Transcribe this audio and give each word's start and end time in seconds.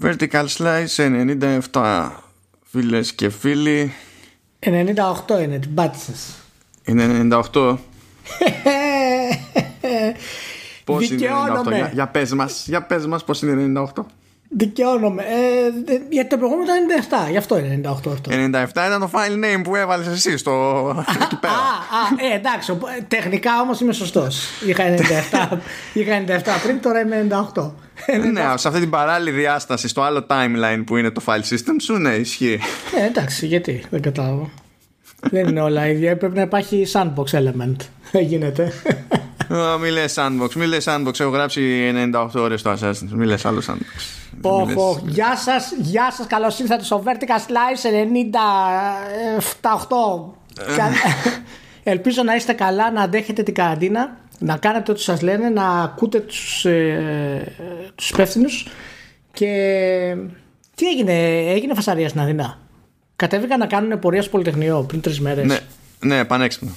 Vertical 0.00 0.46
Slice 0.58 0.86
97 1.72 2.10
φίλες 2.62 3.12
και 3.12 3.28
φίλοι 3.28 3.92
98 4.60 4.70
είναι, 5.42 5.58
την 5.58 5.74
πάτησες. 5.74 6.34
Είναι 6.84 7.28
98 7.52 7.52
Πώς 10.84 11.08
είναι 11.08 11.16
Δικαιώνομαι. 11.16 11.60
98 11.60 11.72
για, 11.74 11.90
για 11.92 12.08
πες 12.08 12.32
μας, 12.32 12.64
για 12.66 12.82
πες 12.82 13.06
μας 13.06 13.24
πώς 13.24 13.42
είναι 13.42 13.82
98 13.96 14.02
Δικαιώνομαι. 14.48 15.22
Ε, 15.22 15.70
δε- 15.84 15.98
γιατί 16.10 16.28
το 16.28 16.36
προηγούμενο 16.36 16.68
ήταν 16.74 17.26
97, 17.26 17.30
γι' 17.30 17.36
αυτό 17.36 17.58
είναι 17.58 17.80
98 17.84 17.90
αυτό. 18.12 18.30
97 18.30 18.86
ήταν 18.86 19.00
το 19.00 19.10
file 19.12 19.44
name 19.44 19.62
που 19.64 19.76
έβαλες 19.76 20.06
εσύ 20.06 20.36
στο 20.36 20.52
εκεί 21.22 21.34
Α, 21.34 21.38
πέρα 21.38 21.52
α, 21.52 22.32
ε, 22.32 22.36
εντάξει, 22.36 22.70
οπο- 22.70 22.86
ε, 22.88 23.04
τεχνικά 23.08 23.60
όμως 23.60 23.80
είμαι 23.80 23.92
σωστός. 23.92 24.48
Είχα 24.66 24.84
97, 24.84 25.58
είχα 26.00 26.24
97 26.26 26.42
πριν, 26.62 26.80
τώρα 26.80 27.00
είμαι 27.00 27.26
98. 27.54 27.70
Ναι, 28.32 28.42
σε 28.54 28.68
αυτή 28.68 28.80
την 28.80 28.90
παράλληλη 28.90 29.30
διάσταση 29.30 29.88
στο 29.88 30.02
άλλο 30.02 30.26
timeline 30.28 30.82
που 30.86 30.96
είναι 30.96 31.10
το 31.10 31.22
file 31.26 31.52
system 31.54 31.74
σου, 31.80 31.96
ναι, 31.96 32.10
ισχύει. 32.14 32.58
Ε, 33.00 33.06
εντάξει, 33.06 33.46
γιατί, 33.46 33.84
δεν 33.90 34.02
κατάλαβα. 34.02 34.48
δεν 35.20 35.46
είναι 35.48 35.60
όλα 35.60 35.86
ίδια, 35.88 36.16
πρέπει 36.16 36.34
να 36.36 36.42
υπάρχει 36.42 36.86
sandbox 36.92 37.30
element. 37.38 37.76
Δεν 38.12 38.22
γίνεται. 38.30 38.72
Ω, 39.50 39.78
Μη 39.78 39.90
λες 39.90 40.14
sandbox, 40.18 40.52
μη 40.54 40.66
λες 40.66 40.84
sandbox. 40.88 41.20
Έχω 41.20 41.30
γράψει 41.30 41.60
98 42.14 42.28
ώρες 42.34 42.60
στο 42.60 42.72
Assassin's. 42.80 43.08
Μη 43.10 43.26
λες 43.26 43.44
άλλο 43.44 43.62
sandbox. 43.66 44.02
Μη 44.30 44.38
Οχ, 44.42 44.66
λες- 44.68 44.76
οχ. 44.78 44.98
Γεια 45.06 45.36
σας, 45.36 45.72
γεια 45.78 46.12
σας, 46.12 46.26
καλώς 46.26 46.58
ήρθατε 46.58 46.84
στο 46.84 47.02
Vertical 47.06 47.50
Slice 47.50 47.92
97-8. 47.92 50.34
Κα- 50.76 50.90
Ελπίζω 51.92 52.22
να 52.22 52.34
είστε 52.34 52.52
καλά, 52.52 52.90
να 52.90 53.02
αντέχετε 53.02 53.42
την 53.42 53.54
καραντίνα, 53.54 54.16
να 54.38 54.56
κάνετε 54.56 54.90
ό,τι 54.90 55.00
σας 55.00 55.22
λένε, 55.22 55.48
να 55.48 55.82
ακούτε 55.82 56.20
τους, 56.20 56.64
ε, 56.64 57.52
τους 57.94 58.10
υπεύθυνους 58.10 58.68
και 59.32 59.46
τι 60.74 60.86
έγινε, 60.86 61.12
έγινε 61.50 61.74
φασαρία 61.74 62.08
στην 62.08 62.20
Αθήνα; 62.20 62.58
Κατέβηκαν 63.16 63.58
να 63.58 63.66
κάνουν 63.66 63.98
πορεία 63.98 64.22
στο 64.22 64.30
Πολυτεχνείο 64.30 64.84
πριν 64.88 65.00
τρεις 65.00 65.20
μέρες. 65.20 65.46
Ναι, 65.46 65.58
ναι, 66.00 66.24
πανέξυπνο. 66.24 66.70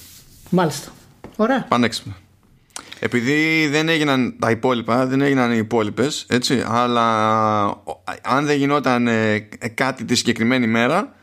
Μάλιστα. 0.49 0.89
Ωραία. 1.35 1.65
Πανέξυπνο. 1.67 2.13
Επειδή 2.99 3.67
δεν 3.67 3.89
έγιναν 3.89 4.35
τα 4.39 4.49
υπόλοιπα, 4.51 5.05
δεν 5.05 5.21
έγιναν 5.21 5.51
οι 5.51 5.57
υπόλοιπες, 5.57 6.25
έτσι, 6.29 6.63
αλλά 6.67 7.65
ο- 7.65 8.03
αν 8.23 8.45
δεν 8.45 8.57
γινόταν 8.57 9.07
ε, 9.07 9.39
κάτι 9.73 10.05
τη 10.05 10.15
συγκεκριμένη 10.15 10.67
μέρα, 10.67 11.13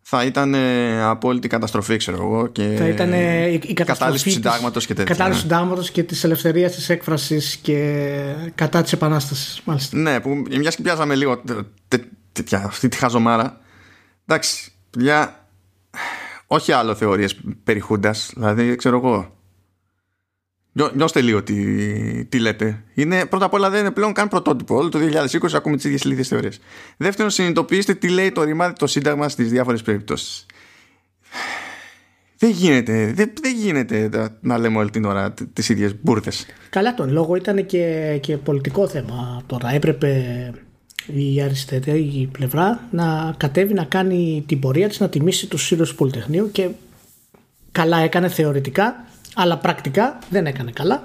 θα 0.00 0.24
ήταν 0.24 0.54
ε, 0.54 1.02
απόλυτη 1.02 1.48
καταστροφή, 1.48 1.96
ξέρω 1.96 2.16
εγώ. 2.16 2.46
Και 2.46 2.74
Θα 2.78 2.88
ήταν 2.88 3.12
ε, 3.12 3.46
η, 3.46 3.52
η 3.52 3.58
καταστροφή 3.58 3.84
κατάληψη 3.84 4.22
του 4.24 4.28
της- 4.30 4.32
συντάγματος 4.34 4.86
και 4.86 4.94
τέτοια. 4.94 5.14
Κατάληψη 5.14 5.42
του 5.42 5.48
ναι. 5.48 5.54
συντάγματος 5.54 5.90
και 5.90 6.02
της 6.02 6.24
ελευθερίας 6.24 6.74
της 6.74 6.88
έκφρασης 6.88 7.56
και 7.56 8.04
κατά 8.54 8.82
της 8.82 8.92
επανάστασης. 8.92 9.60
Μάλιστα. 9.64 9.96
Ναι, 9.96 10.20
που 10.20 10.42
μιας 10.58 10.76
και 10.76 10.82
πιάσαμε 10.82 11.14
λίγο 11.14 11.36
τε- 11.38 11.56
τε- 11.88 12.04
τέτοια, 12.32 12.62
αυτή 12.66 12.88
τη 12.88 12.96
χαζομάρα. 12.96 13.60
Εντάξει, 14.26 14.72
παιδιά, 14.90 15.46
όχι 16.46 16.72
άλλο 16.72 16.94
θεωρίες 16.94 17.36
περί 17.64 17.80
Χούντας, 17.80 18.30
δηλαδή 18.34 18.76
ξέρω 18.76 18.96
εγώ. 18.96 19.36
Νιώ- 20.78 20.92
Νιώστε 20.94 21.20
λίγο 21.20 21.42
τι, 21.42 21.54
τι 22.24 22.38
λέτε. 22.38 22.82
Είναι, 22.94 23.26
πρώτα 23.26 23.44
απ' 23.44 23.52
όλα 23.52 23.70
δεν 23.70 23.80
είναι 23.80 23.90
πλέον 23.90 24.12
καν 24.12 24.28
πρωτότυπο. 24.28 24.76
Όλο 24.76 24.88
το 24.88 24.98
2020 24.98 25.54
ακούμε 25.54 25.76
τις 25.76 25.84
ίδιες 25.84 26.02
ηλίθιες 26.02 26.28
θεωρίες. 26.28 26.60
Δεύτερον, 26.96 27.30
συνειδητοποιήστε 27.30 27.94
τι 27.94 28.08
λέει 28.08 28.32
το 28.32 28.42
ρημάδι 28.42 28.72
το 28.78 28.86
Σύνταγμα 28.86 29.28
στις 29.28 29.50
διάφορες 29.50 29.82
περιπτώσεις. 29.82 30.46
Δεν 32.38 32.50
γίνεται, 32.50 33.12
δεν, 33.14 33.32
δεν 33.42 33.54
γίνεται 33.56 34.08
να- 34.12 34.36
να 34.40 34.58
λέμε 34.58 34.78
όλη 34.78 34.90
την 34.90 35.04
ώρα 35.04 35.34
τις 35.52 35.68
ίδιες 35.68 35.94
μπουρδες. 36.02 36.46
Καλά 36.70 36.94
τον 36.94 37.12
λόγο 37.12 37.34
ήταν 37.36 37.66
και, 37.66 38.16
και 38.20 38.36
πολιτικό 38.36 38.88
θέμα 38.88 39.42
τώρα. 39.46 39.72
Έπρεπε 39.74 40.24
η 41.06 41.42
αριστερή 41.42 42.28
πλευρά 42.32 42.88
να 42.90 43.34
κατέβει 43.36 43.74
να 43.74 43.84
κάνει 43.84 44.44
την 44.46 44.58
πορεία 44.60 44.88
της 44.88 45.00
να 45.00 45.08
τιμήσει 45.08 45.46
τους 45.46 45.62
σύλλογους 45.66 45.90
του 45.90 45.96
Πολυτεχνείου 45.96 46.50
και 46.52 46.68
καλά 47.72 47.98
έκανε 47.98 48.28
θεωρητικά 48.28 49.04
αλλά 49.40 49.56
πρακτικά 49.56 50.18
δεν 50.30 50.46
έκανε 50.46 50.70
καλά 50.70 51.02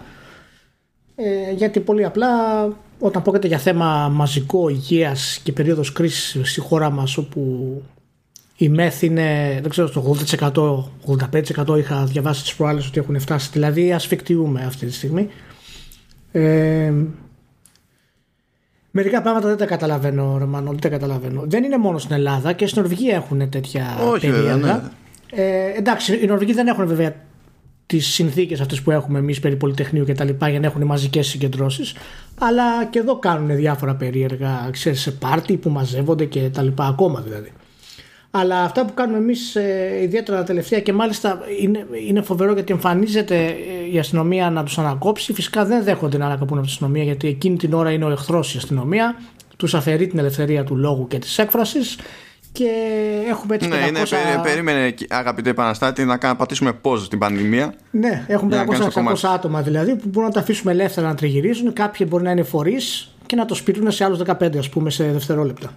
ε, 1.15 1.51
γιατί 1.51 1.79
πολύ 1.79 2.05
απλά 2.05 2.27
όταν 2.99 3.21
πρόκειται 3.21 3.47
για 3.47 3.57
θέμα 3.57 4.09
μαζικό 4.09 4.69
υγείας 4.69 5.39
και 5.43 5.51
περίοδος 5.51 5.91
κρίσης 5.91 6.51
στη 6.51 6.59
χώρα 6.59 6.89
μας 6.89 7.17
όπου 7.17 7.81
η 8.57 8.69
ΜΕΘ 8.69 9.01
είναι, 9.01 9.57
δεν 9.61 9.69
ξέρω, 9.69 9.87
στο 9.87 10.15
80%, 10.39 11.67
85% 11.67 11.77
είχα 11.77 12.05
διαβάσει 12.05 12.41
τις 12.41 12.55
προάλλες 12.55 12.87
ότι 12.87 12.99
έχουν 12.99 13.19
φτάσει. 13.19 13.49
Δηλαδή 13.51 13.93
ασφικτιούμε 13.93 14.63
αυτή 14.65 14.85
τη 14.85 14.93
στιγμή. 14.93 15.29
Ε, 16.31 16.93
μερικά 18.91 19.21
πράγματα 19.21 19.47
δεν 19.47 19.57
τα 19.57 19.65
καταλαβαίνω, 19.65 20.37
Ρωμανό, 20.37 20.69
δεν 20.69 20.79
τα 20.79 20.89
καταλαβαίνω. 20.89 21.43
Δεν 21.45 21.63
είναι 21.63 21.77
μόνο 21.77 21.97
στην 21.97 22.15
Ελλάδα 22.15 22.53
και 22.53 22.67
στην 22.67 22.81
Νορβηγία 22.81 23.15
έχουν 23.15 23.49
τέτοια 23.49 23.97
Όχι, 24.09 24.31
βέβαια, 24.31 24.53
περίεργα. 24.53 24.91
Ε, 25.31 25.77
εντάξει, 25.77 26.19
οι 26.23 26.25
Νορβηγοί 26.25 26.53
δεν 26.53 26.67
έχουν 26.67 26.87
βέβαια 26.87 27.15
τις 27.85 28.07
συνθήκες 28.07 28.59
αυτές 28.61 28.81
που 28.81 28.91
έχουμε 28.91 29.19
εμείς 29.19 29.39
περί 29.39 29.55
Πολυτεχνείου 29.55 30.05
και 30.05 30.13
τα 30.13 30.23
λοιπά 30.23 30.49
για 30.49 30.59
να 30.59 30.65
έχουν 30.65 30.83
μαζικές 30.83 31.27
συγκεντρώσεις. 31.27 31.95
Αλλά 32.39 32.85
και 32.85 32.99
εδώ 32.99 33.19
κάνουν 33.19 33.55
διάφορα 33.55 33.95
περίεργα, 33.95 34.69
ξέρεις, 34.71 35.01
σε 35.01 35.11
πάρτι 35.11 35.57
που 35.57 35.69
μαζεύονται 35.69 36.25
και 36.25 36.49
τα 36.49 36.61
λοιπά, 36.61 36.85
ακόμα 36.85 37.21
δηλαδή. 37.21 37.51
Αλλά 38.35 38.63
αυτά 38.63 38.85
που 38.85 38.93
κάνουμε 38.93 39.17
εμείς 39.17 39.55
ιδιαίτερα 40.01 40.37
τα 40.37 40.43
τελευταία 40.43 40.79
και 40.79 40.93
μάλιστα 40.93 41.39
είναι, 41.61 41.87
είναι 42.07 42.21
φοβερό 42.21 42.53
γιατί 42.53 42.73
εμφανίζεται 42.73 43.45
ε, 43.45 43.91
η 43.91 43.99
αστυνομία 43.99 44.49
να 44.49 44.63
τους 44.63 44.77
ανακόψει. 44.77 45.33
Φυσικά 45.33 45.65
δεν 45.65 45.83
δέχονται 45.83 46.17
να 46.17 46.25
ανακαπούν 46.25 46.57
από 46.57 46.65
την 46.65 46.75
αστυνομία 46.75 47.03
γιατί 47.03 47.27
εκείνη 47.27 47.57
την 47.57 47.73
ώρα 47.73 47.91
είναι 47.91 48.05
ο 48.05 48.09
εχθρός 48.09 48.55
η 48.55 48.57
αστυνομία. 48.57 49.15
Τους 49.57 49.73
αφαιρεί 49.73 50.07
την 50.07 50.19
ελευθερία 50.19 50.63
του 50.63 50.75
λόγου 50.75 51.07
και 51.07 51.19
της 51.19 51.37
έκφρασης. 51.37 51.97
Και 52.53 52.69
έχουμε 53.29 53.55
έτσι 53.55 53.67
Ναι, 53.67 53.75
500... 53.85 53.87
είναι, 53.87 53.99
περί- 53.99 54.41
περίμενε 54.43 54.93
αγαπητέ 55.09 55.49
επαναστάτη 55.49 56.05
να 56.05 56.17
κα- 56.17 56.35
πατήσουμε 56.35 56.71
pause 56.83 56.99
στην 56.99 57.19
πανδημία. 57.19 57.73
Ναι, 57.91 58.25
έχουμε 58.27 58.55
Για 58.55 58.65
να 58.65 58.71
κάνεις 58.73 58.79
το 58.79 58.85
500-600 58.85 58.93
κομμάτι. 58.93 59.27
άτομα 59.27 59.61
δηλαδή 59.61 59.95
που 59.95 60.07
μπορούν 60.07 60.27
να 60.27 60.33
τα 60.33 60.39
αφήσουμε 60.39 60.71
ελεύθερα 60.71 61.07
να 61.07 61.15
τριγυρίζουν. 61.15 61.73
Κάποιοι 61.73 62.07
μπορεί 62.09 62.23
να 62.23 62.31
είναι 62.31 62.43
φορείς 62.43 63.15
και 63.25 63.35
να 63.35 63.45
το 63.45 63.55
σπιτούν 63.55 63.91
σε 63.91 64.03
άλλους 64.03 64.19
15 64.25 64.57
ας 64.57 64.69
πούμε 64.69 64.89
σε 64.89 65.03
δευτερόλεπτα. 65.11 65.73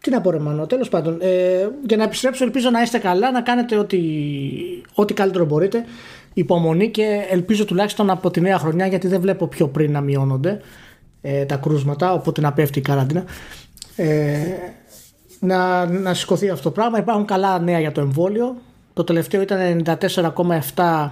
Τι 0.00 0.10
να 0.10 0.20
πω, 0.20 0.30
ρε 0.30 0.38
Μανώ, 0.38 0.66
τέλος 0.66 0.88
πάντων. 0.88 1.18
Ε, 1.20 1.68
για 1.86 1.96
να 1.96 2.02
επιστρέψω, 2.04 2.44
ελπίζω 2.44 2.70
να 2.70 2.82
είστε 2.82 2.98
καλά, 2.98 3.30
να 3.30 3.40
κάνετε 3.42 3.76
ό,τι, 3.78 3.98
ό,τι 4.94 5.14
καλύτερο 5.14 5.44
μπορείτε. 5.44 5.84
Υπομονή 6.34 6.90
και 6.90 7.26
ελπίζω 7.30 7.64
τουλάχιστον 7.64 8.10
από 8.10 8.30
τη 8.30 8.40
νέα 8.40 8.58
χρονιά, 8.58 8.86
γιατί 8.86 9.08
δεν 9.08 9.20
βλέπω 9.20 9.46
πιο 9.46 9.68
πριν 9.68 9.92
να 9.92 10.00
μειώνονται 10.00 10.60
ε, 11.22 11.44
τα 11.44 11.56
κρούσματα, 11.56 12.12
οπότε 12.12 12.40
να 12.40 12.52
πέφτει 12.52 12.78
η 12.78 12.82
καραντίνα. 12.82 13.24
Ε, 13.96 14.36
να, 15.46 15.86
να 15.90 16.14
σηκωθεί 16.14 16.48
αυτό 16.48 16.62
το 16.62 16.70
πράγμα. 16.70 16.98
Υπάρχουν 16.98 17.24
καλά 17.24 17.58
νέα 17.58 17.80
για 17.80 17.92
το 17.92 18.00
εμβόλιο. 18.00 18.56
Το 18.94 19.04
τελευταίο 19.04 19.40
ήταν 19.40 19.82
94,7 20.74 21.08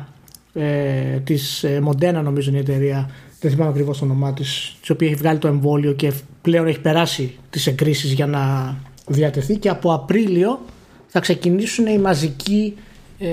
ε, 0.55 1.19
της 1.25 1.65
ε, 1.65 1.83
Moderna 1.87 2.23
νομίζω 2.23 2.51
είναι 2.51 2.59
η 2.59 2.61
εταιρεία 2.61 3.11
δεν 3.45 3.53
θυμάμαι 3.53 3.71
ακριβώς 3.71 3.99
το 3.99 4.05
όνομά 4.05 4.33
της, 4.33 4.77
της 4.81 4.91
οποία 4.91 5.07
έχει 5.09 5.17
βγάλει 5.17 5.39
το 5.39 5.49
εμβόλιο 5.49 5.93
και 5.93 6.13
πλέον 6.43 6.67
έχει 6.67 6.81
περάσει 6.81 7.35
τις 7.51 7.67
εγκρίσεις 7.67 8.13
για 8.13 8.27
να 8.27 8.75
διατεθεί 9.07 9.57
και 9.57 9.69
από 9.69 9.93
Απρίλιο 9.93 10.61
θα 11.07 11.21
ξεκινήσουν 11.21 11.87
οι 11.87 11.99
μαζικοί 11.99 12.75
ε, 13.19 13.29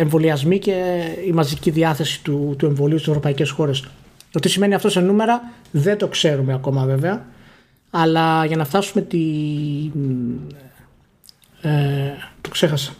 εμβολιασμοί 0.00 0.58
και 0.58 1.02
η 1.26 1.32
μαζική 1.32 1.70
διάθεση 1.70 2.22
του, 2.22 2.54
του 2.58 2.66
εμβολίου 2.66 2.96
στις 2.96 3.08
ευρωπαϊκές 3.08 3.50
χώρες. 3.50 3.84
Το 4.30 4.38
τι 4.38 4.48
σημαίνει 4.48 4.74
αυτό 4.74 4.88
σε 4.88 5.00
νούμερα 5.00 5.52
δεν 5.70 5.98
το 5.98 6.08
ξέρουμε 6.08 6.52
ακόμα 6.52 6.84
βέβαια. 6.84 7.26
Αλλά 7.96 8.44
για 8.44 8.56
να 8.56 8.64
φτάσουμε 8.64 9.02
τη. 9.02 9.18
Ε, 11.62 11.70
το 12.40 12.48
ξέχασα. 12.50 12.92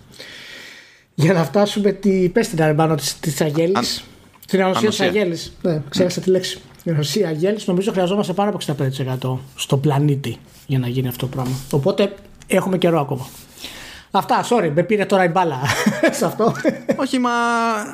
Για 1.15 1.32
να 1.32 1.44
φτάσουμε 1.44 1.93
τη. 1.93 2.28
Πες 2.28 2.49
την 2.49 2.62
αρεμπάνω 2.62 2.94
της 2.94 3.19
της 3.21 3.41
Αγέλης. 3.41 3.77
Αν- 3.77 4.05
Την 4.47 4.62
ανοσία 4.62 4.88
της 4.88 5.00
Ανοσία. 5.00 5.21
Αγέλης. 5.21 5.53
Ναι, 5.62 5.82
ξέχασα 5.88 6.21
τη 6.21 6.31
λέξη. 6.31 6.59
Την 6.82 6.93
ανοσία 6.93 7.28
Αγέλης 7.28 7.66
νομίζω 7.66 7.93
χρειαζόμαστε 7.93 8.32
πάνω 8.32 8.49
από 8.50 8.59
65% 8.59 9.38
στο 9.56 9.77
πλανήτη 9.77 10.37
για 10.66 10.78
να 10.78 10.88
γίνει 10.88 11.09
αυτό 11.09 11.26
το 11.26 11.32
πράγμα. 11.37 11.55
Οπότε 11.70 12.14
έχουμε 12.47 12.79
καιρό 12.79 13.00
ακόμα. 13.00 13.26
Αυτά, 14.16 14.44
sorry, 14.50 14.70
με 14.75 14.82
πήρε 14.82 15.05
τώρα 15.05 15.25
η 15.25 15.28
μπάλα 15.28 15.58
σε 16.19 16.25
αυτό. 16.25 16.55
Όχι, 16.96 17.19
μα, 17.19 17.31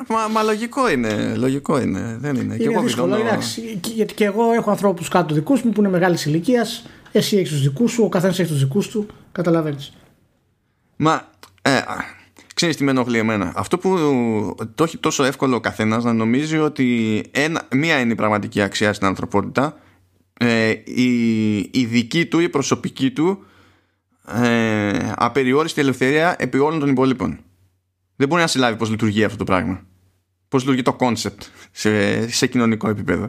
μα, 0.09 0.27
μα 0.27 0.41
λογικό 0.43 0.89
είναι. 0.89 1.35
Λογικό 1.35 1.81
είναι. 1.81 2.17
Δεν 2.19 2.35
είναι. 2.35 2.57
Και 2.57 2.63
Είναι 2.63 2.73
εγώ 2.73 2.81
δύσκολο, 2.81 3.05
βιδώνω- 3.07 3.27
εντάξει, 3.27 3.77
και- 3.81 3.91
γιατί 3.95 4.13
και 4.13 4.25
εγώ 4.25 4.51
έχω 4.51 4.69
ανθρώπους 4.69 5.07
κάτω 5.07 5.33
δικούς 5.33 5.61
μου 5.61 5.71
που 5.71 5.79
είναι 5.81 5.89
μεγάλης 5.89 6.25
ηλικίας. 6.25 6.85
Εσύ 7.11 7.37
έχεις 7.37 7.49
τους 7.51 7.61
δικούς 7.61 7.91
σου, 7.91 8.03
ο 8.03 8.09
καθένας 8.09 8.39
έχει 8.39 8.49
τους 8.51 8.59
δικούς 8.59 8.87
του. 8.87 9.05
Καταλαβαίνεις. 9.31 9.93
Μα, 10.95 11.27
ε, 11.61 11.75
α, 11.75 11.85
ξέρεις 12.55 12.75
τι 12.77 12.83
με 12.83 12.91
ενοχλεί 12.91 13.17
εμένα; 13.17 13.51
Αυτό 13.55 13.77
που 13.77 13.89
το 14.75 14.83
έχει 14.83 14.97
τόσο 14.97 15.23
εύκολο 15.23 15.55
ο 15.55 15.59
καθένας 15.59 16.03
να 16.03 16.13
νομίζει 16.13 16.57
ότι 16.57 17.21
ένα, 17.31 17.61
μία 17.75 17.99
είναι 17.99 18.11
η 18.11 18.15
πραγματική 18.15 18.61
αξία 18.61 18.93
στην 18.93 19.07
ανθρωπότητα 19.07 19.77
ε, 20.39 20.69
η, 20.83 21.55
η 21.57 21.85
δική 21.85 22.25
του, 22.25 22.39
η 22.39 22.49
προσωπική 22.49 23.11
του 23.11 23.45
ε, 24.27 25.11
απεριόριστη 25.15 25.81
ελευθερία 25.81 26.35
επί 26.39 26.57
όλων 26.57 26.79
των 26.79 26.89
υπολείπων. 26.89 27.39
Δεν 28.15 28.27
μπορεί 28.27 28.41
να 28.41 28.47
συλλάβει 28.47 28.77
πώς 28.77 28.89
λειτουργεί 28.89 29.23
αυτό 29.23 29.37
το 29.37 29.43
πράγμα. 29.43 29.81
Πώς 30.47 30.61
λειτουργεί 30.61 30.81
το 30.81 30.95
concept 30.99 31.45
σε, 31.71 32.29
σε 32.29 32.47
κοινωνικό 32.47 32.89
επίπεδο. 32.89 33.27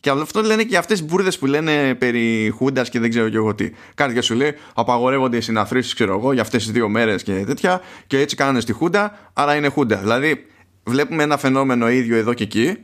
Και 0.00 0.10
αυτό 0.10 0.42
λένε 0.42 0.62
και 0.62 0.76
αυτές 0.76 0.98
τι 0.98 1.04
μπουρδες 1.04 1.38
που 1.38 1.46
λένε 1.46 1.94
περί 1.94 2.52
Χούντας 2.56 2.88
και 2.88 3.00
δεν 3.00 3.10
ξέρω 3.10 3.28
και 3.28 3.36
εγώ 3.36 3.54
τι. 3.54 3.70
Κάτι 3.94 4.14
και 4.14 4.20
σου 4.20 4.34
λέει, 4.34 4.54
απαγορεύονται 4.74 5.36
οι 5.36 5.40
συναθρήσεις, 5.40 5.94
ξέρω 5.94 6.18
εγώ, 6.18 6.32
για 6.32 6.42
αυτές 6.42 6.62
τις 6.62 6.72
δύο 6.72 6.88
μέρες 6.88 7.22
και 7.22 7.44
τέτοια. 7.44 7.80
Και 8.06 8.18
έτσι 8.18 8.36
κάνανε 8.36 8.60
στη 8.60 8.72
Χούντα, 8.72 9.30
άρα 9.32 9.54
είναι 9.54 9.68
Χούντα. 9.68 9.96
Δηλαδή, 9.96 10.46
βλέπουμε 10.84 11.22
ένα 11.22 11.36
φαινόμενο 11.36 11.90
ίδιο 11.90 12.16
εδώ 12.16 12.34
και 12.34 12.42
εκεί. 12.42 12.76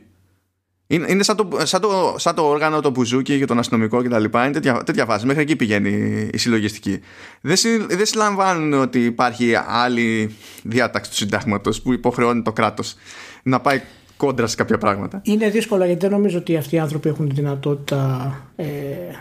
Είναι, 0.87 1.05
είναι 1.09 1.23
σαν, 1.23 1.35
το, 1.35 1.47
σαν, 1.63 1.81
το, 1.81 2.15
σαν 2.17 2.35
το 2.35 2.41
όργανο, 2.41 2.81
το 2.81 2.89
μπουζούκι 2.89 3.33
για 3.33 3.47
τον 3.47 3.59
αστυνομικό 3.59 4.03
κτλ. 4.03 4.23
Είναι 4.23 4.51
τέτοια, 4.51 4.83
τέτοια 4.83 5.05
φάση. 5.05 5.25
Μέχρι 5.25 5.41
εκεί 5.41 5.55
πηγαίνει 5.55 5.89
η 6.33 6.37
συλλογιστική. 6.37 6.99
Δεν, 7.41 7.55
συ, 7.55 7.77
δεν 7.77 8.05
συλλαμβάνουν 8.05 8.73
ότι 8.73 9.05
υπάρχει 9.05 9.53
άλλη 9.67 10.35
διάταξη 10.63 11.11
του 11.11 11.17
συντάγματος 11.17 11.81
που 11.81 11.93
υποχρεώνει 11.93 12.41
το 12.41 12.53
κράτος 12.53 12.95
να 13.43 13.59
πάει 13.59 13.81
κόντρα 14.17 14.47
σε 14.47 14.55
κάποια 14.55 14.77
πράγματα. 14.77 15.21
Είναι 15.23 15.49
δύσκολο 15.49 15.85
γιατί 15.85 15.99
δεν 15.99 16.11
νομίζω 16.11 16.37
ότι 16.37 16.57
αυτοί 16.57 16.75
οι 16.75 16.79
άνθρωποι 16.79 17.09
έχουν 17.09 17.29
τη 17.29 17.35
δυνατότητα 17.35 18.33
ε, 18.55 18.65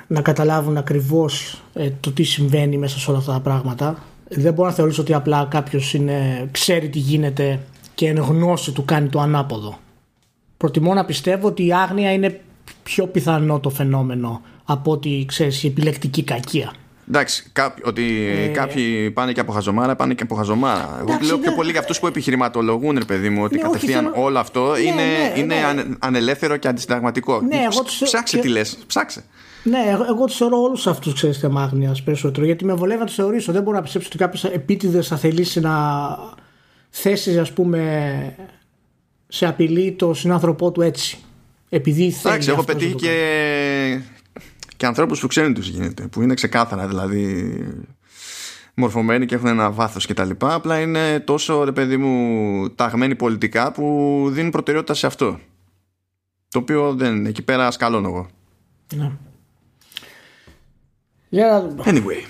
να 0.07 0.21
καταλάβουν 0.21 0.77
ακριβώς 0.77 1.62
ε, 1.75 1.91
το 2.01 2.12
τι 2.12 2.23
συμβαίνει 2.23 2.79
μέσα 2.79 2.99
σε 2.99 3.11
όλα 3.11 3.19
αυτά 3.19 3.33
τα 3.33 3.41
πράγματα. 3.41 4.03
Δεν 4.29 4.53
μπορώ 4.53 4.69
να 4.69 4.75
θεωρήσω 4.75 5.03
ότι 5.03 5.15
απλά 5.15 5.47
κάποιος 5.51 5.97
ξέρει 6.51 6.89
τι 6.89 6.99
γίνεται 6.99 7.61
και 7.95 8.09
εν 8.09 8.19
γνώση 8.19 8.73
του 8.73 8.85
κάνει 8.85 9.09
το 9.09 9.21
ανάποδο. 9.21 9.79
Προτιμώ 10.56 10.94
να 10.94 11.05
πιστεύω 11.05 11.47
ότι 11.47 11.67
η 11.67 11.73
άγνοια 11.73 12.12
είναι 12.12 12.41
πιο 12.82 13.06
πιθανό 13.06 13.61
το 13.61 13.70
φαινόμενο 13.70 14.43
από 14.64 14.91
ότι 14.91 15.25
ξέρεις 15.29 15.62
η 15.62 15.67
επιλεκτική 15.67 16.23
κακία. 16.23 16.73
Εντάξει, 17.08 17.53
ότι 17.85 18.26
ε, 18.44 18.47
κάποιοι 18.47 19.11
πάνε 19.11 19.32
και 19.32 19.41
από 19.41 19.53
χαζομάρα, 19.53 19.97
πάνε 19.97 20.14
και 20.14 20.23
από 20.23 20.35
χαζομάρα. 20.35 20.97
Εγώ 21.00 21.19
λέω 21.23 21.38
πιο 21.38 21.53
πολύ 21.53 21.70
για 21.70 21.81
αυτούς 21.81 22.00
που 22.00 22.06
επιχειρηματολογούν, 22.06 22.99
ρε 22.99 23.05
παιδί 23.05 23.29
μου, 23.29 23.43
ότι 23.43 23.56
ναι, 23.56 23.62
κατευθείαν 23.62 24.12
όλο 24.17 24.38
αυτό 24.38 24.73
ναι, 24.73 24.79
είναι, 24.79 25.03
ναι, 25.03 25.32
είναι 25.41 25.55
ναι. 25.75 25.94
ανελεύθερο 25.99 26.56
και 26.56 26.69
αντισυνταγματικό. 26.69 27.41
Ναι, 27.41 27.56
εγώ 27.56 27.82
τους... 27.82 28.00
Ψάξε 28.05 28.38
τι 28.38 28.49
λες, 28.49 28.79
ψάξε. 28.87 29.25
Ναι, 29.62 29.79
εγώ, 29.88 30.05
εγώ 30.09 30.25
τους 30.25 30.37
θεωρώ 30.37 30.62
όλους 30.62 30.87
αυτούς, 30.87 31.14
ξέρεις, 31.14 31.38
θέμα 31.38 31.62
άγνοιας 31.62 32.02
περισσότερο. 32.02 32.47
Γιατί 32.47 32.64
με 32.64 32.75
βολεύει 32.75 33.00
να 33.00 33.06
τους 33.06 33.14
θεωρήσω. 33.14 33.52
Δεν 33.52 33.62
μπορώ 33.62 33.76
να 33.76 33.82
πιστέψω 33.82 34.09
ότι 34.09 34.19
κάποιος 34.19 34.44
επίτηδες 34.44 35.09
θα 35.09 35.17
θελήσει 35.17 35.61
να 35.61 35.73
θέσει, 36.91 37.38
ας 37.38 37.52
πούμε, 37.52 38.35
σε 39.28 39.46
απειλή 39.46 39.93
το 39.93 40.14
συνάνθρωπό 40.14 40.73
του 40.73 40.82
έτσι. 40.82 41.19
Επειδή 41.69 42.11
θέλει. 42.11 42.32
Εντάξει, 42.34 42.50
έχω 42.50 42.64
πετύχει 42.64 42.94
και, 42.94 44.00
και 44.76 44.87
ανθρώπους 44.87 45.20
που 45.20 45.26
ξέρουν 45.26 45.55
τι 45.55 45.61
γίνεται. 45.61 46.06
Που 46.06 46.23
είναι 46.23 46.34
ξεκάθαρα 46.34 46.87
δηλαδή 46.87 47.55
μορφωμένοι 48.75 49.26
και 49.26 49.34
έχουν 49.34 49.46
ένα 49.46 49.70
βάθος 49.70 50.06
κτλ. 50.06 50.31
Απλά 50.38 50.81
είναι 50.81 51.20
τόσο 51.20 51.64
ρε 51.64 51.73
παιδί 51.73 51.96
μου 51.96 52.70
ταγμένοι 52.70 53.14
πολιτικά 53.14 53.73
που 53.73 54.26
δίνουν 54.31 54.50
προτεραιότητα 54.50 54.94
σε 54.94 55.06
αυτό. 55.06 55.38
Το 56.49 56.58
οποίο 56.58 56.94
δεν 56.94 57.26
εκεί 57.26 57.43
πέρα 57.43 57.70
σκαλώνω 57.70 58.08
εγώ. 58.08 58.28
Ναι. 58.94 59.11
Yeah. 61.32 61.87
Anyway. 61.87 62.23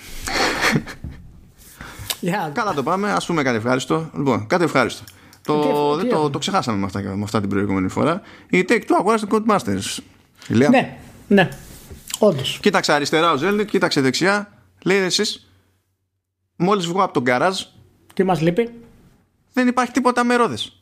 Yeah. 2.21 2.51
Καλά 2.53 2.75
το 2.75 2.83
πάμε. 2.83 3.13
Α 3.13 3.23
πούμε 3.27 3.43
κάτι 3.43 3.57
ευχάριστο. 3.57 4.11
Λοιπόν, 4.17 4.47
κάτι 4.47 4.65
ευχάριστο. 4.65 5.05
Το, 5.47 5.97
δεν 5.97 6.09
το, 6.09 6.31
το 6.31 6.39
ξεχάσαμε 6.39 6.79
με 6.79 6.85
αυτά, 6.85 7.01
με 7.01 7.23
αυτά 7.23 7.41
την 7.41 7.49
προηγούμενη 7.49 7.89
φορά. 7.89 8.21
Η 8.49 8.65
Take 8.69 8.81
Two 8.81 8.97
αγόρασε 8.99 9.27
το 9.27 9.45
Codemasters. 9.47 9.99
Ναι, 10.49 10.99
ναι. 11.29 11.49
Όντως. 12.19 12.59
Κοίταξε 12.63 12.93
αριστερά 12.93 13.33
ο 13.33 13.37
Ζέλνικ, 13.37 13.69
κοίταξε 13.69 14.01
δεξιά. 14.01 14.53
Λέει 14.85 14.99
εσείς, 14.99 15.51
μόλις 16.57 16.87
βγω 16.87 17.03
από 17.03 17.13
τον 17.13 17.25
καράζ. 17.25 17.61
Τι 18.15 18.25
μας 18.25 18.41
λείπει; 18.41 18.71
Δεν 19.53 19.69
υπάρχει 19.69 19.93
τίποτα 19.93 20.25
με 20.25 20.37
ρόδες. 20.37 20.81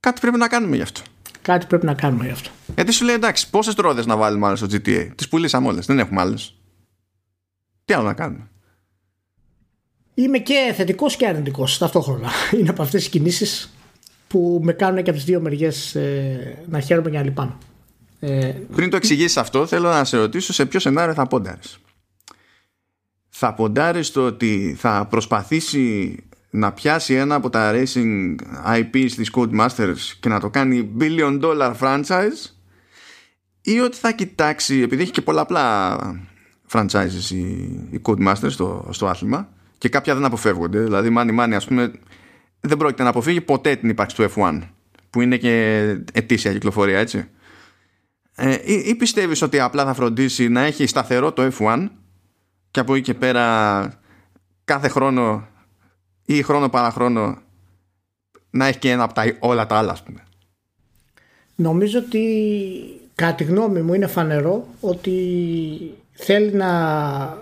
Κάτι 0.00 0.20
πρέπει 0.20 0.36
να 0.36 0.48
κάνουμε 0.48 0.76
γι' 0.76 0.82
αυτό. 0.82 1.00
Κάτι 1.42 1.66
πρέπει 1.66 1.86
να 1.86 1.94
κάνουμε 1.94 2.24
γι' 2.24 2.30
αυτό. 2.30 2.50
Γιατί 2.74 2.92
σου 2.92 3.04
λέει 3.04 3.14
εντάξει, 3.14 3.50
πόσες 3.50 3.74
ρόδες 3.74 4.06
να 4.06 4.16
βάλουμε 4.16 4.46
άλλες 4.46 4.58
στο 4.58 4.68
GTA. 4.70 5.08
Τις 5.14 5.28
πουλήσαμε 5.28 5.68
όλες. 5.68 5.86
Δεν 5.86 5.98
έχουμε 5.98 6.20
άλλες. 6.20 6.56
Τι 7.84 7.94
άλλο 7.94 8.04
να 8.04 8.14
κάνουμε; 8.14 8.50
Είμαι 10.18 10.38
και 10.38 10.72
θετικός 10.76 11.16
και 11.16 11.26
αρνητικός 11.26 11.78
ταυτόχρονα. 11.78 12.30
Είναι 12.58 12.68
από 12.68 12.82
αυτές 12.82 13.00
τις 13.00 13.10
κινήσεις 13.10 13.74
που 14.26 14.60
με 14.62 14.72
κάνουν 14.72 15.02
και 15.02 15.10
από 15.10 15.18
τις 15.18 15.24
δύο 15.24 15.40
μεριές 15.40 15.94
ε, 15.94 16.64
να 16.68 16.80
χαίρομαι 16.80 17.10
και 17.10 17.16
να 17.16 17.22
λυπάμαι. 17.22 17.56
Ε, 18.20 18.52
Πριν 18.74 18.90
το 18.90 18.96
εξηγήσεις 18.96 19.36
αυτό, 19.36 19.66
θέλω 19.66 19.88
να 19.88 20.04
σε 20.04 20.16
ρωτήσω 20.16 20.52
σε 20.52 20.66
ποιο 20.66 20.80
σενάριο 20.80 21.14
θα 21.14 21.26
ποντάρεις. 21.26 21.78
Θα 23.28 23.54
ποντάρεις 23.54 24.10
το 24.10 24.26
ότι 24.26 24.76
θα 24.78 25.06
προσπαθήσει 25.10 26.16
να 26.50 26.72
πιάσει 26.72 27.14
ένα 27.14 27.34
από 27.34 27.50
τα 27.50 27.72
racing 27.74 28.34
IPs 28.66 29.10
της 29.16 29.30
Codemasters 29.34 29.98
και 30.20 30.28
να 30.28 30.40
το 30.40 30.50
κάνει 30.50 30.90
billion 31.00 31.40
dollar 31.42 31.74
franchise 31.80 32.50
ή 33.62 33.78
ότι 33.78 33.96
θα 33.96 34.12
κοιτάξει, 34.12 34.80
επειδή 34.80 35.02
έχει 35.02 35.10
και 35.10 35.22
πολλαπλά 35.22 35.98
franchises 36.72 37.30
η, 37.30 37.42
η 37.90 38.00
Codemasters 38.02 38.50
στο, 38.50 38.88
στο 38.90 39.06
άθλημα 39.06 39.54
και 39.78 39.88
κάποια 39.88 40.14
δεν 40.14 40.24
αποφεύγονται. 40.24 40.80
Δηλαδή, 40.80 41.10
μάνι 41.10 41.32
μάνι, 41.32 41.54
ας 41.54 41.66
πούμε, 41.66 41.92
δεν 42.60 42.76
πρόκειται 42.76 43.02
να 43.02 43.08
αποφύγει 43.08 43.40
ποτέ 43.40 43.76
την 43.76 43.88
ύπαρξη 43.88 44.16
του 44.16 44.30
F1, 44.34 44.60
που 45.10 45.20
είναι 45.20 45.36
και 45.36 45.84
ετήσια 46.12 46.52
κυκλοφορία, 46.52 46.98
έτσι. 46.98 47.28
Ε, 48.34 48.58
ή, 48.64 48.72
ή 48.86 48.94
πιστεύεις 48.94 49.42
ότι 49.42 49.60
απλά 49.60 49.84
θα 49.84 49.94
φροντίσει 49.94 50.48
να 50.48 50.60
έχει 50.60 50.86
σταθερό 50.86 51.32
το 51.32 51.50
F1 51.58 51.88
και 52.70 52.80
από 52.80 52.94
εκεί 52.94 53.02
και 53.02 53.14
πέρα 53.14 54.00
κάθε 54.64 54.88
χρόνο 54.88 55.46
ή 56.24 56.42
χρόνο 56.42 56.68
παραχρόνο 56.68 57.38
να 58.50 58.66
έχει 58.66 58.78
και 58.78 58.90
ένα 58.90 59.02
από 59.02 59.14
τα, 59.14 59.36
όλα 59.38 59.66
τα 59.66 59.76
άλλα, 59.76 59.92
ας 59.92 60.02
πούμε. 60.02 60.20
Νομίζω 61.54 61.98
ότι 61.98 62.22
κατά 63.14 63.34
τη 63.34 63.44
γνώμη 63.44 63.80
μου 63.80 63.94
είναι 63.94 64.06
φανερό 64.06 64.66
ότι 64.80 65.12
θέλει 66.12 66.52
να, 66.52 66.70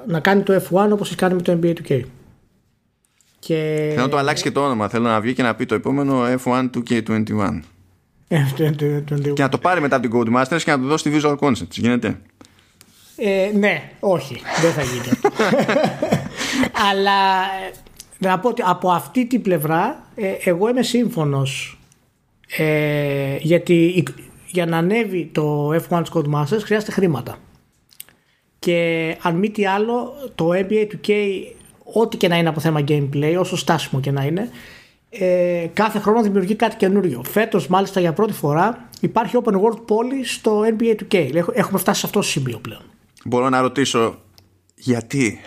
να 0.07 0.21
κάνει 0.21 0.43
το 0.43 0.55
F1 0.55 0.91
όπως 0.93 1.09
έχει 1.09 1.17
κάνει 1.17 1.35
με 1.35 1.43
το 1.43 1.59
NBA 1.63 1.75
2K. 1.83 2.03
Και... 3.47 3.89
Θέλω 3.91 4.03
να 4.03 4.09
το 4.09 4.17
αλλάξει 4.17 4.43
και 4.43 4.51
το 4.51 4.65
όνομα. 4.65 4.89
Θέλω 4.89 5.09
να 5.09 5.21
βγει 5.21 5.33
και 5.35 5.43
να 5.43 5.55
πει 5.55 5.67
το 5.67 5.75
επόμενο 5.75 6.23
F1 6.45 6.71
2K21. 6.71 7.61
και 9.35 9.43
να 9.43 9.49
το 9.49 9.59
πάρει 9.59 9.81
μετά 9.81 9.97
από 9.97 10.09
την 10.09 10.21
Codemasters 10.21 10.63
και 10.65 10.71
να 10.71 10.81
το 10.81 10.87
δώσει 10.87 11.11
στη 11.11 11.21
Visual 11.21 11.37
Concepts. 11.39 11.71
Γίνεται; 11.71 12.21
Ε, 13.17 13.51
ναι, 13.55 13.91
όχι. 14.01 14.41
Δεν 14.61 14.73
θα 14.73 14.83
γίνει 14.83 15.09
αυτό. 15.13 15.29
Αλλά 16.91 17.41
ε, 17.67 17.73
να 18.19 18.39
πω 18.39 18.49
ότι 18.49 18.63
από 18.67 18.91
αυτή 18.91 19.27
την 19.27 19.43
πλευρά 19.43 20.07
ε, 20.15 20.33
εγώ 20.45 20.69
είμαι 20.69 20.83
σύμφωνος 20.83 21.79
ε, 22.57 23.37
γιατί 23.41 24.05
για 24.47 24.67
να 24.67 24.77
ανέβει 24.77 25.31
το 25.33 25.71
F1 25.89 26.03
Codemasters 26.13 26.61
χρειάζεται 26.63 26.93
χρήματα. 26.93 27.39
Και 28.59 29.17
αν 29.23 29.37
μη 29.37 29.51
τι 29.51 29.67
άλλο 29.67 30.15
το 30.35 30.51
NBA 30.53 30.87
2K 30.93 31.11
ό,τι 31.85 32.17
και 32.17 32.29
να 32.29 32.37
είναι 32.37 32.49
από 32.49 32.61
θέμα 32.61 32.81
gameplay, 32.89 33.37
όσο 33.39 33.57
στάσιμο 33.57 34.01
και 34.01 34.11
να 34.11 34.25
είναι, 34.25 34.49
ε, 35.19 35.67
κάθε 35.73 35.99
χρόνο 35.99 36.23
δημιουργεί 36.23 36.55
κάτι 36.55 36.77
καινούριο. 36.77 37.23
Φέτος, 37.25 37.67
μάλιστα 37.67 38.01
για 38.01 38.13
πρώτη 38.13 38.33
φορά, 38.33 38.89
υπάρχει 39.01 39.39
open 39.45 39.53
world 39.53 39.87
πόλη 39.87 40.25
στο 40.25 40.63
NBA 40.79 40.95
2K. 40.95 41.31
Έχουμε 41.53 41.79
φτάσει 41.79 42.01
σε 42.01 42.07
αυτό 42.07 42.19
το 42.19 42.25
σημείο 42.25 42.59
πλέον. 42.59 42.83
Μπορώ 43.25 43.49
να 43.49 43.61
ρωτήσω 43.61 44.19
γιατί; 44.75 45.41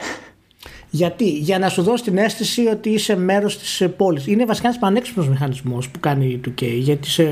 Γιατί, 0.89 1.29
για 1.29 1.59
να 1.59 1.69
σου 1.69 1.81
δώσει 1.81 2.03
την 2.03 2.17
αίσθηση 2.17 2.65
ότι 2.65 2.89
είσαι 2.89 3.15
μέρος 3.15 3.57
της 3.57 3.87
πόλης. 3.97 4.27
Είναι 4.27 4.45
βασικά 4.45 4.67
ένας 4.67 4.79
πανέξυπνος 4.79 5.29
μηχανισμός 5.29 5.89
που 5.89 5.99
κάνει 5.99 6.37
το 6.37 6.51
2K, 6.57 6.65
γιατί 6.65 7.07
σε, 7.09 7.25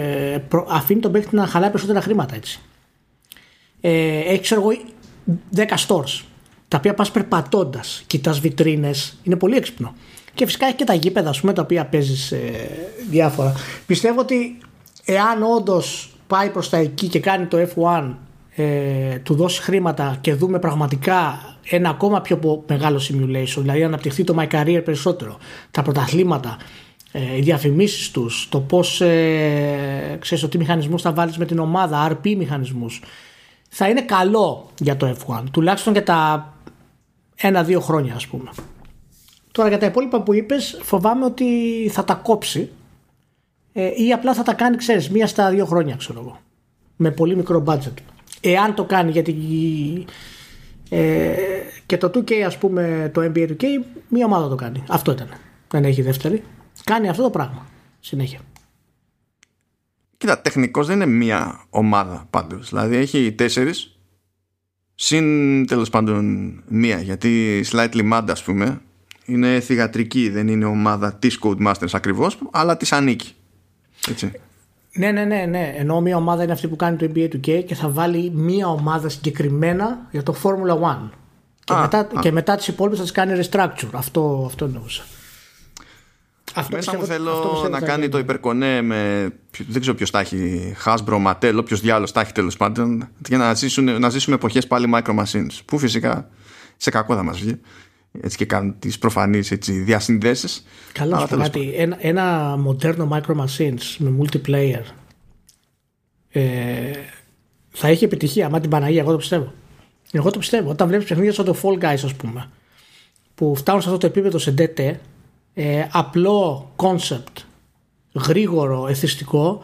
αφήνει 0.67 0.99
τον 0.99 1.11
παίκτη 1.11 1.35
να 1.35 1.45
χαλάει 1.45 1.69
περισσότερα 1.69 2.01
χρήματα 2.01 2.35
έτσι. 2.35 2.59
Ε, 3.81 4.19
έχει, 4.19 4.41
ξέρω 4.41 4.61
εγώ, 4.61 4.79
10 5.55 5.65
stores 5.87 6.23
τα 6.67 6.77
οποία 6.77 6.93
πας 6.93 7.11
περπατώντας, 7.11 8.03
κοιτάς 8.07 8.39
βιτρίνες, 8.39 9.17
είναι 9.23 9.35
πολύ 9.35 9.55
έξυπνο. 9.55 9.95
Και 10.33 10.45
φυσικά 10.45 10.65
έχει 10.65 10.75
και 10.75 10.83
τα 10.83 10.93
γήπεδα, 10.93 11.29
ας 11.29 11.39
πούμε, 11.39 11.53
τα 11.53 11.61
οποία 11.61 11.85
παίζεις 11.85 12.31
ε, 12.31 12.69
διάφορα. 13.09 13.53
Πιστεύω 13.85 14.19
ότι 14.19 14.57
εάν 15.05 15.43
όντως 15.43 16.15
πάει 16.27 16.49
προς 16.49 16.69
τα 16.69 16.77
εκεί 16.77 17.07
και 17.07 17.19
κάνει 17.19 17.45
το 17.45 17.57
F1, 17.57 18.13
ε, 18.55 19.17
του 19.19 19.35
δώσει 19.35 19.61
χρήματα 19.61 20.17
και 20.21 20.33
δούμε 20.33 20.59
πραγματικά 20.59 21.39
ένα 21.69 21.89
ακόμα 21.89 22.21
πιο 22.21 22.63
μεγάλο 22.67 23.01
simulation, 23.09 23.57
δηλαδή 23.57 23.79
να 23.79 23.85
αναπτυχθεί 23.85 24.23
το 24.23 24.35
My 24.39 24.47
Career 24.47 24.81
περισσότερο, 24.85 25.37
τα 25.71 25.81
πρωταθλήματα, 25.81 26.57
ε, 27.11 27.37
οι 27.37 27.41
διαφημίσεις 27.41 28.11
τους, 28.11 28.47
το 28.49 28.59
πώς 28.59 29.01
ε, 29.01 30.17
ξέρεις 30.19 30.47
τι 30.47 30.57
μηχανισμούς 30.57 31.01
θα 31.01 31.13
βάλεις 31.13 31.37
με 31.37 31.45
την 31.45 31.59
ομάδα, 31.59 32.11
RP 32.11 32.35
μηχανισμούς. 32.37 33.01
Θα 33.69 33.89
είναι 33.89 34.01
καλό 34.01 34.69
για 34.79 34.97
το 34.97 35.15
F1, 35.19 35.43
τουλάχιστον 35.51 35.93
για 35.93 36.03
τα 36.03 36.53
ένα-δύο 37.35 37.79
χρόνια 37.79 38.15
ας 38.15 38.27
πούμε. 38.27 38.49
Τώρα 39.51 39.69
για 39.69 39.77
τα 39.77 39.85
υπόλοιπα 39.85 40.21
που 40.21 40.33
είπες 40.33 40.79
φοβάμαι 40.81 41.25
ότι 41.25 41.45
θα 41.91 42.03
τα 42.03 42.13
κόψει 42.13 42.69
ε, 43.73 44.03
ή 44.03 44.13
απλά 44.13 44.33
θα 44.33 44.43
τα 44.43 44.53
κάνει 44.53 44.77
ξέρεις 44.77 45.09
μία 45.09 45.27
στα 45.27 45.49
δύο 45.49 45.65
χρόνια 45.65 45.95
ξέρω 45.95 46.19
εγώ. 46.19 46.39
Με 46.95 47.11
πολύ 47.11 47.35
μικρό 47.35 47.63
budget. 47.67 47.93
Εάν 48.41 48.75
το 48.75 48.83
κάνει 48.83 49.11
γιατί 49.11 49.35
ε, 50.89 51.35
και 51.85 51.97
το 51.97 52.11
2K 52.13 52.33
ας 52.33 52.57
πούμε 52.57 53.11
το 53.13 53.21
NBA 53.21 53.49
2K 53.49 53.63
μία 54.07 54.25
ομάδα 54.25 54.49
το 54.49 54.55
κάνει. 54.55 54.83
Αυτό 54.89 55.11
ήταν. 55.11 55.29
Δεν 55.67 55.83
έχει 55.83 56.01
δεύτερη. 56.01 56.43
Κάνει 56.83 57.09
αυτό 57.09 57.23
το 57.23 57.29
πράγμα. 57.29 57.65
Συνέχεια. 57.99 58.39
Κοίτα, 60.17 60.41
τεχνικώ 60.41 60.83
δεν 60.83 60.95
είναι 60.95 61.05
μία 61.05 61.65
ομάδα 61.69 62.27
πάντως. 62.29 62.69
Δηλαδή 62.69 62.95
έχει 62.95 63.31
τέσσερις 63.31 63.94
συν 64.95 65.67
τέλος 65.67 65.89
πάντων 65.89 66.53
μία. 66.67 67.01
Γιατί 67.01 67.57
η 67.57 67.65
Slightly 67.71 68.11
Mad, 68.13 68.23
ας 68.29 68.43
πούμε, 68.43 68.81
είναι 69.25 69.59
θηγατρική, 69.59 70.29
δεν 70.29 70.47
είναι 70.47 70.65
ομάδα 70.65 71.13
της 71.13 71.39
Codemasters 71.43 71.89
ακριβώς, 71.91 72.39
αλλά 72.51 72.77
της 72.77 72.91
ανήκει. 72.91 73.31
Έτσι. 74.09 74.31
Ναι, 74.93 75.11
ναι, 75.11 75.23
ναι, 75.23 75.45
ναι. 75.49 75.73
Ενώ 75.77 76.01
μια 76.01 76.17
ομάδα 76.17 76.43
είναι 76.43 76.51
αυτή 76.51 76.67
που 76.67 76.75
κάνει 76.75 76.97
το 76.97 77.05
NBA 77.05 77.27
του 77.29 77.39
K 77.47 77.63
και 77.65 77.75
θα 77.75 77.89
βάλει 77.89 78.31
μια 78.31 78.67
ομάδα 78.67 79.09
συγκεκριμένα 79.09 80.07
για 80.11 80.23
το 80.23 80.35
Formula 80.43 80.73
One. 80.89 81.09
Και, 81.63 81.73
Α, 81.73 81.81
μετά, 81.81 81.99
α. 81.99 82.07
και 82.19 82.31
μετά 82.31 82.55
τις 82.55 82.67
υπόλοιπες 82.67 82.97
θα 82.97 83.03
τις 83.03 83.13
κάνει 83.13 83.39
restructure. 83.43 83.89
Αυτό, 83.91 84.43
αυτό 84.45 84.65
εννοούσα. 84.65 85.03
Αυτό 86.57 86.75
Μέσα 86.75 86.91
μου 86.93 86.99
πιστεύω- 86.99 87.29
αυτό 87.29 87.35
θέλω 87.35 87.49
πιστεύω 87.51 87.69
να 87.73 87.79
θα 87.79 87.85
κάνει 87.85 87.99
γίνει. 87.99 88.11
το 88.11 88.17
υπερκονέ 88.17 88.81
με. 88.81 89.29
ποιο- 89.51 89.65
Δεν 89.69 89.81
ξέρω 89.81 89.95
ποιος 89.95 90.11
τα 90.11 90.19
έχει. 90.19 90.73
Hasbro, 90.85 91.25
Mattel, 91.27 91.55
όποιος 91.59 91.79
διάλογο 91.81 92.11
τα 92.11 92.21
έχει 92.21 92.31
τέλος 92.31 92.57
πάντων. 92.57 93.07
Για 93.27 93.37
να, 93.37 93.53
ζήσουν, 93.53 93.99
να 93.99 94.09
ζήσουμε 94.09 94.35
εποχές 94.35 94.67
πάλι 94.67 94.89
Micro 94.95 95.15
Machines. 95.19 95.59
Που 95.65 95.77
φυσικά 95.77 96.29
σε 96.77 96.89
κακό 96.89 97.15
θα 97.15 97.23
μας 97.23 97.39
βγει. 97.39 97.59
Έτσι 98.21 98.37
και 98.37 98.45
κάνουν 98.45 98.75
τις 98.79 98.97
προφανείς 98.99 99.53
διασυνδέσεις. 99.67 100.65
Καλά 100.91 101.19
σου 101.19 101.27
πω 101.27 101.35
κάτι. 101.35 101.73
Ένα, 101.75 101.97
ένα 101.99 102.55
μοντέρνο 102.59 103.09
Micro 103.11 103.35
Machines 103.35 103.95
με 103.97 104.15
multiplayer 104.21 104.83
ε, 106.29 106.91
θα 107.69 107.87
έχει 107.87 108.03
επιτυχία. 108.03 108.49
Μα 108.49 108.59
την 108.59 108.69
Παναγία, 108.69 109.01
εγώ 109.01 109.11
το 109.11 109.17
πιστεύω. 109.17 109.53
Εγώ 110.11 110.31
το 110.31 110.39
πιστεύω. 110.39 110.69
Όταν 110.69 110.87
βλέπεις 110.87 111.07
παιχνίδια 111.07 111.33
σαν 111.33 111.45
το 111.45 111.55
Fall 111.63 111.83
Guys, 111.83 111.99
ας 112.03 112.13
πούμε, 112.13 112.49
που 113.35 113.55
φτάνουν 113.55 113.81
σε 113.81 113.87
αυτό 113.87 113.99
το 113.99 114.07
επίπεδο 114.07 114.37
σε 114.37 114.53
DT, 114.57 114.93
ε, 115.57 115.87
απλό 115.91 116.71
concept, 116.75 117.43
γρήγορο, 118.13 118.87
εθιστικό, 118.87 119.63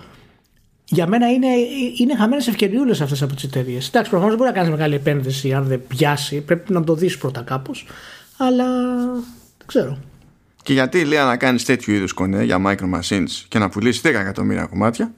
για 0.86 1.08
μένα 1.08 1.32
είναι, 1.32 1.48
είναι 1.98 2.16
χαμένες 2.16 2.48
ευκαιριούλες 2.48 3.02
αυτές 3.02 3.22
από 3.22 3.34
τις 3.36 3.44
εταιρείες. 3.44 3.88
Εντάξει, 3.88 4.10
προφανώς 4.10 4.36
δεν 4.36 4.38
μπορεί 4.38 4.50
να 4.50 4.56
κάνεις 4.62 4.72
μεγάλη 4.78 4.96
επένδυση 4.96 5.54
αν 5.54 5.64
δεν 5.64 5.82
πιάσει. 5.88 6.42
Πρέπει 6.42 6.74
να 6.74 6.84
το 6.84 6.96
δεις 6.96 7.18
πρώτα 7.18 7.42
κάπως. 7.42 7.86
Αλλά 8.38 8.66
δεν 9.58 9.66
ξέρω. 9.66 9.98
Και 10.64 10.74
γιατί 10.74 11.04
λέει 11.04 11.20
να 11.20 11.38
κάνεις 11.38 11.66
τέτοιου 11.66 11.94
είδους 11.94 12.14
κονέ 12.14 12.44
για 12.44 12.62
Micro 12.66 13.00
Machines 13.00 13.30
και 13.48 13.60
να 13.60 13.70
πουλήσεις 13.70 14.02
10 14.02 14.06
εκατομμύρια 14.06 14.66
κομμάτια 14.66 15.12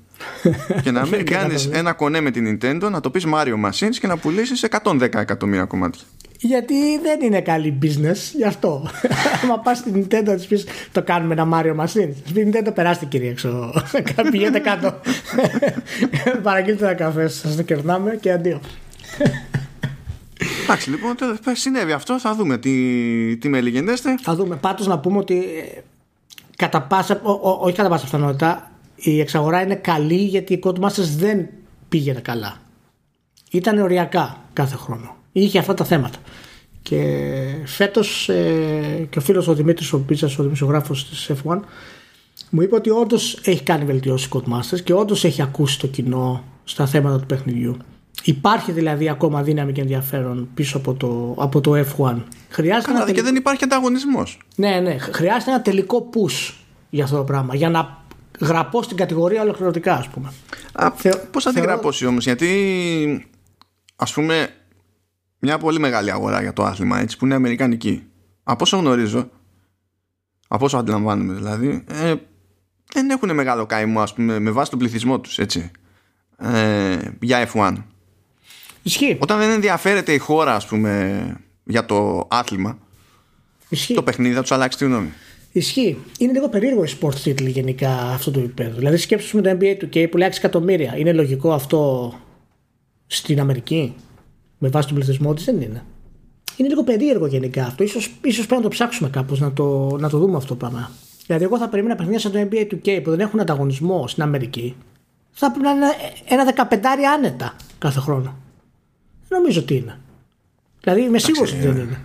και 0.83 0.91
να 0.91 1.05
μην 1.11 1.25
κάνεις 1.25 1.69
ένα 1.71 1.93
κονέ 1.93 2.21
με 2.21 2.31
την 2.31 2.59
Nintendo 2.61 2.89
να 2.91 2.99
το 2.99 3.09
πεις 3.09 3.25
Mario 3.33 3.65
Machines 3.65 3.95
και 3.99 4.07
να 4.07 4.17
πουλήσεις 4.17 4.65
110 4.83 5.01
εκατομμύρια 5.01 5.65
κομμάτια. 5.65 6.03
Γιατί 6.45 6.99
δεν 6.99 7.21
είναι 7.21 7.41
καλή 7.41 7.77
business, 7.81 8.17
γι' 8.35 8.43
αυτό. 8.43 8.89
Άμα 9.43 9.59
πας 9.59 9.77
στην 9.77 9.93
Nintendo 9.95 10.23
να 10.23 10.35
της 10.35 10.45
πεις 10.45 10.65
το 10.91 11.03
κάνουμε 11.03 11.33
ένα 11.33 11.47
Mario 11.53 11.75
Machine. 11.83 12.09
Στην 12.25 12.51
Nintendo 12.51 12.73
περάστε 12.73 13.05
κύριε 13.05 13.29
έξω. 13.29 13.73
Πηγαίνετε 14.31 14.59
κάτω. 14.59 14.99
Παραγγείλτε 16.43 16.85
ένα 16.85 16.93
καφέ, 16.93 17.27
σας 17.27 17.55
το 17.55 17.63
κερνάμε 17.63 18.17
και 18.21 18.31
αντίο. 18.31 18.61
Εντάξει, 20.63 20.89
λοιπόν, 20.89 21.15
τέλος, 21.15 21.37
συνέβη 21.51 21.91
αυτό. 21.91 22.19
Θα 22.19 22.35
δούμε 22.35 22.57
τι, 22.57 23.37
τι 23.37 23.49
με 23.49 23.61
λιγενέστε. 23.61 24.15
Θα 24.21 24.35
δούμε. 24.35 24.55
Πάντως 24.55 24.87
να 24.87 24.99
πούμε 24.99 25.17
ότι 25.17 25.37
ε, 25.37 25.81
κατά 26.55 26.81
πάσα, 26.81 27.19
ο, 27.23 27.31
ο, 27.31 27.57
όχι 27.61 27.75
κατά 27.75 27.89
πάσα 27.89 28.03
πιθανότητα, 28.03 28.71
η 28.95 29.19
εξαγορά 29.19 29.61
είναι 29.61 29.75
καλή 29.75 30.23
γιατί 30.23 30.53
η 30.53 30.59
Codemasters 30.63 31.15
δεν 31.17 31.47
πήγαινε 31.89 32.19
καλά. 32.19 32.57
Ήταν 33.51 33.77
οριακά 33.77 34.37
κάθε 34.53 34.75
χρόνο. 34.75 35.21
Είχε 35.35 35.59
αυτά 35.59 35.73
τα 35.73 35.85
θέματα. 35.85 36.17
Και 36.81 37.01
φέτος 37.65 38.29
ε, 38.29 39.07
και 39.09 39.17
ο 39.17 39.21
φίλος 39.21 39.47
ο 39.47 39.53
Δημήτρης 39.53 39.93
ο 39.93 39.99
Πίτσα, 39.99 40.29
ο 40.39 40.43
δημοσιογράφος 40.43 41.09
της 41.09 41.29
F1, 41.43 41.59
μου 42.49 42.61
είπε 42.61 42.75
ότι 42.75 42.89
όντως 42.89 43.39
έχει 43.43 43.63
κάνει 43.63 43.85
βελτιώσεις 43.85 44.29
Codemasters 44.33 44.81
και 44.83 44.93
όντως 44.93 45.23
έχει 45.23 45.41
ακούσει 45.41 45.79
το 45.79 45.87
κοινό 45.87 46.43
στα 46.63 46.85
θέματα 46.85 47.19
του 47.19 47.25
παιχνιδιού. 47.25 47.77
Υπάρχει 48.23 48.71
δηλαδή 48.71 49.09
ακόμα 49.09 49.43
δύναμη 49.43 49.71
και 49.71 49.81
ενδιαφέρον 49.81 50.49
πίσω 50.53 50.77
από 50.77 50.93
το, 50.93 51.35
από 51.37 51.61
το 51.61 51.71
F1. 51.75 52.15
Χρειάζεται 52.49 52.91
Καλά, 52.91 53.03
ένα 53.03 53.11
και 53.11 53.21
δεν 53.21 53.35
υπάρχει 53.35 53.63
ανταγωνισμός. 53.63 54.39
ναι, 54.55 54.79
ναι. 54.79 54.97
Χρειάζεται 54.97 55.51
ένα 55.51 55.61
τελικό 55.61 56.09
push 56.13 56.53
για 56.89 57.03
αυτό 57.03 57.17
το 57.17 57.23
πράγμα. 57.23 57.55
Για 57.55 57.69
να 57.69 58.03
γραπώ 58.39 58.81
στην 58.83 58.97
κατηγορία 58.97 59.41
ολοκληρωτικά, 59.41 59.93
ας 59.93 60.07
πούμε. 60.07 60.31
Θεω- 60.95 61.19
Πώς 61.31 61.43
θα 61.43 61.49
την 61.49 61.59
θεωρώ- 61.59 61.73
γραπώσει 61.73 62.05
όμως, 62.05 62.23
γιατί 62.23 63.27
ας 63.95 64.13
πούμε 64.13 64.49
μια 65.45 65.57
πολύ 65.57 65.79
μεγάλη 65.79 66.11
αγορά 66.11 66.41
για 66.41 66.53
το 66.53 66.63
άθλημα 66.63 66.99
έτσι, 66.99 67.17
που 67.17 67.25
είναι 67.25 67.35
αμερικανική. 67.35 68.03
Από 68.43 68.63
όσο 68.63 68.77
γνωρίζω, 68.77 69.29
από 70.47 70.65
όσο 70.65 70.77
αντιλαμβάνομαι 70.77 71.33
δηλαδή, 71.33 71.83
ε, 71.89 72.13
δεν 72.93 73.09
έχουν 73.09 73.33
μεγάλο 73.33 73.65
καημό 73.65 74.01
ας 74.01 74.13
πούμε, 74.13 74.39
με 74.39 74.51
βάση 74.51 74.69
τον 74.69 74.79
πληθυσμό 74.79 75.19
τους 75.19 75.39
έτσι. 75.39 75.71
Ε, 76.37 76.97
για 77.21 77.49
F1. 77.53 77.73
Ισχύει. 78.83 79.17
Όταν 79.19 79.39
δεν 79.39 79.49
ενδιαφέρεται 79.49 80.13
η 80.13 80.17
χώρα, 80.17 80.55
ας 80.55 80.65
πούμε, 80.67 81.23
για 81.63 81.85
το 81.85 82.27
άθλημα, 82.29 82.77
Ισχύει. 83.69 83.93
το 83.93 84.03
παιχνίδι 84.03 84.35
θα 84.35 84.41
τους 84.41 84.51
αλλάξει 84.51 84.77
τη 84.77 84.85
γνώμη. 84.85 85.09
Ισχύει. 85.51 85.97
Είναι 86.17 86.31
λίγο 86.31 86.49
περίεργο 86.49 86.83
η 86.83 86.89
sports 86.99 87.23
title 87.23 87.47
γενικά 87.47 87.89
αυτό 87.89 88.31
το 88.31 88.39
επίπεδο. 88.39 88.77
Δηλαδή 88.77 88.97
σκέψου 88.97 89.35
με 89.35 89.41
το 89.41 89.49
NBA 89.49 89.75
του 89.79 89.89
και 89.89 90.07
που 90.07 90.17
λέει 90.17 90.29
6 90.31 90.37
εκατομμύρια. 90.37 90.97
Είναι 90.97 91.13
λογικό 91.13 91.53
αυτό 91.53 92.13
στην 93.07 93.39
Αμερική; 93.39 93.95
Με 94.63 94.69
βάση 94.69 94.87
τον 94.87 94.95
πληθυσμό 94.95 95.33
της, 95.33 95.45
δεν 95.45 95.61
είναι. 95.61 95.83
Είναι 96.57 96.67
λίγο 96.69 96.83
περίεργο 96.83 97.25
γενικά 97.25 97.65
αυτό. 97.65 97.83
Ίσως, 97.83 98.11
ίσως 98.21 98.45
πρέπει 98.45 98.61
να 98.61 98.67
το 98.67 98.73
ψάξουμε 98.75 99.09
κάπως 99.09 99.39
να 99.39 99.53
το, 99.53 99.97
να 99.99 100.09
το 100.09 100.17
δούμε 100.17 100.35
αυτό 100.37 100.47
το 100.47 100.55
πράγμα. 100.55 100.91
Δηλαδή, 101.25 101.43
εγώ 101.45 101.57
θα 101.57 101.67
περίμενα 101.69 101.95
παιχνίδια 101.95 102.19
σαν 102.19 102.31
το 102.31 102.39
NBA 102.39 102.65
του 102.69 102.81
K 102.85 102.99
που 103.03 103.09
δεν 103.09 103.19
έχουν 103.19 103.39
ανταγωνισμό 103.39 104.07
στην 104.07 104.23
Αμερική. 104.23 104.75
Θα 105.31 105.51
πρέπει 105.51 105.65
να 105.65 105.71
είναι 105.71 105.85
ένα 106.27 106.67
15 106.71 106.77
άνετα 107.17 107.55
κάθε 107.77 107.99
χρόνο. 107.99 108.35
Δεν 109.29 109.39
νομίζω 109.41 109.59
ότι 109.59 109.75
είναι. 109.75 109.99
Δηλαδή, 110.81 111.01
είμαι 111.01 111.17
σίγουρος 111.19 111.51
ότι 111.51 111.61
δεν 111.61 111.77
είναι. 111.77 111.99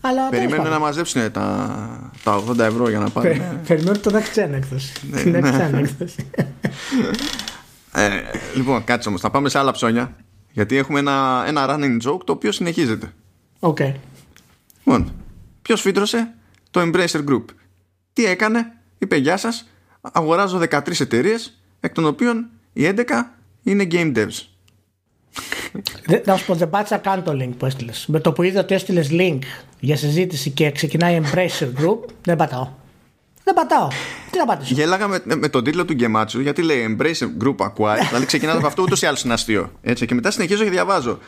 Αλλά 0.00 0.14
τέλος 0.14 0.30
Περιμένουν 0.30 0.56
πάντων. 0.56 0.72
να 0.72 0.78
μαζέψουν 0.78 1.32
τα, 1.32 2.12
τα 2.24 2.42
80 2.48 2.58
ευρώ 2.58 2.88
για 2.88 2.98
να 2.98 3.10
πάρουν. 3.10 3.30
Πε- 3.38 3.66
Περιμένω 3.66 3.98
το 3.98 4.10
next 4.14 4.38
gen 4.38 4.50
έκδοση. 4.52 4.92
Ναι, 5.10 5.22
Την 5.22 5.36
next 5.36 5.40
ναι. 5.42 5.70
gen 5.70 5.78
έκδοση. 5.78 6.30
Ε, 7.92 8.08
λοιπόν, 8.56 8.84
κάτσε 8.84 9.08
όμως, 9.08 9.20
θα 9.20 9.30
πάμε 9.30 9.48
σε 9.48 9.58
άλλα 9.58 9.72
ψώνια. 9.72 10.16
Γιατί 10.56 10.76
έχουμε 10.76 10.98
ένα, 10.98 11.44
ένα 11.46 11.66
running 11.68 12.08
joke 12.08 12.20
το 12.24 12.32
οποίο 12.32 12.52
συνεχίζεται. 12.52 13.12
ΟΚ. 13.58 13.78
Λοιπόν, 14.84 15.12
ποιος 15.62 15.80
φύτρωσε 15.80 16.34
το 16.70 16.80
Embracer 16.80 17.24
Group; 17.28 17.44
Τι 18.12 18.24
έκανε, 18.26 18.72
είπε 18.98 19.16
Γεια 19.16 19.36
σας, 19.36 19.66
αγοράζω 20.00 20.58
13 20.58 21.00
εταιρείες, 21.00 21.60
εκ 21.80 21.92
των 21.94 22.04
οποίων 22.06 22.46
οι 22.72 22.84
11 22.86 23.34
είναι 23.62 23.86
game 23.90 24.16
devs. 24.16 24.46
Δεν- 26.06 26.22
Να 26.26 26.36
σου 26.36 26.46
πω, 26.46 26.54
δεν 26.54 26.70
πάτησα 26.70 26.96
καν 26.98 27.22
το 27.22 27.32
link 27.32 27.50
που 27.58 27.66
έστειλες. 27.66 28.06
Με 28.06 28.20
το 28.20 28.32
που 28.32 28.42
είδα 28.42 28.60
ότι 28.60 28.74
έστειλες 28.74 29.08
link 29.10 29.38
για 29.80 29.96
συζήτηση 29.96 30.50
και 30.50 30.70
ξεκινάει 30.70 31.20
Embracer 31.22 31.68
Group, 31.80 31.98
δεν 32.22 32.36
πατάω. 32.36 32.68
Δεν 33.46 33.54
πατάω. 33.54 33.88
Τι 34.30 34.38
να 34.38 34.44
πατήσω; 34.44 34.74
Γέλαγα 34.74 35.08
με, 35.08 35.20
με 35.24 35.48
τον 35.48 35.64
τίτλο 35.64 35.84
του 35.84 35.92
Γκεμάτσου 35.92 36.40
γιατί 36.40 36.62
λέει 36.62 36.96
Embracer 36.98 37.44
Group 37.44 37.56
Acquired. 37.56 38.06
δηλαδή 38.08 38.26
ξεκινάω 38.26 38.56
από 38.56 38.66
αυτό 38.66 38.82
ούτως 38.82 39.02
ή 39.02 39.06
άλλως 39.06 39.22
είναι 39.22 39.32
αστείο. 39.32 39.72
Έτσι, 39.82 40.06
και 40.06 40.14
μετά 40.14 40.30
συνεχίζω 40.30 40.64
και 40.64 40.70
διαβάζω. 40.70 41.18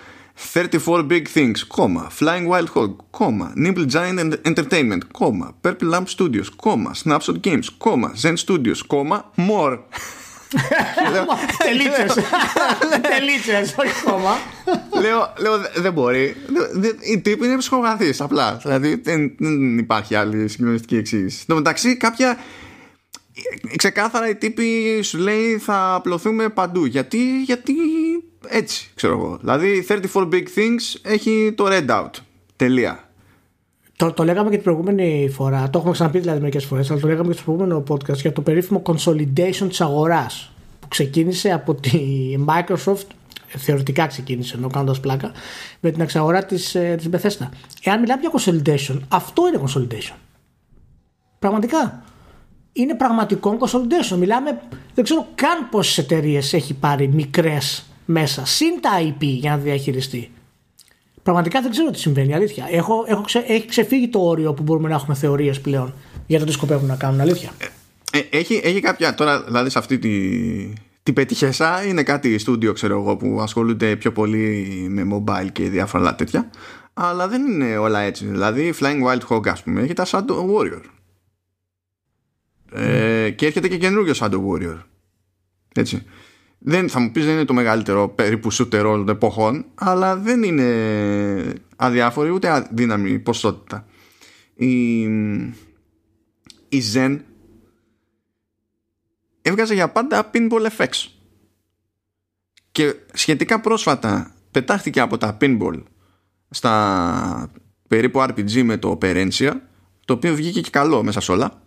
34 0.52 0.68
big 0.86 1.22
things, 1.34 1.58
κόμμα, 1.66 2.10
Flying 2.18 2.48
Wild 2.50 2.66
Hog, 2.74 2.94
κόμμα, 3.10 3.52
Nimble 3.64 3.86
Giant 3.92 4.32
Entertainment, 4.42 4.98
κόμμα, 5.12 5.56
Purple 5.62 5.92
Lamp 5.92 6.04
Studios, 6.16 6.46
κόμμα, 6.56 6.94
Snapshot 7.04 7.40
Games, 7.44 7.64
κόμμα, 7.78 8.12
Zen 8.22 8.34
Studios, 8.46 8.78
κόμμα, 8.86 9.30
More. 9.36 9.78
Τελίτσε. 11.58 12.06
Τελίτσε, 13.16 13.74
όχι 13.78 13.92
ακόμα. 14.06 14.36
λέω, 15.00 15.32
λέω, 15.38 15.58
«Δε- 15.58 15.80
δεν 15.80 15.92
μπορεί. 15.92 16.36
Δε- 16.46 16.80
δε- 16.80 17.12
οι 17.12 17.20
τύποι 17.20 17.46
είναι 17.46 17.56
ψυχογαθεί 17.56 18.14
απλά. 18.18 18.58
Δηλαδή 18.62 19.00
δεν, 19.04 19.34
δεν 19.38 19.78
υπάρχει 19.78 20.14
άλλη 20.14 20.48
συγκλονιστική 20.48 20.96
εξήγηση. 20.96 21.36
Εν 21.40 21.46
τω 21.46 21.54
μεταξύ, 21.54 21.96
κάποια. 21.96 22.38
Ξεκάθαρα 23.76 24.28
οι 24.28 24.34
τύποι 24.34 25.00
σου 25.02 25.18
λέει 25.18 25.58
θα 25.58 25.94
απλωθούμε 25.94 26.48
παντού. 26.48 26.84
Γιατί, 26.84 27.42
γιατί 27.42 27.72
έτσι, 28.46 28.90
ξέρω 28.94 29.12
εγώ. 29.12 29.36
Δηλαδή 29.40 29.86
34 29.88 29.98
Big 30.14 30.42
Things 30.56 31.00
έχει 31.02 31.52
το 31.56 31.66
Red 31.70 31.86
Out. 31.90 32.10
Τελεία. 32.56 33.07
Το, 33.98 34.12
το 34.12 34.24
λέγαμε 34.24 34.50
και 34.50 34.54
την 34.54 34.64
προηγούμενη 34.64 35.28
φορά. 35.32 35.70
Το 35.70 35.78
έχουμε 35.78 35.92
ξαναπεί 35.92 36.18
δηλαδή 36.18 36.40
μερικές 36.40 36.64
φορές, 36.64 36.90
αλλά 36.90 37.00
το 37.00 37.06
λέγαμε 37.06 37.28
και 37.28 37.34
στο 37.34 37.44
προηγούμενο 37.44 37.82
podcast 37.88 38.16
για 38.16 38.32
το 38.32 38.40
περίφημο 38.40 38.82
consolidation 38.84 39.66
της 39.68 39.80
αγοράς 39.80 40.52
που 40.80 40.88
ξεκίνησε 40.88 41.50
από 41.50 41.74
τη 41.74 42.00
Microsoft. 42.46 43.06
Θεωρητικά 43.46 44.06
ξεκίνησε 44.06 44.56
ενώ 44.56 44.68
κάνοντας 44.68 45.00
πλάκα 45.00 45.32
με 45.80 45.90
την 45.90 46.00
εξαγορά 46.00 46.44
της 46.44 46.70
της 46.70 47.08
Bethesda. 47.12 47.48
Εάν 47.82 48.00
μιλάμε 48.00 48.20
για 48.20 48.30
consolidation, 48.32 48.98
αυτό 49.08 49.42
είναι 49.48 49.62
consolidation. 49.66 50.16
Πραγματικά. 51.38 52.02
Είναι 52.72 52.94
πραγματικό 52.94 53.56
consolidation. 53.60 54.16
Μιλάμε, 54.16 54.60
δεν 54.94 55.04
ξέρω 55.04 55.26
καν 55.34 55.68
πόσες 55.70 55.98
εταιρείες 55.98 56.52
έχει 56.52 56.74
πάρει 56.74 57.08
μικρές 57.08 57.84
μέσα, 58.04 58.46
συν 58.46 58.80
τα 58.80 58.90
IP 59.00 59.22
για 59.24 59.50
να 59.50 59.56
διαχειριστεί. 59.56 60.30
Πραγματικά 61.28 61.62
δεν 61.62 61.70
ξέρω 61.70 61.90
τι 61.90 61.98
συμβαίνει, 61.98 62.34
αλήθεια. 62.34 62.66
Έχω, 62.70 63.04
έχω 63.06 63.22
ξε, 63.22 63.44
έχει 63.46 63.66
ξεφύγει 63.66 64.08
το 64.08 64.18
όριο 64.18 64.54
που 64.54 64.62
μπορούμε 64.62 64.88
να 64.88 64.94
έχουμε 64.94 65.14
θεωρίες 65.14 65.60
πλέον 65.60 65.94
για 66.26 66.38
το 66.38 66.44
τι 66.44 66.52
σκοπεύουν 66.52 66.86
να 66.86 66.96
κάνουν, 66.96 67.20
αλήθεια. 67.20 67.50
Ε, 68.12 68.20
έχει, 68.30 68.60
έχει 68.64 68.80
κάποια 68.80 69.14
τώρα, 69.14 69.42
δηλαδή 69.42 69.70
σε 69.70 69.78
αυτή 69.78 69.98
τη, 69.98 70.10
την 71.02 71.14
πετυχεσά 71.14 71.84
είναι 71.86 72.02
κάτι 72.02 72.38
στούντιο 72.38 72.72
ξέρω 72.72 73.00
εγώ 73.00 73.16
που 73.16 73.38
ασχολούνται 73.40 73.96
πιο 73.96 74.12
πολύ 74.12 74.86
με 74.90 75.06
mobile 75.12 75.48
και 75.52 75.68
διάφορα 75.68 76.14
τέτοια. 76.14 76.50
Αλλά 76.94 77.28
δεν 77.28 77.46
είναι 77.46 77.76
όλα 77.76 78.00
έτσι. 78.00 78.26
Δηλαδή 78.26 78.74
Flying 78.80 79.02
Wild 79.06 79.26
Hog 79.28 79.48
ας 79.48 79.62
πούμε 79.62 79.80
έχει 79.80 79.92
τα 79.92 80.06
Shadow 80.06 80.46
Warrior. 80.56 80.82
Ε, 82.72 83.30
και 83.30 83.46
έρχεται 83.46 83.68
και 83.68 83.78
καινούριο 83.78 84.14
Shadow 84.16 84.40
Warrior. 84.48 84.78
Έτσι 85.74 86.06
δεν, 86.58 86.88
θα 86.88 87.00
μου 87.00 87.10
πεις 87.10 87.24
δεν 87.24 87.34
είναι 87.34 87.44
το 87.44 87.54
μεγαλύτερο 87.54 88.08
περίπου 88.08 88.52
shooter 88.52 88.82
όλων 88.84 89.06
των 89.06 89.14
εποχών 89.14 89.64
αλλά 89.74 90.16
δεν 90.16 90.42
είναι 90.42 91.52
αδιάφορη 91.76 92.30
ούτε 92.30 92.50
αδύναμη 92.50 93.18
ποσότητα. 93.18 93.86
Η, 94.54 95.02
η 96.68 96.82
Zen 96.94 97.18
έβγαζε 99.42 99.74
για 99.74 99.88
πάντα 99.88 100.30
pinball 100.32 100.66
FX 100.76 100.88
και 102.72 102.94
σχετικά 103.12 103.60
πρόσφατα 103.60 104.34
πετάχτηκε 104.50 105.00
από 105.00 105.18
τα 105.18 105.36
pinball 105.40 105.82
στα 106.50 107.50
περίπου 107.88 108.20
RPG 108.20 108.62
με 108.62 108.76
το 108.76 108.98
Perencia 109.02 109.52
το 110.04 110.12
οποίο 110.12 110.34
βγήκε 110.34 110.60
και 110.60 110.70
καλό 110.70 111.02
μέσα 111.02 111.20
σε 111.20 111.32
όλα 111.32 111.62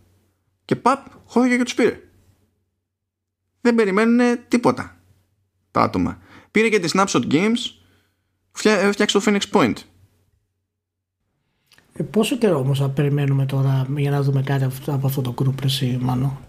και 0.65 0.75
παπ 0.75 1.05
χώθηκε 1.25 1.57
και 1.57 1.63
τους 1.63 1.73
πήρε 1.73 1.99
δεν 3.61 3.75
περιμένουν 3.75 4.39
τίποτα 4.47 4.97
τα 5.71 5.81
άτομα 5.81 6.17
πήρε 6.51 6.69
και 6.69 6.79
τη 6.79 6.89
Snapshot 6.93 7.31
Games 7.31 7.57
φτιάξει 8.91 9.19
το 9.19 9.21
Phoenix 9.25 9.41
Point 9.51 9.73
ε, 11.93 12.03
πόσο 12.03 12.37
καιρό 12.37 12.57
όμως 12.57 12.79
θα 12.79 12.89
περιμένουμε 12.89 13.45
τώρα 13.45 13.87
για 13.95 14.11
να 14.11 14.21
δούμε 14.21 14.41
κάτι 14.41 14.67
από 14.85 15.07
αυτό 15.07 15.21
το 15.21 15.33
group 15.37 15.63
εσύ 15.63 15.97
Μάνο; 16.01 16.39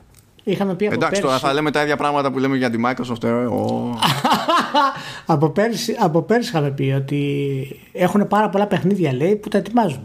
Είχαμε 0.45 0.75
πει 0.75 0.87
από 0.87 0.95
Εντάξει, 0.95 1.21
πέρσι... 1.21 1.26
τώρα 1.26 1.38
θα 1.38 1.52
λέμε 1.52 1.71
τα 1.71 1.83
ίδια 1.83 1.97
πράγματα 1.97 2.33
που 2.33 2.38
λέμε 2.38 2.57
για 2.57 2.71
τη 2.71 2.78
Microsoft. 2.87 3.25
Ε, 3.25 3.31
από, 5.26 5.50
πέρσι, 5.50 5.97
από 5.99 6.23
πέρσι 6.23 6.49
είχαμε 6.49 6.71
πει 6.71 6.92
ότι 6.97 7.81
έχουν 7.92 8.28
πάρα 8.28 8.49
πολλά 8.49 8.66
παιχνίδια 8.66 9.12
λέει 9.12 9.37
που 9.37 9.49
τα 9.49 9.59
ετοιμάζουν. 9.59 10.02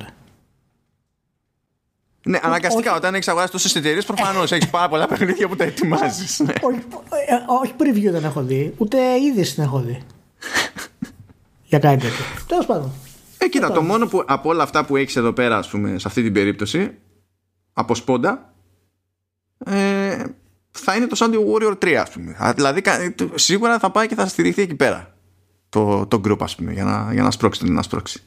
Ναι, 2.23 2.39
αναγκαστικά 2.41 2.95
όταν 2.95 3.13
έχεις 3.15 3.27
αγοράσει 3.27 3.51
τόσες 3.51 3.75
εταιρείες, 3.75 4.05
προφανώς 4.05 4.51
έχεις 4.51 4.69
πάρα 4.69 4.89
πολλά 4.89 5.07
παιχνίδια 5.07 5.47
που 5.47 5.55
τα 5.55 5.63
ετοιμάζεις. 5.63 6.39
Ναι. 6.39 6.53
όχι, 6.67 6.79
ε, 7.27 7.35
όχι 7.61 7.73
preview 7.79 8.11
δεν 8.11 8.23
έχω 8.23 8.41
δει, 8.41 8.73
ούτε 8.77 8.97
είδηση 9.19 9.53
δεν 9.55 9.65
έχω 9.65 9.79
δει. 9.79 10.01
για 11.69 11.79
κάτι 11.79 12.01
τέτοιο. 12.01 12.25
Τέλος 12.47 12.65
πάντων. 12.65 12.91
Ε, 13.37 13.47
κοίτα, 13.47 13.71
το 13.71 13.81
μόνο 13.81 14.07
που 14.07 14.23
από 14.27 14.49
όλα 14.49 14.63
αυτά 14.63 14.85
που 14.85 14.95
έχεις 14.95 15.15
εδώ 15.15 15.33
πέρα, 15.33 15.57
ας 15.57 15.67
πούμε, 15.67 15.99
σε 15.99 16.07
αυτή 16.07 16.23
την 16.23 16.33
περίπτωση, 16.33 16.97
από 17.73 17.95
σπόντα, 17.95 18.53
ε, 19.65 20.23
θα 20.71 20.95
είναι 20.95 21.07
το 21.07 21.15
Sunday 21.19 21.53
Warrior 21.53 21.77
3 21.77 21.93
ας 21.93 22.09
πούμε. 22.09 22.53
Δηλαδή 22.55 22.81
σίγουρα 23.35 23.79
θα 23.79 23.89
πάει 23.89 24.07
και 24.07 24.15
θα 24.15 24.27
στηριχθεί 24.27 24.61
εκεί 24.61 24.75
πέρα 24.75 25.17
το, 25.69 26.05
το 26.05 26.21
group 26.25 26.37
ας 26.39 26.55
πούμε 26.55 26.71
για 26.73 26.83
να, 26.83 27.13
για 27.13 27.23
να 27.23 27.31
σπρώξει 27.31 27.63
την 27.63 27.73
να 27.73 27.81
σπρώξει. 27.81 28.23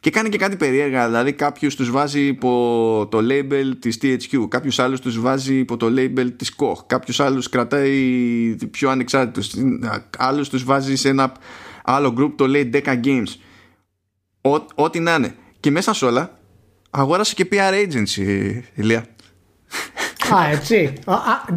Και 0.00 0.10
κάνει 0.10 0.28
και 0.28 0.38
κάτι 0.38 0.56
περίεργα, 0.56 1.06
δηλαδή 1.06 1.32
κάποιους 1.32 1.74
τους 1.74 1.90
βάζει 1.90 2.26
υπό 2.26 3.08
το 3.10 3.18
label 3.30 3.72
της 3.78 3.98
THQ, 4.02 4.48
κάποιους 4.48 4.78
άλλους 4.78 5.00
τους 5.00 5.20
βάζει 5.20 5.58
υπό 5.58 5.76
το 5.76 5.86
label 5.86 6.32
της 6.36 6.54
Koch, 6.58 6.86
κάποιους 6.86 7.20
άλλους 7.20 7.48
κρατάει 7.48 8.56
πιο 8.70 8.90
ανεξάρτητους, 8.90 9.54
άλλους 10.18 10.48
τους 10.48 10.64
βάζει 10.64 10.96
σε 10.96 11.08
ένα 11.08 11.32
άλλο 11.84 12.14
group 12.18 12.32
το 12.36 12.46
λέει 12.46 12.70
Deca 12.72 13.04
Games. 13.04 13.34
Ό,τι 14.74 15.00
να 15.00 15.14
είναι. 15.14 15.34
Και 15.60 15.70
μέσα 15.70 15.92
σε 15.94 16.04
όλα 16.04 16.38
αγόρασε 16.90 17.34
και 17.34 17.48
PR 17.50 17.72
agency, 17.72 18.60
Ηλία. 18.74 19.06
Α, 20.34 20.48
έτσι. 20.50 20.92
Α, 21.04 21.16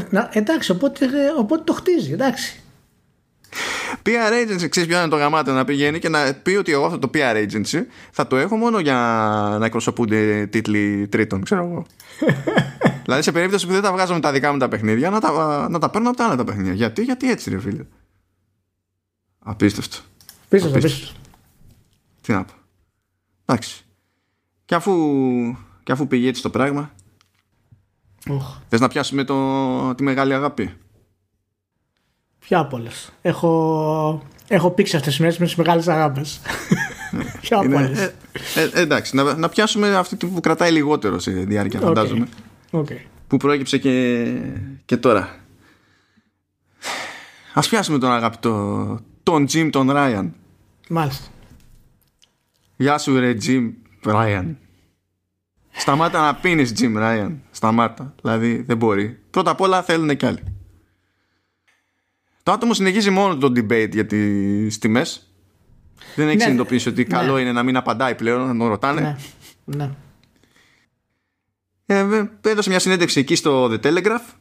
να, 0.09 0.29
εντάξει, 0.33 0.71
οπότε, 0.71 1.05
οπότε 1.37 1.63
το 1.63 1.73
χτίζει, 1.73 2.11
εντάξει. 2.11 2.63
PR 4.03 4.31
agency, 4.31 4.69
ξέρεις 4.69 4.89
ποιο 4.89 4.99
είναι 4.99 5.07
το 5.07 5.15
γαμάτο 5.15 5.53
να 5.53 5.65
πηγαίνει 5.65 5.99
και 5.99 6.09
να 6.09 6.33
πει 6.33 6.51
ότι 6.55 6.71
εγώ 6.71 6.85
αυτό 6.85 6.99
το 6.99 7.09
PR 7.13 7.47
agency 7.47 7.81
θα 8.11 8.27
το 8.27 8.35
έχω 8.35 8.55
μόνο 8.55 8.79
για 8.79 8.95
να 9.59 9.65
εκπροσωπούνται 9.65 10.45
τίτλοι 10.45 11.07
τρίτων, 11.07 11.43
ξέρω 11.43 11.63
εγώ. 11.63 11.85
δηλαδή 13.03 13.21
σε 13.21 13.31
περίπτωση 13.31 13.67
που 13.67 13.73
δεν 13.73 13.81
τα 13.81 13.91
βγάζω 13.91 14.13
με 14.13 14.19
τα 14.19 14.31
δικά 14.31 14.51
μου 14.51 14.57
τα 14.57 14.67
παιχνίδια, 14.67 15.09
να 15.09 15.19
τα, 15.19 15.67
να 15.69 15.79
τα 15.79 15.89
παίρνω 15.89 16.09
από 16.09 16.17
τα 16.17 16.25
άλλα 16.25 16.35
τα 16.35 16.43
παιχνίδια. 16.43 16.73
Γιατί, 16.73 17.03
γιατί 17.03 17.29
έτσι, 17.29 17.49
ρε 17.49 17.59
φίλε. 17.59 17.85
Απίστευτο. 19.39 19.97
Απίστευτο, 20.45 20.77
απίστευτο. 20.77 21.15
Τι 22.21 22.31
να 22.31 22.43
πω. 22.43 22.53
Εντάξει. 23.45 23.83
Και 24.65 24.75
αφού, 24.75 24.93
και 25.83 25.91
αφού 25.91 26.07
πήγε 26.07 26.27
έτσι 26.27 26.41
το 26.41 26.49
πράγμα, 26.49 26.91
Oh. 28.27 28.41
Θες 28.67 28.79
να 28.79 28.87
πιάσουμε 28.87 29.23
το, 29.23 29.95
τη 29.95 30.03
μεγάλη 30.03 30.33
αγάπη; 30.33 30.73
Ποια 32.49 32.59
από 32.59 32.77
όλες. 32.77 33.09
Έχω, 33.21 34.23
έχω 34.47 34.71
πήξει 34.71 34.95
αυτές 34.95 35.11
τις 35.11 35.19
μέρες 35.21 35.37
με 35.37 35.45
τις 35.45 35.55
μεγάλες 35.55 35.87
αγάπες. 35.87 36.41
Ποια 37.41 37.57
από 37.57 37.75
όλες. 37.75 37.99
Ε, 37.99 38.13
ε, 38.55 38.81
εντάξει, 38.81 39.15
να, 39.15 39.35
να 39.35 39.49
πιάσουμε 39.49 39.95
αυτή 39.95 40.15
που 40.15 40.39
κρατάει 40.39 40.71
λιγότερο 40.71 41.19
σε 41.19 41.31
διάρκεια 41.31 41.79
φαντάζομαι. 41.79 42.27
Okay. 42.71 42.97
Που 43.27 43.37
προέκυψε 43.37 43.77
και, 43.77 44.25
και 44.85 44.97
τώρα. 44.97 45.35
Ας 47.53 47.69
πιάσουμε 47.69 47.97
τον 47.97 48.11
αγαπητό 48.11 48.99
τον 49.23 49.45
Jim 49.51 49.69
τον 49.71 49.89
Ryan. 49.91 50.29
Μάλιστα. 50.89 51.27
Γεια 52.75 52.97
σου 52.97 53.19
ρε 53.19 53.35
Jim 53.45 53.71
Ryan. 54.05 54.55
Σταμάτα 55.71 56.21
να 56.21 56.35
πίνεις, 56.35 56.73
Jim 56.79 56.97
Ryan. 56.97 57.35
Σταμάτα. 57.51 58.13
Δηλαδή 58.21 58.63
δεν 58.67 58.77
μπορεί. 58.77 59.19
Πρώτα 59.29 59.51
απ' 59.51 59.61
όλα 59.61 59.83
θέλουν 59.83 60.17
κι 60.17 60.25
άλλοι. 60.25 60.58
Το 62.49 62.55
άτομο 62.55 62.73
συνεχίζει 62.73 63.09
μόνο 63.09 63.37
το 63.37 63.47
debate 63.47 63.89
για 63.91 64.05
τις 64.05 64.77
τιμές. 64.77 65.33
Δεν 66.15 66.27
έχει 66.27 66.35
ναι, 66.35 66.41
συνειδητοποιήσει 66.41 66.89
ότι 66.89 67.01
ναι. 67.01 67.07
καλό 67.07 67.37
είναι 67.37 67.51
να 67.51 67.63
μην 67.63 67.75
απαντάει 67.75 68.15
πλέον, 68.15 68.47
να 68.47 68.57
τον 68.57 68.67
ρωτάνε. 68.67 69.17
Ναι. 69.65 69.75
ναι. 69.75 69.91
Ε, 71.85 72.29
έδωσε 72.41 72.69
μια 72.69 72.79
συνέντευξη 72.79 73.19
εκεί 73.19 73.35
στο 73.35 73.71
The 73.71 73.79
Telegraph 73.79 74.33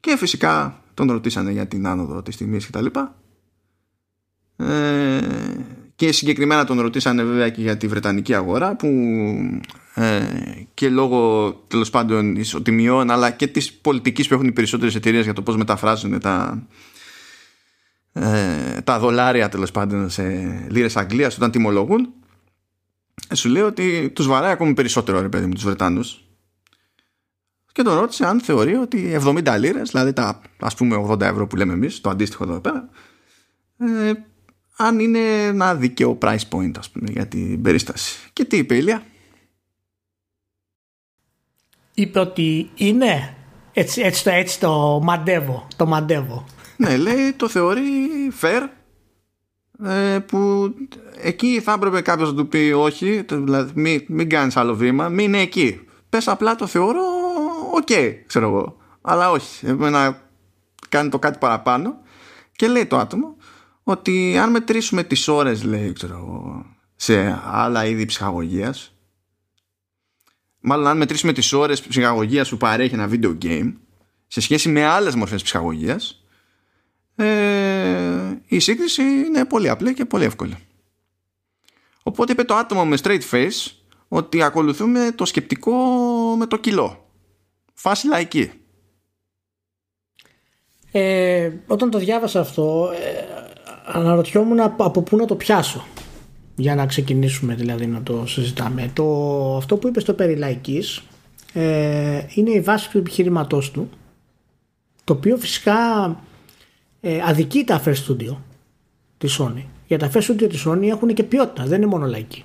και 0.00 0.16
φυσικά 0.16 0.82
τον 0.94 1.10
ρωτήσανε 1.10 1.50
για 1.50 1.66
την 1.66 1.86
άνοδο 1.86 2.22
της 2.22 2.36
τιμής 2.36 2.66
κτλ. 2.66 2.86
Ε, 4.56 5.20
και 5.96 6.12
συγκεκριμένα 6.12 6.64
τον 6.64 6.80
ρωτήσανε 6.80 7.22
βέβαια 7.22 7.48
και 7.48 7.60
για 7.60 7.76
τη 7.76 7.86
Βρετανική 7.86 8.34
αγορά 8.34 8.76
που 8.76 8.88
ε, 9.94 10.22
και 10.74 10.88
λόγω 10.88 11.52
τέλος 11.68 11.90
πάντων 11.90 12.36
ισοτιμιών 12.36 13.10
αλλά 13.10 13.30
και 13.30 13.46
της 13.46 13.72
πολιτικής 13.72 14.28
που 14.28 14.34
έχουν 14.34 14.46
οι 14.46 14.52
περισσότερες 14.52 14.94
εταιρείες 14.94 15.24
για 15.24 15.32
το 15.32 15.42
πώς 15.42 15.56
μεταφράζουν 15.56 16.20
τα, 16.20 16.66
ε, 18.12 18.80
τα 18.84 18.98
δολάρια 18.98 19.48
τέλος 19.48 19.70
πάντων 19.70 20.10
σε 20.10 20.22
λίρες 20.70 20.96
Αγγλίας 20.96 21.36
όταν 21.36 21.50
τιμολογούν 21.50 22.08
ε, 23.28 23.34
σου 23.34 23.48
λέει 23.48 23.62
ότι 23.62 24.10
τους 24.14 24.26
βαράει 24.26 24.52
ακόμη 24.52 24.74
περισσότερο 24.74 25.20
ρε 25.20 25.28
παιδί 25.28 25.46
με 25.46 25.54
τους 25.54 25.64
Βρετάνους. 25.64 26.24
Και 27.72 27.82
τον 27.82 27.94
ρώτησε 27.94 28.26
αν 28.26 28.40
θεωρεί 28.40 28.74
ότι 28.74 29.20
70 29.24 29.56
λίρες 29.58 29.90
δηλαδή 29.90 30.12
τα 30.12 30.40
ας 30.60 30.74
πούμε 30.74 31.06
80 31.08 31.20
ευρώ 31.20 31.46
που 31.46 31.56
λέμε 31.56 31.72
εμείς 31.72 32.00
το 32.00 32.10
αντίστοιχο 32.10 32.44
εδώ 32.44 32.60
πέρα 32.60 32.88
ε, 33.78 34.12
αν 34.76 34.98
είναι 34.98 35.44
ένα 35.44 35.74
δίκαιο 35.74 36.18
price 36.20 36.48
point 36.50 36.72
ας 36.78 36.90
πούμε 36.90 37.10
για 37.10 37.26
την 37.26 37.62
περίσταση. 37.62 38.30
Και 38.32 38.44
τι 38.44 38.56
είπε 38.56 38.74
η 38.74 38.78
Ηλία; 38.80 39.02
Είπε 41.94 42.18
ότι 42.18 42.70
είναι 42.74 43.36
έτσι, 43.72 44.00
έτσι, 44.00 44.24
το, 44.24 44.30
έτσι 44.30 44.60
το 44.60 45.00
μαντεύω, 45.02 45.68
το 45.76 45.86
μαντεύω. 45.86 46.44
Ναι, 46.76 46.96
λέει 46.96 47.32
το 47.32 47.48
θεωρεί 47.48 47.82
fair 48.40 48.68
ε, 49.84 50.18
που 50.18 50.70
εκεί 51.22 51.60
θα 51.60 51.72
έπρεπε 51.72 52.00
κάποιος 52.00 52.28
να 52.28 52.36
του 52.36 52.48
πει 52.48 52.72
όχι, 52.76 53.24
δηλαδή 53.30 53.72
μην, 53.74 54.04
μην 54.08 54.28
κάνεις 54.28 54.56
άλλο 54.56 54.74
βήμα, 54.74 55.08
μην 55.08 55.24
είναι 55.24 55.40
εκεί. 55.40 55.80
Πες 56.08 56.28
απλά 56.28 56.54
το 56.54 56.66
θεωρώ 56.66 57.02
ΟΚ, 57.72 57.86
okay, 57.88 58.14
ξέρω 58.26 58.48
εγώ. 58.48 58.76
Αλλά 59.00 59.30
όχι, 59.30 59.66
να 59.72 60.20
κάνει 60.88 61.08
το 61.08 61.18
κάτι 61.18 61.38
παραπάνω 61.38 61.94
και 62.52 62.68
λέει 62.68 62.86
το 62.86 62.98
άτομο 62.98 63.36
ότι 63.82 64.38
αν 64.38 64.50
μετρήσουμε 64.50 65.04
τις 65.04 65.28
ώρες 65.28 65.62
λέει 65.62 65.92
ξέρω, 65.92 66.64
σε 66.96 67.40
άλλα 67.44 67.84
είδη 67.86 68.04
ψυχαγωγίας 68.04 68.94
μάλλον 70.60 70.86
αν 70.86 70.96
μετρήσουμε 70.96 71.32
τις 71.32 71.52
ώρες 71.52 71.82
ψυχαγωγίας 71.82 72.48
που 72.48 72.56
παρέχει 72.56 72.94
ένα 72.94 73.08
video 73.10 73.38
game 73.42 73.72
σε 74.26 74.40
σχέση 74.40 74.68
με 74.68 74.84
άλλες 74.84 75.14
μορφές 75.14 75.42
ψυχαγωγίας 75.42 76.22
ε, 77.16 78.40
η 78.46 78.58
σύγκριση 78.58 79.02
είναι 79.02 79.44
πολύ 79.44 79.68
απλή 79.68 79.94
και 79.94 80.04
πολύ 80.04 80.24
εύκολη. 80.24 80.56
Οπότε 82.02 82.32
είπε 82.32 82.44
το 82.44 82.54
άτομο 82.54 82.84
με 82.84 82.96
straight 83.02 83.30
face 83.30 83.72
ότι 84.08 84.42
ακολουθούμε 84.42 85.12
το 85.14 85.24
σκεπτικό 85.24 85.74
με 86.38 86.46
το 86.46 86.56
κιλό. 86.56 87.10
Φάση 87.74 88.06
λαϊκή. 88.06 88.52
Ε, 90.92 91.50
όταν 91.66 91.90
το 91.90 91.98
διάβασα 91.98 92.40
αυτό 92.40 92.92
ε, 92.94 93.51
αναρωτιόμουν 93.92 94.60
από 94.60 95.02
πού 95.02 95.16
να 95.16 95.24
το 95.24 95.34
πιάσω 95.34 95.84
για 96.56 96.74
να 96.74 96.86
ξεκινήσουμε 96.86 97.54
δηλαδή 97.54 97.86
να 97.86 98.02
το 98.02 98.26
συζητάμε. 98.26 98.90
Το, 98.92 99.56
αυτό 99.56 99.76
που 99.76 99.88
είπες 99.88 100.02
στο 100.02 100.14
περί 100.14 100.36
λαϊκής, 100.36 101.02
ε, 101.52 102.22
είναι 102.34 102.50
η 102.50 102.60
βάση 102.60 102.90
του 102.90 102.98
επιχειρηματός 102.98 103.70
του 103.70 103.90
το 105.04 105.12
οποίο 105.12 105.36
φυσικά 105.36 105.76
ε, 107.00 107.20
αδικεί 107.26 107.64
τα 107.64 107.82
Fair 107.84 107.94
Studio 107.94 108.36
τη 109.18 109.36
Sony. 109.38 109.64
Γιατί 109.86 110.08
τα 110.08 110.10
Fair 110.12 110.30
Studio 110.30 110.48
τη 110.48 110.62
Sony 110.66 110.82
έχουν 110.82 111.14
και 111.14 111.22
ποιότητα, 111.22 111.64
δεν 111.64 111.76
είναι 111.76 111.90
μόνο 111.90 112.06
λαϊκή. 112.06 112.44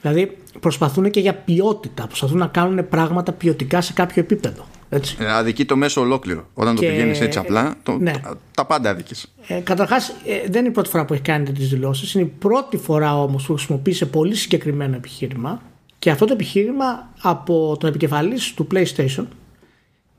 Δηλαδή 0.00 0.36
προσπαθούν 0.60 1.10
και 1.10 1.20
για 1.20 1.34
ποιότητα, 1.34 2.06
προσπαθούν 2.06 2.38
να 2.38 2.46
κάνουν 2.46 2.88
πράγματα 2.88 3.32
ποιοτικά 3.32 3.80
σε 3.80 3.92
κάποιο 3.92 4.22
επίπεδο. 4.22 4.64
Έτσι. 4.94 5.16
Ε, 5.20 5.32
αδικεί 5.32 5.64
το 5.64 5.76
μέσο 5.76 6.00
ολόκληρο. 6.00 6.46
Όταν 6.54 6.74
Και- 6.76 6.86
το 6.86 6.92
πηγαίνεις 6.92 7.20
έτσι 7.20 7.38
απλά, 7.38 7.74
το, 7.82 7.98
ναι. 7.98 8.12
τα, 8.12 8.38
τα 8.54 8.66
πάντα 8.66 8.90
αδικείς. 8.90 9.34
Ε, 9.46 9.54
Καταρχάς, 9.58 10.12
δεν 10.48 10.60
είναι 10.60 10.68
η 10.68 10.70
πρώτη 10.70 10.88
φορά 10.88 11.04
που 11.04 11.12
έχει 11.12 11.22
κάνει 11.22 11.44
τέτοιες 11.44 11.68
δηλώσεις. 11.68 12.14
Είναι 12.14 12.24
η 12.24 12.32
πρώτη 12.38 12.76
φορά 12.76 13.22
όμως 13.22 13.46
που 13.46 13.54
χρησιμοποίησε 13.54 14.06
πολύ 14.06 14.34
συγκεκριμένο 14.34 14.96
επιχείρημα. 14.96 15.62
Και 15.98 16.10
αυτό 16.10 16.26
το 16.26 16.32
επιχείρημα 16.32 17.08
από 17.22 17.76
τον 17.80 17.88
επικεφαλής 17.88 18.54
του 18.54 18.66
PlayStation 18.74 19.24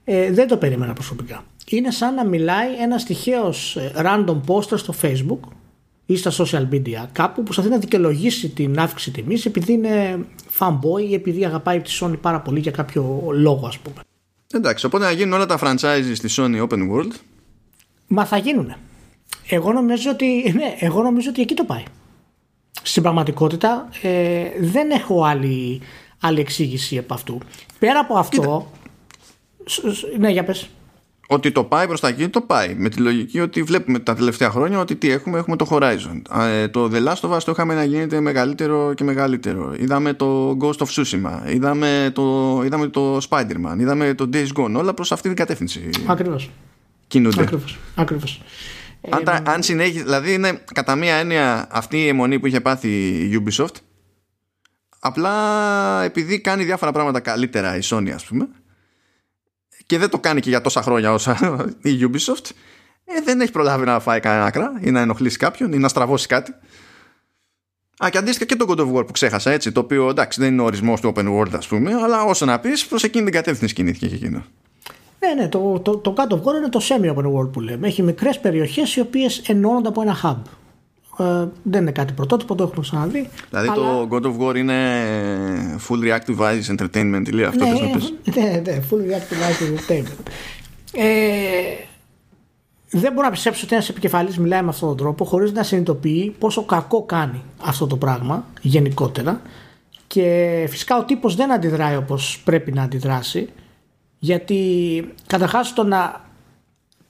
ε, 0.04 0.32
δεν 0.32 0.48
το 0.48 0.58
περίμενα 0.58 0.94
προσωπικά. 0.94 1.44
Είναι 1.70 1.92
σαν 1.92 2.14
να 2.14 2.26
μιλάει 2.26 2.74
ένας 2.82 3.04
τυχαίος 3.04 3.78
random 3.96 4.38
poster 4.48 4.78
στο 4.78 4.94
Facebook 5.02 5.40
ή 6.06 6.16
στα 6.18 6.32
social 6.32 6.68
media 6.74 7.06
κάπου 7.12 7.34
που 7.36 7.44
προσπαθεί 7.44 7.70
να 7.70 7.78
δικαιολογήσει 7.78 8.50
την 8.50 8.80
αύξηση 8.80 9.12
τιμής 9.12 9.46
επειδή 9.46 9.74
είναι 9.74 10.26
fanboy 10.60 11.02
ή 11.10 11.14
επειδή 11.14 11.46
αγαπάει 11.46 11.80
τη 11.82 11.98
Sony 12.02 12.16
πάρα 12.22 12.40
πολύ 12.42 12.60
για 12.60 12.72
κάποιο 12.72 13.28
λόγο, 13.32 13.68
ας 13.68 13.78
πούμε. 13.78 13.96
Εντάξει, 14.54 14.86
οπότε 14.86 15.04
να 15.04 15.12
γίνουν 15.12 15.34
όλα 15.34 15.46
τα 15.46 15.60
franchises 15.62 16.12
στη 16.14 16.28
Sony 16.38 16.68
Open 16.68 16.92
World. 16.92 17.12
Μα 18.08 18.26
θα 18.26 18.38
γίνουνε. 18.38 18.78
Εγώ 19.48 19.72
νομίζω 19.74 20.12
ότι, 20.12 20.52
ναι, 20.56 20.76
εγώ 20.80 21.02
νομίζω 21.02 21.30
ότι 21.30 21.42
εκεί 21.42 21.54
το 21.54 21.64
πάει. 21.64 21.84
Στην 22.84 23.02
πραγματικότητα 23.02 23.90
ε, 24.02 24.44
δεν 24.60 24.92
έχω 24.92 25.24
άλλη, 25.24 25.82
άλλη 26.22 26.40
εξήγηση 26.40 26.98
από 26.98 27.14
αυτού. 27.14 27.38
Πέρα 27.80 28.00
από 28.00 28.18
αυτό... 28.18 28.72
σ- 29.66 29.90
σ- 29.92 30.18
ναι, 30.18 30.30
για 30.30 30.44
πες. 30.44 30.70
Ότι 31.34 31.52
το 31.52 31.64
πάει 31.64 31.88
προς 31.88 32.00
τα 32.00 32.08
εκεί, 32.08 32.28
το 32.28 32.42
πάει. 32.42 32.76
Με 32.78 32.90
τη 32.90 33.02
λογική 33.02 33.40
ότι 33.40 33.64
βλέπουμε 33.64 34.00
τα 34.00 34.16
τελευταία 34.16 34.50
χρόνια 34.50 34.80
ότι 34.80 34.96
τι 34.96 35.10
έχουμε, 35.10 35.38
έχουμε 35.38 35.56
το 35.56 35.68
Horizon. 35.70 36.22
Α, 36.30 36.46
ε, 36.48 36.68
το 36.68 36.90
The 36.94 37.08
Last 37.08 37.30
of 37.30 37.36
Us 37.36 37.42
το 37.44 37.52
είχαμε 37.52 37.74
να 37.74 37.84
γίνεται 37.84 38.20
μεγαλύτερο 38.20 38.94
και 38.94 39.04
μεγαλύτερο. 39.04 39.74
Είδαμε 39.78 40.14
το 40.14 40.58
Ghost 40.62 40.78
of 40.78 40.88
Tsushima. 40.96 41.54
Είδαμε 41.54 42.12
το, 42.14 42.62
είδαμε 42.66 42.88
το 42.88 43.18
Spider-Man. 43.30 43.80
Είδαμε 43.80 44.14
το 44.14 44.30
Days 44.34 44.48
Gone. 44.56 44.74
Όλα 44.76 44.94
προς 44.94 45.12
αυτή 45.12 45.28
την 45.28 45.38
κατεύθυνση 45.38 45.90
Ακριβώς. 46.06 46.50
κινούνται. 47.08 47.42
Ακριβώς. 47.42 47.78
Ακριβώς. 47.96 48.42
Αν, 49.10 49.24
τα, 49.24 49.44
αν 49.46 49.64
συνέχιζε, 49.64 50.04
δηλαδή 50.04 50.34
είναι 50.34 50.64
κατά 50.74 50.96
μία 50.96 51.16
έννοια 51.16 51.68
αυτή 51.72 51.98
η 51.98 52.08
αιμονή 52.08 52.40
που 52.40 52.48
είχε 52.48 52.62
πάθει 52.62 52.90
η 53.08 53.44
Ubisoft 53.46 53.76
απλά 55.00 55.34
επειδή 56.04 56.40
κάνει 56.40 56.64
διάφορα 56.64 56.92
πράγματα 56.92 57.20
καλύτερα 57.20 57.78
η 57.78 57.80
Sony 57.84 58.10
ας 58.10 58.26
πούμε 58.26 58.48
και 59.86 59.98
δεν 59.98 60.10
το 60.10 60.20
κάνει 60.20 60.40
και 60.40 60.50
για 60.50 60.62
τόσα 60.62 60.82
χρόνια 60.82 61.14
όσα 61.14 61.38
η 61.82 62.00
Ubisoft 62.02 62.50
ε, 63.06 63.22
δεν 63.24 63.42
έχει 63.42 63.52
προλάβει 63.52 63.86
να 63.86 64.00
φάει 64.00 64.20
κανένα 64.20 64.46
άκρα 64.46 64.72
ή 64.82 64.92
να 64.92 65.00
ενοχλήσει 65.00 65.38
κάποιον 65.38 65.74
ή 65.74 65.78
να 65.78 65.88
στραβώσει 65.88 66.28
κάτι 66.28 66.54
Α, 68.06 68.10
και 68.10 68.18
αντίστοιχα 68.18 68.46
και 68.46 68.56
το 68.56 68.66
God 68.70 68.80
of 68.80 68.94
War 68.94 69.06
που 69.06 69.12
ξέχασα 69.12 69.52
έτσι, 69.52 69.72
το 69.72 69.80
οποίο 69.80 70.10
εντάξει 70.10 70.42
δεν 70.42 70.52
είναι 70.52 70.62
ο 70.62 70.66
ορισμός 70.66 71.02
του 71.02 71.14
open 71.16 71.40
world 71.40 71.54
ας 71.54 71.68
πούμε, 71.68 71.94
αλλά 71.94 72.24
όσο 72.24 72.46
να 72.46 72.60
πεις 72.60 72.86
προς 72.86 73.04
εκείνη 73.04 73.24
την 73.24 73.34
κατεύθυνση 73.34 73.74
κινήθηκε 73.74 74.08
και 74.08 74.16
εκείνο. 74.16 74.44
Ναι, 75.20 75.42
ναι, 75.42 75.48
το, 75.48 75.80
το, 75.80 75.98
το 75.98 76.16
God 76.18 76.34
of 76.34 76.38
War 76.38 76.58
είναι 76.58 76.70
το 76.70 76.82
semi-open 76.84 77.40
world 77.40 77.52
που 77.52 77.62
λέμε. 77.62 77.88
Έχει 77.88 78.04
μικρές 78.04 78.40
περιοχές 78.40 78.96
οι 78.96 79.00
οποίες 79.00 79.40
ενώνονται 79.48 79.88
από 79.88 80.02
ένα 80.02 80.18
hub. 80.24 80.38
Ε, 81.18 81.48
δεν 81.64 81.82
είναι 81.82 81.92
κάτι 81.92 82.14
πρωτότυπο, 82.14 82.56
το 82.56 82.64
έχουμε 82.64 82.82
ξαναδεί. 82.82 83.30
Δηλαδή 83.50 83.68
αλλά- 83.68 83.76
το 83.76 84.08
God 84.12 84.24
of 84.24 84.48
War 84.48 84.56
είναι 84.56 84.76
full 85.88 86.04
reactive 86.04 86.38
eyes 86.40 86.76
entertainment, 86.78 87.34
λέει 87.34 87.46
αυτό 87.46 87.66
θες 87.66 87.80
να 87.80 87.88
πεις; 87.88 88.14
ναι, 88.36 88.62
ναι, 88.66 88.80
full 88.90 88.96
reactive 88.96 89.70
entertainment. 89.70 90.32
Ε, 90.94 91.06
δεν 92.90 93.14
μπορώ 93.14 93.26
να 93.26 93.32
πιστέψω 93.32 93.66
ότι 93.66 93.74
ένας 93.74 93.90
επικεφαλής 93.90 94.38
μιλάει 94.38 94.62
με 94.62 94.70
αυτόν 94.70 94.88
τον 94.88 94.98
τρόπο 94.98 95.26
χωρίς 95.26 95.52
να 95.52 95.64
συνειδητοποιεί 95.64 96.36
πόσο 96.40 96.64
κακό 96.64 97.04
κάνει 97.04 97.42
αυτό 97.62 97.88
το 97.88 97.98
πράγμα 97.98 98.46
γενικότερα. 98.62 99.42
Και 100.08 100.66
φυσικά 100.70 100.98
ο 100.98 101.04
τύπος 101.04 101.36
δεν 101.36 101.52
αντιδράει 101.52 101.96
όπως 101.96 102.42
πρέπει 102.46 102.72
να 102.72 102.84
αντιδράσει 102.84 103.50
γιατί 104.20 105.14
καταρχάς 105.28 105.74
το 105.74 105.84
να 105.84 106.22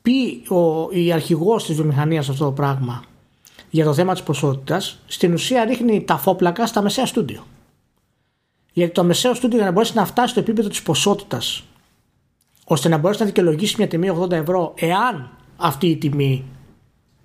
πει 0.02 0.44
ο, 0.54 0.90
η 0.92 1.12
αρχηγός 1.12 1.66
της 1.66 1.76
βιομηχανίας 1.76 2.30
αυτό 2.30 2.46
το 2.46 2.52
πράγμα 2.52 3.04
για 3.74 3.86
το 3.86 3.94
θέμα 3.94 4.14
της 4.14 4.24
ποσότητας 4.24 5.00
στην 5.08 5.34
ουσία 5.34 5.64
ρίχνει 5.66 6.04
τα 6.04 6.18
φόπλακα 6.18 6.68
στα 6.68 6.82
μεσαία 6.82 7.06
στούντιο. 7.06 7.46
Γιατί 8.74 8.94
το 8.94 9.04
μεσαίο 9.04 9.34
στούντιο 9.34 9.58
για 9.58 9.66
να 9.66 9.72
μπορέσει 9.72 9.96
να 9.96 10.06
φτάσει 10.06 10.28
στο 10.30 10.40
επίπεδο 10.40 10.70
της 10.70 10.82
ποσότητας 10.82 11.64
ώστε 12.66 12.90
να 12.90 12.98
μπορέσει 12.98 13.20
να 13.20 13.26
δικαιολογήσει 13.26 13.76
μια 13.78 13.88
τιμή 13.88 14.10
80 14.20 14.32
ευρώ 14.32 14.74
εάν 14.78 15.38
αυτή 15.58 15.88
η 15.88 15.98
τιμή 15.98 16.46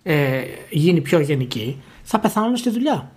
ε, 0.02 0.42
γίνει 0.70 1.00
πιο 1.00 1.20
γενική 1.20 1.82
θα 2.02 2.18
πεθάνουν 2.20 2.56
στη 2.56 2.70
δουλειά. 2.70 3.10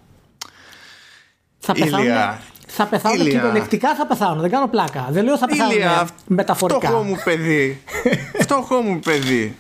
Θα 1.59 1.73
πεθάνουν, 1.73 1.99
Ηλία. 2.05 2.41
θα 2.67 2.85
πεθάνουν 2.87 3.19
Ηλία. 3.19 3.31
κυριολεκτικά 3.39 3.95
θα 3.95 4.07
πεθάνουν, 4.07 4.41
δεν 4.41 4.49
κάνω 4.49 4.67
πλάκα. 4.67 5.07
Δεν 5.11 5.23
λέω 5.23 5.37
θα 5.37 5.45
πεθάνουν 5.47 5.71
Ηλία, 5.75 6.09
μεταφορικά. 6.27 6.79
φτωχό 6.87 7.03
μου 7.03 7.17
παιδί. 7.23 7.81
φτωχό 8.43 8.81
μου 8.81 8.99
παιδί. 8.99 9.55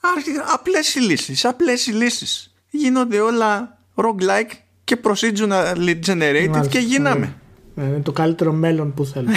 Άρχι- 0.00 0.52
Απλές 0.54 0.94
οι 0.94 1.00
λύσεις, 1.00 1.44
απλές 1.44 1.86
οι 1.86 1.92
λύσεις. 1.92 2.46
Γίνονται 2.74 3.20
όλα 3.20 3.78
roguelike 3.94 4.52
και 4.84 4.98
procedurally 5.04 5.98
generated 6.06 6.48
Μάλιστα, 6.48 6.66
και 6.68 6.78
γίναμε. 6.78 7.34
ναι. 7.74 7.84
Ε, 7.84 7.86
Είναι 7.88 8.00
το 8.00 8.12
καλύτερο 8.12 8.52
μέλλον 8.52 8.94
που 8.94 9.04
θέλω. 9.04 9.28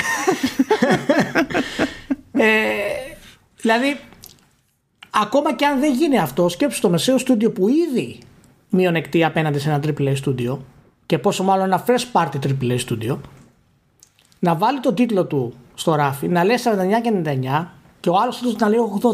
ε, 2.31 2.47
δηλαδή, 3.61 3.99
ακόμα 5.09 5.53
και 5.53 5.65
αν 5.65 5.79
δεν 5.79 5.93
γίνει 5.93 6.19
αυτό, 6.19 6.49
σκέψου 6.49 6.81
το 6.81 6.89
μεσαίο 6.89 7.17
στούντιο 7.17 7.51
που 7.51 7.67
ήδη 7.67 8.19
μειονεκτεί 8.69 9.23
απέναντι 9.23 9.59
σε 9.59 9.69
ένα 9.69 9.79
AAA 9.83 10.15
στούντιο 10.15 10.65
και 11.05 11.17
πόσο 11.17 11.43
μάλλον 11.43 11.65
ένα 11.65 11.85
first 11.87 12.05
party 12.11 12.35
AAA 12.47 12.75
στούντιο, 12.77 13.21
να 14.39 14.55
βάλει 14.55 14.79
τον 14.79 14.95
τίτλο 14.95 15.25
του 15.25 15.53
στο 15.73 15.95
ράφι, 15.95 16.27
να 16.27 16.43
λέει 16.43 16.57
49 16.63 17.01
και 17.01 17.11
99 17.61 17.65
και 17.99 18.09
ο 18.09 18.17
άλλος 18.17 18.35
τίτλος 18.37 18.55
να 18.55 18.69
λέει 18.69 18.79
80. 19.01 19.13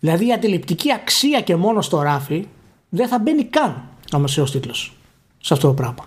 Δηλαδή 0.00 0.26
η 0.26 0.32
αντιληπτική 0.32 0.92
αξία 0.92 1.40
και 1.40 1.56
μόνο 1.56 1.82
στο 1.82 2.02
ράφι 2.02 2.46
δεν 2.88 3.08
θα 3.08 3.18
μπαίνει 3.18 3.44
καν 3.44 3.88
ο 4.14 4.18
μεσαίος 4.18 4.50
τίτλος 4.50 4.96
σε 5.38 5.54
αυτό 5.54 5.66
το 5.66 5.74
πράγμα. 5.74 6.04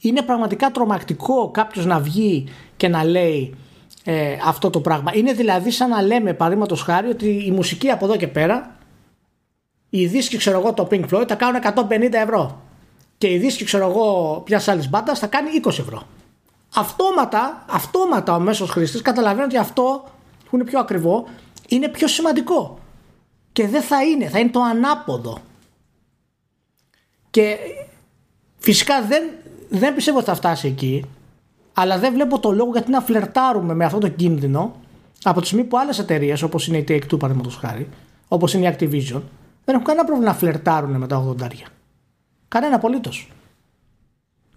Είναι 0.00 0.22
πραγματικά 0.22 0.70
τρομακτικό 0.70 1.50
κάποιος 1.50 1.86
να 1.86 2.00
βγει 2.00 2.48
και 2.76 2.88
να 2.88 3.04
λέει 3.04 3.54
ε, 4.04 4.36
αυτό 4.44 4.70
το 4.70 4.80
πράγμα. 4.80 5.10
Είναι 5.14 5.32
δηλαδή 5.32 5.70
σαν 5.70 5.88
να 5.88 6.02
λέμε 6.02 6.32
παραδείγματος 6.32 6.82
χάρη 6.82 7.08
ότι 7.08 7.44
η 7.46 7.50
μουσική 7.50 7.90
από 7.90 8.04
εδώ 8.04 8.16
και 8.16 8.28
πέρα 8.28 8.76
οι 9.90 10.06
δίσκοι 10.06 10.36
ξέρω 10.36 10.58
εγώ 10.58 10.72
το 10.72 10.88
Pink 10.90 11.04
Floyd 11.12 11.24
θα 11.28 11.34
κάνουν 11.34 11.62
150 11.90 12.12
ευρώ 12.12 12.62
και 13.18 13.30
οι 13.30 13.38
δίσκοι 13.38 13.64
ξέρω 13.64 13.88
εγώ 13.88 14.42
μια 14.48 14.62
άλλης 14.66 14.88
μπάντας 14.88 15.18
θα 15.18 15.26
κάνει 15.26 15.48
20 15.64 15.68
ευρώ. 15.68 16.02
Αυτόματα, 16.74 17.64
αυτόματα 17.70 18.34
ο 18.34 18.38
μέσος 18.38 18.70
χρήστης 18.70 19.02
καταλαβαίνει 19.02 19.44
ότι 19.44 19.56
αυτό 19.56 20.04
που 20.50 20.56
είναι 20.56 20.64
πιο 20.64 20.78
ακριβό 20.80 21.24
είναι 21.68 21.88
πιο 21.88 22.08
σημαντικό 22.08 22.78
και 23.58 23.68
δεν 23.68 23.82
θα 23.82 24.04
είναι, 24.04 24.28
θα 24.28 24.38
είναι 24.38 24.50
το 24.50 24.60
ανάποδο. 24.60 25.38
Και 27.30 27.56
φυσικά 28.58 29.02
δεν, 29.02 29.22
δεν 29.68 29.94
πιστεύω 29.94 30.16
ότι 30.18 30.26
θα 30.26 30.34
φτάσει 30.34 30.68
εκεί, 30.68 31.04
αλλά 31.72 31.98
δεν 31.98 32.12
βλέπω 32.12 32.38
το 32.38 32.52
λόγο 32.52 32.70
γιατί 32.72 32.90
να 32.90 33.00
φλερτάρουμε 33.00 33.74
με 33.74 33.84
αυτό 33.84 33.98
το 33.98 34.08
κίνδυνο 34.08 34.76
από 35.22 35.40
τη 35.40 35.46
στιγμή 35.46 35.64
που 35.64 35.78
άλλες 35.78 35.98
εταιρείες, 35.98 36.42
όπως 36.42 36.66
είναι 36.66 36.76
η 36.78 36.84
Take-Two 36.88 37.18
παραδείγματος 37.18 37.56
χάρη, 37.56 37.88
όπως 38.28 38.54
είναι 38.54 38.68
η 38.68 38.76
Activision, 38.78 39.22
δεν 39.64 39.74
έχουν 39.74 39.84
κανένα 39.84 40.04
πρόβλημα 40.04 40.30
να 40.30 40.34
φλερτάρουν 40.34 40.96
με 40.96 41.06
τα 41.06 41.34
80. 41.40 41.48
Κανένα 42.48 42.74
απολύτως. 42.76 43.30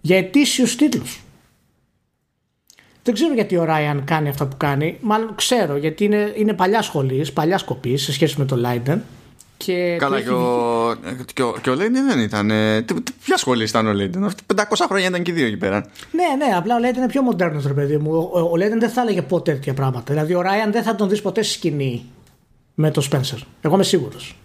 Για 0.00 0.16
ετήσιους 0.16 0.76
τίτλους. 0.76 1.22
Δεν 3.02 3.14
ξέρω 3.14 3.34
γιατί 3.34 3.56
ο 3.56 3.64
Ράιαν 3.64 4.04
κάνει 4.04 4.28
αυτά 4.28 4.46
που 4.46 4.56
κάνει. 4.56 4.96
Μάλλον 5.00 5.34
ξέρω 5.34 5.76
γιατί 5.76 6.04
είναι, 6.04 6.32
είναι 6.36 6.52
παλιά 6.52 6.82
σχολής, 6.82 7.32
παλιά 7.32 7.58
σκοπής 7.58 8.02
σε 8.02 8.12
σχέση 8.12 8.34
με 8.38 8.44
το 8.44 8.56
Λάιντεν. 8.56 9.02
Και 9.56 9.96
Καλά, 9.98 10.16
του 10.16 10.22
και 10.22 10.28
έχει 10.28 10.34
ο, 10.34 10.96
και 11.34 11.42
ο, 11.42 11.54
και 11.62 11.70
ο 11.70 11.74
Λέιντεν 11.74 12.06
δεν 12.06 12.18
ήταν. 12.18 12.50
ε, 12.50 12.82
τι- 12.82 13.00
τι- 13.02 13.12
Ποια 13.24 13.36
σχολή 13.36 13.64
ήταν 13.64 13.86
ο 13.86 13.92
Λέιντεν. 13.92 14.30
500 14.56 14.62
χρόνια 14.88 15.08
ήταν 15.08 15.22
και 15.22 15.30
οι 15.30 15.34
δύο 15.34 15.46
εκεί 15.46 15.56
πέρα. 15.56 15.86
Ναι, 16.10 16.44
ναι, 16.46 16.56
απλά 16.56 16.74
ο 16.76 16.78
Λέιντεν 16.78 17.02
είναι 17.02 17.10
πιο 17.12 17.22
μοντέρνος, 17.22 17.66
ρε 17.66 17.72
παιδί 17.72 17.96
μου. 17.96 18.10
Ο, 18.32 18.38
ο, 18.40 18.48
ο 18.52 18.56
Λέιντεν 18.56 18.80
δεν 18.80 18.90
θα 18.90 19.00
έλεγε 19.00 19.22
ποτέ 19.22 19.52
τέτοια 19.52 19.74
πράγματα. 19.74 20.12
Δηλαδή, 20.12 20.34
ο 20.34 20.40
Ράιαν 20.40 20.72
δεν 20.72 20.82
θα 20.82 20.94
τον 20.94 21.08
δεις 21.08 21.22
ποτέ 21.22 21.42
στη 21.42 21.52
σκηνή 21.52 22.04
με 22.74 22.90
τον 22.90 23.02
Σπένσερ. 23.02 23.38
Εγώ 23.60 23.74
είμαι 23.74 23.84
σίγουρος. 23.84 24.36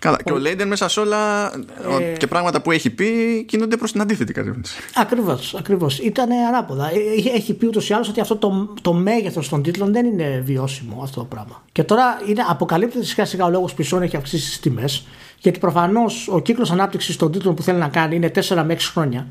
Καλά, 0.00 0.16
και 0.24 0.32
ο 0.32 0.38
Λέιντεν 0.38 0.68
μέσα 0.68 0.88
σε 0.88 1.00
όλα 1.00 1.46
ο- 1.50 2.16
και 2.18 2.26
πράγματα 2.26 2.62
που 2.62 2.70
έχει 2.72 2.90
πει 2.90 3.44
κινούνται 3.48 3.76
προς 3.76 3.92
την 3.92 4.00
αντίθετη 4.00 4.32
κατεύθυνση. 4.32 4.76
Ακριβώς, 4.94 5.54
ακριβώς. 5.54 5.98
Ήταν 5.98 6.30
ανάποδα. 6.32 6.90
Ε, 6.90 6.94
Έχει, 7.16 7.28
έχει 7.28 7.54
πει 7.54 7.66
ούτως 7.66 7.88
ή 7.88 7.92
άλλως 7.94 8.08
ότι 8.08 8.20
αυτό 8.20 8.36
το, 8.36 8.74
το 8.82 8.92
μέγεθος 8.92 9.48
των 9.48 9.62
τίτλων 9.62 9.92
δεν 9.92 10.06
είναι 10.06 10.42
βιώσιμο 10.44 11.00
αυτό 11.02 11.20
το 11.20 11.26
πράγμα. 11.26 11.64
Και 11.72 11.84
τώρα 11.84 12.04
είναι, 12.28 12.42
αποκαλύπτεται 12.48 13.04
σιγά 13.04 13.24
σιγά 13.26 13.44
ο 13.44 13.50
λόγος 13.50 13.74
που 13.74 13.82
η 13.82 13.86
Sony 13.92 14.00
έχει 14.00 14.16
αυξήσει 14.16 14.46
τις 14.48 14.60
τιμές. 14.60 15.06
Γιατί 15.38 15.58
προφανώς 15.58 16.28
ο 16.28 16.40
κύκλος 16.40 16.70
ανάπτυξης 16.70 17.16
των 17.16 17.32
τίτλων 17.32 17.54
που 17.54 17.62
θέλει 17.62 17.78
να 17.78 17.88
κάνει 17.88 18.16
είναι 18.16 18.28
4 18.28 18.62
με 18.64 18.72
6 18.72 18.90
χρόνια. 18.92 19.26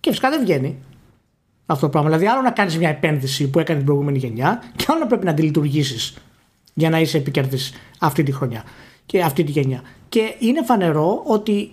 Και 0.00 0.08
φυσικά 0.10 0.30
δεν 0.30 0.40
βγαίνει 0.40 0.78
αυτό 1.66 1.84
το 1.84 1.90
πράγμα. 1.90 2.08
Δηλαδή, 2.08 2.26
άλλο 2.28 2.42
να 2.42 2.50
κάνεις 2.50 2.78
μια 2.78 2.88
επένδυση 2.88 3.48
που 3.50 3.58
έκανε 3.58 3.76
την 3.78 3.86
προηγούμενη 3.86 4.18
γενιά, 4.18 4.62
και 4.76 4.84
άλλο 4.88 4.98
να 4.98 5.06
πρέπει 5.06 5.24
να 5.24 5.34
τη 5.34 5.42
λειτουργήσεις 5.42 6.14
για 6.74 6.90
να 6.90 7.00
είσαι 7.00 7.16
επικερδή 7.16 7.58
αυτή 7.98 8.22
τη 8.22 8.32
χρονιά 8.32 8.64
και 9.06 9.22
αυτή 9.22 9.44
τη 9.44 9.50
γενιά. 9.50 9.82
Και 10.08 10.34
είναι 10.38 10.62
φανερό 10.64 11.22
ότι 11.26 11.72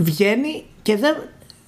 βγαίνει 0.00 0.64
και 0.82 0.96
δεν 0.96 1.16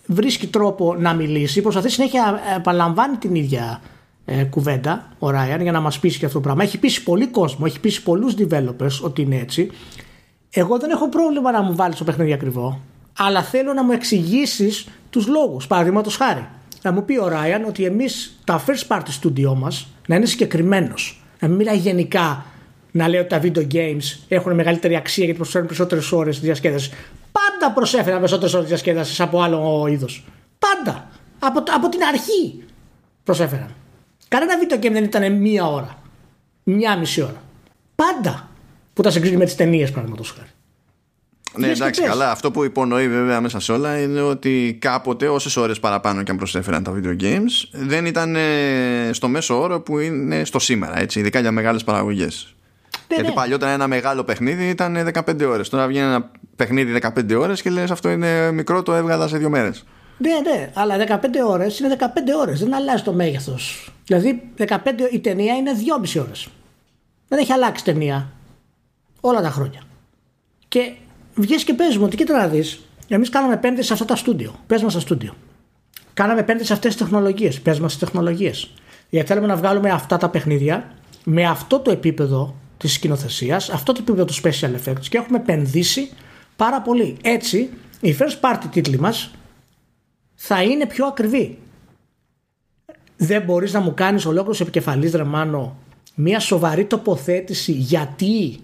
βρίσκει 0.06 0.46
τρόπο 0.46 0.94
να 0.94 1.14
μιλήσει. 1.14 1.62
Προσπαθεί 1.62 1.88
συνέχεια 1.88 2.40
επαναλαμβάνει 2.56 3.16
την 3.16 3.34
ίδια 3.34 3.80
ε, 4.24 4.44
κουβέντα 4.44 5.12
ο 5.18 5.30
Ράιαν 5.30 5.60
για 5.60 5.72
να 5.72 5.80
μας 5.80 5.98
πείσει 5.98 6.18
και 6.18 6.24
αυτό 6.26 6.38
το 6.38 6.44
πράγμα. 6.44 6.62
Έχει 6.62 6.78
πείσει 6.78 7.02
πολύ 7.02 7.26
κόσμο, 7.26 7.64
έχει 7.68 7.80
πείσει 7.80 8.02
πολλούς 8.02 8.34
developers 8.38 9.00
ότι 9.02 9.22
είναι 9.22 9.36
έτσι. 9.36 9.70
Εγώ 10.50 10.78
δεν 10.78 10.90
έχω 10.90 11.08
πρόβλημα 11.08 11.50
να 11.50 11.62
μου 11.62 11.74
βάλεις 11.74 11.96
το 11.96 12.04
παιχνίδι 12.04 12.32
ακριβό, 12.32 12.80
αλλά 13.18 13.42
θέλω 13.42 13.72
να 13.72 13.84
μου 13.84 13.92
εξηγήσεις 13.92 14.88
τους 15.10 15.26
λόγους. 15.26 15.66
Παραδείγματος 15.66 16.16
χάρη, 16.16 16.48
να 16.82 16.92
μου 16.92 17.04
πει 17.04 17.18
ο 17.18 17.28
Ράιαν 17.28 17.64
ότι 17.64 17.84
εμείς 17.84 18.38
τα 18.44 18.64
first 18.66 18.96
party 18.96 19.08
studio 19.22 19.54
μας 19.56 19.86
να 20.06 20.16
είναι 20.16 20.26
συγκεκριμένος. 20.26 21.22
Να 21.40 21.48
μην 21.48 21.56
μιλάει 21.56 21.76
γενικά 21.76 22.46
να 22.96 23.08
λέει 23.08 23.20
ότι 23.20 23.28
τα 23.28 23.40
video 23.42 23.74
games 23.74 24.18
έχουν 24.28 24.54
μεγαλύτερη 24.54 24.96
αξία 24.96 25.24
γιατί 25.24 25.38
προσφέρουν 25.38 25.66
περισσότερες 25.66 26.12
ώρες 26.12 26.40
διασκέδασης. 26.40 26.90
Πάντα 27.32 27.72
προσέφεραν 27.74 28.18
περισσότερες 28.18 28.54
ώρες 28.54 28.68
διασκέδασης 28.68 29.20
από 29.20 29.42
άλλο 29.42 29.86
είδος. 29.90 30.24
Πάντα. 30.58 31.08
Από, 31.38 31.62
από 31.74 31.88
την 31.88 32.02
αρχή 32.02 32.62
προσέφεραν. 33.24 33.74
Κανένα 34.28 34.52
video 34.60 34.84
game 34.84 34.92
δεν 34.92 35.04
ήταν 35.04 35.32
μία 35.32 35.66
ώρα. 35.66 36.02
Μία 36.62 36.96
μισή 36.96 37.22
ώρα. 37.22 37.42
Πάντα. 37.94 38.48
Που 38.92 39.02
τα 39.02 39.10
συγκρίνει 39.10 39.36
με 39.36 39.44
τις 39.44 39.54
ταινίες, 39.54 39.90
παραδείγματος 39.90 40.30
χάρη. 40.30 40.48
Ναι, 41.56 41.68
εντάξει, 41.68 42.02
καλά. 42.02 42.30
Αυτό 42.30 42.50
που 42.50 42.64
υπονοεί 42.64 43.08
βέβαια 43.08 43.40
μέσα 43.40 43.60
σε 43.60 43.72
όλα 43.72 43.98
είναι 44.00 44.20
ότι 44.20 44.76
κάποτε 44.80 45.28
όσες 45.28 45.56
ώρες 45.56 45.80
παραπάνω 45.80 46.22
και 46.22 46.30
αν 46.30 46.36
προσέφεραν 46.36 46.82
τα 46.82 46.94
video 46.96 47.22
games 47.22 47.68
δεν 47.72 48.06
ήταν 48.06 48.36
στο 49.10 49.28
μέσο 49.28 49.60
όρο 49.60 49.80
που 49.80 49.98
είναι 49.98 50.44
στο 50.44 50.58
σήμερα, 50.58 51.00
έτσι, 51.00 51.18
ειδικά 51.18 51.40
για 51.40 51.52
μεγάλες 51.52 51.84
παραγωγές. 51.84 52.54
Ναι, 53.08 53.14
Γιατί 53.14 53.28
ναι. 53.28 53.34
παλιότερα 53.34 53.72
ένα 53.72 53.88
μεγάλο 53.88 54.24
παιχνίδι 54.24 54.68
ήταν 54.68 55.10
15 55.14 55.46
ώρες. 55.48 55.68
Τώρα 55.68 55.86
βγαίνει 55.86 56.06
ένα 56.06 56.30
παιχνίδι 56.56 57.00
15 57.16 57.36
ώρες 57.38 57.62
και 57.62 57.70
λες 57.70 57.90
αυτό 57.90 58.08
είναι 58.08 58.50
μικρό, 58.52 58.82
το 58.82 58.94
έβγαλα 58.94 59.28
σε 59.28 59.38
δύο 59.38 59.50
μέρες. 59.50 59.84
Ναι, 60.18 60.30
ναι, 60.50 60.70
αλλά 60.74 60.96
15 60.96 61.26
ώρες 61.48 61.78
είναι 61.78 61.96
15 61.98 62.04
ώρες. 62.40 62.60
Δεν 62.60 62.74
αλλάζει 62.74 63.02
το 63.02 63.12
μέγεθος. 63.12 63.92
Δηλαδή 64.04 64.50
15, 64.58 64.68
η 65.12 65.20
ταινία 65.20 65.54
είναι 65.54 65.72
2,5 65.72 66.20
ώρες. 66.20 66.48
Δεν 67.28 67.38
έχει 67.38 67.52
αλλάξει 67.52 67.84
ταινία 67.84 68.32
όλα 69.20 69.42
τα 69.42 69.50
χρόνια. 69.50 69.80
Και 70.68 70.92
βγαίνει 71.34 71.62
και 71.62 71.74
παίζει 71.74 71.98
μου 71.98 72.04
ότι 72.04 72.16
κοίτα 72.16 72.38
να 72.38 72.48
δεις, 72.48 72.80
εμείς 73.08 73.28
κάναμε 73.28 73.54
επένδυση 73.54 73.86
σε 73.86 73.92
αυτά 73.92 74.04
τα 74.04 74.16
στούντιο. 74.16 74.54
Πες 74.66 74.82
μας 74.82 74.92
στα 74.92 75.00
στούντιο. 75.00 75.34
Κάναμε 76.14 76.40
επένδυση 76.40 76.66
σε 76.66 76.72
αυτές 76.72 76.94
τις 76.94 77.02
τεχνολογίες. 77.02 77.60
Πες 77.60 77.80
μας 77.80 77.90
τις 77.90 78.00
τεχνολογίες. 78.00 78.74
Γιατί 79.08 79.28
θέλουμε 79.28 79.46
να 79.46 79.56
βγάλουμε 79.56 79.90
αυτά 79.90 80.16
τα 80.16 80.28
παιχνίδια 80.28 80.92
με 81.24 81.44
αυτό 81.46 81.80
το 81.80 81.90
επίπεδο 81.90 82.54
της 82.76 82.92
σκηνοθεσίας, 82.92 83.70
αυτό 83.70 83.92
το 83.92 84.00
επίπεδο 84.02 84.24
του 84.24 84.34
special 84.34 84.74
effects 84.84 85.06
και 85.08 85.18
έχουμε 85.18 85.38
επενδύσει 85.38 86.10
πάρα 86.56 86.82
πολύ. 86.82 87.16
Έτσι, 87.22 87.70
οι 88.00 88.16
first 88.18 88.40
party 88.40 88.64
τίτλοι 88.70 88.98
μας 88.98 89.30
θα 90.34 90.62
είναι 90.62 90.86
πιο 90.86 91.06
ακριβή. 91.06 91.58
Δεν 93.16 93.42
μπορείς 93.42 93.72
να 93.72 93.80
μου 93.80 93.94
κάνεις 93.94 94.26
ολόκληρος 94.26 94.60
επικεφαλής 94.60 95.10
δρεμάνο 95.10 95.76
μια 96.14 96.40
σοβαρή 96.40 96.84
τοποθέτηση 96.84 97.72
γιατί 97.72 98.60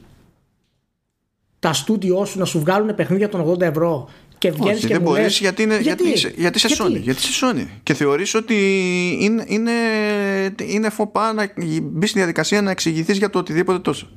τα 1.58 1.72
στούντιό 1.72 2.24
σου 2.24 2.38
να 2.38 2.44
σου 2.44 2.60
βγάλουν 2.60 2.94
παιχνίδια 2.94 3.28
των 3.28 3.50
80 3.50 3.60
ευρώ 3.60 4.08
και 4.40 4.50
βγαίνεις 4.50 4.80
και 4.80 4.86
δεν 4.86 5.02
μου 5.02 5.12
λες, 5.12 5.38
γιατί, 5.38 5.62
είναι, 5.62 5.78
γιατί, 5.80 6.08
γιατί, 6.08 6.34
γιατί, 6.40 6.58
σε 6.58 6.66
γιατί; 6.66 6.82
Sony, 6.82 7.00
γιατί 7.00 7.20
σε 7.20 7.46
Sony. 7.46 7.66
Και 7.82 7.94
θεωρείς 7.94 8.34
ότι 8.34 8.56
είναι, 9.20 9.44
είναι, 9.46 9.72
είναι 10.56 10.90
φοπά 10.90 11.32
να 11.32 11.52
μπεις 11.82 12.10
στη 12.10 12.18
διαδικασία 12.18 12.62
να 12.62 12.70
εξηγηθείς 12.70 13.18
για 13.18 13.30
το 13.30 13.38
οτιδήποτε 13.38 13.78
τόσο. 13.78 14.08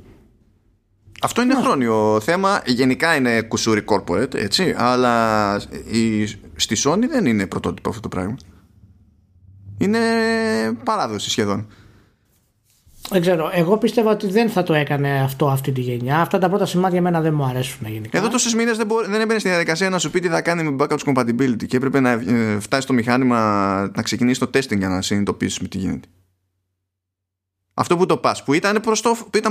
Αυτό 1.22 1.42
είναι 1.42 1.56
χρόνιο 1.56 2.20
θέμα. 2.24 2.62
Γενικά 2.66 3.16
είναι 3.16 3.42
κουσούρι 3.42 3.84
corporate, 3.86 4.34
έτσι. 4.34 4.74
Αλλά 4.78 5.56
η, 5.92 6.26
στη 6.56 6.76
Sony 6.84 7.08
δεν 7.10 7.26
είναι 7.26 7.48
πρωτότυπο 7.48 7.90
αυτό 7.90 8.02
το 8.02 8.08
πράγμα. 8.08 8.36
Είναι 9.78 10.00
παράδοση 10.84 11.30
σχεδόν. 11.30 11.68
Δεν 13.10 13.22
ξέρω. 13.22 13.50
Εγώ 13.54 13.78
πίστευα 13.78 14.12
ότι 14.12 14.28
δεν 14.28 14.50
θα 14.50 14.64
το 14.64 14.74
έκανε 14.74 15.22
αυτό 15.24 15.48
αυτή 15.48 15.72
τη 15.72 15.82
γενιά. 15.82 16.20
Αυτά 16.20 16.38
τα 16.40 16.50
πρώτα 16.50 16.66
σημάδια 16.66 16.98
εμένα 16.98 17.22
δεν 17.22 17.34
μου 17.34 17.44
αρέσουν 17.44 17.88
γενικά. 17.88 18.18
Εδώ 18.18 18.30
τόσες 18.30 18.54
μήνες 18.54 18.78
δεν, 18.78 18.88
δεν 19.10 19.22
έμπαινε 19.22 19.40
στη 19.40 19.50
διαδικασία 19.50 19.90
να 19.90 20.00
σου 20.00 20.10
πει 20.10 20.20
τι 20.20 20.28
θα 20.28 20.42
κάνει 20.42 20.64
με 20.64 20.76
backwards 20.80 21.14
compatibility 21.14 21.66
και 21.68 21.78
έπρεπε 21.78 22.00
να 22.00 22.12
ε, 22.12 22.60
φτάσει 22.60 22.88
το 22.88 22.94
μηχάνημα 22.94 23.40
να 23.96 24.02
ξεκινήσει 24.02 24.40
το 24.40 24.50
testing 24.54 24.78
για 24.78 24.88
να 24.88 25.02
συνειδητοποιήσεις 25.02 25.60
με 25.60 25.68
τι 25.68 25.78
γίνεται. 25.78 26.08
Αυτό 27.74 27.98
που 27.98 28.06
το 28.06 28.18
πας, 28.18 28.44
που 28.44 28.54
ήταν 28.54 28.82
προς 28.82 29.02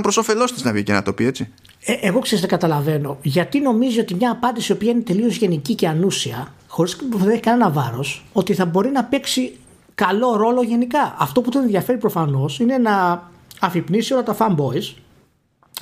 προς 0.01 0.17
όφελός 0.17 0.53
της 0.53 0.63
να 0.63 0.71
βγει 0.71 0.83
και 0.83 0.93
να 0.93 1.03
το 1.03 1.13
πει 1.13 1.25
έτσι. 1.25 1.49
Ε, 1.85 1.93
εγώ 2.01 2.19
ξέρω 2.19 2.41
δεν 2.41 2.49
καταλαβαίνω. 2.49 3.17
Γιατί 3.21 3.59
νομίζει 3.59 3.99
ότι 3.99 4.15
μια 4.15 4.31
απάντηση 4.31 4.71
η 4.71 4.75
οποία 4.75 4.91
είναι 4.91 5.01
τελείως 5.01 5.35
γενική 5.35 5.75
και 5.75 5.87
ανούσια, 5.87 6.53
χωρίς 6.67 6.95
που 6.95 7.17
δεν 7.17 7.29
έχει 7.29 7.39
κανένα 7.39 7.69
βάρος, 7.69 8.25
ότι 8.33 8.53
θα 8.53 8.65
μπορεί 8.65 8.89
να 8.89 9.03
παίξει 9.03 9.57
καλό 9.95 10.35
ρόλο 10.35 10.63
γενικά. 10.63 11.15
Αυτό 11.19 11.41
που 11.41 11.49
τον 11.49 11.61
ενδιαφέρει 11.61 11.97
προφανώς 11.97 12.59
είναι 12.59 12.77
να 12.77 13.23
αφυπνίσει 13.65 14.13
όλα 14.13 14.23
τα 14.23 14.35
fanboys 14.39 14.93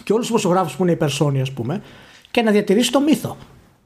και 0.03 0.13
όλους 0.13 0.27
τους 0.27 0.29
προσωγράφου 0.29 0.77
που 0.77 0.83
είναι 0.83 0.91
υπερσόνοι, 0.91 1.41
ας 1.41 1.51
πούμε, 1.51 1.81
και 2.31 2.41
να 2.41 2.51
διατηρήσει 2.51 2.91
το 2.91 3.01
μύθο 3.01 3.37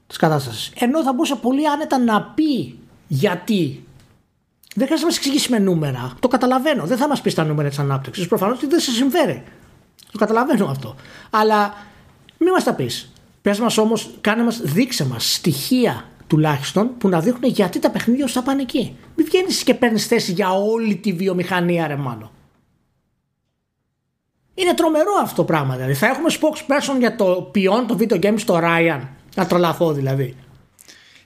της 0.07 0.17
κατάστασης. 0.17 0.71
Ενώ 0.75 1.03
θα 1.03 1.13
μπορούσε 1.13 1.35
πολύ 1.35 1.67
άνετα 1.67 1.97
να 1.97 2.21
πει 2.21 2.79
γιατί 3.07 3.83
δεν 4.75 4.85
χρειάζεται 4.85 4.99
να 4.99 5.05
μας 5.05 5.17
εξηγήσει 5.17 5.51
με 5.51 5.59
νούμερα. 5.59 6.13
Το 6.19 6.27
καταλαβαίνω. 6.27 6.85
Δεν 6.85 6.97
θα 6.97 7.07
μας 7.07 7.21
πεις 7.21 7.33
τα 7.33 7.43
νούμερα 7.43 7.69
της 7.69 7.79
ανάπτυξης. 7.79 8.27
Προφανώς 8.27 8.59
δεν 8.67 8.79
σε 8.79 8.91
συμφέρει. 8.91 9.43
Το 10.11 10.17
καταλαβαίνω 10.17 10.65
αυτό. 10.65 10.95
Αλλά 11.29 11.73
μην 12.37 12.51
μας 12.51 12.63
τα 12.63 12.73
πεις. 12.73 13.11
Πες 13.41 13.59
μας 13.59 13.77
όμως, 13.77 14.09
κάνε 14.21 14.43
μας, 14.43 14.61
δείξε 14.61 15.05
μας 15.05 15.33
στοιχεία 15.33 16.05
τουλάχιστον 16.27 16.97
που 16.97 17.09
να 17.09 17.19
δείχνουν 17.19 17.51
γιατί 17.51 17.79
τα 17.79 17.89
παιχνίδια 17.89 18.27
σου 18.27 18.33
θα 18.33 18.41
πάνε 18.43 18.61
εκεί. 18.61 18.95
Μην 19.15 19.25
βγαίνεις 19.25 19.63
και 19.63 19.73
παίρνεις 19.73 20.07
θέση 20.07 20.31
για 20.31 20.51
όλη 20.53 20.95
τη 20.95 21.13
βιομηχανία, 21.13 21.87
ρε 21.87 21.95
μάλλον. 21.95 22.29
Είναι 24.55 24.73
τρομερό 24.73 25.11
αυτό 25.21 25.35
το 25.35 25.43
πράγμα. 25.43 25.75
Δηλαδή. 25.75 25.93
Θα 25.93 26.07
έχουμε 26.07 26.29
spokesperson 26.29 26.99
για 26.99 27.15
το 27.15 27.49
ποιόν 27.51 27.87
το 27.87 27.97
video 27.99 28.25
game 28.25 28.33
στο 28.37 28.59
Ryan. 28.63 29.01
Να 29.35 29.45
τρολαθώ 29.45 29.93
δηλαδή. 29.93 30.35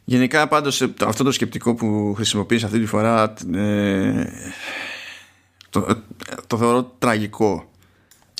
Γενικά 0.03 0.47
πάντως 0.47 0.89
αυτό 1.05 1.23
το 1.23 1.31
σκεπτικό 1.31 1.75
που 1.75 2.13
χρησιμοποιείς 2.15 2.63
αυτή 2.63 2.79
τη 2.79 2.85
φορά 2.85 3.33
ε, 3.55 4.23
το, 5.69 5.85
το 6.47 6.57
θεωρώ 6.57 6.91
τραγικό. 6.99 7.69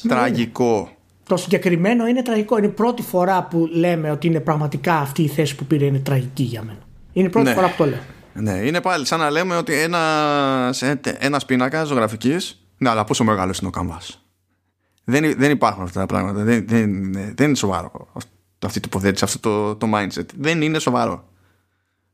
Ναι, 0.02 0.12
τραγικό. 0.12 0.90
Το 1.24 1.38
συγκεκριμένο 1.38 2.08
είναι 2.08 2.22
τραγικό. 2.22 2.58
Είναι 2.58 2.68
η 2.68 2.70
πρώτη 2.70 3.02
φορά 3.02 3.44
που 3.44 3.70
λέμε 3.72 4.12
ότι 4.12 4.28
είναι 4.28 4.40
πραγματικά 4.40 4.96
αυτή 4.98 5.24
η 5.24 5.28
θέση 5.28 5.56
που 5.56 5.66
πήρε 5.66 5.86
είναι 5.86 6.00
τραγική 6.00 6.44
για 6.44 6.62
μένα. 6.62 6.80
Είναι 7.14 7.28
η 7.28 7.32
πρώτη 7.32 7.48
ναι. 7.48 7.54
φορά 7.54 7.68
που 7.68 7.76
το 7.78 7.86
λέω. 7.86 8.00
Ναι, 8.34 8.52
είναι 8.52 8.82
πάλι 8.82 9.06
σαν 9.06 9.20
να 9.20 9.30
λέμε 9.30 9.58
ότι 9.58 9.74
ένα 9.74 10.00
ένας 11.20 11.46
πίνακας 11.46 11.88
ζωγραφικής. 11.88 12.64
Ναι, 12.78 12.90
αλλά 12.90 13.04
πόσο 13.04 13.24
μεγάλος 13.24 13.60
είναι 13.60 13.68
ο 13.68 13.72
καμβάς. 13.72 14.24
Δεν, 15.10 15.34
δεν 15.38 15.52
υπάρχουν 15.52 15.84
αυτά 15.84 16.00
τα 16.00 16.06
πράγματα. 16.06 16.44
Δεν, 16.44 16.66
δεν, 16.68 17.14
δεν 17.14 17.48
είναι 17.48 17.56
σοβαρό 17.56 18.08
αυτή 18.66 18.78
η 18.78 18.82
τοποθέτηση, 18.82 19.24
αυτό 19.24 19.40
το, 19.40 19.76
το 19.76 19.88
mindset. 19.98 20.26
Δεν 20.38 20.62
είναι 20.62 20.80
σοβαρό. 20.80 21.28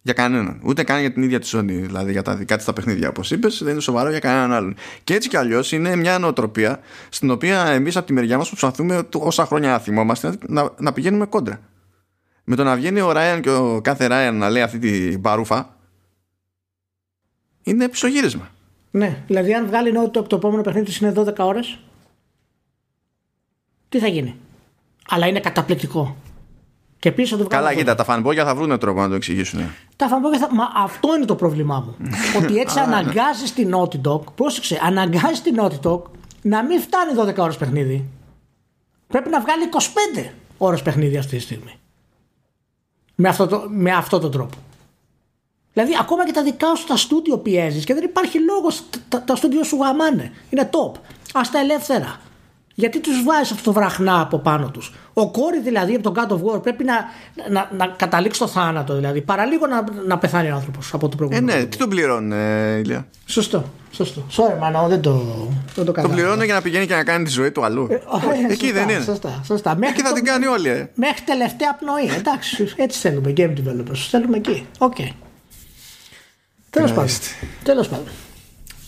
Για 0.01 0.13
κανέναν. 0.13 0.59
Ούτε 0.63 0.83
καν 0.83 0.99
για 0.99 1.13
την 1.13 1.23
ίδια 1.23 1.39
τη 1.39 1.49
Sony. 1.53 1.63
Δηλαδή 1.63 2.11
για 2.11 2.21
τα 2.21 2.35
δικά 2.35 2.55
της 2.55 2.65
τα 2.65 2.73
παιχνίδια, 2.73 3.09
όπως 3.09 3.31
είπες, 3.31 3.61
δεν 3.63 3.71
είναι 3.71 3.81
σοβαρό 3.81 4.09
για 4.09 4.19
κανέναν 4.19 4.53
άλλον. 4.53 4.75
Και 5.03 5.13
έτσι 5.13 5.29
κι 5.29 5.37
αλλιώς 5.37 5.71
είναι 5.71 5.95
μια 5.95 6.19
νοοτροπία 6.19 6.79
στην 7.09 7.29
οποία 7.29 7.65
εμείς 7.65 7.95
από 7.95 8.05
τη 8.05 8.13
μεριά 8.13 8.37
μας 8.37 8.47
προσπαθούμε 8.47 9.07
όσα 9.13 9.45
χρόνια 9.45 9.79
θυμόμαστε 9.79 10.37
να, 10.47 10.73
να 10.77 10.93
πηγαίνουμε 10.93 11.25
κόντρα. 11.25 11.59
Με 12.43 12.55
το 12.55 12.63
να 12.63 12.75
βγαίνει 12.75 13.01
ο 13.01 13.11
Ράιαν 13.11 13.41
και 13.41 13.49
ο 13.49 13.81
κάθε 13.81 14.07
Ράιαν 14.07 14.37
να 14.37 14.49
λέει 14.49 14.61
αυτή 14.61 14.79
την 14.79 15.21
παρούφα, 15.21 15.75
είναι 17.63 17.89
πισωγύρισμα. 17.89 18.49
Ναι, 18.91 19.23
δηλαδή 19.27 19.53
αν 19.53 19.65
βγάλει 19.65 19.91
νότο 19.91 20.21
το 20.21 20.35
επόμενο 20.35 20.61
παιχνίδι 20.61 20.97
είναι 21.01 21.13
12 21.15 21.33
ώρες, 21.37 21.79
τι 23.89 23.99
θα 23.99 24.07
γίνει; 24.07 24.35
Αλλά 25.09 25.27
είναι 25.27 25.39
καταπληκτικό. 25.39 26.15
Και 26.99 27.11
πίσω 27.11 27.37
του 27.37 27.47
Καλά, 27.47 27.73
κοίτα, 27.73 27.95
τα 27.95 28.03
φανμπόγια 28.03 28.45
θα 28.45 28.55
βρουν 28.55 28.79
τρόπο 28.79 29.01
να 29.01 29.09
το 29.09 29.15
εξηγήσουν. 29.15 29.59
Τα 29.95 30.07
φανμπόγια 30.07 30.39
θα. 30.39 30.55
Μα 30.55 30.71
αυτό 30.75 31.15
είναι 31.15 31.25
το 31.25 31.35
πρόβλημά 31.35 31.79
μου. 31.79 31.95
ότι 32.43 32.57
έτσι 32.57 32.79
αναγκάζεις 32.79 33.53
την 33.53 33.75
Naughty 33.75 34.01
Dog, 34.07 34.21
πρόσεξε, 34.35 34.79
αναγκάζεις 34.83 35.41
την 35.41 35.55
Naughty 35.59 35.79
Dog 35.89 36.01
να 36.41 36.63
μην 36.63 36.79
φτάνει 36.79 37.11
12 37.17 37.35
ώρες 37.37 37.57
παιχνίδι. 37.57 38.05
Πρέπει 39.07 39.29
να 39.29 39.41
βγάλει 39.41 39.69
25 40.17 40.29
ώρες 40.57 40.81
παιχνίδι 40.81 41.17
αυτή 41.17 41.35
τη 41.35 41.41
στιγμή. 41.41 41.79
Με 43.15 43.29
αυτό, 43.29 43.47
το, 43.47 43.65
με 43.69 43.91
αυτό 43.91 44.19
τον 44.19 44.31
τρόπο. 44.31 44.57
Δηλαδή, 45.73 45.97
ακόμα 45.99 46.25
και 46.25 46.31
τα 46.31 46.43
δικά 46.43 46.75
σου 46.75 46.85
τα 46.85 46.97
στούντιο 46.97 47.37
πιέζεις 47.37 47.83
και 47.83 47.93
δεν 47.93 48.03
υπάρχει 48.03 48.39
λόγος. 48.39 48.83
Τα, 49.09 49.21
τα 49.21 49.35
στούντιο 49.35 49.63
σου 49.63 49.77
γαμάνε. 49.77 50.31
Είναι 50.49 50.69
top. 50.71 50.97
Άσ' 51.33 51.41
τα 51.51 51.59
ελεύθερα. 51.59 52.19
Γιατί 52.77 52.99
τους 53.01 53.23
βάζεις 53.23 53.51
αυτό 53.51 53.63
το 53.63 53.73
βραχνά 53.73 54.21
από 54.21 54.39
πάνω 54.39 54.69
τους; 54.71 54.93
Ο 55.13 55.31
Cory 55.31 55.59
δηλαδή 55.59 55.95
από 55.95 56.11
τον 56.11 56.13
God 56.15 56.31
of 56.33 56.55
War 56.55 56.61
πρέπει 56.63 56.83
να, 56.83 56.93
να, 57.49 57.69
να 57.77 57.87
καταλήξει 57.87 58.39
το 58.39 58.47
θάνατο 58.47 58.95
δηλαδή. 58.95 59.21
Παραλίγο 59.21 59.67
να, 59.67 59.83
να 60.07 60.17
πεθάνει 60.17 60.49
ο 60.51 60.55
άνθρωπος 60.55 60.93
από 60.93 61.09
το 61.09 61.15
προηγούμενο. 61.15 61.51
Ε, 61.51 61.55
ναι, 61.55 61.65
τι 61.65 61.77
τον 61.77 61.89
πληρώνει, 61.89 62.35
ε, 62.35 62.77
Ηλία; 62.77 63.07
Σωστό. 63.25 63.63
Σωστό. 63.91 64.25
Sorry, 64.31 64.59
μάνα, 64.59 64.87
δεν 64.87 65.01
το, 65.01 65.11
δεν 65.75 65.85
το 65.85 65.91
Τον 65.91 66.11
πληρώνει 66.11 66.45
για 66.45 66.53
να 66.53 66.61
πηγαίνει 66.61 66.85
και 66.87 66.95
να 66.95 67.03
κάνει 67.03 67.23
τη 67.25 67.29
ζωή 67.31 67.51
του 67.51 67.63
αλλού. 67.65 67.87
Ε, 67.91 67.95
Εκεί 68.51 68.65
σωστά, 68.65 68.79
δεν 68.85 68.89
είναι. 68.95 69.03
Σωστά, 69.03 69.41
σωστά. 69.45 69.75
Μέχρι 69.75 69.93
Εκεί 69.93 70.01
θα 70.01 70.09
το- 70.09 70.15
την 70.15 70.23
κάνει 70.25 70.45
όλη. 70.45 70.69
Ε. 70.69 70.89
Μέχρι 70.95 71.21
τελευταία 71.25 71.75
πνοή. 71.75 72.15
Εντάξει, 72.17 72.73
έτσι 72.75 72.99
θέλουμε. 72.99 73.33
Game 73.37 73.49
developers. 73.53 73.97
Θέλουμε 74.09 74.37
εκεί. 74.37 74.65
ΟΚ. 74.77 74.95
Τέλος 76.69 76.89
πάντων. 76.89 76.95
Μάλιστα. 76.95 77.25
Τέλος 77.63 77.87
πάντων. 77.87 78.05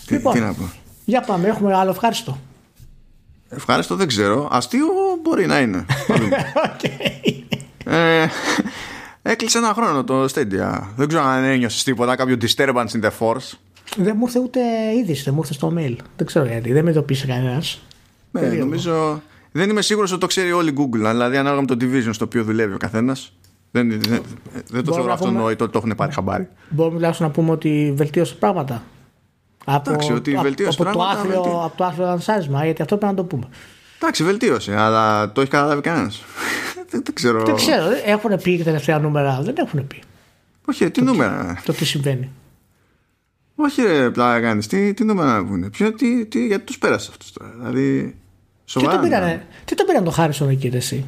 Τι, 0.05 0.13
Λοιπόν. 0.13 0.33
τι 0.33 0.39
να 0.39 0.53
πω. 0.53 0.69
Για 1.05 1.21
πάμε, 1.21 1.47
έχουμε 1.47 1.75
άλλο 1.75 1.89
ευχάριστο. 1.89 2.37
Ευχάριστο, 3.49 3.95
δεν 3.95 4.07
ξέρω. 4.07 4.47
Αστείο 4.51 4.85
μπορεί 5.23 5.45
να 5.45 5.59
είναι. 5.59 5.85
ΟΚ. 6.73 6.83
ε, 7.85 8.27
έκλεισε 9.21 9.57
ένα 9.57 9.73
χρόνο 9.73 10.03
το 10.03 10.23
Stadia. 10.23 10.81
Δεν 10.95 11.07
ξέρω 11.07 11.23
αν 11.23 11.43
ένιωσες 11.43 11.83
τίποτα, 11.83 12.15
κάποιο 12.15 12.37
disturbance 12.41 12.91
in 13.01 13.01
the 13.05 13.09
force. 13.19 13.57
Δεν 13.97 14.13
μου 14.17 14.25
ήρθε 14.25 14.39
ούτε 14.39 14.59
είδηση, 14.97 15.23
δεν 15.23 15.33
μου 15.33 15.39
ήρθε 15.39 15.53
στο 15.53 15.73
mail. 15.77 15.95
Δεν 16.17 16.25
ξέρω 16.27 16.45
γιατί, 16.45 16.73
δεν 16.73 16.83
με 16.83 16.89
ειδοποίησε 16.89 17.27
κανένας. 17.27 17.81
Ναι, 18.31 18.41
νομίζω. 18.41 19.21
Δεν 19.51 19.69
είμαι 19.69 19.81
σίγουρος 19.81 20.11
ότι 20.11 20.19
το 20.19 20.27
ξέρει 20.27 20.51
όλη 20.51 20.69
η 20.69 20.73
Google. 20.77 20.97
Δηλαδή, 20.97 21.37
ανάλογα 21.37 21.61
με 21.61 21.67
το 21.67 21.77
division 21.81 22.09
στο 22.11 22.25
οποίο 22.25 22.43
δουλεύει 22.43 22.73
ο 22.73 22.77
καθένας. 22.77 23.33
Δεν, 23.71 23.89
δεν, 23.89 23.99
δεν 23.99 24.21
το 24.21 24.21
Μπορούμε 24.71 24.83
θεωρώ 24.83 25.03
να 25.07 25.15
πούμε- 25.17 25.29
αυτονόητο 25.29 25.63
ότι 25.63 25.73
το 25.73 25.79
έχουν 25.83 25.95
πάρει 25.95 26.13
χαμπάρι. 26.13 26.47
Μπορούμε 26.69 26.95
τουλάχιστον 26.95 27.27
να 27.27 27.33
πούμε 27.33 27.51
ότι 27.51 27.93
βελτίωσε 27.95 28.35
πράγματα. 28.35 28.83
Από, 29.69 29.89
Εντάξει, 29.89 30.11
ότι 30.13 30.33
από- 30.33 30.41
βελτίωσε 30.41 30.81
από, 30.81 30.83
πράγματα, 30.91 31.13
το 31.13 31.19
άθλιο, 31.19 31.41
βελτί- 31.43 31.59
από 31.63 31.77
το 31.77 31.83
άθλιο 31.83 32.05
λανσάρισμα, 32.05 32.65
γιατί 32.65 32.81
αυτό 32.81 32.97
πρέπει 32.97 33.11
να 33.13 33.17
το 33.21 33.25
πούμε. 33.27 33.47
Εντάξει, 33.99 34.23
βελτίωσε, 34.23 34.75
αλλά 34.77 35.31
το 35.31 35.41
έχει 35.41 35.49
καταλάβει 35.49 35.81
κανένας. 35.81 36.23
δεν, 36.89 37.01
δεν 37.03 37.13
ξέρω. 37.13 37.43
Δεν 37.45 37.55
ξέρω, 37.55 37.85
έχουν 38.05 38.37
πει 38.41 38.63
τελευταία 38.63 38.99
νούμερα, 38.99 39.39
δεν 39.41 39.55
έχουν 39.57 39.87
πει 39.87 40.01
Όχι, 40.65 40.83
ρε, 40.83 40.89
τι 40.89 41.01
νούμερα; 41.01 41.61
το 41.65 41.73
τι 41.73 41.85
συμβαίνει. 41.85 42.29
Όχι, 43.55 43.81
ρε, 43.81 44.09
πλάκα 44.09 44.41
κάνεις. 44.41 44.67
Τι, 44.67 44.93
τι 44.93 45.03
νούμερα 45.03 45.33
να 45.33 45.45
πούνε. 45.45 45.69
Ποιο, 45.69 45.93
τι, 45.93 46.25
τι, 46.25 46.45
γιατί 46.47 46.63
τους 46.63 46.77
πέρασε 46.77 47.07
αυτούς 47.11 47.31
τώρα. 47.33 47.51
Δηλαδή. 47.57 48.15
Τι 48.65 48.71
Σοβαρά. 48.71 48.93
τον 48.93 49.03
μιλάμε. 49.03 49.25
πήρανε, 49.25 49.45
τι 49.65 49.75
τον 49.75 49.85
πήραν 49.85 50.03
το 50.03 50.11
Χάρισον 50.11 50.49
εκεί, 50.49 50.67
ρε, 50.67 50.77
εσύ; 50.77 51.05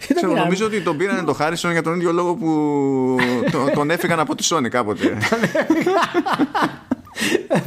Τι 0.00 0.06
τον 0.06 0.16
Ξέρω, 0.16 0.28
πήραν. 0.32 0.42
νομίζω 0.44 0.66
ότι 0.66 0.80
τον 0.80 0.96
πήρανε 0.96 1.22
το 1.22 1.32
Χάρισον 1.32 1.72
για 1.72 1.82
τον 1.82 1.94
ίδιο 1.94 2.12
λόγο 2.12 2.34
που 2.34 3.16
το- 3.50 3.70
τον 3.74 3.90
έφυγαν 3.90 4.20
από 4.20 4.34
τη 4.34 4.48
Sony 4.50 4.68
κάποτε. 4.70 5.18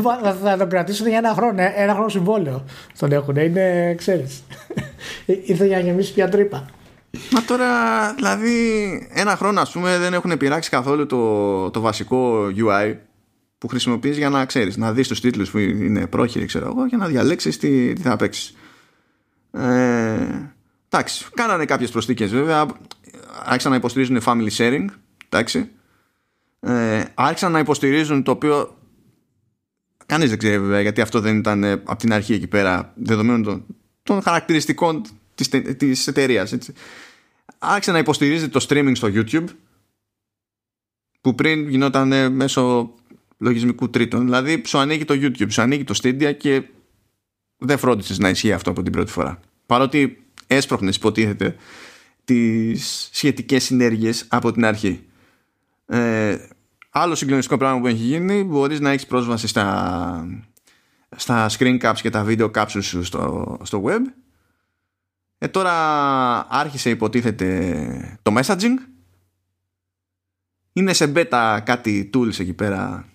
Θα- 0.03 0.19
θα, 0.23 0.33
θα 0.43 0.57
τον 0.57 0.69
κρατήσουν 0.69 1.07
για 1.07 1.17
ένα 1.17 1.33
χρόνο. 1.33 1.61
ε, 1.61 1.73
Ένα 1.75 1.93
χρόνο 1.93 2.09
συμβόλαιο 2.09 2.63
τον 2.99 3.11
έχουν. 3.11 3.35
Είναι, 3.35 3.95
ξέρεις. 3.97 4.43
Ήρθε 5.25 5.65
για 5.65 5.77
να 5.77 5.83
γεμίσει 5.83 6.13
μια 6.15 6.29
τρύπα. 6.29 6.65
Μα 7.31 7.41
τώρα, 7.41 7.67
δηλαδή, 8.13 8.53
ένα 9.13 9.35
χρόνο, 9.35 9.61
ας 9.61 9.71
πούμε, 9.71 9.97
δεν 9.97 10.13
έχουν 10.13 10.37
πειράξει 10.37 10.69
καθόλου 10.69 11.05
το, 11.05 11.69
το 11.69 11.79
βασικό 11.79 12.45
UI 12.57 12.95
που 13.57 13.67
χρησιμοποιείς 13.67 14.17
για 14.17 14.29
να 14.29 14.45
ξέρεις, 14.45 14.77
να 14.77 14.91
δεις 14.93 15.07
τους 15.07 15.19
τίτλους 15.21 15.51
που 15.51 15.57
είναι 15.57 16.07
πρόχειροι, 16.07 16.45
ξέρω 16.45 16.65
εγώ, 16.65 16.85
για 16.85 16.97
να 16.97 17.07
διαλέξεις 17.07 17.57
τι, 17.57 17.93
τι 17.93 18.01
θα 18.01 18.15
παίξεις. 18.15 18.55
Ε, 19.51 20.53
εντάξει, 20.89 21.25
κάνανε 21.33 21.65
κάποιες 21.65 21.91
προσθήκες 21.91 22.31
βέβαια, 22.31 22.65
άρχισαν 23.43 23.71
να 23.71 23.77
υποστηρίζουν 23.77 24.21
family 24.25 24.49
sharing, 24.57 24.85
εντάξει. 25.29 25.69
Ε, 26.59 27.03
άρχισαν 27.13 27.51
να 27.51 27.59
υποστηρίζουν 27.59 28.23
το 28.23 28.31
οποίο 28.31 28.77
κανείς 30.05 30.29
δεν 30.29 30.37
ξέρει 30.37 30.59
βέβαια 30.59 30.81
γιατί 30.81 31.01
αυτό 31.01 31.19
δεν 31.19 31.37
ήταν 31.37 31.63
ε, 31.63 31.71
από 31.71 31.95
την 31.95 32.13
αρχή 32.13 32.33
εκεί 32.33 32.47
πέρα 32.47 32.93
δεδομένων 32.95 33.43
των, 33.43 33.65
των 34.03 34.21
χαρακτηριστικών 34.21 35.01
της, 35.35 35.49
τε- 35.49 35.77
της 35.77 36.07
εταιρείας 36.07 36.51
έτσι. 36.51 36.73
άρχισε 37.57 37.91
να 37.91 37.97
υποστηρίζει 37.97 38.49
το 38.49 38.65
streaming 38.69 38.91
στο 38.95 39.07
YouTube 39.11 39.45
που 41.21 41.35
πριν 41.35 41.69
γινόταν 41.69 42.11
ε, 42.11 42.29
μέσω 42.29 42.93
λογισμικού 43.37 43.89
τρίτων 43.89 44.23
δηλαδή 44.23 44.61
σου 44.65 44.77
ανοίγει 44.77 45.05
το 45.05 45.13
YouTube, 45.13 45.51
σου 45.51 45.61
ανοίγει 45.61 45.83
το 45.83 45.99
Stadia 46.03 46.33
και 46.37 46.63
δεν 47.57 47.77
φρόντισες 47.77 48.17
να 48.19 48.29
ισχύει 48.29 48.53
αυτό 48.53 48.69
από 48.69 48.83
την 48.83 48.91
πρώτη 48.91 49.11
φορά 49.11 49.39
παρότι 49.65 50.23
έσπροχνες 50.49 50.95
υποτίθεται 50.95 51.55
τις 52.23 53.09
σχετικές 53.11 53.63
συνέργειες 53.63 54.25
από 54.27 54.51
την 54.51 54.65
αρχή. 54.65 55.03
Ε, 55.85 56.37
άλλο 56.89 57.15
συγκλονιστικό 57.15 57.57
πράγμα 57.57 57.79
που 57.79 57.87
έχει 57.87 58.03
γίνει 58.03 58.43
μπορείς 58.43 58.79
να 58.79 58.89
έχεις 58.89 59.05
πρόσβαση 59.05 59.47
στα, 59.47 60.25
στα 61.15 61.49
screen 61.49 61.79
caps 61.81 61.97
και 62.01 62.09
τα 62.09 62.25
video 62.27 62.51
capsules 62.51 62.83
σου 62.83 63.03
στο, 63.03 63.57
στο 63.63 63.83
web. 63.85 64.01
Ε, 65.37 65.47
τώρα 65.47 65.73
άρχισε 66.49 66.89
υποτίθεται 66.89 68.19
το 68.21 68.33
messaging. 68.37 68.75
Είναι 70.73 70.93
σε 70.93 71.11
beta 71.15 71.59
κάτι 71.63 72.09
tools 72.13 72.39
εκεί 72.39 72.53
πέρα 72.53 73.05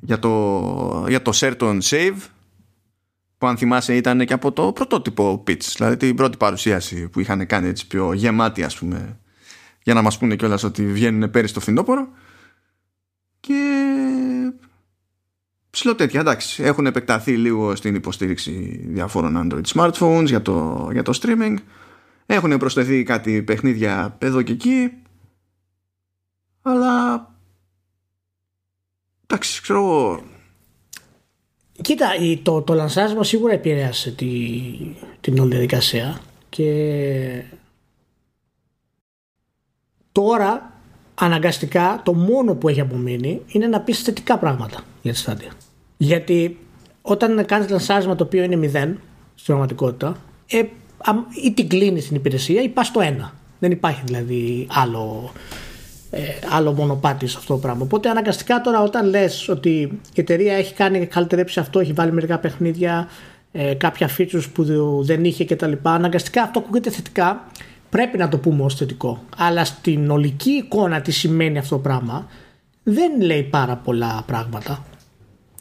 για 0.00 0.18
το, 0.18 1.04
για 1.08 1.22
το 1.22 1.30
certain 1.34 1.78
save 1.82 2.16
που 3.38 3.46
αν 3.46 3.56
θυμάσαι 3.56 3.96
ήταν 3.96 4.24
και 4.24 4.32
από 4.32 4.52
το 4.52 4.72
πρωτότυπο 4.72 5.44
pitch 5.46 5.72
δηλαδή 5.76 5.96
την 5.96 6.16
πρώτη 6.16 6.36
παρουσίαση 6.36 7.08
που 7.08 7.20
είχαν 7.20 7.46
κάνει 7.46 7.68
έτσι 7.68 7.86
πιο 7.86 8.12
γεμάτη 8.12 8.62
ας 8.62 8.78
πούμε 8.78 9.18
για 9.88 9.94
να 9.96 10.02
μας 10.02 10.18
πούνε 10.18 10.36
κιόλας 10.36 10.62
ότι 10.62 10.86
βγαίνουν 10.86 11.30
πέρυσι 11.30 11.54
το 11.54 11.60
φθινόπωρο. 11.60 12.08
Και 13.40 13.62
ψηλό 15.70 15.94
τέτοια 15.94 16.20
εντάξει 16.20 16.62
έχουν 16.62 16.86
επεκταθεί 16.86 17.36
λίγο 17.36 17.76
στην 17.76 17.94
υποστήριξη 17.94 18.84
διαφόρων 18.86 19.48
Android 19.50 19.64
smartphones 19.74 20.24
για 20.24 20.42
το, 20.42 20.88
για 20.92 21.02
το 21.02 21.18
streaming. 21.22 21.54
Έχουν 22.26 22.56
προσθεθεί 22.56 23.02
κάτι 23.02 23.42
παιχνίδια 23.42 24.16
εδώ 24.18 24.42
και 24.42 24.52
εκεί. 24.52 24.92
Αλλά 26.62 27.26
εντάξει 29.26 29.62
ξέρω 29.62 29.78
εγώ 29.78 30.22
Κοίτα, 31.82 32.14
η- 32.20 32.36
το, 32.36 32.62
το 32.62 32.74
λανσάρισμα 32.74 33.24
σίγουρα 33.24 33.52
επηρέασε 33.52 34.10
τη, 34.10 34.50
την 35.20 35.38
όλη 35.38 35.50
διαδικασία 35.50 36.20
και 36.48 37.42
τώρα 40.12 40.72
αναγκαστικά 41.14 42.00
το 42.04 42.14
μόνο 42.14 42.54
που 42.54 42.68
έχει 42.68 42.80
απομείνει 42.80 43.42
είναι 43.48 43.66
να 43.66 43.80
πεις 43.80 44.02
θετικά 44.02 44.38
πράγματα 44.38 44.80
για 45.02 45.12
τη 45.12 45.18
στάδια. 45.18 45.50
Γιατί 45.96 46.58
όταν 47.02 47.44
κάνεις 47.46 47.70
λανσάρισμα 47.70 48.14
το 48.16 48.24
οποίο 48.24 48.42
είναι 48.42 48.56
μηδέν 48.56 48.88
στην 49.34 49.46
πραγματικότητα 49.46 50.16
ε, 50.46 50.62
αμ- 50.96 51.26
ή 51.44 51.52
την 51.52 51.68
κλείνεις 51.68 52.06
την 52.06 52.16
υπηρεσία 52.16 52.62
ή 52.62 52.68
πας 52.68 52.86
στο 52.86 53.00
ένα. 53.00 53.34
Δεν 53.58 53.70
υπάρχει 53.70 54.02
δηλαδή 54.04 54.66
άλλο, 54.70 55.32
ε, 56.10 56.20
άλλο 56.50 56.72
μονοπάτι 56.72 57.26
σε 57.26 57.36
αυτό 57.38 57.54
το 57.54 57.60
πράγμα. 57.60 57.82
Οπότε 57.82 58.08
αναγκαστικά 58.08 58.60
τώρα 58.60 58.82
όταν 58.82 59.06
λες 59.08 59.48
ότι 59.48 59.70
η 60.14 60.20
εταιρεία 60.20 60.54
έχει 60.54 60.74
κάνει 60.74 61.06
καλυτερέψει 61.06 61.60
αυτό, 61.60 61.80
έχει 61.80 61.92
βάλει 61.92 62.12
μερικά 62.12 62.38
παιχνίδια, 62.38 63.08
ε, 63.52 63.74
κάποια 63.74 64.08
features 64.18 64.44
που 64.54 64.64
δε- 64.64 64.74
δεν 65.14 65.24
είχε 65.24 65.44
κτλ. 65.44 65.72
Αναγκαστικά 65.82 66.42
αυτό 66.42 66.58
ακούγεται 66.58 66.90
θετικά. 66.90 67.44
Πρέπει 67.90 68.18
να 68.18 68.28
το 68.28 68.38
πούμε 68.38 68.64
ως 68.64 68.74
θετικό. 68.74 69.22
Αλλά 69.36 69.64
στην 69.64 70.10
ολική 70.10 70.50
εικόνα 70.50 71.00
τι 71.00 71.10
σημαίνει 71.12 71.58
αυτό 71.58 71.74
το 71.74 71.80
πράγμα 71.82 72.26
δεν 72.82 73.20
λέει 73.20 73.42
πάρα 73.42 73.76
πολλά 73.76 74.22
πράγματα. 74.26 74.84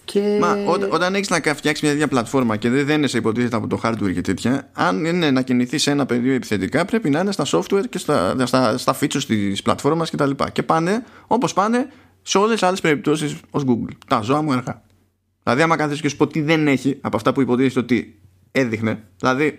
Και... 0.07 0.37
Μα 0.41 0.51
ό, 0.51 0.87
όταν 0.89 1.15
έχεις 1.15 1.29
να 1.29 1.37
φτιάξεις 1.37 1.81
μια 1.81 1.91
τέτοια 1.91 2.07
πλατφόρμα 2.07 2.57
και 2.57 2.69
δεν 2.69 2.85
δένεσαι 2.85 3.17
υποτίθεται 3.17 3.55
από 3.55 3.67
το 3.67 3.79
hardware 3.83 4.13
και 4.13 4.21
τέτοια, 4.21 4.69
αν 4.73 5.05
είναι 5.05 5.31
να 5.31 5.41
κινηθείς 5.41 5.81
σε 5.81 5.91
ένα 5.91 6.05
πεδίο 6.05 6.33
επιθετικά, 6.33 6.85
πρέπει 6.85 7.09
να 7.09 7.19
είναι 7.19 7.31
στα 7.31 7.45
software 7.47 7.83
και 7.89 7.97
στα, 7.97 8.35
στα, 8.45 8.77
στα 8.77 8.95
features 8.99 9.23
της 9.23 9.61
πλατφόρμας 9.61 10.09
κτλ. 10.09 10.11
Και, 10.11 10.17
τα 10.17 10.25
λοιπά. 10.25 10.49
και 10.49 10.63
πάνε 10.63 11.03
όπως 11.27 11.53
πάνε 11.53 11.87
σε 12.21 12.37
όλες 12.37 12.51
τις 12.51 12.63
άλλες 12.63 12.81
περιπτώσεις 12.81 13.35
ως 13.49 13.63
Google. 13.67 13.95
Τα 14.07 14.21
ζώα 14.21 14.41
μου 14.41 14.51
αργά. 14.51 14.81
Δηλαδή, 15.43 15.61
άμα 15.61 15.75
κάθεσαι 15.75 16.01
και 16.01 16.09
σου 16.09 16.17
πω 16.17 16.27
τι 16.27 16.41
δεν 16.41 16.67
έχει 16.67 16.97
από 17.01 17.15
αυτά 17.15 17.33
που 17.33 17.41
υποτίθεται 17.41 17.79
ότι 17.79 18.19
έδειχνε, 18.51 19.03
δηλαδή 19.19 19.57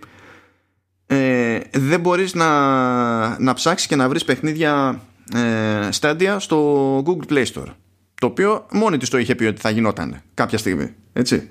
ε, 1.07 1.59
δεν 1.73 2.01
μπορείς 2.01 2.35
να, 2.35 3.41
να 3.41 3.55
ψάξεις 3.55 3.89
και 3.89 3.97
να 3.97 4.09
βρεις 4.09 4.25
παιχνίδια 4.25 5.01
ε, 5.35 5.89
Stadia 6.01 6.37
στο 6.39 6.99
Google 7.07 7.33
Play 7.33 7.45
Store 7.45 7.73
το 8.19 8.27
οποίο 8.27 8.67
μόνη 8.73 8.97
της 8.97 9.09
το 9.09 9.19
είχε 9.19 9.35
πει 9.35 9.45
ότι 9.45 9.61
θα 9.61 9.71
γινόταν 9.71 10.23
κάποια 10.35 10.59
στιγμή 10.59 10.95
έτσι. 11.13 11.51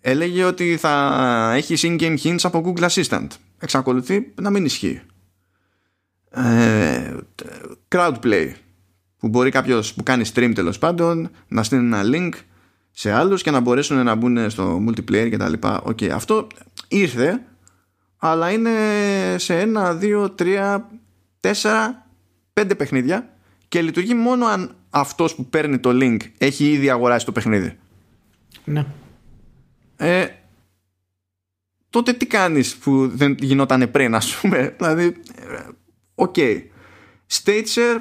Έλεγε 0.00 0.44
ότι 0.44 0.76
θα 0.76 1.52
έχει 1.54 1.74
in-game 1.98 2.16
hints 2.24 2.38
από 2.42 2.74
Google 2.76 2.88
Assistant. 2.88 3.26
Εξακολουθεί 3.58 4.32
να 4.40 4.50
μην 4.50 4.64
ισχύει. 4.64 5.00
Ε, 6.30 7.16
Crowd 7.88 8.24
Play 8.24 8.52
που 9.18 9.28
μπορεί 9.28 9.50
κάποιος 9.50 9.94
που 9.94 10.02
κάνει 10.02 10.24
stream 10.34 10.52
τέλος 10.54 10.78
πάντων 10.78 11.30
να 11.48 11.62
στείλει 11.62 11.84
ένα 11.84 12.02
link 12.04 12.30
σε 12.90 13.12
άλλους 13.12 13.42
και 13.42 13.50
να 13.50 13.60
μπορέσουν 13.60 14.04
να 14.04 14.14
μπουν 14.14 14.50
στο 14.50 14.84
multiplayer 14.88 15.26
και 15.30 15.36
τα 15.36 15.48
λοιπά. 15.48 15.80
ΟΚ, 15.80 16.02
αυτό 16.02 16.46
ήρθε 16.88 17.40
αλλά 18.26 18.50
είναι 18.50 18.70
σε 19.38 19.60
ένα, 19.60 19.94
δύο, 19.94 20.30
τρία, 20.30 20.90
τέσσερα, 21.40 22.06
πέντε 22.52 22.74
παιχνίδια 22.74 23.28
και 23.68 23.82
λειτουργεί 23.82 24.14
μόνο 24.14 24.46
αν 24.46 24.74
αυτός 24.94 25.34
που 25.34 25.46
παίρνει 25.46 25.78
το 25.78 25.90
link 25.92 26.16
έχει 26.38 26.70
ήδη 26.70 26.90
αγοράσει 26.90 27.24
το 27.24 27.32
παιχνίδι. 27.32 27.78
Ναι. 28.64 28.86
Ε, 29.96 30.26
τότε 31.90 32.12
τι 32.12 32.26
κάνεις 32.26 32.76
που 32.76 33.08
δεν 33.08 33.36
γινόταν 33.38 33.90
πριν 33.90 34.14
ας 34.14 34.36
πούμε; 34.36 34.68
Δηλαδή 34.78 35.04
ε, 35.04 35.68
ΟΚ 36.14 36.34
okay. 36.36 36.62
Stage 37.42 38.00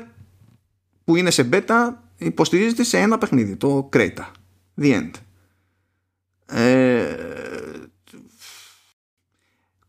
που 1.03 1.15
είναι 1.15 1.29
σε 1.29 1.49
beta 1.51 1.93
υποστηρίζεται 2.17 2.83
σε 2.83 2.97
ένα 2.97 3.17
παιχνίδι 3.17 3.55
το 3.55 3.89
Crayta 3.93 4.25
The 4.81 4.99
End 4.99 5.11
ε, 6.45 7.15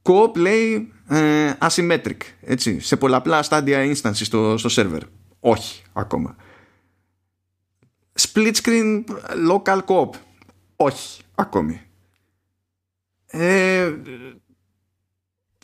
Co-op 0.02 0.36
λέει 0.36 0.92
ε, 1.08 1.52
asymmetric 1.60 2.16
έτσι, 2.40 2.80
σε 2.80 2.96
πολλαπλά 2.96 3.42
στάδια 3.42 3.92
instance 3.92 4.14
στο, 4.14 4.58
στο 4.58 4.68
server 4.82 5.02
όχι 5.40 5.82
ακόμα 5.92 6.36
split 8.20 8.52
screen 8.62 9.04
local 9.48 9.80
co-op; 9.86 10.10
Όχι 10.76 11.22
ακόμη 11.34 11.80
ε, 13.36 13.94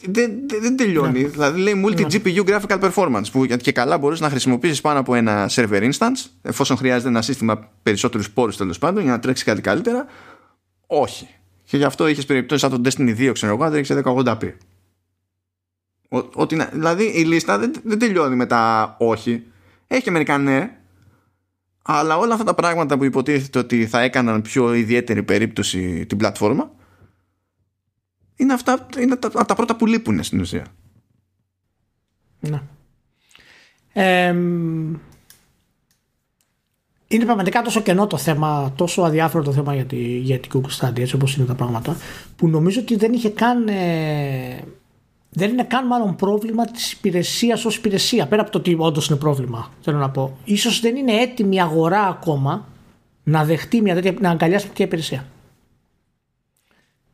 δεν, 0.03 0.33
δεν 0.61 0.77
τελειώνει. 0.77 1.23
Ναι. 1.23 1.29
Δηλαδή 1.29 1.61
λέει 1.61 1.85
multi-GPU 1.87 2.45
ναι. 2.45 2.57
graphical 2.57 2.91
performance 2.91 3.25
που 3.33 3.47
και 3.47 3.73
καλά 3.73 3.99
μπορείς 3.99 4.21
να 4.21 4.31
χρησιμοποιήσεις 4.31 4.81
πάνω 4.81 4.99
από 5.01 5.15
ένα 5.15 5.51
server 5.51 5.93
instance 5.93 6.27
εφόσον 6.43 6.77
χρειάζεται 6.77 7.09
ένα 7.09 7.23
σύστημα 7.23 7.71
περισσότερους 7.83 8.31
πόρους 8.31 8.57
τέλος 8.57 8.79
πάντων 8.79 9.03
για 9.03 9.13
να 9.13 9.19
τρέξει 9.19 9.45
κάτι 9.45 9.61
καλύτερα. 9.61 10.07
Όχι. 10.87 11.29
Και 11.65 11.77
γι' 11.77 11.85
αυτό 11.85 12.09
είχες 12.09 12.27
περιπτώσεις 12.27 12.69
σαν 12.69 12.83
τον 12.83 12.93
Destiny 12.93 13.29
2, 13.29 13.33
ξέρω 13.33 13.53
εγώ, 13.53 13.65
να 13.65 13.71
τρέξει 13.71 14.03
1080p. 14.05 14.53
Ότι, 16.35 16.67
δηλαδή 16.73 17.05
η 17.05 17.25
λίστα 17.25 17.59
δεν, 17.59 17.73
δεν 17.85 17.99
τελειώνει 17.99 18.37
με 18.37 18.47
τα 18.47 18.95
όχι. 18.99 19.43
Έχει 19.87 20.03
και 20.03 20.11
μερικά 20.11 20.39
ναι, 20.39 20.80
αλλά 21.99 22.17
όλα 22.17 22.33
αυτά 22.33 22.45
τα 22.45 22.55
πράγματα 22.55 22.99
που 22.99 23.05
υποτίθεται 23.05 23.59
ότι 23.59 23.87
θα 23.87 24.01
έκαναν 24.01 24.43
πιο 24.43 24.75
ιδιαίτερη 24.75 25.23
περίπτωση 25.23 26.07
την 26.07 26.19
πλατφόρμα 26.19 26.71
είναι 28.41 28.53
αυτά 28.53 28.87
είναι 28.99 29.17
τα, 29.17 29.29
από 29.29 29.45
τα 29.45 29.55
πρώτα 29.55 29.77
που 29.77 29.87
λείπουν 29.87 30.23
στην 30.23 30.41
ουσία. 30.41 30.67
Ναι. 32.41 32.63
είναι 37.09 37.25
πραγματικά 37.25 37.63
τόσο 37.63 37.81
κενό 37.81 38.07
το 38.07 38.17
θέμα, 38.17 38.73
τόσο 38.77 39.03
αδιάφορο 39.03 39.45
το 39.45 39.53
θέμα 39.53 39.75
για, 39.75 39.85
τη, 39.85 39.97
για 39.97 40.39
την 40.39 40.51
Google 40.55 40.79
Stadia, 40.81 40.99
έτσι 40.99 41.15
όπως 41.15 41.37
είναι 41.37 41.47
τα 41.47 41.55
πράγματα, 41.55 41.97
που 42.37 42.49
νομίζω 42.49 42.81
ότι 42.81 42.97
δεν 42.97 43.13
είχε 43.13 43.31
καν... 43.31 43.69
Ε, 43.69 44.61
δεν 45.31 45.51
είναι 45.51 45.65
καν 45.65 45.87
μάλλον 45.87 46.17
πρόβλημα 46.17 46.65
της 46.65 46.93
υπηρεσίας 46.93 47.65
ως 47.65 47.77
υπηρεσία, 47.77 48.27
πέρα 48.27 48.43
από 48.43 48.51
το 48.51 48.59
ότι 48.59 48.77
όντως 48.79 49.09
είναι 49.09 49.19
πρόβλημα, 49.19 49.71
θέλω 49.81 49.99
να 49.99 50.11
πω. 50.11 50.37
Ίσως 50.45 50.81
δεν 50.81 50.97
είναι 50.97 51.13
έτοιμη 51.13 51.57
η 51.57 51.61
αγορά 51.61 52.07
ακόμα 52.07 52.69
να 53.23 53.45
δεχτεί 53.45 53.81
μια 53.83 53.95
τέτοια, 53.95 54.15
να 54.21 54.31
αγκαλιάσει 54.31 54.65
μια 54.65 54.75
τέτοια 54.75 54.85
υπηρεσία. 54.85 55.27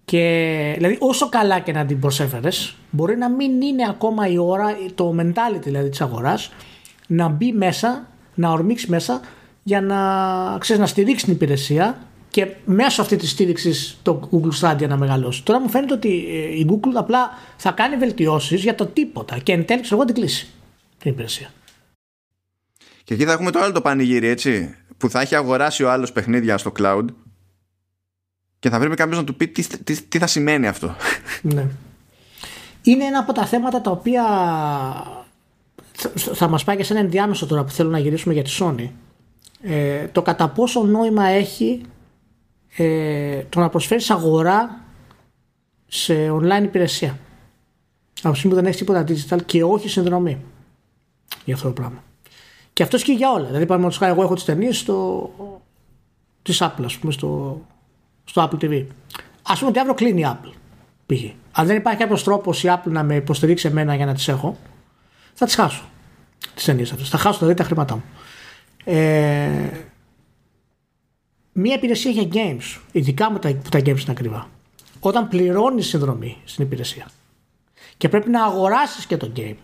Και 0.05 0.73
δηλαδή 0.77 0.97
όσο 1.01 1.29
καλά 1.29 1.59
και 1.59 1.73
να 1.73 1.85
την 1.85 2.01
προσέφερες, 2.01 2.77
μπορεί 2.91 3.17
να 3.17 3.31
μην 3.31 3.61
είναι 3.63 3.87
ακόμα 3.89 4.29
η 4.29 4.39
ώρα, 4.39 4.77
το 4.95 5.15
mentality 5.19 5.63
δηλαδή 5.63 5.89
της 5.89 6.01
αγοράς, 6.01 6.53
να 7.07 7.29
μπει 7.29 7.53
μέσα, 7.53 8.07
να 8.35 8.51
ορμήξει 8.51 8.91
μέσα 8.91 9.21
για 9.63 9.81
να, 9.81 9.99
ξέρεις, 10.59 10.81
να 10.81 10.87
στηρίξει 10.87 11.25
την 11.25 11.35
υπηρεσία 11.35 11.99
και 12.31 12.55
μέσω 12.65 13.03
αυτή 13.03 13.17
της 13.17 13.31
στήριξης 13.31 13.99
το 14.03 14.29
Google 14.33 14.61
Stadia 14.61 14.89
να 14.89 14.97
μεγαλώσει. 14.97 15.45
Τώρα 15.45 15.61
μου 15.61 15.69
φαίνεται 15.69 15.95
ότι 15.95 16.27
ε, 16.29 16.59
η 16.59 16.67
Google 16.71 16.95
απλά 16.95 17.31
θα 17.57 17.71
κάνει 17.71 17.97
βελτιώσεις 17.97 18.63
για 18.63 18.75
το 18.75 18.87
τίποτα 18.87 19.39
και 19.39 19.53
εν 19.53 19.65
τέλει 19.65 19.83
εγώ 19.91 20.05
την 20.05 20.15
κλείσει 20.15 20.49
την 20.99 21.11
υπηρεσία. 21.11 21.51
Και 23.05 23.15
εκεί 23.15 23.25
θα 23.25 23.33
έχουμε 23.33 23.51
το 23.51 23.59
άλλο 23.59 23.73
το 23.73 23.81
πανηγύρι, 23.81 24.27
έτσι. 24.27 24.75
Που 24.97 25.11
θα 25.11 25.21
έχει 25.21 25.35
αγοράσει 25.35 25.83
ο 25.83 25.91
άλλος 25.91 26.13
παιχνίδια 26.13 26.59
στο 26.59 26.73
cloud 26.79 27.05
και 28.59 28.71
θα 28.71 28.79
πρέπει 28.79 28.95
κάποιος 28.95 29.19
να 29.19 29.25
του 29.25 29.35
πει 29.35 29.49
τι, 29.49 29.67
τι, 29.67 30.03
τι 30.03 30.19
θα 30.19 30.27
σημαίνει 30.27 30.67
αυτό. 30.67 30.97
Ναι. 31.43 31.67
Είναι 32.83 33.05
ένα 33.05 33.19
από 33.19 33.33
τα 33.33 33.47
θέματα 33.47 33.81
τα 33.81 33.91
οποία 33.91 34.25
θα 36.35 36.49
μας 36.49 36.65
πάει 36.65 36.77
και 36.77 36.85
σε 36.85 36.93
ένα 36.93 37.03
ενδιάμεσο 37.03 37.47
τώρα 37.47 37.65
που 37.65 37.71
θέλω 37.71 37.91
να 37.91 37.99
γυρίσουμε 37.99 38.35
για 38.35 38.43
τη 38.43 38.57
Sony. 38.61 38.89
Ε, 39.63 40.07
το 40.07 40.23
κατά 40.23 40.49
πόσο 40.49 40.83
νόημα 40.83 41.25
έχει 41.25 41.83
ε, 42.77 43.43
το 43.49 43.61
να 43.61 43.69
προσφέρεις 43.69 44.11
αγορά 44.11 44.85
σε 45.87 46.31
online 46.31 46.63
υπηρεσία. 46.63 47.19
Από 48.23 48.35
τη 48.35 48.49
που 48.49 48.55
δεν 48.55 48.65
έχεις 48.67 48.77
τίποτα 48.77 49.05
digital 49.09 49.45
και 49.47 49.65
όχι 49.65 49.89
συνδρομή 49.89 50.39
για 51.45 51.55
αυτό 51.55 51.67
το 51.67 51.73
πράγμα. 51.73 52.05
Και 52.73 52.83
αυτό 52.83 52.97
και 52.99 53.13
για 53.13 53.31
όλα. 53.31 53.47
Δηλαδή, 53.47 53.67
παραδείγματος 53.67 53.99
χάρη, 53.99 54.13
εγώ 54.13 54.23
έχω 54.23 54.35
τις 54.35 54.45
ταινίες 54.45 54.79
στο... 54.79 55.31
της 56.43 56.63
Apple, 56.63 56.85
ας 56.85 56.99
πούμε, 56.99 57.13
στο 57.13 57.61
στο 58.27 58.43
Apple 58.43 58.65
TV. 58.65 58.85
Α 59.43 59.55
πούμε 59.55 59.69
ότι 59.69 59.79
αύριο 59.79 59.95
κλείνει 59.95 60.21
η 60.21 60.27
Apple. 60.29 60.53
Π.χ. 61.07 61.21
Αν 61.53 61.67
δεν 61.67 61.77
υπάρχει 61.77 61.99
κάποιος 61.99 62.25
τρόπος 62.25 62.65
η 62.65 62.69
Apple 62.71 62.91
να 62.91 63.03
με 63.03 63.15
υποστηρίξει 63.15 63.69
εμένα 63.69 63.95
για 63.95 64.07
να 64.07 64.15
τις 64.15 64.29
έχω, 64.29 64.57
θα 65.35 65.47
τις 65.47 65.55
χάσω. 65.55 65.85
Τις 66.55 66.65
ταινίες 66.65 66.93
αυτές. 66.93 67.09
Θα 67.09 67.19
χάσω 67.19 67.39
δηλαδή 67.39 67.59
τα 67.59 67.65
χρήματά 67.65 67.95
μου. 67.95 68.03
Ε, 68.85 69.71
μία 71.59 71.75
υπηρεσία 71.75 72.11
για 72.11 72.29
games, 72.33 72.81
ειδικά 72.93 73.31
με 73.31 73.39
τα, 73.39 73.55
που 73.55 73.69
τα 73.69 73.79
games 73.79 73.87
είναι 73.87 74.05
ακριβά. 74.09 74.49
Όταν 75.01 75.29
πληρώνεις 75.29 75.87
συνδρομή 75.87 76.37
στην 76.45 76.65
υπηρεσία 76.65 77.09
και 77.97 78.09
πρέπει 78.09 78.31
να 78.31 78.45
αγοράσεις 78.45 79.07
και 79.07 79.17
το 79.17 79.33
game, 79.37 79.55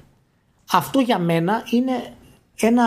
αυτό 0.73 1.01
για 1.01 1.19
μένα 1.19 1.63
είναι 1.71 2.13
ένα, 2.61 2.87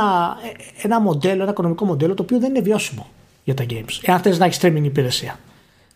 ένα 0.82 1.02
μοντέλο, 1.02 1.42
ένα 1.42 1.52
οικονομικό 1.52 1.86
μοντέλο 1.86 2.14
το 2.14 2.24
οποίο 2.24 2.40
δεν 2.40 2.50
είναι 2.50 2.62
βιώσιμο 2.62 3.08
για 3.44 3.54
τα 3.54 3.66
games. 3.70 4.00
Εάν 4.02 4.20
θες 4.20 4.38
να 4.38 4.46
έχεις 4.46 4.60
streaming 4.62 4.84
υπηρεσία. 4.84 5.40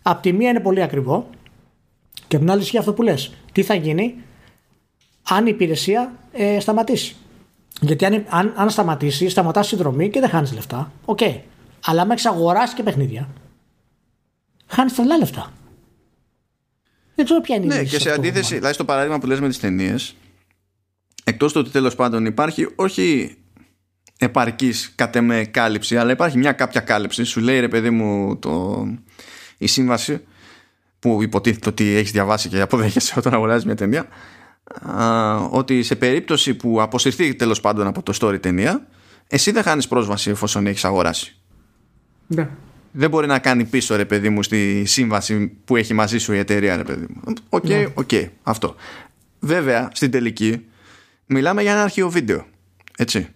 Απ' 0.02 0.22
τη 0.22 0.34
μία 0.34 0.50
είναι 0.50 0.60
πολύ 0.60 0.82
ακριβό 0.82 1.30
και 2.28 2.36
απ' 2.36 2.42
την 2.42 2.52
άλλη 2.52 2.62
ισχύει 2.62 2.78
αυτό 2.78 2.94
που 2.94 3.02
λες. 3.02 3.34
Τι 3.52 3.64
θα 3.64 3.74
γίνει 3.74 4.16
αν 5.30 5.46
η 5.46 5.50
υπηρεσία 5.54 6.14
ε, 6.32 6.60
σταματήσει; 6.60 7.16
Γιατί 7.82 8.06
αν, 8.06 8.26
αν, 8.30 8.54
αν 8.56 8.70
σταματήσει, 8.70 9.30
σταματάς 9.30 9.68
συνδρομή 9.68 10.10
και 10.10 10.20
δεν 10.20 10.30
χάνεις 10.30 10.54
λεφτά. 10.54 10.92
ΟΚ. 11.06 11.18
Okay. 11.22 11.40
Αλλά 11.86 12.02
αν 12.02 12.12
έχει 12.12 12.28
αγοράσει 12.28 12.76
και 12.76 12.84
παιχνίδια, 12.84 13.30
χάνεις 14.68 14.94
τρελά 14.94 15.18
λεφτά. 15.18 15.54
Δεν 17.16 17.26
ξέρω 17.26 17.42
ποια 17.42 17.56
είναι 17.56 17.66
η 17.66 17.78
Ναι, 17.78 17.84
και 17.84 18.00
σε 18.00 18.12
αντίθεση, 18.12 18.56
δηλαδή 18.56 18.74
στο 18.74 18.86
παράδειγμα 18.86 19.20
που 19.20 19.28
λες 19.28 19.40
με 19.40 19.48
τις 19.48 19.60
ταινίες, 19.60 20.16
εκτός 21.24 21.54
του 21.54 21.60
ότι 21.64 21.70
τέλος 21.70 21.96
πάντων 21.96 22.26
υπάρχει 22.26 22.68
όχι 22.76 23.38
επαρκής 24.18 24.92
κατ' 24.96 25.18
εμέ 25.18 25.44
κάλυψη, 25.44 25.98
αλλά 25.98 26.12
υπάρχει 26.12 26.38
μια 26.38 26.52
κάποια 26.52 26.82
κάλυψη. 26.82 27.24
Σου 27.24 27.40
λέει 27.40 27.60
ρε 27.60 27.68
παιδί 27.68 27.90
μου 27.90 28.40
το, 28.40 28.86
η 29.58 29.68
σύμβαση 29.68 30.24
που 31.00 31.24
υποτίθεται 31.24 31.70
ότι 31.70 31.96
έχεις 31.96 32.12
διαβάσει 32.12 32.50
και 32.50 32.62
αποδέχεσαι 32.62 33.14
όταν 33.18 33.34
αγοράζεις 33.34 33.66
μια 33.66 33.76
ταινία 33.76 34.08
ότι 35.50 35.84
σε 35.84 35.96
περίπτωση 35.96 36.54
που 36.54 36.82
αποσυρθεί 36.82 37.36
τέλος 37.36 37.62
πάντων 37.62 37.88
από 37.88 38.04
το 38.04 38.14
store 38.22 38.39
η 38.39 38.42
ταινία 38.42 38.88
εσύ 39.28 39.52
δεν 39.52 39.64
χάνεις 39.64 39.88
πρόσβαση 39.88 40.30
εφόσον 40.30 40.68
έχεις 40.68 40.86
αγοράσει 40.86 41.39
ναι. 42.30 42.50
δεν 42.92 43.10
μπορεί 43.10 43.28
να 43.28 43.40
κάνει 43.40 43.66
πίσω 43.66 43.96
ρε 43.96 44.06
παιδί 44.06 44.30
μου 44.30 44.44
στη 44.44 44.84
σύμβαση 44.86 45.48
που 45.66 45.76
έχει 45.76 45.94
μαζί 45.94 46.18
σου 46.18 46.34
η 46.34 46.38
εταιρεία 46.38 46.76
ρε 46.76 46.84
παιδί 46.84 47.06
μου 47.10 47.34
ΟΚ, 47.50 47.64
okay, 47.64 47.68
ναι. 47.68 47.86
okay, 47.96 48.30
αυτό 48.44 48.76
βέβαια 49.40 49.90
στην 49.94 50.12
τελική 50.12 50.66
μιλάμε 51.26 51.62
για 51.62 51.72
ένα 51.72 51.84
αρχείο 51.84 52.10
βίντεο 52.10 52.46
έτσι 52.98 53.28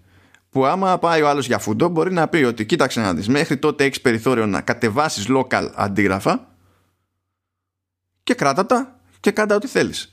που 0.49 0.65
άμα 0.65 0.99
πάει 0.99 1.21
ο 1.21 1.29
άλλος 1.29 1.47
για 1.47 1.59
φούντο 1.59 1.87
μπορεί 1.87 2.13
να 2.13 2.27
πει 2.27 2.43
ότι 2.43 2.65
κοίταξε 2.65 3.01
να 3.01 3.13
δεις 3.13 3.27
μέχρι 3.27 3.57
τότε 3.57 3.83
έχεις 3.83 4.01
περιθώριο 4.01 4.45
να 4.45 4.61
κατεβάσεις 4.61 5.27
local 5.29 5.69
αντίγραφα 5.75 6.47
και 8.23 8.33
κράτα 8.33 8.65
τα 8.65 8.99
και 9.19 9.31
κάντα 9.31 9.55
ό,τι 9.55 9.67
θέλεις. 9.67 10.12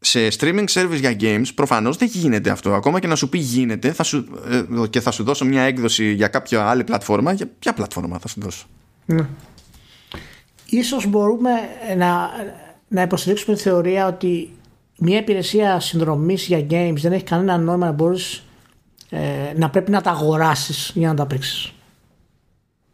Σε 0.00 0.28
streaming 0.38 0.64
service 0.68 0.98
για 1.00 1.16
games 1.20 1.46
προφανώς 1.54 1.96
δεν 1.96 2.08
γίνεται 2.12 2.50
αυτό. 2.50 2.74
Ακόμα 2.74 3.00
και 3.00 3.06
να 3.06 3.16
σου 3.16 3.28
πει 3.28 3.38
γίνεται 3.38 3.92
θα 3.92 4.02
σου, 4.02 4.26
ε, 4.50 4.86
και 4.86 5.00
θα 5.00 5.10
σου 5.10 5.24
δώσω 5.24 5.44
μια 5.44 5.62
έκδοση 5.62 6.12
για 6.12 6.28
κάποια 6.28 6.66
άλλη 6.66 6.84
πλατφόρμα. 6.84 7.32
Για 7.32 7.46
ποια 7.58 7.72
πλατφόρμα 7.72 8.18
θα 8.18 8.28
σου 8.28 8.40
δώσω; 8.40 8.66
Ναι. 9.04 9.26
Ίσως 10.66 11.06
μπορούμε 11.06 11.50
να, 11.96 12.30
να 12.88 13.02
υποστηρίξουμε 13.02 13.56
τη 13.56 13.62
θεωρία 13.62 14.06
ότι 14.06 14.52
μια 14.98 15.18
υπηρεσία 15.18 15.80
συνδρομής 15.80 16.46
για 16.46 16.58
games 16.58 16.96
δεν 16.96 17.12
έχει 17.12 17.24
κανένα 17.24 17.58
νόημα 17.58 17.86
να 17.86 17.92
μπορείς 17.92 18.42
ε, 19.10 19.52
να 19.56 19.70
πρέπει 19.70 19.90
να 19.90 20.00
τα 20.00 20.10
αγοράσεις 20.10 20.90
για 20.94 21.08
να 21.08 21.14
τα 21.14 21.26
παίξεις. 21.26 21.72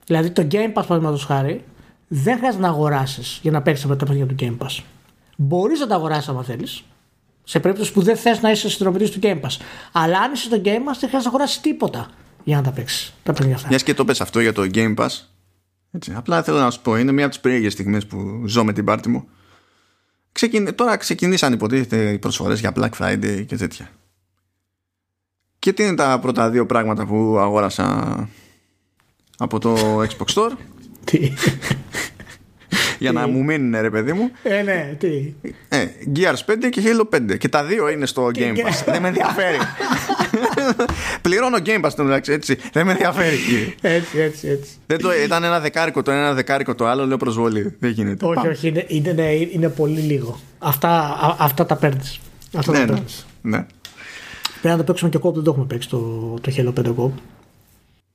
Δηλαδή 0.07 0.31
το 0.31 0.47
Game 0.51 0.69
Pass, 0.69 0.73
παραδείγματος 0.73 1.25
χάρη, 1.25 1.65
δεν 2.09 2.37
χρειάζεται 2.37 2.63
να 2.63 2.69
αγοράσεις 2.69 3.39
για 3.43 3.51
να 3.51 3.63
παίξεις 3.63 3.87
τα 3.87 3.97
παιχνίδια 3.97 4.27
του 4.27 4.35
Game 4.39 4.67
Pass. 4.67 4.83
Μπορείς 5.37 5.81
να 5.81 5.87
τα 5.87 5.95
αγοράσεις 5.95 6.29
αν 6.29 6.45
θέλεις, 6.45 6.85
σε 7.45 7.61
περίπτωση 7.61 7.93
που 7.93 8.03
δεν 8.03 8.17
θες 8.17 8.41
να 8.41 8.51
είσαι 8.51 8.69
συνδρομητή 8.69 9.11
του 9.11 9.19
Game 9.23 9.41
Pass. 9.41 9.57
Αλλά 9.93 10.19
αν 10.19 10.33
είσαι 10.33 10.45
στο 10.45 10.61
Game 10.65 10.69
Pass, 10.69 10.97
δεν 11.01 11.09
χρειάζεται 11.09 11.19
να 11.19 11.29
αγοράσεις 11.29 11.61
τίποτα 11.61 12.11
για 12.45 12.57
να 12.57 12.63
τα 12.63 12.71
παίξεις 12.71 13.15
τα 13.23 13.33
παιχνίδια 13.33 13.57
αυτά. 13.57 13.69
Μιας 13.69 13.83
και 13.83 13.95
το 13.95 14.05
πες 14.05 14.21
αυτό 14.21 14.41
για 14.41 14.53
το 14.53 14.69
Game 14.75 14.95
Pass. 14.95 15.09
Έτσι, 15.91 16.13
απλά 16.15 16.43
θέλω 16.43 16.59
να 16.59 16.71
σου 16.71 16.81
πω, 16.81 16.97
είναι 16.97 17.13
μια 17.13 17.25
από 17.25 17.33
τις 17.33 17.43
περίεργες 17.43 17.73
στιγμές 17.73 18.07
που 18.07 18.43
ζω 18.47 18.65
με 18.65 18.73
την 18.73 18.85
πάρτη 18.85 19.09
μου. 19.09 19.29
Ξεκιν... 20.33 20.75
Τώρα 20.75 20.97
ξεκινήσαν 20.97 21.53
υποτίθεται 21.53 22.11
οι 22.11 22.19
προσφορές 22.19 22.61
για 22.61 22.73
Black 22.77 22.91
Friday 22.99 23.45
και 23.47 23.57
τέτοια. 23.57 23.91
Και 25.59 25.73
τι 25.73 25.83
είναι 25.83 25.95
τα 25.95 26.19
πρώτα 26.19 26.51
δύο 26.51 26.67
πράγματα 26.67 27.07
που 27.07 27.39
αγόρασα 27.39 28.29
από 29.39 29.59
το 29.59 30.01
Xbox 30.01 30.35
Store; 30.35 30.53
Τι; 31.05 31.33
για 32.99 33.13
να 33.13 33.27
μου 33.29 33.45
μείνουν 33.45 33.81
ρε 33.81 33.91
παιδί 33.91 34.13
μου. 34.13 34.31
Ε, 34.43 34.63
ναι, 34.63 34.95
τι; 34.99 35.33
Ε, 35.69 35.87
Gears 36.17 36.53
5 36.53 36.69
και 36.71 36.83
Halo 36.85 37.17
5. 37.33 37.39
Και 37.39 37.49
τα 37.49 37.65
δύο 37.65 37.89
είναι 37.89 38.07
στο 38.07 38.31
Game 38.35 38.57
Pass. 38.57 38.83
Δεν 38.87 39.03
με 39.03 39.09
ενδιαφέρει. 39.09 39.57
Πληρώνω 41.23 41.57
Game 41.65 41.85
Pass 41.85 41.91
το 41.97 42.05
μεταξύ, 42.05 42.33
έτσι. 42.33 42.59
Δεν 42.73 42.87
με 42.87 42.93
ενδιαφέρει. 42.93 43.37
Έτσι, 43.81 44.19
έτσι, 44.19 44.49
έτσι. 44.49 44.71
Δεν 44.87 44.99
το, 44.99 45.09
ήταν 45.25 45.45
ένα 45.45 45.61
δεκάρικο 45.61 46.03
το 46.03 46.11
ένα, 46.11 46.21
ένα 46.21 46.35
δεκάρικο 46.35 46.75
το 46.75 46.87
άλλο. 46.87 47.07
Λέω 47.07 47.17
προσβολή. 47.17 47.77
Δεν 47.79 47.91
γίνεται. 47.91 48.25
Όχι, 48.27 48.35
Πάμε. 48.35 48.49
όχι, 48.49 48.69
είναι, 48.69 48.85
είναι, 48.89 49.13
ναι, 49.13 49.31
είναι 49.33 49.69
πολύ 49.69 50.01
λίγο. 50.01 50.41
Αυτά, 50.59 50.89
α- 50.99 51.37
αυτά 51.39 51.67
τα 51.67 51.77
παίρνεις. 51.77 52.21
Αυτά 52.57 52.73
Ναι, 52.73 52.79
τα 52.79 52.85
ναι. 52.85 52.93
παίρνεις. 52.93 53.27
ναι. 53.43 53.67
Πρέπει 54.61 54.69
να 54.69 54.77
το 54.77 54.85
παίξουμε 54.85 55.11
και 55.11 55.19
κόπ, 55.19 55.35
δεν 55.35 55.45
το 55.45 55.51
έχουμε 55.51 55.67
παίξει 55.67 55.89
το, 55.89 55.99
το 56.41 56.53
Halo 56.57 56.81
5 56.89 56.93
κόπ. 56.95 57.13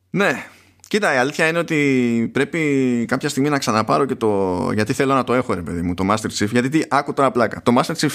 Ναι. 0.10 0.44
Κοίτα, 0.90 1.14
η 1.14 1.18
αλήθεια 1.18 1.48
είναι 1.48 1.58
ότι 1.60 2.30
πρέπει 2.34 3.06
κάποια 3.08 3.30
στιγμή 3.30 3.50
να 3.50 3.58
ξαναπάρω 3.58 4.06
και 4.06 4.16
το. 4.16 4.70
Γιατί 4.74 4.94
θέλω 4.94 5.14
να 5.14 5.24
το 5.24 5.34
έχω, 5.34 5.54
ρε 5.54 5.62
παιδί 5.62 5.82
μου, 5.82 5.94
το 5.94 6.06
Master 6.10 6.26
Chief. 6.38 6.48
Γιατί 6.52 6.70
τι, 6.70 6.82
άκου 6.90 7.14
τώρα 7.14 7.32
πλάκα. 7.32 7.62
Το 7.62 7.74
Master 7.80 7.94
Chief 7.96 8.12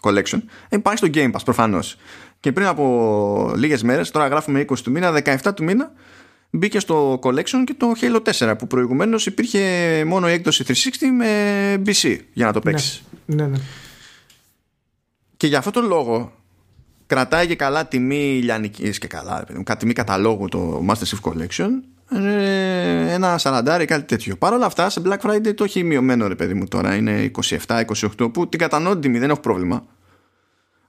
Collection 0.00 0.38
υπάρχει 0.70 0.98
στο 0.98 1.08
Game 1.14 1.30
Pass 1.32 1.40
προφανώς. 1.44 1.96
Και 2.40 2.52
πριν 2.52 2.66
από 2.66 3.52
λίγες 3.56 3.82
μέρες, 3.82 4.10
τώρα 4.10 4.26
γράφουμε 4.26 4.60
20 4.68 4.78
του 4.82 4.90
μήνα, 4.90 5.22
17 5.24 5.54
του 5.56 5.64
μήνα, 5.64 5.92
μπήκε 6.50 6.78
στο 6.80 7.18
Collection 7.22 7.62
και 7.64 7.74
το 7.76 7.92
Halo 8.00 8.20
4 8.48 8.54
που 8.58 8.66
προηγουμένως 8.66 9.26
υπήρχε 9.26 9.60
μόνο 10.06 10.28
η 10.28 10.32
έκδοση 10.32 10.64
360 10.66 11.06
με 11.16 11.82
BC 11.86 12.16
για 12.32 12.46
να 12.46 12.52
το 12.52 12.60
παίξεις. 12.60 13.02
Ναι, 13.26 13.46
ναι. 13.46 13.58
Και 15.36 15.46
για 15.46 15.58
αυτόν 15.58 15.72
τον 15.72 15.86
λόγο 15.86 16.32
κρατάει 17.06 17.46
και 17.46 17.56
καλά 17.56 17.86
τιμή 17.88 18.40
λιανικής 18.42 18.98
και 18.98 19.06
καλά, 19.06 19.38
ρε 19.38 19.44
παιδί 19.44 19.58
μου, 19.58 19.64
κα- 19.64 19.76
τιμή 19.76 19.92
καταλόγου 19.92 20.48
το 20.48 20.84
Master 20.88 21.04
Chief 21.16 21.30
Collection. 21.30 21.68
Ε, 22.10 23.12
ένα 23.12 23.38
40 23.42 23.78
ή 23.80 23.84
κάτι 23.84 24.02
τέτοιο. 24.02 24.36
Παρ' 24.36 24.52
όλα 24.52 24.66
αυτά, 24.66 24.90
σε 24.90 25.02
Black 25.04 25.18
Friday 25.18 25.54
το 25.54 25.64
έχει 25.64 25.82
μειωμένο 25.82 26.28
ρε 26.28 26.34
παιδί 26.34 26.54
μου 26.54 26.68
τώρα. 26.68 26.94
Είναι 26.94 27.30
27-28 27.66 28.32
που 28.32 28.48
την 28.48 28.58
κατανοώ 28.58 28.92
την 28.92 29.00
τιμή, 29.00 29.18
δεν 29.18 29.30
έχω 29.30 29.40
πρόβλημα. 29.40 29.84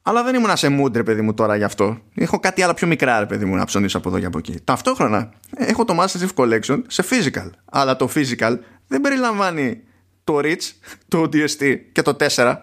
Αλλά 0.01 0.24
δεν 0.24 0.36
ήμουν 0.36 0.57
σε 0.57 0.78
mood 0.80 0.95
ρε 0.95 1.03
παιδί 1.03 1.22
μου 1.22 1.34
τώρα 1.34 1.55
γι' 1.55 1.63
αυτό. 1.63 1.97
Έχω 2.15 2.39
κάτι 2.39 2.61
άλλο 2.61 2.74
πιο 2.74 2.88
μικρά 2.88 3.20
ρε 3.20 3.26
παιδί 3.26 3.45
μου 3.45 3.55
να 3.55 3.65
ψωνίσω 3.65 3.97
από 3.97 4.09
εδώ 4.09 4.20
και 4.20 4.26
από 4.26 4.38
εκεί. 4.38 4.59
Ταυτόχρονα 4.63 5.34
έχω 5.55 5.86
το 5.86 5.97
Master 5.99 6.18
Chief 6.20 6.34
Collection 6.36 6.82
σε 6.88 7.03
physical. 7.09 7.49
Αλλά 7.65 7.95
το 7.95 8.09
physical 8.15 8.57
δεν 8.88 9.01
περιλαμβάνει 9.01 9.82
το 10.24 10.39
Reach, 10.43 10.72
το 11.07 11.22
DST 11.22 11.76
και 11.91 12.01
το 12.01 12.15
4. 12.36 12.55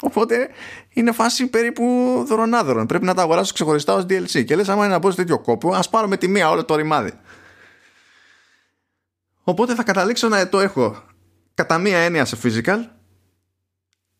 Οπότε 0.00 0.48
είναι 0.88 1.12
φάση 1.12 1.46
περίπου 1.46 1.84
δωρονάδωρον. 2.26 2.86
Πρέπει 2.86 3.04
να 3.04 3.14
τα 3.14 3.22
αγοράσω 3.22 3.52
ξεχωριστά 3.52 3.94
ως 3.94 4.02
DLC. 4.02 4.44
Και 4.44 4.56
λες 4.56 4.68
άμα 4.68 4.84
είναι 4.84 4.92
να 4.92 4.98
μπω 4.98 5.10
σε 5.10 5.16
τέτοιο 5.16 5.38
κόπο, 5.38 5.74
ας 5.74 5.88
πάρω 5.88 6.08
με 6.08 6.16
τη 6.16 6.28
μία 6.28 6.50
όλο 6.50 6.64
το 6.64 6.76
ρημάδι. 6.76 7.12
Οπότε 9.42 9.74
θα 9.74 9.82
καταλήξω 9.82 10.28
να 10.28 10.48
το 10.48 10.60
έχω 10.60 11.02
κατά 11.54 11.78
μία 11.78 11.98
έννοια 11.98 12.24
σε 12.24 12.38
physical, 12.42 12.78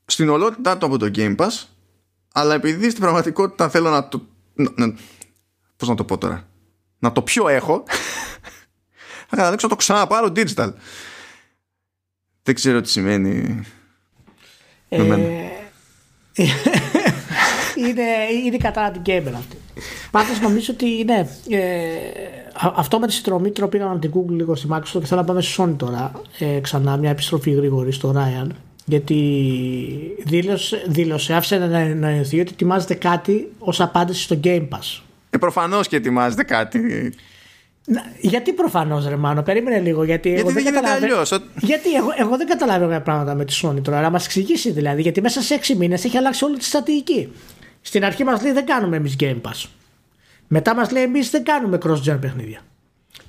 στην 0.04 0.28
ολότητά 0.28 0.78
του 0.78 0.86
από 0.86 0.98
το 0.98 1.10
Game 1.14 1.36
Pass, 1.36 1.64
αλλά 2.32 2.54
επειδή 2.54 2.88
στην 2.90 3.00
πραγματικότητα 3.02 3.68
θέλω 3.68 3.90
να 3.90 4.08
το... 4.08 4.26
Να, 4.54 4.70
να- 4.86 4.94
πώς 5.76 5.88
να 5.88 5.94
το 5.94 6.04
πω 6.04 6.18
τώρα. 6.18 6.48
Να 6.98 7.12
το 7.12 7.22
πιο 7.22 7.48
έχω, 7.48 7.84
θα 9.28 9.36
καταλήξω 9.36 9.66
να 9.66 9.72
το 9.72 9.78
ξαναπάρω 9.78 10.32
digital. 10.36 10.72
Δεν 12.42 12.54
ξέρω 12.54 12.80
τι 12.80 12.88
σημαίνει 12.88 13.62
με 14.88 14.98
μένα. 15.04 15.22
Ε, 15.22 15.50
είναι, 17.88 18.02
είναι 18.46 18.56
κατά 18.56 18.90
την 18.90 19.02
gamer 19.06 19.32
αυτή. 19.36 19.56
Πάντως 20.10 20.40
νομίζω 20.40 20.72
ότι 20.72 20.86
είναι 20.98 21.28
ε, 21.50 21.58
α- 22.52 22.72
αυτό 22.76 22.98
με 22.98 23.06
τη 23.06 23.12
συνδρομή 23.12 23.50
τώρα 23.50 23.68
πήγαμε 23.68 23.90
από 23.90 24.00
την 24.00 24.10
Google 24.14 24.32
λίγο 24.36 24.54
στη 24.54 24.66
Microsoft 24.70 24.98
και 25.00 25.06
θέλω 25.06 25.20
να 25.20 25.26
πάμε 25.26 25.42
στη 25.42 25.54
Sony 25.62 25.74
τώρα 25.76 26.12
ε, 26.38 26.60
ξανά 26.60 26.96
μια 26.96 27.10
επιστροφή 27.10 27.50
γρήγορη 27.50 27.92
στο 27.92 28.14
Ryan 28.16 28.46
γιατί 28.84 29.16
δήλωσε, 30.24 30.84
δήλωσε 30.86 31.34
άφησε 31.34 31.58
να 31.58 31.78
εννοηθεί 31.78 32.40
ότι 32.40 32.50
ετοιμάζεται 32.52 32.94
κάτι 32.94 33.52
ως 33.58 33.80
απάντηση 33.80 34.22
στο 34.22 34.40
Game 34.44 34.68
Pass. 34.68 35.00
Ε, 35.30 35.38
προφανώς 35.38 35.88
και 35.88 35.96
ετοιμάζεται 35.96 36.42
κάτι. 36.42 37.12
Να, 37.84 38.02
γιατί 38.20 38.52
προφανώς 38.52 39.06
ρε 39.08 39.16
Μάνο, 39.16 39.42
περίμενε 39.42 39.78
λίγο. 39.78 40.04
Γιατί, 40.04 40.34
εγώ 40.34 40.50
δεν 40.50 40.62
γίνεται 40.62 40.74
καταλαβα- 40.80 41.04
αλλιώς. 41.04 41.32
Γιατί 41.60 41.94
εγώ, 41.94 42.08
εγώ 42.18 42.36
δεν 42.36 42.46
καταλαβαίνω 42.46 43.00
πράγματα 43.00 43.34
με 43.34 43.44
τη 43.44 43.60
Sony 43.62 43.82
τώρα, 43.82 44.00
να 44.00 44.10
μας 44.10 44.24
εξηγήσει 44.24 44.70
δηλαδή. 44.70 45.02
Γιατί 45.02 45.20
μέσα 45.20 45.40
σε 45.40 45.54
6 45.54 45.74
μήνες 45.76 46.04
έχει 46.04 46.16
αλλάξει 46.16 46.44
όλη 46.44 46.56
τη 46.58 46.64
στρατηγική. 46.64 47.28
Στην 47.82 48.04
αρχή 48.04 48.24
μας 48.24 48.42
λέει 48.42 48.52
δεν 48.52 48.66
κάνουμε 48.66 48.96
εμείς 48.96 49.16
Game 49.20 49.40
Pass. 49.42 49.64
Μετά 50.48 50.74
μας 50.74 50.90
λέει 50.90 51.02
εμείς 51.02 51.30
δεν 51.30 51.44
κάνουμε 51.44 51.78
cross-gen 51.84 52.18
παιχνίδια. 52.20 52.60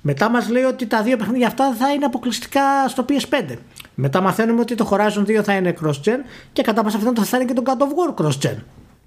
Μετά 0.01 0.30
μας 0.30 0.49
λέει 0.49 0.64
ότι 0.64 0.86
τα 0.88 1.01
δύο 1.01 1.18
παιχνίδια 1.18 1.47
αυτά 1.47 1.74
θα 1.74 1.91
είναι 1.93 2.06
αποκλειστικά 2.06 2.88
στο 2.88 3.06
PS5. 3.10 3.56
Μετά 3.95 4.22
μαθαίνουμε 4.22 4.60
ότι 4.60 4.76
το 4.76 4.89
Horizon 4.91 5.26
2 5.39 5.43
θα 5.43 5.54
είναι 5.54 5.74
cross-gen 5.84 6.18
και 6.54 6.62
κατά 6.62 6.84
πάσα 6.84 6.97
πιθανότητα 6.97 7.26
θα 7.26 7.38
είναι 7.38 7.45
και 7.45 7.54
το 7.54 7.64
God 7.66 7.82
of 7.82 7.86
War 7.86 8.26
cross-gen. 8.26 8.56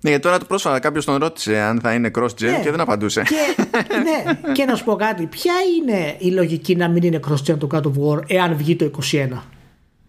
Ναι, 0.00 0.10
γιατί 0.10 0.24
τώρα 0.24 0.38
το 0.38 0.44
πρόσφατα 0.44 0.78
κάποιος 0.78 1.04
τον 1.04 1.16
ρώτησε 1.16 1.58
αν 1.58 1.80
θα 1.80 1.92
είναι 1.92 2.10
cross-gen 2.18 2.40
Ναι. 2.40 2.60
και 2.62 2.70
δεν 2.70 2.80
απαντούσε. 2.80 3.22
Και, 3.22 3.62
ναι, 3.96 4.52
και 4.52 4.64
να 4.64 4.74
σου 4.74 4.84
πω 4.84 4.94
κάτι. 4.96 5.26
Ποια 5.26 5.52
είναι 5.78 6.14
η 6.18 6.30
λογική 6.30 6.76
να 6.76 6.88
μην 6.88 7.02
είναι 7.02 7.20
cross-gen 7.28 7.58
το 7.58 7.68
God 7.72 7.82
of 7.82 7.92
War 8.02 8.22
εάν 8.26 8.56
βγει 8.56 8.76
το 8.76 8.90
21. 9.12 9.28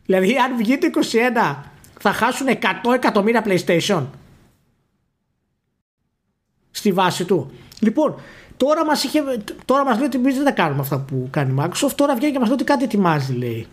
Δηλαδή, 0.05 0.35
αν 0.37 0.57
βγει 0.57 0.77
το 0.77 0.87
21, 0.87 1.55
θα 1.99 2.11
χάσουν 2.11 2.47
100 2.47 2.53
εκατομμύρια 2.93 3.45
PlayStation; 3.45 4.03
Στη 6.77 6.91
βάση 6.91 7.25
του. 7.25 7.51
Λοιπόν, 7.79 8.15
τώρα 8.57 8.85
μας, 8.85 9.03
είχε, 9.03 9.23
τώρα 9.65 9.83
μας 9.85 9.97
λέει 9.97 10.05
ότι 10.05 10.17
εμείς 10.17 10.35
δεν 10.35 10.45
τα 10.45 10.51
κάνουμε 10.51 10.81
αυτά 10.81 10.99
που 10.99 11.27
κάνει 11.31 11.51
η 11.51 11.55
Microsoft. 11.59 11.91
Τώρα 11.95 12.15
βγαίνει 12.15 12.31
και 12.31 12.39
μας 12.39 12.47
λέει 12.47 12.57
ότι 12.57 12.63
κάτι 12.63 12.83
ετοιμάζει, 12.83 13.33
λέει. 13.33 13.67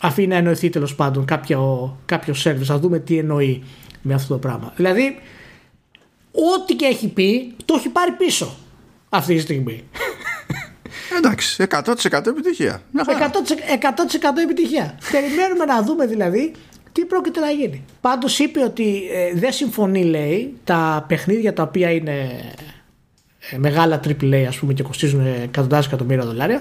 Αφήνει 0.00 0.26
να 0.26 0.36
εννοηθεί 0.36 0.70
τέλος 0.70 0.94
πάντων 0.94 1.24
κάποιο, 1.24 1.96
κάποιο 2.06 2.34
service. 2.44 2.66
Να 2.66 2.78
δούμε 2.78 2.98
τι 2.98 3.18
εννοεί 3.18 3.64
με 4.02 4.14
αυτό 4.14 4.34
το 4.34 4.40
πράγμα. 4.40 4.72
Δηλαδή, 4.76 5.18
ό,τι 6.32 6.74
και 6.74 6.84
έχει 6.84 7.08
πει, 7.08 7.54
το 7.64 7.74
έχει 7.78 7.88
πάρει 7.88 8.12
πίσω 8.12 8.56
αυτή 9.08 9.34
τη 9.34 9.40
στιγμή. 9.40 9.84
Εντάξει, 11.18 11.66
100% 11.70 12.26
επιτυχία. 12.26 12.82
Μια 12.90 13.04
100%, 13.06 13.12
χαρά. 13.12 13.30
100% 13.30 14.42
επιτυχία. 14.42 14.98
Περιμένουμε 15.12 15.64
να 15.64 15.82
δούμε 15.82 16.06
δηλαδή 16.06 16.54
τι 16.92 17.04
πρόκειται 17.04 17.40
να 17.40 17.50
γίνει. 17.50 17.84
Πάντως 18.00 18.38
είπε 18.38 18.60
ότι 18.64 19.02
ε, 19.12 19.38
δεν 19.38 19.52
συμφωνεί, 19.52 20.04
λέει, 20.04 20.54
τα 20.64 21.04
παιχνίδια 21.08 21.52
τα 21.52 21.62
οποία 21.62 21.90
είναι 21.90 22.40
ε, 23.50 23.58
μεγάλα 23.58 24.00
AAA, 24.06 24.44
ας 24.48 24.56
πούμε, 24.58 24.72
και 24.72 24.82
κοστίζουν 24.82 25.26
εκατοντάδες 25.42 25.86
εκατομμύρια 25.86 26.24
δολάρια, 26.24 26.60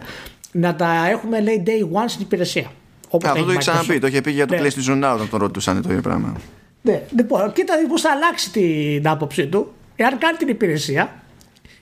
να 0.52 0.76
τα 0.76 1.08
έχουμε, 1.10 1.42
λέει, 1.42 1.64
day 1.66 1.82
one 1.98 2.04
στην 2.08 2.22
υπηρεσία. 2.22 2.72
Όπως 3.10 3.30
Αυτό 3.30 3.40
έχει 3.44 3.46
το 3.46 3.52
έχει 3.60 3.70
Microsoft. 3.70 3.74
ξαναπεί. 3.74 4.00
Το 4.00 4.08
είχε 4.08 4.22
πει 4.22 4.32
για 4.32 4.46
το 4.46 4.56
Ναι. 4.56 4.62
PlayStation 4.62 5.04
Now 5.04 5.14
όταν 5.16 5.30
τον 5.30 5.40
ρωτούσαν 5.40 5.82
το 5.82 5.90
ίδιο 5.90 6.02
πράγμα. 6.02 6.36
Ναι, 6.82 7.02
λοιπόν, 7.16 7.52
κοίτα 7.54 7.74
πώς 7.90 8.02
θα 8.02 8.12
αλλάξει 8.12 8.52
την 8.52 9.08
άποψή 9.08 9.48
του 9.48 9.74
εάν 9.96 10.18
κάνει 10.18 10.38
την 10.38 10.48
υπηρεσία 10.48 11.24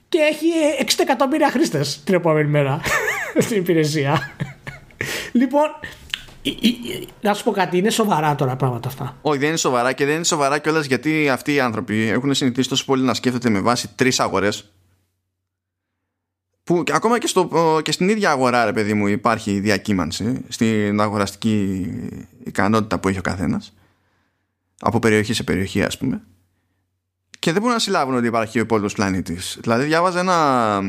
και 0.10 0.18
έχει 0.32 0.48
60 0.80 0.84
εκατομμύρια 1.02 1.50
χρήστες 1.52 2.02
την 2.04 2.14
επόμενη 2.14 2.50
μέρα 2.50 2.82
στην 3.46 3.58
υπηρεσία. 3.58 4.32
λοιπόν, 5.32 5.64
η- 5.82 5.82
η- 5.82 5.88
η- 5.92 6.09
να 7.22 7.34
σου 7.34 7.44
πω 7.44 7.52
κάτι, 7.52 7.78
είναι 7.78 7.90
σοβαρά 7.90 8.36
τώρα 8.36 8.56
πράγματα 8.56 8.88
αυτά. 8.88 9.18
Όχι, 9.22 9.38
δεν 9.38 9.48
είναι 9.48 9.58
σοβαρά 9.58 9.94
και 9.94 10.06
δεν 10.06 10.16
είναι 10.16 10.24
σοβαρά 10.24 10.58
κιόλας 10.58 10.86
γιατί 10.86 11.30
αυτοί 11.30 11.54
οι 11.54 11.60
άνθρωποι 11.60 12.08
έχουν 12.08 12.34
συνηθίσει 12.34 12.70
τόσο 12.70 12.86
πολύ 12.86 13.04
να 13.04 13.14
σκέφτονται 13.14 13.50
με 13.50 13.60
βάση 13.60 13.90
τρεις 13.96 14.20
αγορές. 14.20 14.72
Που 16.64 16.84
και 16.84 16.94
ακόμα 16.96 17.20
και, 17.20 17.28
στο, 17.28 17.80
και 17.84 17.92
στην 17.92 18.10
ίδια 18.10 18.32
αγορά, 18.32 18.66
ρε 18.66 18.74
παιδί 18.74 18.94
μου, 18.94 19.08
υπάρχει 19.08 19.60
διακύμανση 19.60 20.42
στην 20.48 21.02
αγοραστική 21.02 21.88
ικανότητα 22.44 23.00
που 23.00 23.08
έχει 23.08 23.18
ο 23.18 23.22
καθένας. 23.22 23.74
Από 24.80 25.00
περιοχή 25.00 25.34
σε 25.34 25.44
περιοχή, 25.44 25.84
ας 25.84 25.98
πούμε. 25.98 26.22
Και 27.40 27.52
δεν 27.52 27.62
μπορούν 27.62 27.76
να 27.76 27.82
συλλάβουν 27.82 28.16
ότι 28.16 28.28
υπάρχει 28.28 28.58
ο 28.58 28.62
υπόλοιπος 28.62 28.94
πλανήτης. 28.94 29.58
Δηλαδή, 29.62 29.86
διάβαζα 29.86 30.20
ένα, 30.20 30.80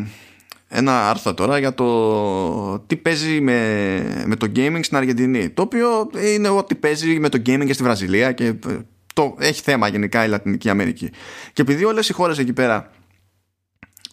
ένα 0.72 1.08
άρθρο 1.08 1.34
τώρα 1.34 1.58
για 1.58 1.74
το 1.74 2.78
τι 2.78 2.96
παίζει 2.96 3.40
με, 3.40 4.24
με 4.26 4.36
το 4.36 4.46
gaming 4.56 4.80
στην 4.82 4.96
Αργεντινή. 4.96 5.48
Το 5.48 5.62
οποίο 5.62 6.10
είναι 6.34 6.48
ό,τι 6.48 6.74
παίζει 6.74 7.18
με 7.20 7.28
το 7.28 7.42
gaming 7.46 7.66
και 7.66 7.72
στη 7.72 7.82
Βραζιλία 7.82 8.32
και 8.32 8.46
ε, 8.46 8.56
το, 9.14 9.34
έχει 9.38 9.62
θέμα 9.62 9.88
γενικά 9.88 10.24
η 10.24 10.28
Λατινική 10.28 10.68
Αμερική. 10.68 11.10
Και 11.52 11.62
επειδή 11.62 11.84
όλες 11.84 12.08
οι 12.08 12.12
χώρες 12.12 12.38
εκεί 12.38 12.52
πέρα 12.52 12.90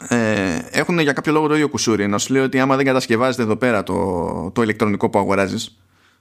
ε, 0.08 0.58
έχουν 0.72 1.00
για 1.00 1.14
κάποιο 1.14 1.32
λόγο 1.32 1.48
το 1.48 1.54
ίδιο 1.54 1.70
κουσούρι, 1.70 2.08
να 2.08 2.18
σου 2.18 2.34
λέει 2.34 2.42
ότι 2.42 2.60
άμα 2.60 2.76
δεν 2.76 2.86
κατασκευάζεται 2.86 3.44
εδώ 3.44 3.56
πέρα 3.56 3.84
το, 3.84 4.52
το 4.54 4.62
ηλεκτρονικό 4.62 5.10
που 5.10 5.20
αγοράζεις, 5.20 5.78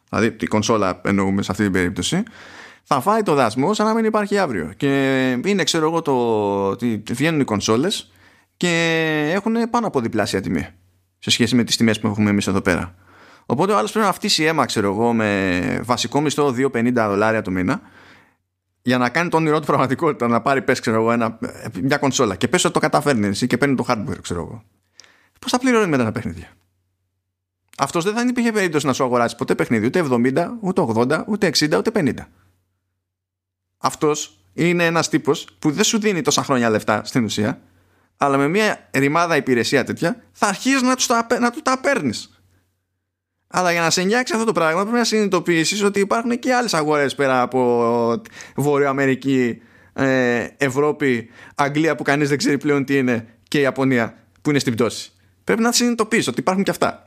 δηλαδή 0.09 0.33
τη 0.33 0.47
κονσόλα 0.47 1.01
εννοούμε 1.05 1.43
σε 1.43 1.51
αυτή 1.51 1.63
την 1.63 1.73
περίπτωση, 1.73 2.23
θα 2.83 3.01
φάει 3.01 3.23
το 3.23 3.35
δάσμο 3.35 3.75
σαν 3.75 3.87
να 3.87 3.95
μην 3.95 4.05
υπάρχει 4.05 4.39
αύριο. 4.39 4.73
Και 4.77 5.31
είναι, 5.45 5.65
ξέρω 5.65 5.87
εγώ, 5.87 6.03
το 6.03 6.13
ότι 6.69 7.03
βγαίνουν 7.11 7.41
οι 7.41 7.45
κονσόλες 7.45 8.11
και 8.57 9.31
έχουν 9.35 9.71
πάνω 9.71 9.87
από 9.87 10.01
διπλάσια 10.01 10.41
τιμή 10.41 10.69
σε 11.19 11.31
σχέση 11.31 11.55
με 11.55 11.65
τις 11.65 11.77
τιμές 11.77 12.01
που 12.01 12.07
έχουμε 12.07 12.31
εμείς 12.31 12.47
εδώ 12.47 12.61
πέρα. 12.61 12.95
Οπότε 13.47 13.73
ο 13.73 13.77
άλλος 13.77 13.93
πρέπει 13.93 14.07
να 14.07 14.13
φτύσει 14.13 14.45
αίμα, 14.45 14.65
ξέρω 14.65 14.93
εγώ, 14.93 15.13
με 15.13 15.81
βασικό 15.85 16.21
μισθό 16.21 16.55
2,50 16.57 16.93
δολάρια 16.93 17.43
το 17.43 17.51
μήνα 17.51 17.81
για 18.83 18.99
να 18.99 19.09
κάνει 19.09 19.29
το 19.29 19.37
όνειρό 19.37 19.61
του 19.61 19.67
πραγματικότητα, 19.67 20.29
να 20.29 20.41
πάρει, 20.41 20.63
πες, 20.63 20.81
ξέρω 20.81 20.97
εγώ, 20.97 21.13
ένα, 21.13 21.39
μια 21.83 21.99
κονσόλα 21.99 22.37
και 22.37 22.49
πες 22.49 22.65
ότι 22.65 22.75
το 22.75 22.81
καταφέρνει 22.81 23.27
εσύ 23.27 23.47
και 23.47 23.57
παίρνει 23.57 23.75
το 23.75 23.85
hardware, 23.89 24.21
ξέρω 24.23 24.41
εγώ. 24.41 24.63
Πώς 25.41 25.51
θα 25.51 25.59
πληρώνει 25.59 25.87
μετά 25.87 26.05
τα 26.05 26.13
παιχνίδια; 26.13 26.49
αυτός 27.79 28.05
δεν 28.05 28.15
θα 28.15 28.25
υπήρχε 28.29 28.53
περίπτωση 28.53 28.87
να 28.87 28.93
σου 28.93 29.05
αγοράσει 29.05 29.37
ποτέ 29.37 29.55
παιχνίδι 29.55 29.87
ούτε 29.87 30.05
70, 30.11 30.47
ούτε 30.61 30.85
80, 30.95 31.25
ούτε 31.27 31.51
60, 31.59 31.77
ούτε 31.77 31.91
50. 31.95 32.13
Αυτός 33.79 34.39
είναι 34.53 34.87
ένας 34.87 35.09
τύπος 35.09 35.47
που 35.59 35.71
δεν 35.71 35.85
σου 35.85 35.99
δίνει 35.99 36.23
τόσα 36.23 36.43
χρόνια 36.43 36.71
λεφτά 36.71 37.05
στην 37.05 37.25
ουσία, 37.25 37.61
αλλά 38.17 38.37
με 38.37 38.49
μια 38.49 38.89
ρημάδα 38.93 39.37
υπηρεσία 39.37 39.85
τέτοια 39.85 40.23
θα 40.33 40.47
αρχίσει 40.47 40.85
να, 40.85 40.97
τους 40.97 41.07
τα, 41.07 41.27
να 41.41 41.51
του 41.51 41.63
τα 41.63 41.81
παίρνεις. 41.81 42.31
Αλλά 43.47 43.73
για 43.73 43.81
να 43.81 43.91
σε 43.91 44.03
νιάξεις 44.03 44.35
αυτό 44.35 44.47
το 44.47 44.53
πράγμα 44.53 44.83
πρέπει 44.83 44.97
να 44.97 45.05
συνειδητοποιήσεις 45.05 45.83
ότι 45.83 46.01
υπάρχουν 46.01 46.39
και 46.39 46.55
άλλες 46.55 46.75
αγορές 46.75 47.15
πέρα 47.15 47.41
από 47.41 48.23
Βόρεια 48.57 48.89
Αμερική, 48.89 49.63
ε, 49.93 50.47
Ευρώπη, 50.57 51.31
Αγγλία 51.55 51.95
που 51.95 52.03
κανείς 52.03 52.29
δεν 52.29 52.39
ξέρει 52.39 52.59
πλέον 52.59 52.85
τι 52.85 52.97
είναι 52.97 53.27
και 53.49 53.59
η 53.59 53.63
Ιαπωνία 53.63 54.19
που 54.43 54.51
είναι 54.51 54.59
στην 54.59 54.75
πτώση. 54.75 55.13
Πρέπει 55.45 55.63
να 55.63 55.73
συνειδητοποιήσεις 55.73 56.29
ότι 56.29 56.41
υπάρχουν 56.41 56.65
και 56.65 56.71
αυτά. 56.71 57.03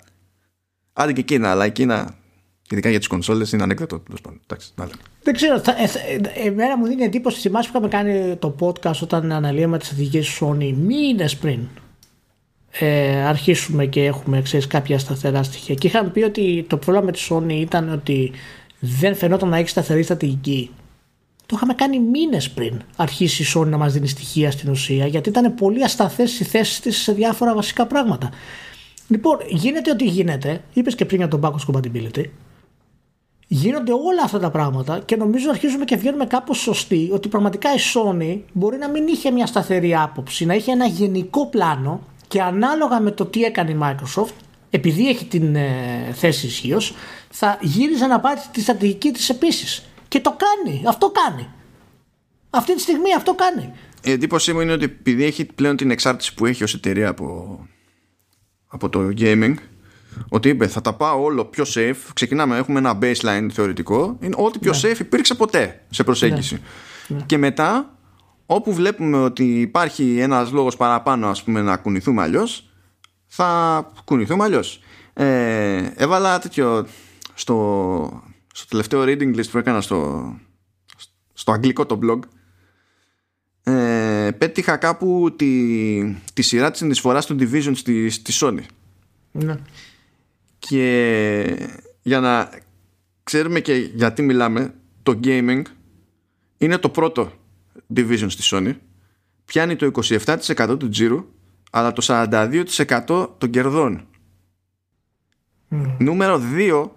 Άντε 0.94 1.14
και 1.14 1.22
Κίνα, 1.22 1.52
αλλά 1.52 1.66
η 1.66 1.72
Κίνα, 1.72 2.16
ειδικά 2.72 2.90
για 2.90 3.00
τις 3.00 3.08
κονσόλες, 3.08 3.52
είναι 3.52 3.64
ανέκδοτο. 3.64 4.04
Δεν 5.24 5.34
ξέρω. 5.34 5.60
Θα, 5.60 5.72
ε, 5.72 5.84
ε, 6.36 6.48
εμένα 6.48 6.78
μου 6.78 6.88
δίνει 6.88 7.04
εντύπωση. 7.04 7.40
Θυμάσαι 7.40 7.72
που 7.72 7.78
είχαμε 7.78 7.88
κάνει 7.88 8.36
το 8.36 8.56
podcast 8.60 9.00
όταν 9.02 9.32
αναλύαμε 9.32 9.78
τις 9.78 9.88
στρατηγικέ 9.88 10.24
Sony 10.40 10.74
μήνες 10.74 11.38
πριν; 11.38 11.60
Ε, 12.80 13.26
αρχίσουμε 13.26 13.86
και 13.86 14.06
έχουμε 14.06 14.42
ξέρεις, 14.42 14.68
κάποια 14.68 15.00
σταθερά 15.00 15.44
στοιχεία. 15.44 15.76
Και 15.76 15.88
είχαμε 15.88 16.10
πει 16.10 16.22
ότι 16.22 16.66
το 16.70 16.78
πρόβλημα 16.78 17.06
με 17.06 17.12
τη 17.12 17.28
Sony 17.30 17.62
ήταν 17.62 17.90
ότι 17.90 18.32
δεν 18.80 19.16
φαινόταν 19.16 19.50
να 19.50 19.58
έχει 19.58 19.70
σταθερή 19.70 20.04
στρατηγική. 20.04 20.72
Το 21.46 21.56
είχαμε 21.56 21.74
κάνει 21.74 22.00
μήνες 22.00 22.50
πριν 22.50 22.82
αρχίσει 22.96 23.44
η 23.44 23.46
Sony 23.56 23.68
να 23.68 23.78
μας 23.78 23.94
δίνει 23.94 24.08
στοιχεία 24.08 24.52
στην 24.52 24.70
ουσία, 24.70 25.08
γιατί 25.08 25.30
ήταν 25.30 25.56
πολύ 25.56 25.84
ασταθές 25.84 26.40
οι 26.40 26.44
θέσεις 26.44 26.80
της 26.80 26.98
σε 26.98 27.12
διάφορα 27.14 27.54
βασικά 27.56 27.86
πράγματα. 27.88 28.30
Λοιπόν, 29.08 29.38
γίνεται 29.50 29.92
ό,τι 29.92 30.06
γίνεται. 30.06 30.64
Είπες 30.74 30.96
και 30.96 31.06
πριν 31.06 31.18
για 31.20 31.28
τον 31.28 31.42
backwards 31.44 31.74
compatibility. 31.74 32.26
Γίνονται 33.52 33.92
όλα 33.92 34.24
αυτά 34.24 34.40
τα 34.40 34.50
πράγματα 34.50 35.00
και 35.00 35.16
νομίζω 35.16 35.50
αρχίζουμε 35.50 35.86
και 35.86 35.96
βγαίνουμε 35.96 36.26
κάπως 36.26 36.58
σωστοί 36.58 37.10
ότι 37.12 37.28
πραγματικά 37.28 37.74
η 37.74 37.78
Sony 37.94 38.40
μπορεί 38.54 38.78
να 38.78 38.90
μην 38.90 39.08
είχε 39.08 39.32
μια 39.32 39.46
σταθερή 39.46 39.96
άποψη, 39.96 40.46
να 40.46 40.54
είχε 40.54 40.72
ένα 40.72 40.86
γενικό 40.86 41.48
πλάνο 41.48 42.08
και 42.28 42.42
ανάλογα 42.42 43.00
με 43.00 43.12
το 43.12 43.26
τι 43.26 43.44
έκανε 43.44 43.72
η 43.72 43.78
Microsoft, 43.82 44.34
επειδή 44.70 45.10
έχει 45.10 45.26
την 45.26 45.56
ε, 45.56 46.12
θέση 46.14 46.46
ισχύως, 46.46 46.94
θα 47.30 47.58
γύριζε 47.62 48.06
να 48.06 48.20
πάρει 48.20 48.40
τη 48.52 48.62
στρατηγική 48.62 49.12
της 49.12 49.30
επίσης. 49.30 49.90
Και 50.08 50.20
το 50.20 50.36
κάνει, 50.38 50.84
αυτό 50.88 51.12
κάνει. 51.12 51.48
Αυτή 52.50 52.76
τη 52.76 52.82
στιγμή 52.82 53.14
αυτό 53.16 53.36
κάνει. 53.36 53.74
Η 54.04 54.12
εντύπωσή 54.12 54.54
μου 54.54 54.60
είναι 54.60 54.72
ότι 54.72 54.84
επειδή 54.84 55.24
έχει 55.24 55.46
πλέον 55.46 55.76
την 55.76 55.92
εξάρτηση 55.92 56.34
που 56.34 56.46
έχει 56.46 56.64
ως 56.64 56.74
εταιρεία 56.74 57.10
από, 57.10 57.60
από 58.68 58.90
το 58.90 59.00
gaming, 59.18 59.56
ότι 60.30 60.50
είπε 60.50 60.68
θα 60.68 60.82
τα 60.82 60.94
πάω 60.94 61.24
όλο 61.24 61.46
πιο 61.46 61.66
safe. 61.68 61.96
Ξεκινάμε, 62.14 62.58
έχουμε 62.58 62.80
ένα 62.80 62.98
baseline 63.02 63.48
θεωρητικό. 63.52 64.18
Είναι 64.20 64.36
ό,τι 64.38 64.60
πιο 64.60 64.72
ναι. 64.72 64.80
safe 64.82 65.00
υπήρξε 65.00 65.36
ποτέ 65.36 65.86
σε 65.90 66.04
προσέγγιση. 66.04 66.62
Ναι. 67.08 67.22
Και 67.26 67.38
μετά 67.38 67.98
όπου 68.46 68.74
βλέπουμε 68.74 69.18
ότι 69.18 69.62
υπάρχει 69.62 70.20
ένας 70.20 70.52
λόγος 70.52 70.76
παραπάνω 70.76 71.28
ας 71.28 71.44
πούμε 71.44 71.62
να 71.62 71.78
κουνηθούμε 71.78 72.22
αλλιώς, 72.22 72.70
θα 73.28 73.92
κουνηθούμε 74.04 74.44
αλλιώς. 74.44 74.82
Ε, 75.14 75.92
έβαλα 75.96 76.40
τέτοιο 76.40 76.88
στο, 77.34 78.24
στο 78.54 78.68
τελευταίο 78.68 79.04
reading 79.04 79.36
list 79.36 79.50
που 79.52 79.58
έκανα 79.58 79.82
στο, 79.82 80.34
στο 81.34 81.52
αγγλικό 81.52 81.86
το 81.86 82.00
blog 82.04 82.20
ε, 83.64 84.32
πέτυχα 84.38 84.78
κάπου 84.78 85.36
τη, 85.36 86.16
τη 86.34 86.42
σειρά 86.42 86.70
της 86.70 86.80
συνεισφοράς 86.80 87.26
του 87.26 87.36
Division 87.40 87.72
στη, 87.76 88.10
στη 88.10 88.34
Sony 88.36 88.64
ναι. 89.32 89.56
Και 90.70 91.70
για 92.02 92.20
να 92.20 92.50
ξέρουμε 93.24 93.60
και 93.60 93.74
γιατί 93.74 94.22
μιλάμε 94.22 94.74
το 95.04 95.20
gaming 95.24 95.62
είναι 96.58 96.78
το 96.78 96.90
πρώτο 96.90 97.32
division 97.96 98.26
στη 98.28 98.44
Sony. 98.46 98.76
Πιάνει 99.46 99.76
το 99.76 99.92
27% 100.08 100.76
του 100.80 100.90
τζίρου 100.90 101.26
αλλά 101.72 101.94
το 101.94 102.06
42% 102.08 103.30
των 103.38 103.50
κερδών 103.50 104.08
νούμερο 105.98 106.42
2 106.56 106.90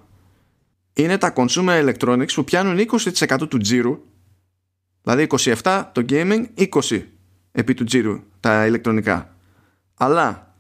είναι 0.93 1.19
τα 1.19 1.33
consumer 1.37 1.95
electronics 1.95 2.33
που 2.35 2.45
πιάνουν 2.45 2.87
20% 2.91 3.49
του 3.49 3.59
τζίρου. 3.59 4.05
Δηλαδή 5.03 5.27
27 5.63 5.85
το 5.93 6.05
gaming 6.09 6.45
20 6.57 7.03
επί 7.53 7.75
του 7.75 7.85
τζίρου 7.85 8.23
τα 8.41 8.67
ηλεκτρονικά. 8.67 9.37
Αλλά 9.95 10.55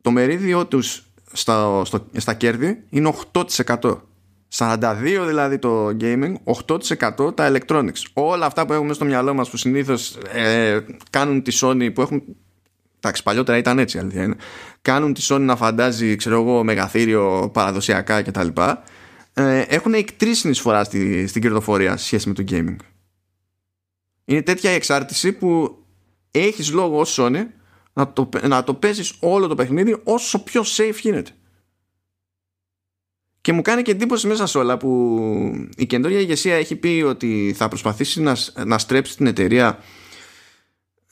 το 0.00 0.10
μερίδιο 0.10 0.66
τους 0.66 1.09
στα, 1.32 1.82
στα 2.16 2.34
κέρδη 2.34 2.84
είναι 2.88 3.12
8% 3.32 3.96
42 4.54 5.24
δηλαδή 5.26 5.58
το 5.58 5.96
gaming, 6.00 6.34
8% 6.66 7.36
τα 7.36 7.52
electronics. 7.52 8.02
Όλα 8.12 8.46
αυτά 8.46 8.66
που 8.66 8.72
έχουμε 8.72 8.92
στο 8.92 9.04
μυαλό 9.04 9.34
μας 9.34 9.50
που 9.50 9.56
συνήθως 9.56 10.16
ε, 10.32 10.80
κάνουν 11.10 11.42
τη 11.42 11.58
Sony 11.60 11.90
που 11.94 12.00
έχουν... 12.00 12.22
Εντάξει, 12.96 13.22
παλιότερα 13.22 13.58
ήταν 13.58 13.78
έτσι 13.78 13.98
αλήθεια 13.98 14.22
είναι. 14.22 14.36
Κάνουν 14.82 15.14
τη 15.14 15.26
Sony 15.28 15.40
να 15.40 15.56
φαντάζει, 15.56 16.16
ξέρω 16.16 16.40
εγώ, 16.40 16.64
μεγαθύριο 16.64 17.50
παραδοσιακά 17.52 18.22
κτλ. 18.22 18.48
Ε, 19.34 19.60
έχουν 19.60 19.94
εκτρίσει 19.94 20.40
συνεισφοράς 20.40 20.86
στη, 20.86 21.26
στην 21.26 21.42
κερδοφορία 21.42 21.96
σε 21.96 22.04
σχέση 22.04 22.28
με 22.28 22.34
το 22.34 22.44
gaming. 22.50 22.76
Είναι 24.24 24.42
τέτοια 24.42 24.70
η 24.70 24.74
εξάρτηση 24.74 25.32
που 25.32 25.78
έχεις 26.30 26.72
λόγο 26.72 26.98
ως 26.98 27.18
Sony 27.20 27.46
να 28.00 28.12
το, 28.12 28.28
να 28.42 28.64
το 28.64 28.74
παίζεις 28.74 29.14
όλο 29.20 29.46
το 29.46 29.54
παιχνίδι 29.54 30.00
όσο 30.04 30.42
πιο 30.42 30.62
safe 30.76 30.96
γίνεται. 31.00 31.30
Και 33.40 33.52
μου 33.52 33.62
κάνει 33.62 33.82
και 33.82 33.90
εντύπωση 33.90 34.26
μέσα 34.26 34.46
σε 34.46 34.58
όλα 34.58 34.76
που 34.76 35.68
η 35.76 35.86
καινούργια 35.86 36.20
ηγεσία 36.20 36.54
έχει 36.54 36.76
πει 36.76 37.04
ότι 37.06 37.54
θα 37.56 37.68
προσπαθήσει 37.68 38.20
να, 38.20 38.36
να 38.64 38.78
στρέψει 38.78 39.16
την 39.16 39.26
εταιρεία 39.26 39.78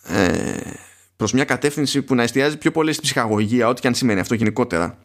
ε, 0.03 0.72
προς 1.16 1.32
μια 1.32 1.45
κατεύθυνση 1.45 2.03
που 2.03 2.14
να 2.14 2.22
εστιάζει 2.22 2.59
πιο 2.59 2.70
πολύ 2.70 2.93
στην 2.93 3.05
ψυχαγωγία, 3.05 3.68
ό,τι 3.68 3.80
και 3.80 3.86
αν 3.86 3.95
σημαίνει 3.95 4.20
αυτό 4.20 4.34
γενικότερα. 4.34 4.99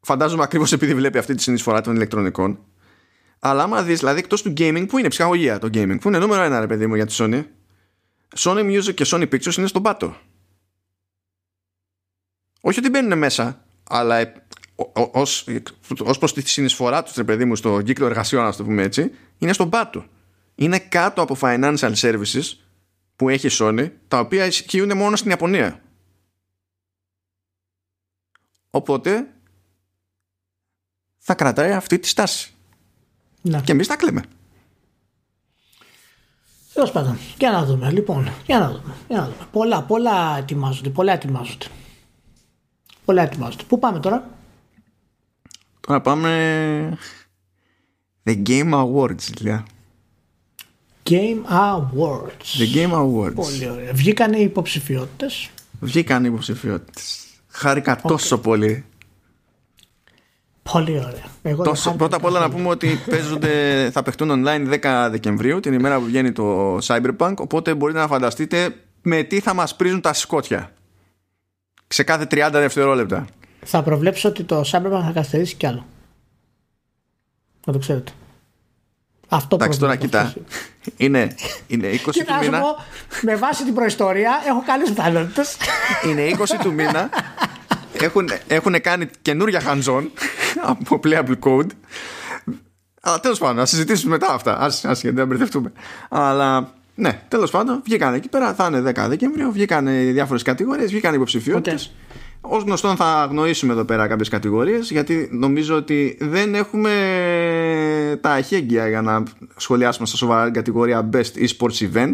Φαντάζομαι 0.00 0.42
ακριβώς 0.42 0.72
επειδή 0.72 0.94
βλέπει 0.94 1.18
αυτή 1.18 1.34
τη 1.34 1.42
συνεισφορά 1.42 1.80
των 1.80 1.94
ηλεκτρονικών. 1.94 2.58
Αλλά 3.38 3.62
άμα 3.62 3.82
δεις, 3.82 3.98
δηλαδή 3.98 4.18
εκτός 4.18 4.42
του 4.42 4.52
gaming, 4.56 4.84
που 4.88 4.98
είναι 4.98 5.08
ψυχαγωγία 5.08 5.58
το 5.58 5.66
gaming, 5.74 5.96
που 6.00 6.08
είναι 6.08 6.18
νούμερο 6.18 6.42
ένα 6.42 6.60
ρε 6.60 6.66
παιδί 6.66 6.86
μου 6.86 6.94
για 6.94 7.06
τη 7.06 7.14
Sony, 7.18 7.44
Sony 8.36 8.78
Music 8.78 8.94
και 8.94 9.04
Sony 9.06 9.28
Pictures 9.28 9.56
είναι 9.56 9.66
στον 9.66 9.82
πάτο. 9.82 10.16
Όχι 12.60 12.78
ότι 12.78 12.88
μπαίνουν 12.88 13.18
μέσα, 13.18 13.64
αλλά 13.88 14.32
ως, 14.94 15.46
ως 15.98 16.18
προς 16.18 16.32
τη 16.32 16.48
συνεισφορά 16.48 17.02
τους, 17.02 17.24
παιδί 17.24 17.44
μου, 17.44 17.56
στο 17.56 17.82
κύκλο 17.82 18.06
εργασιών, 18.06 18.44
να 18.44 18.54
το 18.54 18.64
πούμε 18.64 18.82
έτσι, 18.82 19.10
είναι 19.38 19.52
στον 19.52 19.70
πάτο. 19.70 20.06
Είναι 20.54 20.78
κάτω 20.78 21.22
από 21.22 21.36
financial 21.40 21.94
services 21.94 22.56
που 23.16 23.28
έχει 23.28 23.46
η 23.46 23.50
Sony, 23.52 23.90
τα 24.08 24.18
οποία 24.18 24.46
ισχύουν 24.46 24.96
μόνο 24.96 25.16
στην 25.16 25.30
Ιαπωνία. 25.30 25.82
Οπότε 28.70 29.32
θα 31.18 31.34
κρατάει 31.34 31.72
αυτή 31.72 31.98
τη 31.98 32.08
στάση. 32.08 32.54
Να. 33.42 33.60
Και 33.60 33.72
εμείς 33.72 33.86
τα 33.86 33.96
κλαίμε. 33.96 34.24
Τέλος 36.78 36.92
πάντων, 36.92 37.18
για 37.38 37.50
να 37.50 37.64
δούμε. 37.64 37.90
Λοιπόν, 37.90 38.32
για 38.46 38.58
να 38.58 38.66
δούμε. 38.66 38.94
Για 39.08 39.16
να 39.16 39.24
δούμε. 39.24 39.46
Πολλά, 39.52 39.82
πολλά 39.82 40.38
ετοιμάζονται. 40.38 40.88
Πολλά 40.88 41.12
ετοιμάζονται. 41.12 41.66
Πολλά 43.04 43.22
ετοιμάζονται. 43.22 43.62
Πού 43.68 43.78
πάμε 43.78 44.00
τώρα; 44.00 44.28
Τώρα 45.80 46.00
πάμε 46.00 46.98
The 48.24 48.42
Game 48.46 48.72
Awards 48.72 49.22
δηλαδή. 49.36 49.62
Game 51.02 51.42
Awards. 51.50 52.58
The 52.58 52.74
Game 52.74 52.92
Awards. 52.92 53.34
Πολύ 53.34 53.68
ωραία. 53.70 53.92
Βγήκαν 53.92 54.32
οι 54.32 54.40
υποψηφιότητες. 54.42 55.50
Βγήκαν 55.80 56.24
οι 56.24 56.28
υποψηφιότητες. 56.28 57.26
Χάρηκα 57.48 57.98
okay. 57.98 58.08
τόσο 58.08 58.38
πολύ. 58.38 58.84
Πολύ 60.72 60.98
ωραία. 60.98 61.24
Εγώ 61.42 61.62
τόσο, 61.62 61.92
πρώτα 61.92 62.16
απ' 62.16 62.24
όλα 62.24 62.40
να 62.40 62.50
πούμε 62.50 62.68
ότι 62.68 63.00
παίζονται, 63.10 63.50
θα 63.92 64.02
παιχτούν 64.02 64.30
online 64.30 64.78
10 64.80 65.08
Δεκεμβρίου, 65.10 65.60
την 65.60 65.72
ημέρα 65.72 65.98
που 65.98 66.04
βγαίνει 66.04 66.32
το 66.32 66.76
Cyberpunk, 66.76 67.34
οπότε 67.36 67.74
μπορείτε 67.74 67.98
να 67.98 68.06
φανταστείτε 68.06 68.74
με 69.02 69.22
τι 69.22 69.40
θα 69.40 69.54
μας 69.54 69.76
πρίζουν 69.76 70.00
τα 70.00 70.12
σκότια. 70.12 70.72
Σε 71.88 72.02
κάθε 72.02 72.26
30 72.30 72.48
δευτερόλεπτα. 72.52 73.26
Θα 73.64 73.82
προβλέψω 73.82 74.28
ότι 74.28 74.42
το 74.42 74.60
Cyberpunk 74.60 75.02
θα 75.04 75.10
καθυστερήσει 75.14 75.54
κι 75.54 75.66
άλλο. 75.66 75.86
Να 77.66 77.72
το 77.72 77.78
ξέρετε. 77.78 78.12
Αυτό 79.28 79.54
Εντάξει, 79.54 79.78
τώρα 79.78 79.96
κοιτά. 79.96 80.34
Είναι, 80.96 81.34
είναι 81.66 81.88
20 81.90 81.98
του 81.98 82.34
μήνα. 82.40 82.62
με 83.22 83.36
βάση 83.36 83.64
την 83.64 83.74
προϊστορία 83.74 84.42
έχω 84.48 84.62
καλές 84.66 84.88
πιθανότητες. 84.88 85.56
Είναι 86.06 86.22
20 86.38 86.44
του 86.62 86.72
μήνα. 86.72 87.08
Έχουν, 88.00 88.28
έχουν 88.46 88.80
κάνει 88.80 89.08
καινούργια 89.22 89.62
hands-on 89.66 90.06
από 90.70 91.00
playable 91.04 91.38
code. 91.40 91.70
Αλλά 93.00 93.20
τέλος 93.20 93.38
πάντων, 93.38 93.56
να 93.56 93.66
συζητήσουμε 93.66 94.10
μετά 94.10 94.32
αυτά. 94.32 94.52
Α 94.52 94.68
γιατί 94.82 95.10
δεν 95.10 95.26
μπερδευτούμε. 95.26 95.72
Αλλά 96.08 96.72
ναι, 96.94 97.22
τέλος 97.28 97.50
πάντων, 97.50 97.82
βγήκαν 97.84 98.14
εκεί 98.14 98.28
πέρα. 98.28 98.54
Θα 98.54 98.66
είναι 98.66 98.92
10 98.96 99.06
Δεκεμβρίου. 99.08 99.52
Βγήκαν 99.52 99.86
διάφορες 100.12 100.42
κατηγορίες, 100.42 100.90
βγήκαν 100.90 101.14
υποψηφιότητες. 101.14 101.92
Okay. 101.92 102.16
ως 102.40 102.62
γνωστόν 102.62 102.96
θα 102.96 103.28
γνωρίσουμε 103.30 103.72
εδώ 103.72 103.84
πέρα 103.84 104.06
κάποιες 104.06 104.28
κατηγορίες 104.28 104.90
γιατί 104.90 105.28
νομίζω 105.32 105.76
ότι 105.76 106.16
δεν 106.20 106.54
έχουμε 106.54 106.90
τα 108.20 108.30
αχέγγυα 108.30 108.88
για 108.88 109.02
να 109.02 109.22
σχολιάσουμε 109.56 110.06
στα 110.06 110.16
σοβαρά 110.16 110.44
την 110.44 110.52
κατηγορία 110.52 111.08
Best 111.12 111.46
Esports 111.46 111.92
Event 111.92 112.12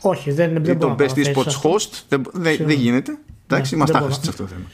όχι 0.00 0.30
δεν, 0.30 0.64
δεν 0.64 0.74
ή 0.74 0.76
το 0.76 0.96
Best 0.98 1.24
Esports 1.24 1.60
Host 1.62 2.02
δεν, 2.08 2.22
δεν, 2.32 2.56
δεν 2.60 2.76
γίνεται 2.76 3.18
εντάξει, 3.54 3.70
Ναι, 3.70 3.76
είμαστε 3.76 3.98
δεν 3.98 4.06
άχαστοι 4.08 4.24
σε 4.26 4.32
μπορώ. 4.32 4.44
αυτό 4.44 4.44
το 4.44 4.48
θέμα 4.48 4.68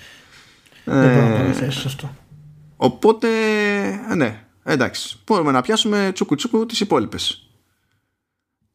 δεν 0.85 1.15
μπορώ 1.15 1.29
να 1.29 1.45
Ε, 1.45 1.47
το 1.47 1.53
θέσεις 1.53 1.85
αυτό 1.85 2.15
Οπότε, 2.77 3.29
ε, 4.11 4.15
ναι, 4.15 4.45
εντάξει. 4.63 5.19
Μπορούμε 5.27 5.51
να 5.53 5.63
πιάσουμε 5.63 6.11
τσούκου 6.15 6.35
τσούκου 6.35 6.67
τις 6.67 6.81
υπόλοιπες. 6.81 7.49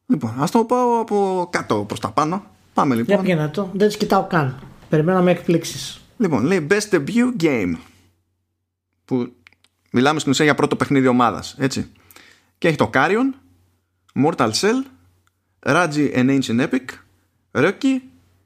Λοιπόν, 0.06 0.34
ας 0.38 0.50
το 0.50 0.64
πάω 0.64 1.00
από 1.00 1.48
κάτω 1.52 1.84
προς 1.88 2.00
τα 2.00 2.10
πάνω. 2.10 2.44
Πάμε 2.74 2.94
για 2.94 3.04
λοιπόν. 3.06 3.24
πήγαινε 3.24 3.48
το 3.48 3.70
δεν 3.72 3.88
τις 3.88 3.96
κοιτάω 3.96 4.26
καν 4.26 4.58
περιμένω 4.88 5.18
να 5.18 5.24
με 5.24 5.30
εκπλήξεις 5.30 6.00
Λοιπόν, 6.16 6.44
λέει 6.44 6.66
Best 6.70 6.94
Debut 6.94 7.36
Game. 7.40 7.76
Που 9.04 9.32
μιλάμε 9.92 10.18
στην 10.18 10.32
ουσία 10.32 10.44
για 10.44 10.54
πρώτο 10.54 10.76
παιχνίδι 10.76 11.06
ομάδας, 11.06 11.54
έτσι. 11.58 11.90
Και 12.58 12.68
έχει 12.68 12.76
το 12.76 12.90
Carrion, 12.94 13.32
Mortal 14.24 14.50
Cell, 14.50 14.82
Raji 15.66 16.14
and 16.14 16.40
Ancient 16.40 16.68
Epic, 16.68 16.84
Rocky 17.52 18.00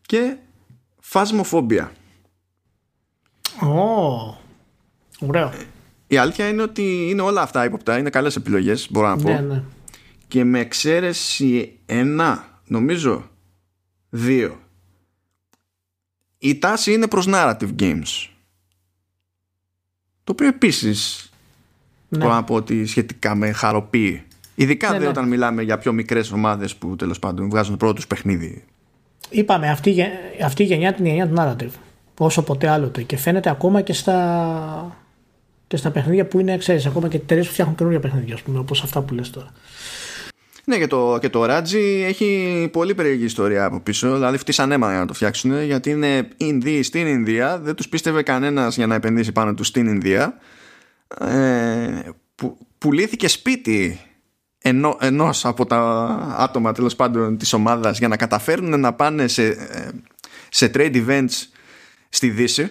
και 0.06 0.36
Phasmophobia. 1.12 1.86
Ω, 3.60 4.36
ωραίο 5.18 5.52
Η 6.06 6.16
αλήθεια 6.16 6.48
είναι 6.48 6.62
ότι 6.62 7.08
είναι 7.10 7.22
όλα 7.22 7.42
αυτά 7.42 7.64
ύποπτα, 7.64 7.98
είναι 7.98 8.10
καλές 8.10 8.36
επιλογές, 8.36 8.90
μπορώ 8.90 9.08
να 9.08 9.16
πω. 9.16 9.28
ναι, 9.32 9.40
ναι. 9.40 9.62
και 10.28 10.44
με 10.44 10.58
εξαίρεση 10.58 11.78
ένα, 11.86 12.60
νομίζω 12.66 13.30
δύο. 14.10 14.58
Η 16.38 16.58
τάση 16.58 16.92
είναι 16.92 17.08
προς 17.08 17.26
narrative 17.28 17.74
games. 17.78 18.28
Το 20.24 20.32
οποίο 20.32 20.46
επίσης 20.46 21.30
Ναι. 22.08 22.18
μπορώ 22.18 22.32
να 22.32 22.44
πω 22.44 22.54
ότι 22.54 22.86
σχετικά 22.86 23.34
με 23.34 23.52
χαροποιεί. 23.52 24.22
Ειδικά 24.54 24.90
Ναι, 24.90 24.98
δε 24.98 25.04
ναι. 25.04 25.10
όταν 25.10 25.28
μιλάμε 25.28 25.62
για 25.62 25.78
πιο 25.78 25.92
μικρές 25.92 26.30
ομάδες 26.32 26.76
που 26.76 26.96
τέλος 26.96 27.18
πάντων 27.18 27.48
βγάζουν 27.50 27.70
το 27.72 27.76
πρώτο 27.78 27.92
τους 27.94 28.06
παιχνίδι. 28.06 28.64
Είπαμε 29.30 29.70
αυτή, 29.70 29.90
η 29.90 29.92
γε- 29.92 30.42
αυτή 30.44 30.62
η 30.62 30.66
γενιά 30.66 30.92
την 30.92 31.06
γενιά 31.06 31.28
του 31.28 31.34
narrative 31.38 31.70
όσο 32.18 32.42
ποτέ 32.42 32.68
άλλοτε 32.68 33.02
και 33.02 33.16
φαίνεται 33.16 33.50
ακόμα 33.50 33.80
και 33.80 33.92
στα, 33.92 34.96
και 35.66 35.76
στα 35.76 35.90
παιχνίδια 35.90 36.26
που 36.26 36.40
είναι 36.40 36.56
ξέρεις 36.56 36.86
ακόμα 36.86 37.08
και 37.08 37.16
εταιρείες 37.16 37.46
που 37.46 37.52
φτιάχνουν 37.52 37.76
καινούργια 37.76 38.00
παιχνίδια 38.00 38.34
ας 38.34 38.42
πούμε, 38.42 38.58
όπως 38.58 38.82
αυτά 38.82 39.00
που 39.02 39.14
λες 39.14 39.30
τώρα 39.30 39.52
Ναι, 40.64 40.78
και 40.78 40.86
το, 40.86 41.18
και 41.20 41.28
το 41.28 41.44
Raji 41.44 42.02
έχει 42.06 42.68
πολύ 42.72 42.94
περίεργη 42.94 43.24
ιστορία 43.24 43.64
από 43.64 43.80
πίσω. 43.80 44.14
Δηλαδή, 44.14 44.38
φτύσαν 44.38 44.72
αίμα 44.72 44.90
για 44.90 44.98
να 44.98 45.06
το 45.06 45.14
φτιάξουν, 45.14 45.62
γιατί 45.62 45.90
είναι 45.90 46.28
Ινδοί 46.36 46.82
στην 46.82 47.06
Ινδία. 47.06 47.58
Δεν 47.58 47.74
τους 47.74 47.88
πίστευε 47.88 48.22
κανένας 48.22 48.76
για 48.76 48.86
να 48.86 48.94
επενδύσει 48.94 49.32
πάνω 49.32 49.54
τους 49.54 49.66
στην 49.66 49.86
Ινδία. 49.86 50.38
Ε, 51.20 52.00
που, 52.34 52.56
πουλήθηκε 52.78 53.28
σπίτι 53.28 54.00
ενό, 54.68 54.96
ενός 55.00 55.44
από 55.44 55.66
τα 55.66 55.78
άτομα 56.38 56.72
τέλος 56.72 56.96
πάντων 56.96 57.38
της 57.38 57.52
ομάδας 57.52 57.98
για 57.98 58.08
να 58.08 58.16
καταφέρουν 58.16 58.80
να 58.80 58.92
πάνε 58.92 59.28
σε, 59.28 59.46
ε, 59.46 59.88
σε 60.48 60.70
trade 60.74 61.06
events 61.06 61.48
στη 62.08 62.30
Δύση 62.30 62.68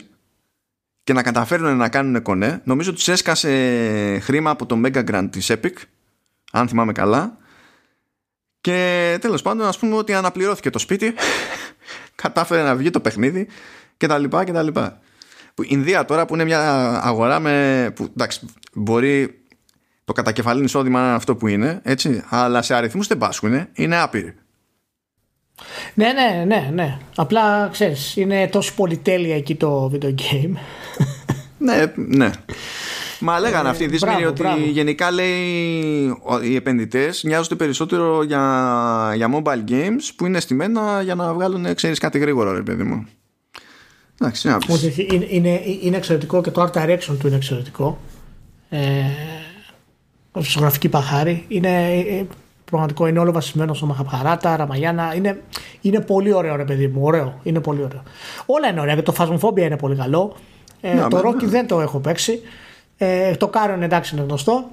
και 1.04 1.14
να 1.14 1.24
καταφέρουν 1.24 1.78
να 1.78 1.90
κάνουν 1.90 2.22
κονέ. 2.22 2.62
Νομίζω 2.64 2.94
τους 2.94 3.08
έσκασε 3.08 4.20
χρήμα 4.22 4.50
από 4.50 4.66
το 4.66 4.82
Mega 4.86 5.12
Grand 5.12 5.28
της 5.32 5.52
Epic, 5.52 5.74
αν 6.52 6.68
θυμάμαι 6.68 6.92
καλά. 6.92 7.38
Και 8.62 9.18
τέλος 9.22 9.42
πάντων 9.42 9.68
ας 9.68 9.78
πούμε 9.80 9.96
ότι 9.96 10.14
αναπληρώθηκε 10.14 10.70
το 10.70 10.80
σπίτι 10.80 11.14
κατάφερε 12.22 12.64
να 12.64 12.76
βγει 12.76 12.90
το 12.90 13.00
παιχνίδι 13.00 13.48
και 13.98 14.08
τα 14.08 14.18
λοιπά 14.18 14.44
και 14.44 14.52
τα 14.52 14.64
λοιπά. 14.64 15.00
Που 15.54 15.64
η 15.64 15.68
Ινδία 15.70 16.06
τώρα 16.06 16.26
που 16.26 16.34
είναι 16.34 16.44
μια 16.44 16.62
αγορά 17.04 17.40
με, 17.40 17.92
που 17.96 18.04
εντάξει 18.04 18.46
μπορεί 18.74 19.42
το 20.08 20.14
κατακεφαλήν 20.14 20.64
εισόδημα 20.64 21.00
να 21.00 21.06
είναι 21.06 21.16
αυτό 21.16 21.36
που 21.36 21.48
είναι 21.48 21.80
έτσι, 21.84 22.24
αλλά 22.30 22.62
σε 22.62 22.74
αριθμούς 22.76 23.08
δεν 23.08 23.18
πάσχουν 23.18 23.68
είναι 23.74 23.98
άπειροι. 23.98 24.34
Ναι, 25.94 26.08
ναι, 26.14 26.44
ναι, 26.46 26.70
ναι. 26.74 26.98
Απλά 27.16 27.70
ξέρεις, 27.72 28.16
είναι 28.16 28.48
τόσο 28.48 28.74
πολυτέλεια 28.76 29.36
εκεί 29.36 29.56
το 29.56 29.92
video 29.94 30.06
game. 30.06 30.52
Ναι, 31.58 31.94
ναι. 31.96 32.30
Μα 33.20 33.40
λέγανε 33.40 33.70
αυτοί 33.70 33.84
οι 33.84 33.88
δύσμηροι 33.88 34.16
μπράβο, 34.16 34.30
ότι 34.32 34.42
μπράβο. 34.42 34.66
γενικά 34.66 35.12
λέει 35.12 36.08
ο- 36.24 36.42
οι 36.42 36.56
επενδυτές 36.56 37.24
νοιάζονται 37.24 37.56
περισσότερο 37.56 38.24
για, 38.24 39.12
για 39.16 39.30
mobile 39.34 39.70
games 39.72 40.10
που 40.16 40.26
είναι 40.26 40.40
στημένα 40.40 41.02
για 41.02 41.16
να 41.16 41.34
βγάλουν 41.34 41.76
ξέρεις 41.76 42.00
κάτι 42.00 42.20
γρήγορο 42.20 42.52
ρε 42.52 42.62
παιδί 42.64 42.84
μου. 42.84 43.06
Εντάξει, 44.22 44.48
να 44.48 44.58
πεις. 44.58 44.70
Όχι, 44.76 44.88
όχι, 44.88 45.08
είναι, 45.12 45.26
είναι, 45.30 45.62
είναι 45.82 45.98
εξαιρετικό 45.98 46.42
και 46.42 46.52
το 46.52 46.62
art 46.64 46.78
direction 46.84 47.16
του 47.20 47.28
είναι 47.28 47.36
εξαιρετικό. 47.36 48.00
Ε, 48.70 48.78
ως 50.38 50.56
γραφική 50.60 50.90
παχάρη. 50.90 51.46
Είναι 51.48 51.94
ε, 51.94 52.26
πραγματικό, 52.66 53.08
είναι 53.08 53.20
όλο 53.20 53.32
βασισμένο 53.32 53.74
στο 53.74 53.86
Μαχαπχαράτα, 53.86 54.56
Ραμαγιάννα. 54.56 55.14
Είναι, 55.16 55.42
είναι 55.82 56.02
πολύ 56.02 56.34
ωραίο 56.34 56.56
ρε 56.56 56.64
παιδί 56.64 56.88
μου, 56.88 57.02
ωραίο. 57.04 57.40
Είναι 57.44 57.60
πολύ 57.60 57.84
ωραίο. 57.84 58.04
Όλα 58.46 58.70
είναι 58.70 58.80
ωραία 58.82 58.96
και 58.96 59.02
το 59.02 59.14
Phasmophobia 59.18 59.58
είναι 59.62 59.78
πολύ 59.78 59.96
καλό. 59.96 60.36
Ε, 60.82 60.94
Ναι, 60.94 61.08
το 61.08 61.16
ναι, 61.16 61.30
Rocky 61.30 61.42
ναι. 61.44 61.48
δεν 61.48 61.68
το 61.68 61.82
έχω 61.82 62.00
παίξει. 62.00 62.42
Ε, 62.98 63.36
το 63.36 63.50
Carrion 63.54 63.82
εντάξει 63.82 64.16
είναι 64.16 64.24
γνωστό. 64.24 64.70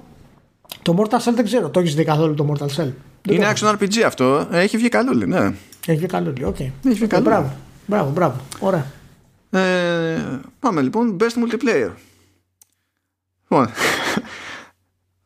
Το 0.81 0.95
Mortal 0.97 1.15
Cell 1.29 1.33
δεν 1.35 1.45
ξέρω. 1.45 1.69
Το 1.69 1.79
έχεις 1.79 1.95
δει 1.95 2.03
καθόλου 2.03 2.33
το 2.33 2.47
Mortal 2.51 2.65
Cell; 2.65 2.91
Δεν 3.21 3.35
Είναι 3.35 3.43
το 3.45 3.65
έχω. 3.65 3.75
action 3.75 3.81
RPG 3.81 3.99
αυτό. 4.05 4.47
Έχει 4.51 4.77
βγει 4.77 4.89
καλούλη, 4.89 5.27
ναι. 5.27 5.53
Έχει 5.85 5.97
βγει 5.97 6.05
καλό. 6.05 6.33
ΟΚ. 6.43 6.55
βγει 6.81 7.03
ΟΚ, 7.03 7.09
καλό. 7.09 7.23
Μπράβο. 7.23 7.51
Μπράβο, 7.85 8.09
μπράβο. 8.11 8.35
Ωραία. 8.59 8.85
Ε, 9.51 10.39
πάμε 10.59 10.81
λοιπόν. 10.81 11.17
Best 11.19 11.23
multiplayer. 11.23 11.89
Λοιπόν. 13.49 13.69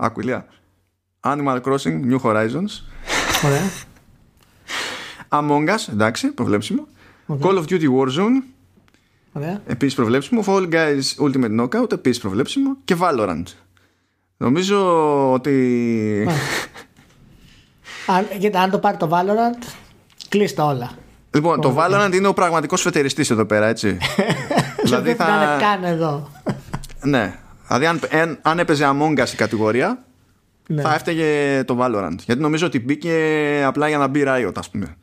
Άκου, 0.02 0.20
Ηλία. 0.20 0.46
Animal 1.20 1.62
Crossing 1.62 2.02
New 2.10 2.20
Horizons. 2.24 2.72
Ωραία. 3.46 3.70
Among 5.30 5.70
Us, 5.70 5.92
εντάξει, 5.92 6.28
προβλέψιμο. 6.28 6.88
Call 7.42 7.58
of 7.58 7.64
Duty 7.70 7.84
Warzone, 7.84 8.44
Ωραία. 9.34 9.62
επίσης 9.66 9.96
προβλέψιμο. 9.96 10.44
Fall 10.48 10.70
Guys 10.72 11.26
Ultimate 11.26 11.60
Knockout, 11.60 11.92
επίσης 11.92 12.22
προβλέψιμο. 12.22 12.78
Και 12.86 12.96
Valorant. 13.00 13.44
Νομίζω 14.38 15.32
ότι... 15.32 16.28
Αν, 18.08 18.28
κοίτα, 18.40 18.62
αν 18.62 18.70
το 18.70 18.80
πάρει 18.80 18.98
το 18.98 19.10
Valorant, 19.12 19.64
κλείστα 20.30 20.66
όλα. 20.66 20.92
Λοιπόν, 21.32 21.62
το 21.62 21.76
Valorant 21.78 22.12
είναι 22.14 22.28
ο 22.28 22.34
πραγματικός 22.34 22.82
φετεριστής 22.82 23.30
εδώ 23.30 23.46
πέρα, 23.46 23.66
έτσι. 23.68 23.98
δηλαδή 24.84 25.08
δεν 25.08 25.16
θα 25.16 25.26
θα... 25.26 25.34
είναι 25.34 25.62
καν 25.62 25.84
εδώ. 25.84 26.32
Ναι. 27.02 27.40
Δηλαδή 27.70 27.86
αν, 27.86 28.22
αν, 28.22 28.40
αν 28.42 28.60
έπαιζε 28.60 28.90
Among 28.94 29.20
Us 29.20 29.30
η 29.34 29.36
κατηγορία, 29.36 30.06
ναι. 30.68 30.82
θα 30.82 30.94
έφταιγε 30.94 31.64
το 31.64 31.78
Valorant. 31.82 32.16
Γιατί 32.26 32.42
νομίζω 32.42 32.66
ότι 32.66 32.80
μπήκε 32.80 33.14
απλά 33.66 33.88
για 33.88 33.98
να 33.98 34.08
μπει 34.08 34.24
Riot, 34.28 34.52
ας 34.56 34.70
πούμε. 34.70 34.96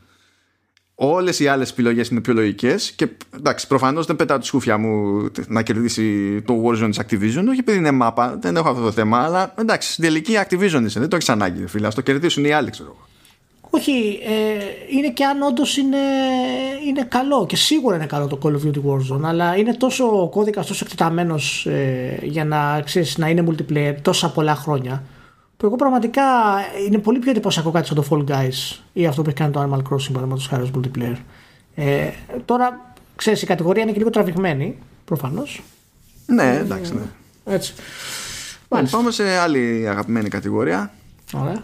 Όλες 0.99 1.41
οι 1.41 1.47
άλλες 1.47 1.71
επιλογές 1.71 2.09
είναι 2.09 2.21
πιο 2.21 2.33
λογικές 2.33 2.93
και 2.93 3.09
εντάξει, 3.37 3.67
προφανώς 3.67 4.07
δεν 4.07 4.17
πετάω 4.17 4.39
τη 4.39 4.47
σκούφια 4.47 4.79
μου 4.79 5.27
να 5.47 5.63
κερδίσει 5.63 6.43
το 6.43 6.65
Warzone 6.65 6.89
της 6.89 7.01
Activision. 7.01 7.45
Όχι 7.49 7.59
επειδή 7.59 7.79
είναι 7.79 7.91
μάπα, 7.91 8.39
δεν 8.41 8.57
έχω 8.57 8.69
αυτό 8.69 8.83
το 8.83 8.93
θέμα, 8.93 9.19
αλλά 9.19 9.55
εντάξει, 9.59 9.93
στην 9.93 10.05
τελική 10.05 10.33
Activision 10.37 10.83
είσαι, 10.85 11.01
δεν 11.01 11.09
το 11.09 11.17
έχεις 11.17 11.29
ανάγκη, 11.29 11.67
φίλε. 11.67 11.87
Α 11.87 11.91
το 11.91 12.01
κερδίσουν 12.01 12.45
οι 12.45 12.53
άλλοι, 12.53 12.71
ξέρω 12.71 12.89
εγώ. 12.89 13.06
Όχι, 13.77 14.21
ε, 14.25 14.97
είναι 14.97 15.11
και 15.11 15.25
αν 15.25 15.43
όντως 15.43 15.77
είναι, 15.77 15.97
είναι 16.87 17.03
καλό 17.09 17.47
και 17.47 17.57
σίγουρα 17.57 17.97
είναι 17.97 18.07
καλό 18.07 18.27
το 18.27 18.39
Call 18.43 18.47
of 18.49 18.67
Duty 18.67 18.81
Warzone, 18.91 19.23
αλλά 19.23 19.57
είναι 19.57 19.75
τόσο 19.75 20.23
ο 20.23 20.29
κώδικας 20.29 20.67
τόσο 20.67 20.85
εκτεταμένος 20.85 21.67
ε, 21.67 22.19
για 22.23 22.45
να, 22.45 22.81
ξέρεις, 22.85 23.19
να 23.19 23.29
είναι 23.29 23.45
multiplayer 23.49 23.95
τόσα 24.03 24.31
πολλά 24.31 24.55
χρόνια. 24.55 25.03
Που 25.57 25.67
εγώ 25.67 25.77
πραγματικά 25.77 26.23
είναι 26.87 26.99
πολύ 26.99 27.19
πιο 27.19 27.31
εντυπωσιακό 27.31 27.71
κάτι 27.71 27.87
σαν 27.87 27.97
το 27.97 28.05
Fall 28.11 28.31
Guys 28.31 28.79
ή 28.93 29.07
αυτό 29.07 29.23
που 29.23 29.29
έχει 29.29 29.39
κάνει 29.39 29.53
το 29.53 29.61
Animal 29.61 29.79
Crossing 29.79 30.13
παραδείγματος 30.13 30.47
χάρη 30.47 30.63
ως 30.63 30.71
multiplayer. 30.75 31.17
Ε, 31.75 32.09
τώρα, 32.45 32.95
ξέρεις, 33.17 33.43
η 33.43 33.47
κατηγορία 33.47 33.83
είναι 33.83 33.93
και 33.93 33.99
λίγο 33.99 34.11
τραβηγμένη, 34.11 34.79
προφανώς. 35.05 35.63
Ναι, 36.27 36.57
εντάξει, 36.57 36.95
ναι. 36.95 37.03
Έτσι. 37.55 37.73
Λοιπόν, 37.73 38.79
Μάλιστα. 38.79 38.97
πάμε 38.97 39.11
σε 39.11 39.37
άλλη 39.37 39.87
αγαπημένη 39.89 40.29
κατηγορία. 40.29 40.93
Ωραία. 41.33 41.63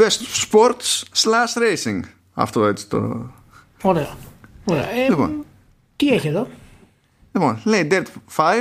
Best 0.00 0.20
Sports 0.50 1.02
slash 1.14 1.54
Racing. 1.62 2.00
Αυτό 2.34 2.64
έτσι 2.64 2.88
το. 2.88 3.30
Ωραία. 3.82 4.16
Ωραία. 4.64 4.90
Ε, 4.90 5.08
Λοιπόν. 5.08 5.44
Τι 5.96 6.08
έχει 6.12 6.28
εδώ; 6.28 6.48
Λοιπόν, 7.32 7.60
λέει 7.64 7.88
Dirt 7.90 8.04
5, 8.36 8.52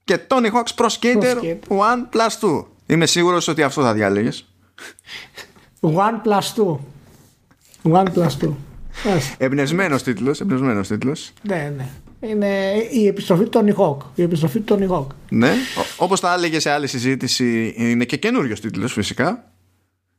και 0.03 0.19
Tony 0.27 0.51
Hawk's 0.51 0.75
Pro 0.75 0.87
Skater 0.87 1.35
Pro 1.35 1.41
Skater. 1.41 1.57
1 1.67 2.09
Plus 2.11 2.39
2. 2.41 2.65
Είμαι 2.85 3.05
σίγουρος 3.05 3.47
ότι 3.47 3.63
αυτό 3.63 3.81
θα 3.81 3.93
διάλεγες. 3.93 4.45
One 5.81 6.21
plus 6.27 6.53
two. 6.55 6.77
One 7.83 8.05
plus 8.13 8.29
two. 8.41 8.53
Μάλιστα. 9.05 9.35
Εμπνευσμένος 9.37 10.03
τίτλος, 10.03 10.39
εμπνευσμένος 10.41 10.87
τίτλος. 10.87 11.31
ναι, 11.41 11.73
ναι. 11.77 11.87
Είναι 12.19 12.73
η 12.91 13.07
επιστροφή 13.07 13.43
του 13.43 13.59
Tony 13.65 13.75
Hawk. 13.75 13.97
Η 14.15 14.21
επιστροφή 14.21 14.59
του 14.59 14.75
Tony 14.79 14.91
Hawk. 14.91 15.05
Ναι. 15.29 15.49
Ο- 15.49 16.03
Όπως 16.03 16.19
τα 16.19 16.33
έλεγε 16.33 16.59
σε 16.59 16.69
άλλη 16.69 16.87
συζήτηση, 16.87 17.73
είναι 17.77 18.05
και 18.05 18.17
καινούριος 18.17 18.59
τίτλος 18.59 18.93
φυσικά. 18.93 19.49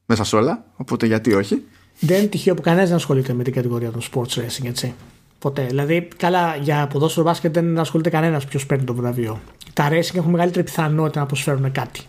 μέσα 0.09 0.25
σε 0.25 0.37
όλα, 0.37 0.65
οπότε 0.77 1.07
γιατί 1.07 1.35
όχι. 1.35 1.63
Δεν 2.01 2.19
είναι 2.19 2.27
τυχαίο 2.27 2.55
που 2.55 2.63
κανένας 2.63 2.89
δεν 2.89 2.97
ασχολείται 2.97 3.33
με 3.33 3.43
την 3.43 3.53
κατηγορία 3.53 3.91
των 3.91 4.01
sports 4.13 4.39
racing, 4.39 4.65
έτσι. 4.67 4.95
Ποτέ. 5.39 5.63
Δηλαδή, 5.69 6.09
καλά, 6.17 6.57
για 6.57 6.87
ποδόσφαιρο 6.87 7.25
μπάσκετ 7.27 7.55
δεν 7.55 7.79
ασχολείται 7.79 8.11
κανένας 8.11 8.45
ποιος 8.45 8.67
παίρνει 8.67 8.85
το 8.85 8.95
βραβείο. 8.95 9.41
Τα 9.73 9.89
racing 9.91 10.15
έχουν 10.15 10.31
μεγαλύτερη 10.31 10.65
πιθανότητα 10.65 11.21
να 11.21 11.27
προσφέρουν 11.27 11.73
κάτι 11.73 12.01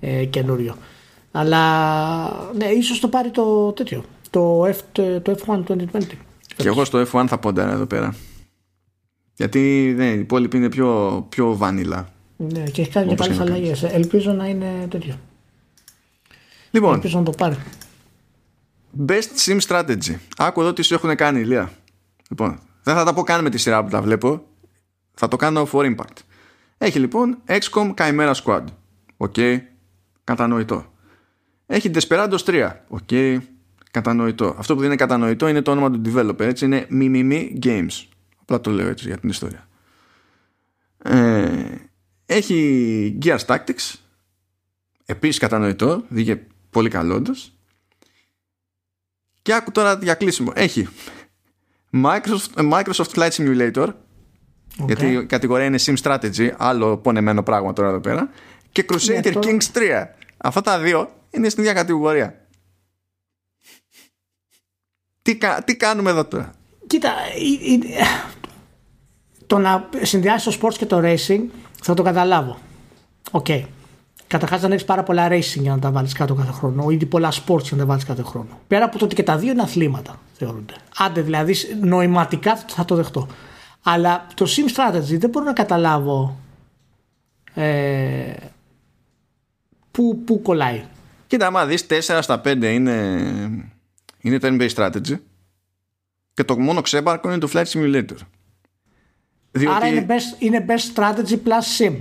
ε, 0.00 0.24
καινούριο. 0.24 0.76
Αλλά 1.32 1.62
ναι, 2.56 2.64
ίσως 2.66 3.00
το 3.00 3.08
πάρει 3.08 3.30
το 3.30 3.72
τέτοιο. 3.72 4.04
Το, 4.30 4.62
F, 4.64 4.76
το 5.22 5.36
F1 5.46 5.62
2020. 5.68 5.84
Και 6.56 6.68
εγώ 6.68 6.84
στο 6.84 7.02
F1 7.12 7.24
θα 7.28 7.38
πόντα 7.38 7.72
εδώ 7.72 7.86
πέρα. 7.86 8.14
Γιατί 9.40 9.94
ναι, 9.96 10.06
οι 10.06 10.18
υπόλοιποι 10.18 10.56
είναι 10.56 10.68
πιο, 10.68 11.26
πιο 11.28 11.56
βάνιλα. 11.56 12.08
Ναι, 12.36 12.62
και 12.62 12.80
έχει 12.80 12.90
κάνει 12.90 13.08
και 13.08 13.14
πάλι 13.14 13.40
αλλαγές. 13.40 13.82
Ελπίζω 13.82 14.32
να 14.32 14.46
είναι 14.46 14.86
τέτοιο. 14.90 15.14
Λοιπόν, 16.70 16.94
Ελπίζω 16.94 17.18
να 17.18 17.24
το 17.24 17.30
πάρει. 17.30 17.56
Best 19.06 19.46
Sim 19.46 19.58
Strategy. 19.66 20.14
Άκου 20.36 20.60
εδώ 20.60 20.72
τι 20.72 20.82
σου 20.82 20.94
έχουν 20.94 21.16
κάνει, 21.16 21.40
Ηλία. 21.40 21.72
Λοιπόν, 22.28 22.58
δεν 22.82 22.94
θα 22.94 23.04
τα 23.04 23.14
πω 23.14 23.22
καν 23.22 23.42
με 23.42 23.50
τη 23.50 23.58
σειρά 23.58 23.84
που 23.84 23.90
τα 23.90 24.02
βλέπω. 24.02 24.42
Θα 25.14 25.28
το 25.28 25.36
κάνω 25.36 25.68
for 25.72 25.94
impact. 25.94 26.16
Έχει 26.78 26.98
λοιπόν 26.98 27.38
XCOM 27.46 27.94
Chimera 27.94 28.32
Squad. 28.44 28.64
ΟΚ. 29.16 29.34
Okay. 29.36 29.58
Κατανοητό. 30.24 30.92
Έχει 31.66 31.90
Desperados 31.94 32.38
3. 32.44 32.70
ΟΚ. 32.88 32.98
Okay. 33.10 33.38
Κατανοητό. 33.90 34.54
Αυτό 34.58 34.74
που 34.74 34.80
δεν 34.80 34.88
είναι 34.88 34.98
κατανοητό 34.98 35.48
είναι 35.48 35.62
το 35.62 35.70
όνομα 35.70 35.90
του 35.90 36.02
developer. 36.06 36.40
Έτσι 36.40 36.64
είναι 36.64 36.86
Mimimi 36.90 37.64
Games. 37.64 38.04
Απλά 38.50 38.62
το 38.62 38.70
λέω 38.70 38.88
έτσι 38.88 39.06
για 39.06 39.18
την 39.18 39.28
ιστορία. 39.28 39.68
Ε, 41.02 41.74
έχει 42.26 43.18
Gears 43.22 43.44
Tactics. 43.46 43.94
Επίσης 45.04 45.38
κατανοητό. 45.38 46.04
Δίγε 46.08 46.46
πολύ 46.70 46.88
καλό 46.88 47.22
Και 49.42 49.54
άκου 49.54 49.70
τώρα 49.70 49.98
για 50.02 50.14
κλείσιμο. 50.14 50.52
Έχει 50.54 50.88
Microsoft, 51.92 52.72
Microsoft 52.72 53.10
Flight 53.14 53.30
Simulator 53.30 53.88
Okay. 54.78 54.86
Γιατί 54.86 55.06
η 55.06 55.26
κατηγορία 55.26 55.64
είναι 55.66 55.78
Sim 55.80 55.96
Strategy, 56.02 56.50
άλλο 56.56 56.98
πονεμένο 56.98 57.42
πράγμα 57.42 57.72
τώρα 57.72 57.88
εδώ 57.88 58.00
πέρα. 58.00 58.30
Και 58.72 58.84
Crusader 58.88 59.32
yeah, 59.32 59.42
Kings 59.42 59.72
3. 59.72 60.06
Αυτά 60.36 60.60
τα 60.60 60.78
δύο 60.78 61.14
είναι 61.30 61.48
στην 61.48 61.62
ίδια 61.62 61.74
κατηγορία. 61.74 62.46
Τι, 65.22 65.38
τι 65.64 65.76
κάνουμε 65.76 66.10
εδώ 66.10 66.24
τώρα; 66.24 66.59
Κοίτα, 66.90 67.14
η, 67.38 67.72
η, 67.72 67.80
το 69.46 69.58
να 69.58 69.88
συνδυάσεις 70.02 70.58
το 70.58 70.66
sports 70.68 70.74
και 70.74 70.86
το 70.86 71.00
racing 71.02 71.40
θα 71.82 71.94
το 71.94 72.02
καταλάβω. 72.02 72.58
ΟΚ. 73.30 73.46
Okay. 73.48 73.64
Καταρχάς 74.26 74.60
δεν 74.60 74.72
έχεις 74.72 74.84
πάρα 74.84 75.02
πολλά 75.02 75.28
racing 75.28 75.60
για 75.60 75.70
να 75.70 75.78
τα 75.78 75.90
βάλεις 75.90 76.12
κάτω 76.12 76.34
κάθε 76.34 76.52
χρόνο, 76.52 76.90
ή 76.90 77.06
πολλά 77.06 77.32
sports 77.32 77.62
για 77.62 77.70
να 77.70 77.76
τα 77.76 77.84
βάλεις 77.84 78.04
κάθε 78.04 78.22
χρόνο. 78.22 78.60
Πέρα 78.66 78.84
από 78.84 78.98
το 78.98 79.04
ότι 79.04 79.14
και 79.14 79.22
τα 79.22 79.36
δύο 79.36 79.52
είναι 79.52 79.62
αθλήματα, 79.62 80.20
θεωρούνται. 80.32 80.74
Άντε 80.96 81.20
δηλαδή, 81.20 81.54
νοηματικά 81.80 82.56
θα 82.56 82.84
το 82.84 82.94
δεχτώ. 82.94 83.26
Αλλά 83.82 84.26
το 84.34 84.46
Sim 84.48 84.76
Strategy 84.76 85.18
δεν 85.18 85.30
μπορώ 85.30 85.44
να 85.44 85.52
καταλάβω 85.52 86.38
ε, 87.54 88.32
πού, 89.90 90.22
πού 90.24 90.42
κολλάει. 90.42 90.82
Κοίτα, 91.26 91.46
άμα 91.46 91.66
δεις 91.66 91.86
4 91.88 92.18
στα 92.20 92.40
5 92.44 92.62
είναι, 92.62 93.18
είναι 94.20 94.38
turn-based 94.42 94.74
strategy 94.74 95.16
και 96.34 96.44
το 96.44 96.58
μόνο 96.58 96.80
ξέπαρκο 96.80 97.28
είναι 97.28 97.38
το 97.38 97.48
Flight 97.52 97.64
Simulator. 97.64 98.16
Διότι... 99.52 99.76
Άρα 99.76 99.86
είναι 99.86 100.06
best, 100.08 100.42
είναι 100.42 100.64
best 100.68 100.98
strategy 100.98 101.32
plus 101.32 101.84
sim. 101.84 101.94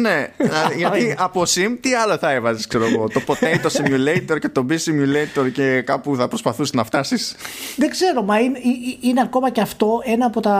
ναι, 0.00 0.28
γιατί 0.80 1.14
από 1.18 1.42
sim 1.42 1.76
τι 1.80 1.94
άλλο 1.94 2.18
θα 2.18 2.32
έβαζες, 2.32 2.66
ξέρω 2.66 2.84
εγώ. 2.84 3.08
Το 3.08 3.20
potato 3.26 3.66
simulator 3.66 4.38
και 4.40 4.48
το 4.48 4.66
B 4.68 4.72
simulator 4.72 5.52
και 5.52 5.80
κάπου 5.80 6.16
θα 6.16 6.28
προσπαθούσε 6.28 6.72
να 6.74 6.84
φτάσεις; 6.84 7.36
Δεν 7.76 7.90
ξέρω, 7.90 8.22
μα 8.22 8.40
είναι, 8.40 8.58
είναι 9.00 9.20
ακόμα 9.20 9.50
και 9.50 9.60
αυτό 9.60 10.00
ένα 10.04 10.26
από 10.26 10.40
τα, 10.40 10.58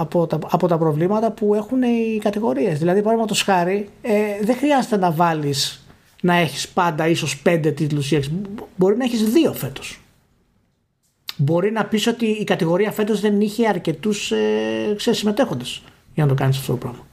από 0.00 0.26
τα, 0.26 0.38
από 0.50 0.68
τα 0.68 0.78
προβλήματα 0.78 1.30
που 1.30 1.54
έχουν 1.54 1.82
οι 1.82 2.18
κατηγορίες. 2.22 2.78
Δηλαδή, 2.78 2.98
παραδείγματος 2.98 3.42
χάρη, 3.42 3.88
ε, 4.02 4.12
δεν 4.42 4.56
χρειάζεται 4.56 4.96
να 4.96 5.10
βάλεις 5.10 5.86
να 6.22 6.34
έχεις 6.34 6.68
πάντα 6.68 7.08
ίσως 7.08 7.38
πέντε 7.38 7.70
τίτλους 7.70 8.10
ή 8.10 8.16
έξι. 8.16 8.40
Μπορεί 8.76 8.96
να 8.96 9.04
έχεις 9.04 9.22
δύο 9.22 9.52
φέτος. 9.52 10.03
Μπορεί 11.36 11.70
να 11.70 11.84
πεις 11.84 12.06
ότι 12.06 12.26
η 12.26 12.44
κατηγορία 12.44 12.90
φέτος 12.90 13.20
δεν 13.20 13.40
είχε 13.40 13.68
αρκετούς 13.68 14.32
ε, 14.32 14.96
συμμετέχοντες 14.96 15.82
για 16.14 16.24
να 16.24 16.28
το 16.28 16.34
κάνεις 16.34 16.58
αυτό 16.58 16.72
το 16.72 16.78
πράγμα. 16.78 17.06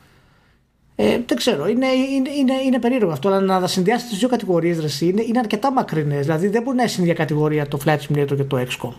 Ε, 0.95 1.19
δεν 1.25 1.37
ξέρω, 1.37 1.67
είναι, 1.67 1.87
είναι, 1.87 2.29
είναι, 2.29 2.53
είναι 2.65 2.79
περίεργο 2.79 3.11
αυτό, 3.11 3.27
αλλά 3.27 3.39
να 3.39 3.59
τα 3.59 3.67
συνδυάσεις 3.67 4.09
τις 4.09 4.17
δύο 4.17 4.27
κατηγορίες 4.27 5.01
είναι, 5.01 5.21
είναι 5.21 5.39
αρκετά 5.39 5.71
μακρινές. 5.71 6.25
Δηλαδή 6.25 6.47
δεν 6.47 6.61
μπορεί 6.61 6.75
να 6.75 6.81
είναι 6.81 6.91
στην 6.91 7.03
ίδια 7.03 7.15
κατηγορία 7.15 7.67
το 7.67 7.79
Flight 7.85 7.97
Simulator 7.97 8.35
και 8.35 8.43
το 8.43 8.57
XCOM. 8.57 8.93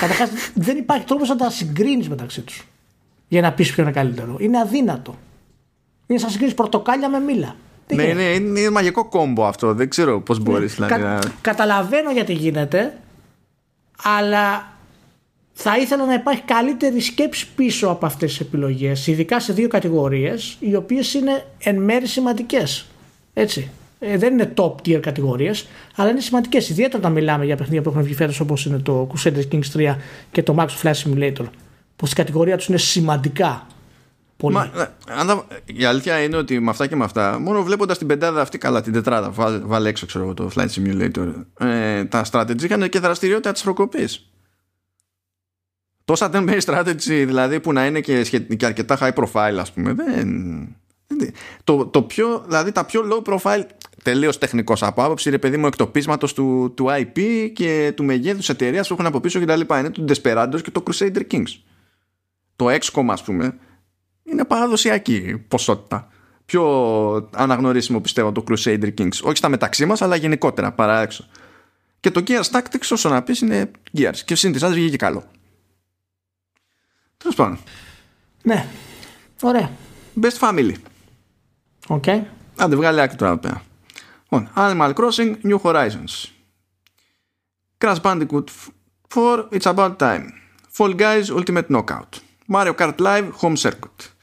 Καταρχάς 0.00 0.30
δεν 0.66 0.76
υπάρχει 0.76 1.04
τρόπος 1.04 1.28
να 1.28 1.36
τα 1.36 1.50
συγκρίνεις 1.50 2.08
μεταξύ 2.08 2.40
τους 2.40 2.66
για 3.28 3.40
να 3.40 3.52
πεις 3.52 3.72
ποιο 3.72 3.82
είναι 3.82 3.92
καλύτερο. 3.92 4.36
Είναι 4.38 4.58
αδύνατο. 4.58 5.14
Είναι 6.06 6.18
σαν 6.18 6.30
συγκρίνεις 6.30 6.54
πορτοκάλια 6.54 7.08
με 7.08 7.18
μήλα. 7.18 7.56
Ναι, 7.94 8.02
είναι, 8.02 8.22
είναι, 8.22 8.60
είναι 8.60 8.70
μαγικό 8.70 9.08
κόμπο 9.08 9.46
αυτό. 9.46 9.74
Δεν 9.74 9.88
ξέρω 9.88 10.20
πώς 10.20 10.38
μπορείς 10.38 10.78
ναι. 10.78 10.86
δηλαδή, 10.86 11.02
να. 11.02 11.18
Καταλαβαίνω 11.40 12.10
γιατί 12.10 12.32
γίνεται, 12.32 12.94
αλλά 14.02 14.76
θα 15.52 15.78
ήθελα 15.78 16.06
να 16.06 16.14
υπάρχει 16.14 16.42
καλύτερη 16.42 17.00
σκέψη 17.00 17.48
πίσω 17.56 17.88
από 17.88 18.06
αυτές 18.06 18.30
τις 18.30 18.40
επιλογές, 18.40 19.06
ειδικά 19.06 19.40
σε 19.40 19.52
δύο 19.52 19.68
κατηγορίες, 19.68 20.56
οι 20.60 20.74
οποίες 20.74 21.14
είναι 21.14 21.44
εν 21.58 21.76
μέρη 21.76 22.06
σημαντικές. 22.06 22.86
Έτσι. 23.34 23.70
Ε, 24.00 24.16
δεν 24.16 24.32
είναι 24.32 24.52
top 24.56 24.74
tier 24.74 25.00
κατηγορίες, 25.00 25.66
αλλά 25.96 26.10
είναι 26.10 26.20
σημαντικές. 26.20 26.68
Ιδιαίτερα 26.68 26.98
όταν 26.98 27.12
μιλάμε 27.12 27.44
για 27.44 27.56
παιχνίδια 27.56 27.82
που 27.82 27.88
έχουν 27.88 28.02
βγει 28.02 28.14
φέτος 28.14 28.40
όπως 28.40 28.66
είναι 28.66 28.78
το 28.78 29.08
Crusader 29.14 29.42
Kings 29.52 29.76
3 29.76 29.96
και 30.32 30.42
το 30.42 30.54
Max 30.58 30.66
Flash 30.82 31.02
Simulator, 31.04 31.44
που 31.96 32.06
στην 32.06 32.16
κατηγορία 32.16 32.56
τους 32.56 32.66
είναι 32.66 32.78
σημαντικά. 32.78 33.66
Πολύ. 34.38 34.54
Μα, 34.54 34.70
αν, 35.08 35.42
η 35.64 35.84
αλήθεια 35.84 36.22
είναι 36.22 36.36
ότι 36.36 36.60
με 36.60 36.70
αυτά 36.70 36.86
και 36.86 36.96
με 36.96 37.04
αυτά, 37.04 37.38
μόνο 37.38 37.62
βλέποντας 37.62 37.98
την 37.98 38.06
πεντάδα 38.06 38.40
αυτή, 38.40 38.58
καλά, 38.58 38.80
την 38.80 38.92
τετράδα, 38.92 39.30
βάλε, 39.64 39.88
έξω 39.88 40.06
ξέρω, 40.06 40.34
το 40.34 40.50
Flight 40.54 40.68
Simulator, 40.68 41.32
ε, 41.58 42.04
τα 42.04 42.24
strategy 42.30 42.62
είχαν 42.62 42.88
και 42.88 42.98
δραστηριότητα 42.98 43.52
της 43.52 43.62
προκοπή. 43.62 44.08
Τόσα 46.04 46.30
turn-based 46.32 46.60
strategy 46.60 47.24
δηλαδή 47.26 47.60
που 47.60 47.72
να 47.72 47.86
είναι 47.86 48.00
και, 48.00 48.22
και 48.56 48.66
αρκετά 48.66 48.98
high 49.00 49.12
profile, 49.12 49.56
ας 49.58 49.72
πούμε, 49.72 49.92
δεν. 49.92 50.76
Το, 51.64 51.86
το 51.86 52.02
πιο, 52.02 52.44
δηλαδή 52.46 52.72
τα 52.72 52.84
πιο 52.84 53.02
low 53.10 53.32
profile 53.32 53.62
τελείως 54.02 54.38
τεχνικός 54.38 54.82
από 54.82 55.04
άποψη, 55.04 55.30
ρε 55.30 55.38
παιδί 55.38 55.56
μου, 55.56 55.66
εκτοπίσματος 55.66 56.34
του, 56.34 56.72
του 56.76 56.86
IP 56.90 57.50
και 57.54 57.92
του 57.96 58.04
μεγέθους 58.04 58.48
εταιρείας 58.48 58.88
που 58.88 58.94
έχουν 58.94 59.06
από 59.06 59.20
πίσω 59.20 59.40
κτλ. 59.40 59.60
Είναι 59.78 59.90
το 59.90 60.04
Desperados 60.08 60.60
και 60.62 60.70
το 60.70 60.82
Crusader 60.90 61.22
Kings. 61.30 61.60
Το 62.56 62.66
XCOM, 62.66 63.06
ας 63.08 63.22
πούμε, 63.22 63.58
είναι 64.30 64.44
παραδοσιακή 64.44 65.44
ποσότητα. 65.48 66.08
Πιο 66.44 66.64
αναγνωρίσιμο 67.34 68.00
πιστεύω 68.00 68.32
το 68.32 68.44
Crusader 68.48 68.94
Kings. 68.98 69.20
Όχι 69.22 69.36
στα 69.36 69.48
μεταξύ 69.48 69.86
μας, 69.86 70.02
αλλά 70.02 70.16
γενικότερα 70.16 70.72
παρά 70.72 71.00
έξω. 71.00 71.24
Και 72.00 72.10
το 72.10 72.22
Gears 72.26 72.50
Tactics, 72.50 72.88
όσο 72.90 73.08
να 73.08 73.22
πεις, 73.22 73.40
είναι 73.40 73.70
Gears. 73.96 74.16
Και 74.24 74.34
συν 74.34 74.52
τη 74.52 74.66
βγήκε 74.66 74.96
καλό. 74.96 75.24
Τέλος 77.16 77.34
πάντων. 77.36 77.58
Ναι. 78.42 78.66
Ωραία. 79.42 79.70
Best 80.22 80.38
Family. 80.40 80.74
Οκ. 81.86 82.02
Okay. 82.06 82.22
Άντε, 82.56 82.76
βγάλει 82.76 83.00
άκρη 83.00 83.16
τώρα 83.16 83.38
πέρα. 83.38 83.62
Λοιπόν, 84.22 84.50
Animal 84.56 84.94
Crossing 84.94 85.34
New 85.42 85.58
Horizons. 85.62 86.28
Crash 87.78 88.00
Bandicoot 88.02 88.44
4 89.14 89.48
It's 89.50 89.74
About 89.74 89.96
Time. 89.98 90.24
Fall 90.76 90.94
Guys 90.96 91.30
Ultimate 91.30 91.68
Knockout. 91.68 92.20
Mario 92.48 92.74
Kart 92.74 92.98
Live 92.98 93.30
Home 93.40 93.56
Circuit. 93.56 94.17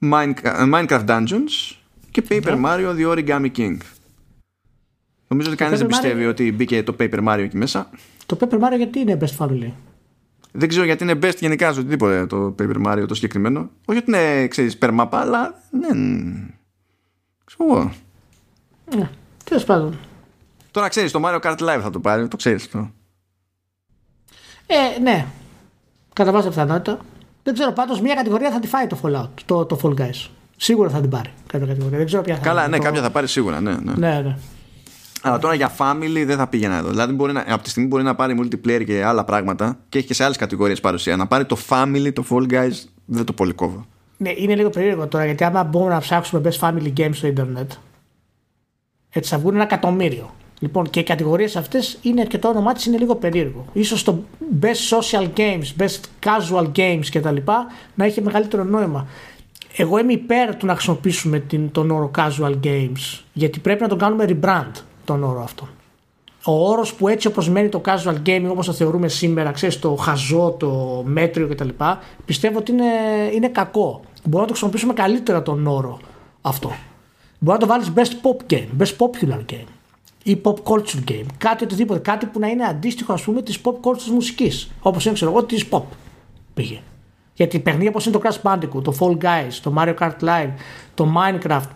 Minecraft 0.00 1.06
Dungeons 1.06 1.76
και 2.10 2.24
Paper 2.28 2.64
Mario 2.64 2.96
The 2.96 3.10
Origami 3.10 3.50
King. 3.56 3.76
Νομίζω 5.28 5.48
ότι 5.48 5.56
κανείς 5.56 5.78
δεν 5.78 5.88
πιστεύει 5.88 6.26
ότι 6.26 6.52
μπήκε 6.52 6.82
το 6.82 6.96
Paper 6.98 7.28
Mario 7.28 7.38
εκεί 7.38 7.56
μέσα. 7.56 7.90
Το 8.26 8.38
Paper 8.40 8.54
Mario 8.54 8.76
γιατί 8.76 8.98
είναι 8.98 9.18
best 9.20 9.36
family. 9.38 9.70
Δεν 10.52 10.68
ξέρω 10.68 10.84
γιατί 10.84 11.04
είναι 11.04 11.18
best 11.22 11.36
γενικά 11.38 11.72
σε 11.72 11.80
οτιδήποτε 11.80 12.26
το 12.26 12.54
Paper 12.58 12.86
Mario 12.86 13.04
το 13.08 13.14
συγκεκριμένο. 13.14 13.70
Όχι 13.84 13.98
ότι 13.98 14.10
είναι, 14.10 14.46
ξέρεις, 14.46 14.78
περμαπά, 14.78 15.20
αλλά 15.20 15.62
ναι. 15.70 15.88
Ξέρω 17.44 17.70
εγώ. 17.70 17.92
Ναι, 18.96 19.10
τέλος 19.44 19.64
πάντων. 19.64 19.98
Τώρα 20.70 20.88
ξέρεις, 20.88 21.12
το 21.12 21.20
Mario 21.24 21.40
Kart 21.40 21.58
Live 21.58 21.80
θα 21.82 21.90
το 21.90 22.00
πάρει, 22.00 22.28
το 22.28 22.36
ξέρεις 22.36 22.64
αυτό. 22.64 22.90
Ε, 24.66 25.00
ναι. 25.00 25.26
Κατά 26.12 26.32
βάση 26.32 26.48
πιθανότητα. 26.48 26.98
Δεν 27.46 27.54
ξέρω 27.54 27.72
πάντως 27.72 28.00
μια 28.00 28.14
κατηγορία 28.14 28.50
θα 28.50 28.58
τη 28.58 28.66
φάει 28.66 28.86
το 28.86 28.98
Fallout, 29.02 29.28
το, 29.44 29.64
το 29.64 29.80
Fall 29.82 30.00
Guys. 30.00 30.28
Σίγουρα 30.56 30.90
θα 30.90 31.00
την 31.00 31.10
πάρει 31.10 31.30
κάποια 31.46 31.66
κατηγορία. 31.66 31.96
Δεν 31.96 32.06
ξέρω 32.06 32.22
ποια 32.22 32.34
θα 32.34 32.40
Καλά, 32.40 32.68
ναι, 32.68 32.76
το... 32.76 32.82
κάποια 32.82 33.02
θα 33.02 33.10
πάρει 33.10 33.28
σίγουρα. 33.28 33.60
Ναι, 33.60 33.70
ναι. 33.72 33.92
ναι, 33.96 34.20
ναι. 34.20 34.36
Αλλά 35.22 35.38
τώρα 35.38 35.54
για 35.54 35.72
family 35.78 36.24
δεν 36.26 36.36
θα 36.36 36.46
πήγαινα 36.46 36.76
εδώ. 36.76 36.88
Δηλαδή, 36.88 37.12
μπορεί 37.12 37.32
να, 37.32 37.44
από 37.48 37.62
τη 37.62 37.70
στιγμή 37.70 37.88
μπορεί 37.88 38.02
να 38.02 38.14
πάρει 38.14 38.36
multiplayer 38.40 38.84
και 38.86 39.04
άλλα 39.04 39.24
πράγματα 39.24 39.78
και 39.88 39.98
έχει 39.98 40.06
και 40.06 40.14
σε 40.14 40.24
άλλες 40.24 40.36
κατηγορίες 40.36 40.80
παρουσία. 40.80 41.16
Να 41.16 41.26
πάρει 41.26 41.44
το 41.44 41.56
family, 41.68 42.12
το 42.12 42.24
Fall 42.30 42.52
Guys, 42.52 42.84
δεν 43.04 43.24
το 43.24 43.32
πολύ 43.32 43.52
κόβω. 43.52 43.86
Ναι, 44.16 44.32
είναι 44.36 44.54
λίγο 44.54 44.70
περίεργο 44.70 45.06
τώρα 45.06 45.24
γιατί 45.24 45.44
άμα 45.44 45.64
μπορούμε 45.64 45.92
να 45.92 46.00
ψάξουμε 46.00 46.42
best 46.44 46.68
family 46.68 46.92
games 46.96 47.14
στο 47.14 47.26
Ιντερνετ, 47.26 47.72
έτσι 49.10 49.30
θα 49.30 49.38
βγουν 49.38 49.54
ένα 49.54 49.62
εκατομμύριο. 49.62 50.34
Λοιπόν, 50.58 50.90
και 50.90 51.00
οι 51.00 51.02
κατηγορίες 51.02 51.56
αυτές 51.56 51.98
είναι 52.02 52.24
και 52.24 52.38
το 52.38 52.48
όνομά 52.48 52.72
της 52.72 52.86
είναι 52.86 52.98
λίγο 52.98 53.14
περίεργο. 53.14 53.64
σω 53.82 54.04
το 54.04 54.18
best 54.60 54.98
social 54.98 55.28
games, 55.36 55.82
best 55.82 56.00
casual 56.24 56.66
games 56.76 57.04
κτλ. 57.12 57.36
να 57.94 58.04
έχει 58.04 58.22
μεγαλύτερο 58.22 58.64
νόημα. 58.64 59.06
Εγώ 59.76 59.98
είμαι 59.98 60.12
υπέρ 60.12 60.56
του 60.56 60.66
να 60.66 60.72
χρησιμοποιήσουμε 60.72 61.38
την, 61.38 61.70
τον 61.70 61.90
όρο 61.90 62.10
casual 62.16 62.54
games, 62.64 63.20
γιατί 63.32 63.58
πρέπει 63.58 63.82
να 63.82 63.88
τον 63.88 63.98
κάνουμε 63.98 64.24
rebrand 64.28 64.72
τον 65.04 65.24
όρο 65.24 65.42
αυτό. 65.42 65.68
Ο 66.44 66.68
όρος 66.68 66.94
που 66.94 67.08
έτσι 67.08 67.26
όπως 67.26 67.48
μένει 67.48 67.68
το 67.68 67.80
casual 67.84 68.16
gaming, 68.26 68.48
όπως 68.48 68.66
το 68.66 68.72
θεωρούμε 68.72 69.08
σήμερα, 69.08 69.50
ξέρεις, 69.50 69.78
το 69.78 69.94
χαζό, 69.94 70.56
το 70.58 71.02
μέτριο 71.06 71.48
κτλ., 71.48 71.68
πιστεύω 72.24 72.58
ότι 72.58 72.72
είναι, 72.72 72.84
είναι 73.34 73.48
κακό. 73.48 74.00
Μπορούμε 74.22 74.40
να 74.40 74.46
το 74.46 74.48
χρησιμοποιήσουμε 74.48 74.92
καλύτερα 74.92 75.42
τον 75.42 75.66
όρο 75.66 76.00
αυτό. 76.40 76.72
Μπορεί 77.38 77.58
να 77.60 77.66
το 77.66 77.72
βάλεις 77.72 77.92
best 77.94 78.26
pop 78.26 78.52
game, 78.52 78.82
best 78.82 78.96
popular 78.98 79.40
game 79.52 79.75
ή 80.26 80.40
pop 80.42 80.54
culture 80.64 81.10
game. 81.10 81.26
Κάτι 81.38 81.64
οτιδήποτε. 81.64 81.98
Κάτι 81.98 82.26
που 82.26 82.38
να 82.38 82.48
είναι 82.48 82.64
αντίστοιχο, 82.64 83.12
ας 83.12 83.22
πούμε, 83.22 83.42
της 83.42 83.60
pop 83.62 83.72
culture 83.72 84.10
μουσικής. 84.12 84.70
Όπως 84.80 85.04
είναι, 85.04 85.14
ξέρω 85.14 85.30
εγώ, 85.30 85.44
της 85.44 85.64
pop. 85.70 85.82
Πήγε. 86.54 86.80
Γιατί 87.34 87.58
παιχνίδια 87.58 87.88
όπως 87.88 88.06
είναι 88.06 88.18
το 88.18 88.22
Crash 88.24 88.50
Bandicoot, 88.50 88.82
το 88.82 88.96
Fall 89.00 89.24
Guys, 89.24 89.52
το 89.62 89.74
Mario 89.78 89.94
Kart 89.98 90.18
Live, 90.20 90.50
το 90.94 91.12
Minecraft, 91.16 91.68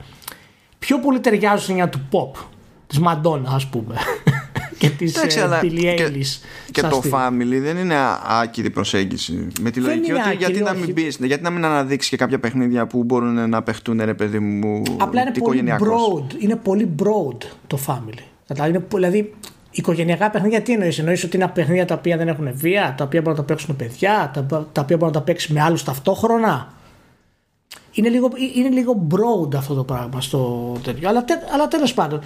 πιο 0.79 0.99
πολύ 0.99 1.21
ταιριάζουν 1.21 1.61
στην 1.61 1.91
του 1.91 2.01
pop. 2.11 2.41
Της 2.87 3.01
Madonna, 3.05 3.43
ας 3.47 3.67
πούμε. 3.67 3.95
και 4.79 4.91
της 4.91 5.17
ε, 5.17 5.61
Billie 5.63 6.01
Eilish. 6.01 6.43
Και, 6.71 6.81
το 6.81 7.03
family 7.13 7.59
δεν 7.61 7.77
είναι 7.77 7.97
άκυρη 8.43 8.71
προσέγγιση. 8.71 9.47
Με 9.61 9.71
τη 9.71 9.81
λογική 9.81 10.13
ότι 10.13 10.37
γιατί 10.39 10.61
να 10.61 10.75
μην 10.75 10.95
πεις, 10.95 11.19
γιατί 11.21 11.43
να 11.43 11.51
μην 11.51 11.65
αναδείξεις 11.65 12.11
και 12.11 12.17
κάποια 12.17 12.39
παιχνίδια 12.39 12.87
που 12.87 13.05
μπορούν 13.05 13.49
να 13.49 13.63
παιχτούν, 13.63 14.01
ρε 14.05 14.15
παιδί 14.15 14.39
μου. 14.39 14.83
Απλά 14.99 15.21
είναι 15.23 15.33
πολύ 15.39 15.65
broad. 15.79 16.43
Είναι 16.43 16.57
πολύ 16.57 16.95
broad 17.03 17.37
το 17.67 17.79
family. 17.87 18.30
Είναι, 18.67 18.85
δηλαδή, 18.89 19.35
οικογενειακά 19.71 20.31
παιχνίδια 20.31 20.61
τι 20.61 20.73
εννοείς, 20.73 20.99
εννοείς 20.99 21.25
ότι 21.25 21.37
είναι 21.37 21.49
παιχνίδια 21.49 21.85
τα 21.85 21.95
οποία 21.95 22.17
δεν 22.17 22.29
έχουν 22.29 22.51
βία, 22.55 22.95
τα 22.97 23.05
οποία 23.05 23.21
μπορούν 23.21 23.39
να 23.39 23.45
τα 23.45 23.53
παίξουν 23.55 23.77
παιδιά, 23.77 24.31
τα, 24.35 24.47
τα 24.47 24.81
οποία 24.81 24.97
μπορούν 24.97 25.07
να 25.15 25.19
τα 25.19 25.21
παίξει 25.21 25.53
με 25.53 25.61
άλλους 25.61 25.85
ταυτόχρονα; 25.85 26.73
Είναι 27.93 28.09
λίγο, 28.09 28.31
είναι 28.55 28.69
λίγο 28.69 29.07
broad 29.11 29.55
αυτό 29.55 29.75
το 29.75 29.85
πράγμα 29.85 30.21
στο 30.21 30.73
τέτοιο. 30.83 31.09
Αλλά, 31.09 31.25
αλλά 31.53 31.69
τέλος 31.69 31.95
πάντων. 31.95 32.21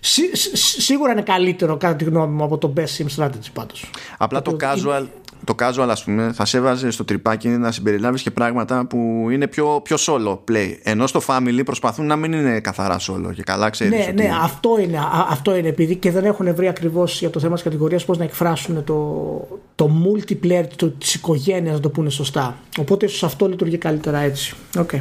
Σί, 0.00 0.36
σίγουρα 0.80 1.12
είναι 1.12 1.22
καλύτερο 1.22 1.76
κατά 1.76 1.96
τη 1.96 2.04
γνώμη 2.04 2.34
μου 2.34 2.44
από 2.44 2.58
το 2.58 2.72
Best 2.76 2.80
Sim 2.98 3.06
Strategy 3.16 3.50
πάντως. 3.52 3.90
Απλά 4.18 4.42
το, 4.42 4.56
το 4.56 4.66
casual, 4.66 5.06
το 5.44 5.54
casual 5.58 5.86
ας 5.88 6.04
πούμε 6.04 6.32
θα 6.34 6.44
σε 6.44 6.56
έβαζε 6.56 6.90
στο 6.90 7.04
τρυπάκι 7.04 7.48
να 7.48 7.72
συμπεριλάβεις 7.72 8.22
και 8.22 8.30
πράγματα 8.30 8.86
που 8.86 9.28
είναι 9.30 9.46
πιο, 9.46 9.80
πιο 9.84 9.96
solo 9.98 10.38
play. 10.50 10.76
Ενώ 10.82 11.06
στο 11.06 11.20
family 11.26 11.60
προσπαθούν 11.64 12.06
να 12.06 12.16
μην 12.16 12.32
είναι 12.32 12.60
καθαρά 12.60 13.00
solo 13.00 13.32
και 13.34 13.42
καλά 13.42 13.70
ξέρεις 13.70 13.98
ναι, 13.98 14.04
ότι... 14.08 14.14
ναι 14.22 14.30
αυτό 14.42 14.78
είναι, 14.80 14.98
αυτό 15.28 15.56
είναι 15.56 15.68
επειδή 15.68 15.96
και 15.96 16.10
δεν 16.10 16.24
έχουν 16.24 16.54
βρει 16.54 16.68
ακριβώς 16.68 17.18
για 17.18 17.30
το 17.30 17.40
θέμα 17.40 17.54
της 17.54 17.62
κατηγορίας 17.62 18.04
πώς 18.04 18.18
να 18.18 18.24
εκφράσουν 18.24 18.84
το, 18.84 19.60
το 19.74 19.90
multiplayer 20.04 20.64
το, 20.76 20.90
της 20.90 21.14
οικογένειας 21.14 21.74
να 21.74 21.80
το 21.80 21.88
πούνε 21.88 22.10
σωστά. 22.10 22.56
Οπότε 22.78 23.06
ίσως 23.06 23.22
αυτό 23.22 23.48
λειτουργεί 23.48 23.78
καλύτερα 23.78 24.18
έτσι. 24.18 24.54
Okay. 24.74 25.00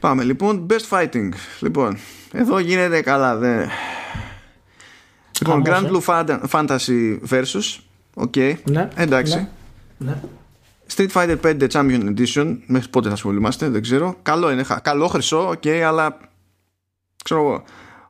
Πάμε 0.00 0.22
λοιπόν 0.22 0.66
best 0.70 0.98
fighting. 0.98 1.28
Λοιπόν 1.60 1.98
εδώ 2.32 2.58
γίνεται 2.58 3.00
καλά 3.00 3.36
δεν... 3.36 3.68
Λοιπόν, 5.40 5.62
Gran 5.66 5.84
ε. 5.84 5.90
Blue 5.90 6.02
Fantasy 6.50 7.18
Versus 7.30 7.78
ΟΚ. 8.14 8.36
Ναι, 8.64 8.88
Εντάξει. 8.94 9.36
Ναι, 9.36 10.10
ναι. 10.10 10.20
Street 10.96 11.08
Fighter 11.12 11.36
5 11.44 11.68
Champion 11.70 12.14
Edition. 12.16 12.56
Μέχρι 12.66 12.88
πότε 12.88 13.08
θα 13.08 13.14
ασχολούμαστε, 13.14 13.68
δεν 13.68 13.82
ξέρω. 13.82 14.16
Καλό 14.22 14.50
είναι. 14.50 14.64
Καλό 14.82 15.06
χρυσό, 15.06 15.48
ΟΚ, 15.48 15.62
okay, 15.64 15.68
αλλά. 15.68 16.18
Ξέρω 17.24 17.40
εγώ. 17.40 17.64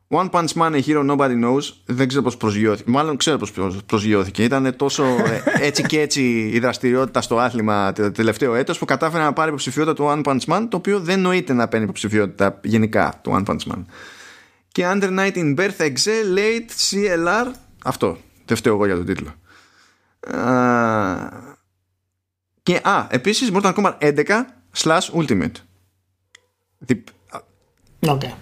One 0.09 0.31
Punch 0.31 0.53
Man, 0.55 0.75
A 0.75 0.81
Hero 0.87 1.11
Nobody 1.11 1.45
Knows. 1.45 1.73
Δεν 1.87 2.09
ξέρω 2.09 2.23
πώς 2.23 2.37
προσγειώθηκε. 2.37 2.91
Μάλλον 2.91 3.17
ξέρω 3.17 3.37
πώς 3.37 3.53
προσγειώθηκε. 3.87 4.45
Ήταν 4.45 4.77
τόσο 4.77 5.05
ε, 5.05 5.43
έτσι 5.67 5.83
και 5.83 6.01
έτσι 6.01 6.51
η 6.53 6.59
δραστηριότητα 6.59 7.21
στο 7.21 7.39
άθλημα 7.39 7.93
το 7.93 8.13
τελευταίο 8.13 8.55
έτος 8.55 8.79
που 8.79 8.85
κατάφερε 8.85 9.23
να 9.23 9.33
πάρει 9.33 9.49
υποψηφιότητα 9.49 9.95
του 9.95 10.05
One 10.09 10.31
Punch 10.31 10.55
Man, 10.55 10.67
το 10.69 10.77
οποίο 10.77 11.01
δεν 11.01 11.21
νοείται 11.21 11.53
να 11.53 11.69
παίρνει 11.69 11.85
υποψηφιότητα 11.85 12.61
γενικά 12.63 13.21
του 13.23 13.33
One 13.35 13.51
Punch 13.51 13.73
Man. 13.73 13.85
Και 14.69 14.85
Under 14.87 15.19
Night 15.19 15.35
in 15.35 15.55
Birth 15.57 15.79
Exe, 15.79 16.37
Late 16.37 16.71
CLR. 16.91 17.47
Αυτό. 17.85 18.19
Δεν 18.45 18.57
φταίω 18.57 18.75
εγώ 18.75 18.87
για 18.87 18.97
τον 18.97 19.05
τίτλο 19.05 19.35
και 22.63 22.81
α, 22.83 23.07
επίσης 23.11 23.51
Mortal 23.55 23.75
Kombat 23.75 23.99
11 23.99 24.25
slash 24.77 25.11
Ultimate. 25.15 25.53
Okay. 28.07 28.33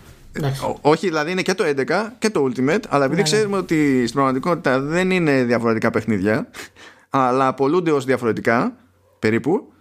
όχι, 0.81 1.07
δηλαδή 1.07 1.31
είναι 1.31 1.43
και 1.43 1.55
το 1.55 1.65
11 1.67 2.09
και 2.19 2.31
το 2.31 2.45
Ultimate, 2.45 2.83
αλλά 2.89 3.05
επειδή 3.05 3.23
ναι, 3.23 3.29
ναι. 3.29 3.37
ξέρουμε 3.37 3.57
ότι 3.57 4.01
στην 4.03 4.13
πραγματικότητα 4.13 4.81
δεν 4.81 5.11
είναι 5.11 5.43
διαφορετικά 5.45 5.91
παιχνίδια, 5.91 6.49
αλλά 7.11 7.47
απολούνται 7.47 7.91
ως 7.91 8.05
διαφορετικά, 8.05 8.77
περίπου, 9.19 9.73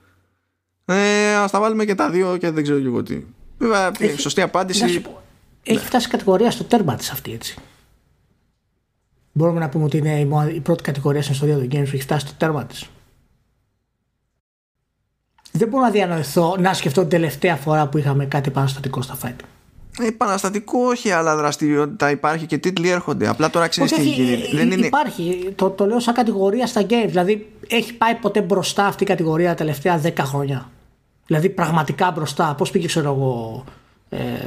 ε, 0.85 1.35
ας 1.35 1.51
τα 1.51 1.59
βάλουμε 1.59 1.85
και 1.85 1.95
τα 1.95 2.09
δύο 2.09 2.37
και 2.37 2.51
δεν 2.51 2.63
ξέρω 2.63 2.79
και 2.79 2.85
εγώ 2.85 3.03
τι. 3.03 3.23
Βέβαια, 3.57 3.91
έχει, 3.99 4.19
σωστή 4.19 4.41
απάντηση. 4.41 4.83
Έχει 4.83 5.77
ναι. 5.77 5.77
φτάσει 5.77 6.07
κατηγορία 6.07 6.51
στο 6.51 6.63
τέρμα 6.63 6.95
της 6.95 7.09
αυτή, 7.11 7.33
έτσι 7.33 7.57
μπορούμε 9.31 9.59
να 9.59 9.69
πούμε 9.69 9.83
ότι 9.83 9.97
είναι 9.97 10.19
η 10.53 10.59
πρώτη 10.59 10.83
κατηγορία 10.83 11.21
στην 11.21 11.33
ιστορία 11.33 11.57
του 11.57 11.63
games 11.63 11.69
που 11.69 11.91
έχει 11.93 12.01
φτάσει 12.01 12.25
στο 12.27 12.35
τέρμα 12.37 12.65
της. 12.65 12.89
Δεν 15.51 15.67
μπορώ 15.67 15.83
να 15.83 15.89
διανοηθώ 15.89 16.55
να 16.59 16.73
σκεφτώ 16.73 17.01
την 17.01 17.09
τελευταία 17.09 17.55
φορά 17.55 17.87
που 17.87 17.97
είχαμε 17.97 18.25
κάτι 18.25 18.49
επαναστατικό 18.49 19.01
στα 19.01 19.17
fighting. 19.23 19.45
Επαναστατικό 19.99 20.79
όχι, 20.79 21.11
αλλά 21.11 21.35
δραστηριότητα 21.35 22.09
υπάρχει 22.09 22.45
και 22.45 22.57
τίτλοι 22.57 22.89
έρχονται. 22.89 23.27
Απλά 23.27 23.49
τώρα 23.49 23.67
ξέρεις 23.67 23.91
τι 23.91 24.01
γίνεται. 24.01 24.57
Δεν 24.57 24.71
είναι... 24.71 24.85
Υπάρχει. 24.85 25.53
Το, 25.55 25.69
το 25.69 25.85
λέω 25.85 25.99
σαν 25.99 26.13
κατηγορία 26.13 26.67
στα 26.67 26.81
games. 26.81 27.07
Δηλαδή 27.07 27.51
έχει 27.67 27.93
πάει 27.93 28.15
ποτέ 28.15 28.41
μπροστά 28.41 28.85
αυτή 28.85 29.03
η 29.03 29.05
κατηγορία 29.05 29.49
τα 29.49 29.55
τελευταία 29.55 30.01
10 30.03 30.13
χρόνια. 30.19 30.69
Δηλαδή 31.25 31.49
πραγματικά 31.49 32.11
μπροστά. 32.11 32.55
Πώς 32.57 32.71
πήγε, 32.71 32.87
ξέρω 32.87 33.13
εγώ, 33.13 33.63
ε, 33.67 33.71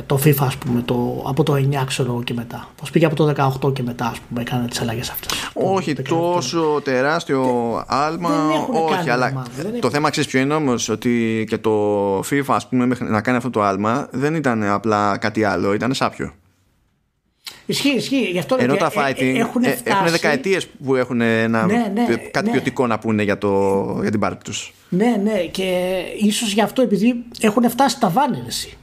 το 0.06 0.20
FIFA 0.24 0.40
ας 0.40 0.56
πούμε 0.56 0.82
το, 0.82 1.24
από 1.26 1.42
το 1.42 1.54
9 1.54 1.84
ξέρω 1.86 2.22
και 2.24 2.34
μετά 2.34 2.68
πως 2.76 2.90
πήγε 2.90 3.06
από 3.06 3.14
το 3.14 3.50
18 3.64 3.74
και 3.74 3.82
μετά 3.82 4.06
ας 4.06 4.18
πούμε 4.28 4.40
έκανε 4.40 4.68
τις 4.68 4.80
αλλαγές 4.80 5.10
αυτές 5.10 5.50
όχι 5.52 5.94
τόσο 5.94 6.80
τεράστιο 6.84 7.44
άλμα 7.86 8.30
όχι 8.90 9.10
αλλά 9.10 9.46
το 9.80 9.90
θέμα 9.90 10.10
ξέρεις 10.10 10.30
ποιο 10.30 10.40
είναι 10.40 10.54
όμως 10.54 10.88
ότι 10.88 11.44
και 11.48 11.58
το 11.58 12.18
FIFA 12.18 12.44
ας 12.46 12.68
πούμε 12.68 12.96
να 13.00 13.20
κάνει 13.20 13.36
αυτό 13.36 13.50
το 13.50 13.62
άλμα 13.62 14.08
δεν 14.10 14.34
ήταν 14.34 14.64
απλά 14.64 15.16
κάτι 15.18 15.44
άλλο 15.44 15.72
ήταν 15.72 15.94
σάπιο 15.94 16.32
Ισχύει, 17.66 17.96
ισχύει. 17.96 18.28
Γι' 18.32 18.38
αυτό 18.38 18.56
Ενώ 18.58 18.76
τα 18.76 18.90
ε, 18.94 18.98
fighting 18.98 19.34
έχουν, 19.36 19.62
φτάσει... 19.62 19.82
έχουν 19.84 20.10
δεκαετίες 20.10 20.66
που 20.66 20.94
έχουν 20.94 21.20
ένα, 21.20 21.66
ναι, 21.66 21.90
ναι, 21.94 22.16
κάτι 22.30 22.46
ναι. 22.46 22.52
ποιοτικό 22.52 22.86
να 22.86 22.98
πούνε 22.98 23.22
για, 23.22 23.38
το, 23.38 23.98
για 24.00 24.10
την 24.10 24.20
πάρτη 24.20 24.44
τους. 24.44 24.72
Ναι, 24.88 25.16
ναι, 25.22 25.38
και 25.40 25.94
ίσως 26.20 26.52
γι' 26.52 26.60
αυτό 26.60 26.82
επειδή 26.82 27.14
έχουν 27.40 27.70
φτάσει 27.70 28.00
τα 28.00 28.08
βάνερση 28.08 28.76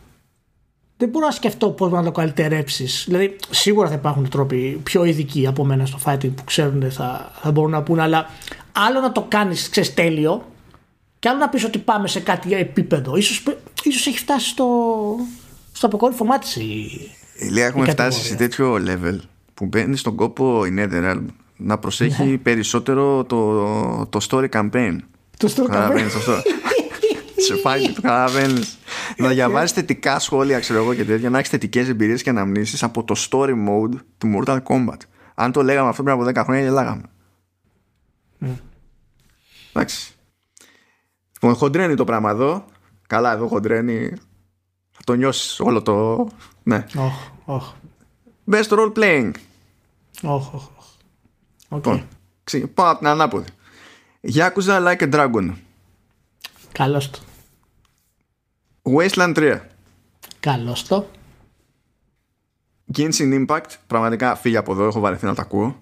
δεν 1.01 1.09
μπορώ 1.09 1.25
να 1.25 1.31
σκεφτώ 1.31 1.69
πώς 1.69 1.91
να 1.91 2.03
το 2.03 2.11
καλυτερέψεις. 2.11 3.03
Δηλαδή, 3.07 3.35
σίγουρα 3.49 3.87
θα 3.87 3.93
υπάρχουν 3.93 4.29
τρόποι 4.29 4.79
πιο 4.83 5.03
ειδικοί 5.03 5.47
από 5.47 5.65
μένα 5.65 5.85
στο 5.85 5.99
fighting 6.05 6.31
που 6.35 6.43
ξέρουν 6.45 6.91
θα, 6.91 7.31
θα 7.41 7.51
μπορούν 7.51 7.71
να 7.71 7.83
πούνε, 7.83 8.01
αλλά 8.01 8.29
άλλο 8.71 8.99
να 8.99 9.11
το 9.11 9.25
κάνεις 9.27 9.69
τέλειο 9.93 10.45
και 11.19 11.29
άλλο 11.29 11.37
να 11.37 11.49
πεις 11.49 11.63
ότι 11.63 11.77
πάμε 11.77 12.07
σε 12.07 12.19
κάτι 12.19 12.53
επίπεδο. 12.53 13.15
Ίσως, 13.15 13.43
ίσως 13.83 14.07
έχει 14.07 14.17
φτάσει 14.17 14.49
στο, 14.49 14.65
στο 15.71 15.85
αποκόρυφο 15.85 16.25
μάτι 16.25 16.59
η, 16.59 17.11
Ηλία, 17.39 17.65
έχουμε 17.65 17.89
φτάσει 17.89 18.25
σε 18.25 18.35
τέτοιο 18.35 18.75
level 18.75 19.19
που 19.53 19.65
μπαίνει 19.65 19.97
στον 19.97 20.15
κόπο 20.15 20.65
η 20.65 20.73
Netherrealm 20.77 21.25
να 21.57 21.77
προσέχει 21.77 22.23
ναι. 22.23 22.37
περισσότερο 22.37 23.23
το, 23.23 24.05
το 24.05 24.19
story 24.29 24.49
campaign. 24.49 24.95
Το 25.37 25.53
story 25.55 25.73
campaign. 25.73 26.07
Σε 27.41 27.55
φάει 27.55 27.87
το 27.93 28.01
καταλαβαίνει. 28.01 28.63
να 29.17 29.27
διαβάζει 29.27 29.73
θετικά 29.73 30.19
σχόλια, 30.19 30.59
ξέρω 30.59 30.79
εγώ 30.79 30.93
και 30.93 31.05
τέτοια, 31.05 31.29
να 31.29 31.37
έχεις 31.37 31.49
θετικές 31.49 31.89
εμπειρίες 31.89 32.23
και 32.23 32.29
αναμνήσεις 32.29 32.83
από 32.83 33.03
το 33.03 33.15
story 33.29 33.53
mode 33.67 33.95
του 34.17 34.33
Mortal 34.35 34.59
Kombat. 34.63 34.97
Αν 35.35 35.51
το 35.51 35.63
λέγαμε 35.63 35.89
αυτό 35.89 36.03
πριν 36.03 36.15
από 36.15 36.29
10 36.29 36.43
χρόνια, 36.43 36.63
γελάγαμε. 36.63 37.03
Εντάξει. 39.73 40.13
Λοιπόν, 41.33 41.55
χοντρένει 41.55 41.95
το 41.95 42.03
πράγμα 42.03 42.29
εδώ. 42.29 42.65
Καλά, 43.07 43.33
εδώ 43.33 43.47
χοντρένει. 43.47 44.13
Θα 44.91 45.01
το 45.03 45.13
νιώσεις 45.13 45.59
όλο 45.59 45.81
το. 45.81 46.27
Ναι. 46.63 46.85
Oh, 46.93 47.53
oh. 47.53 47.61
Best 48.51 48.67
role 48.67 48.93
playing. 48.93 49.31
Oh, 50.21 50.41
oh, 51.69 52.01
Okay. 52.43 52.63
Πάω 52.73 52.89
από 52.89 52.97
την 52.97 53.07
ανάποδη. 53.07 53.45
Yakuza 54.33 54.87
Like 54.87 55.01
a 55.01 55.13
Dragon. 55.13 55.51
Καλώς 56.71 57.09
το. 57.09 57.19
Wasteland 58.81 59.33
3. 59.35 59.59
Καλώς 60.39 60.87
το. 60.87 61.07
Genshin 62.97 63.45
Impact. 63.45 63.69
Πραγματικά 63.87 64.35
φύγει 64.35 64.57
από 64.57 64.71
εδώ. 64.71 64.87
Έχω 64.87 64.99
βαρεθεί 64.99 65.25
να 65.25 65.35
τα 65.35 65.41
ακούω. 65.41 65.79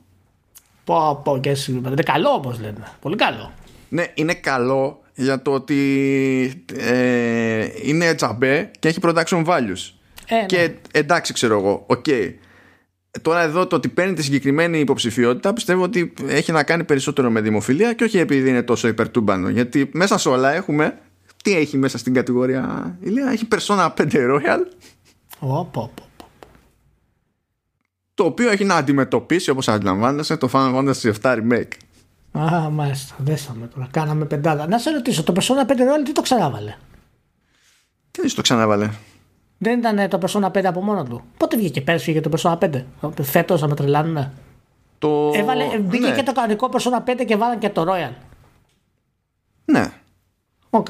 Πω, 0.84 1.22
πω, 1.24 1.39
Genshin 1.43 1.78
Impact. 1.78 1.91
Είναι 1.91 2.04
καλό 2.04 2.30
όπως 2.30 2.60
λένε. 2.60 2.88
Πολύ 3.02 3.16
καλό. 3.16 3.52
Ναι, 3.89 4.06
είναι 4.14 4.34
καλό 4.34 5.02
για 5.16 5.41
το 5.41 5.52
ότι 5.52 6.64
ε, 6.76 7.68
είναι 7.84 8.14
τζαμπέ 8.14 8.72
και 8.80 8.88
έχει 8.88 9.00
production 9.02 9.45
values. 9.45 9.91
Ε, 10.28 10.36
ναι. 10.36 10.45
Και 10.45 10.72
εντάξει, 10.91 11.34
ξέρω 11.34 11.58
εγώ, 11.58 11.84
οκ. 11.88 12.06
Okay. 12.08 12.34
τώρα 13.22 13.41
εδώ 13.41 13.68
το 13.68 13.76
ότι 13.76 13.88
παίρνει 13.88 14.14
τη 14.14 14.24
συγκεκριμένη 14.24 14.80
υποψηφιότητα 14.80 15.54
πιστεύω 15.54 15.84
ότι 15.84 16.14
έχει 16.28 16.52
να 16.52 16.64
κάνει 16.64 16.84
περισσότερο 16.84 17.30
με 17.30 17.41
δημοφιλία 17.41 17.93
και 17.93 18.04
όχι 18.04 18.18
επειδή 18.18 18.50
είναι 18.50 18.64
τόσο 18.64 18.88
υπερτούμπανο. 18.88 19.50
Γιατί 19.50 19.89
μέσα 19.93 20.18
σε 20.18 20.30
όλα 20.30 20.54
έχουμε. 20.54 20.97
Τι 21.44 21.56
έχει 21.56 21.78
μέσα 21.78 21.98
στην 21.98 22.14
κατηγορία 22.14 22.98
Ηλία, 23.00 23.30
έχει 23.30 23.48
Persona 23.52 23.90
5 23.98 24.14
Royal. 24.14 24.60
Οπό-, 25.39 25.91
Το 28.14 28.24
οποίο 28.24 28.52
έχει 28.52 28.64
να 28.64 28.76
αντιμετωπίσει 28.76 29.50
όπως 29.50 29.68
αντιλαμβάνεσαι 29.68 30.38
το 30.38 30.50
Final 30.54 30.76
Fantasy 30.76 31.14
VII 31.22 31.38
Remake. 31.38 31.72
Α, 32.38 32.70
μάλιστα. 32.70 33.16
Δέσαμε 33.18 33.68
τώρα. 33.68 33.88
Κάναμε 33.92 34.26
πεντάδα. 34.26 34.68
Να 34.68 34.78
σε 34.78 34.90
ρωτήσω, 34.90 35.24
το 35.24 35.34
Persona 35.38 35.72
5 35.72 35.72
Royal 35.72 36.04
τι 36.06 36.12
το 36.12 36.22
ξανάβαλε; 36.22 36.76
Τι 38.12 38.22
δεν 38.22 38.36
το 38.36 38.42
ξανάβαλε. 38.42 38.90
Δεν 39.58 39.80
ήταν 39.80 40.10
το 40.10 40.20
Persona 40.22 40.52
5 40.52 40.64
από 40.64 40.82
μόνο 40.82 41.04
του; 41.04 41.24
Πότε 41.38 41.58
βγήκε 41.58 41.82
πέρσι 41.82 42.12
για 42.12 42.22
το 42.22 42.30
Persona 42.38 42.58
5. 42.58 42.84
Φέτος 43.22 43.62
να 43.62 43.68
με 43.68 43.76
τρελάνουν. 43.76 44.32
Το... 45.00 45.32
Έβαλε, 45.36 45.80
μπήκε 45.80 46.08
ναι. 46.08 46.16
και 46.16 46.24
το 46.24 46.32
κανονικό 46.32 46.70
Persona 46.74 47.10
5 47.10 47.24
και 47.26 47.36
βάλαν 47.36 47.60
και 47.60 47.70
το 47.70 47.86
Royal. 47.88 48.14
Ναι. 49.66 49.92
Οκ. 50.70 50.88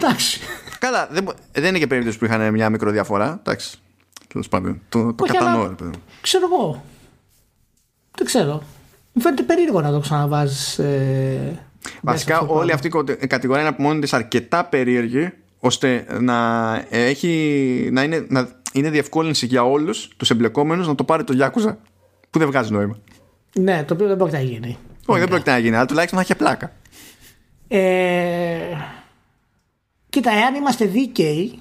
Εντάξει. 0.00 0.40
Καλά, 0.78 1.08
δεν, 1.10 1.22
μπο- 1.22 1.32
δεν 1.52 1.64
είναι 1.64 1.78
και 1.78 1.86
περίπτωση 1.86 2.18
που 2.18 2.24
είχαν 2.24 2.52
μια 2.52 2.70
μικροδιαφορά. 2.70 3.36
Εντάξει. 3.38 3.78
Τέλος 4.28 4.48
πάντων. 4.48 4.80
Το, 4.88 5.14
το 5.14 5.24
Όχι, 5.24 5.32
κατανοώ. 5.32 5.58
αλλά- 5.60 5.68
ρε 5.68 5.74
παιδί 5.74 5.90
μου. 5.90 6.02
Ξέρω 6.20 6.44
εγώ. 6.52 6.84
Δεν 8.16 8.26
ξέρω. 8.26 8.62
Μου 9.12 9.22
φαίνεται 9.22 9.42
περίεργο 9.42 9.80
να 9.80 9.90
το 9.90 10.00
ξαναβάζεις. 10.00 10.78
Ε, 10.78 11.58
Βασικά, 12.02 12.32
μέσα 12.32 12.44
στο 12.44 12.54
όλη 12.54 12.54
πράγμα. 12.56 12.72
αυτή 12.74 12.86
η 12.86 12.90
κοτε- 12.90 13.22
η 13.22 13.26
κατηγορία 13.26 13.62
είναι 13.62 13.70
από 13.70 13.82
μόνη 13.82 14.00
της 14.00 14.12
αρκετά 14.12 14.64
περίεργη 14.64 15.32
ώστε 15.58 16.06
να, 16.20 16.74
έχει, 16.90 17.88
να, 17.92 18.02
είναι, 18.02 18.26
να 18.28 18.48
είναι 18.72 18.90
διευκόλυνση 18.90 19.46
για 19.46 19.62
όλους 19.64 20.08
τους 20.16 20.30
εμπλεκόμενους 20.30 20.86
να 20.86 20.94
το 20.94 21.04
πάρει 21.04 21.24
το 21.24 21.32
Γιάκουζα. 21.32 21.78
Που 22.30 22.38
δεν 22.38 22.48
βγάζει 22.48 22.72
νόημα. 22.72 22.98
Ναι, 23.52 23.84
το 23.86 23.94
οποίο 23.94 24.06
δεν 24.06 24.16
πρόκειται 24.16 24.36
να 24.36 24.42
γίνει. 24.42 24.78
Όχι, 25.06 25.18
δεν 25.20 25.28
πρόκειται 25.28 25.50
να 25.50 25.58
γίνει, 25.58 25.76
αλλά 25.76 25.86
τουλάχιστον 25.86 26.18
θα 26.18 26.24
έχει 26.24 26.34
πλάκα. 26.38 26.72
Ε, 27.68 28.58
κοίτα, 30.20 30.30
εάν 30.38 30.54
είμαστε 30.54 30.84
δίκαιοι, 30.84 31.58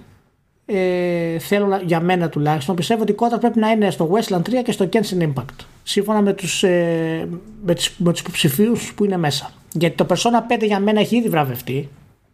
ε, 0.65 1.39
θέλω 1.39 1.65
να- 1.65 1.81
για 1.85 1.99
μένα 1.99 2.29
τουλάχιστον, 2.29 2.75
πιστεύω 2.75 3.01
ότι 3.01 3.11
η 3.11 3.15
κότα 3.15 3.37
πρέπει 3.37 3.59
να 3.59 3.69
είναι 3.71 3.91
στο 3.91 4.11
Westland 4.11 4.41
3 4.41 4.61
και 4.63 4.71
στο 4.71 4.89
Genshin 4.93 5.21
Impact. 5.23 5.65
Σύμφωνα 5.83 6.21
με 6.21 6.33
τους, 6.33 6.63
ε, 6.63 7.27
με 7.65 7.73
τις, 7.73 7.93
με 7.97 8.11
τους 8.11 8.19
υποψηφίους 8.21 8.93
που 8.93 9.05
είναι 9.05 9.17
μέσα. 9.17 9.51
Γιατί 9.71 9.95
το 9.95 10.05
Persona 10.09 10.41
5 10.47 10.65
για 10.65 10.79
μένα 10.79 10.99
έχει 10.99 11.17
ήδη 11.17 11.29
βραβευτεί 11.29 11.89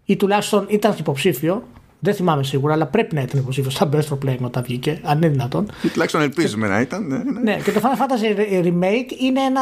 ή 0.05 0.15
τουλάχιστον 0.15 0.65
ήταν 0.69 0.95
υποψήφιο. 0.99 1.63
Δεν 1.99 2.13
θυμάμαι 2.13 2.43
σίγουρα, 2.43 2.73
αλλά 2.73 2.85
πρέπει 2.85 3.15
να 3.15 3.21
ήταν 3.21 3.39
υποψήφιος 3.39 3.73
στα 3.73 3.89
Best 3.93 3.97
Role 3.97 4.17
Playing 4.29 4.39
όταν 4.41 4.63
βγήκε, 4.63 4.99
αν 5.03 5.17
είναι 5.17 5.27
δυνατόν. 5.27 5.71
Ή 5.83 5.87
τουλάχιστον 5.87 6.21
ελπίζουμε 6.21 6.67
να 6.67 6.79
ήταν. 6.81 7.07
Ναι, 7.07 7.17
ναι. 7.17 7.39
Ναι, 7.39 7.57
και 7.63 7.71
το 7.71 7.81
Final 7.83 7.97
Fantasy 8.01 8.39
Remake 8.65 9.11
είναι 9.21 9.39
ένα. 9.41 9.61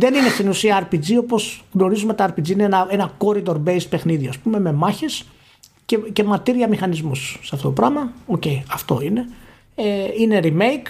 Δεν 0.00 0.14
είναι 0.14 0.28
στην 0.28 0.48
ουσία 0.48 0.88
RPG 0.88 1.16
όπως 1.18 1.64
γνωρίζουμε 1.72 2.14
τα 2.14 2.34
RPG. 2.34 2.48
Είναι 2.48 2.62
ένα, 2.64 2.86
ένα 2.90 3.12
corridor 3.18 3.56
based 3.64 3.88
παιχνίδι, 3.88 4.28
ας 4.28 4.38
πούμε, 4.38 4.60
με 4.60 4.72
μάχες 4.72 5.24
και, 5.84 5.96
και 5.96 6.24
μυστήρια 6.24 6.68
μηχανισμούς 6.68 7.38
σε 7.42 7.54
αυτό 7.54 7.66
το 7.66 7.72
πράγμα. 7.72 8.12
Οκ, 8.26 8.42
αυτό 8.72 9.00
είναι. 9.02 9.28
Ε, 9.74 9.84
είναι 10.18 10.40
remake. 10.42 10.86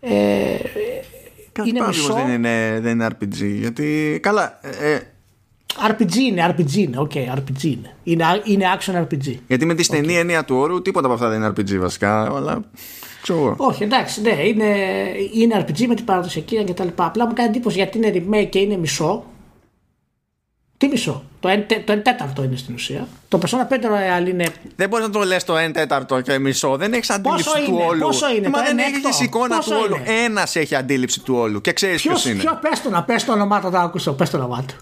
Ε, 0.00 0.10
Κάτι 1.52 1.68
είναι 1.68 1.78
πάλι 1.78 1.90
μισό. 1.96 2.12
όμως 2.12 2.24
δεν 2.24 2.32
είναι, 2.34 2.78
δεν 2.82 2.92
είναι 2.92 3.06
RPG. 3.06 3.58
Γιατί. 3.60 4.18
Καλά. 4.22 4.58
ε, 4.62 4.94
ε, 4.94 5.00
RPG 5.90 6.14
είναι, 6.14 6.54
RPG 6.56 6.72
είναι. 6.74 6.98
Οκ, 6.98 7.12
RPG 7.14 7.62
είναι. 7.62 7.94
είναι. 8.02 8.24
Είναι 8.44 8.64
action 8.78 8.94
RPG. 8.94 9.34
γιατί 9.46 9.64
με 9.66 9.74
τη 9.74 9.82
στενή 9.82 10.16
έννοια 10.16 10.44
του 10.44 10.56
όρου 10.56 10.82
τίποτα 10.82 11.06
από 11.06 11.14
αυτά 11.14 11.28
δεν 11.28 11.38
είναι 11.38 11.48
RPG 11.48 11.76
βασικά. 11.78 12.34
Αλλά. 12.36 12.64
Ξέρω 13.22 13.38
εγώ. 13.38 13.54
Όχι, 13.58 13.82
εντάξει, 13.82 14.20
ναι, 14.20 14.30
είναι, 14.30 14.76
είναι 15.34 15.64
RPG 15.68 15.86
με 15.86 15.94
την 15.94 16.04
παραδοσιακή 16.04 16.64
και 16.64 16.72
τα 16.74 16.84
λοιπά. 16.84 17.04
Απλά 17.04 17.26
μου 17.26 17.32
κάνει 17.32 17.48
εντύπωση 17.48 17.76
γιατί 17.76 17.98
είναι 17.98 18.12
remake 18.14 18.46
και 18.50 18.58
είναι 18.58 18.76
μισό. 18.76 19.24
Τι 20.76 20.88
μισό; 20.88 21.24
Το 21.40 21.48
1 21.48 21.64
το 21.84 21.92
εν 21.92 22.02
τέταρτο 22.02 22.42
είναι 22.42 22.56
στην 22.56 22.74
ουσία. 22.74 23.08
Το 23.28 23.38
Persona 23.42 23.72
5 23.72 23.76
Royal 23.76 24.28
είναι. 24.28 24.46
Δεν 24.76 24.88
μπορείς 24.88 25.06
να 25.06 25.12
το 25.12 25.20
λες 25.22 25.44
το 25.44 25.54
1 25.68 25.70
τέταρτο 25.72 26.20
και 26.20 26.38
μισό. 26.38 26.76
Δεν 26.76 26.92
έχεις 26.92 27.10
αντίληψη 27.10 27.44
Πόσο 27.44 27.64
του 27.64 27.70
είναι, 27.72 27.82
όλου. 27.84 28.00
πόσο 28.00 28.30
είναι, 28.34 28.48
Μα 28.48 28.58
το 28.58 28.64
δεν 28.64 28.78
ένα 28.78 28.82
έχεις 28.88 28.96
έκτο, 29.04 29.24
εικόνα 29.24 29.56
πόσο 29.56 29.70
του 29.70 29.80
όλου. 29.84 29.96
είναι; 29.96 30.04
Ένας 30.24 30.56
έχει 30.56 30.74
αντίληψη 30.74 31.20
του 31.20 31.34
όλου 31.34 31.60
και 31.60 31.72
ξέρεις 31.72 32.02
ποιο 32.02 32.10
Ποιος 32.10 32.24
είναι. 32.26 32.40
ποιος 32.42 32.58
πες 32.60 32.82
το 32.82 32.90
να 32.90 33.02
πες 33.04 33.24
το 33.24 33.32
όνομά 33.32 33.60
του, 33.60 33.70
θα 33.70 33.80
ακούσω. 33.80 34.12
Πες 34.12 34.30
το 34.30 34.36
όνομά 34.36 34.64
του. 34.66 34.74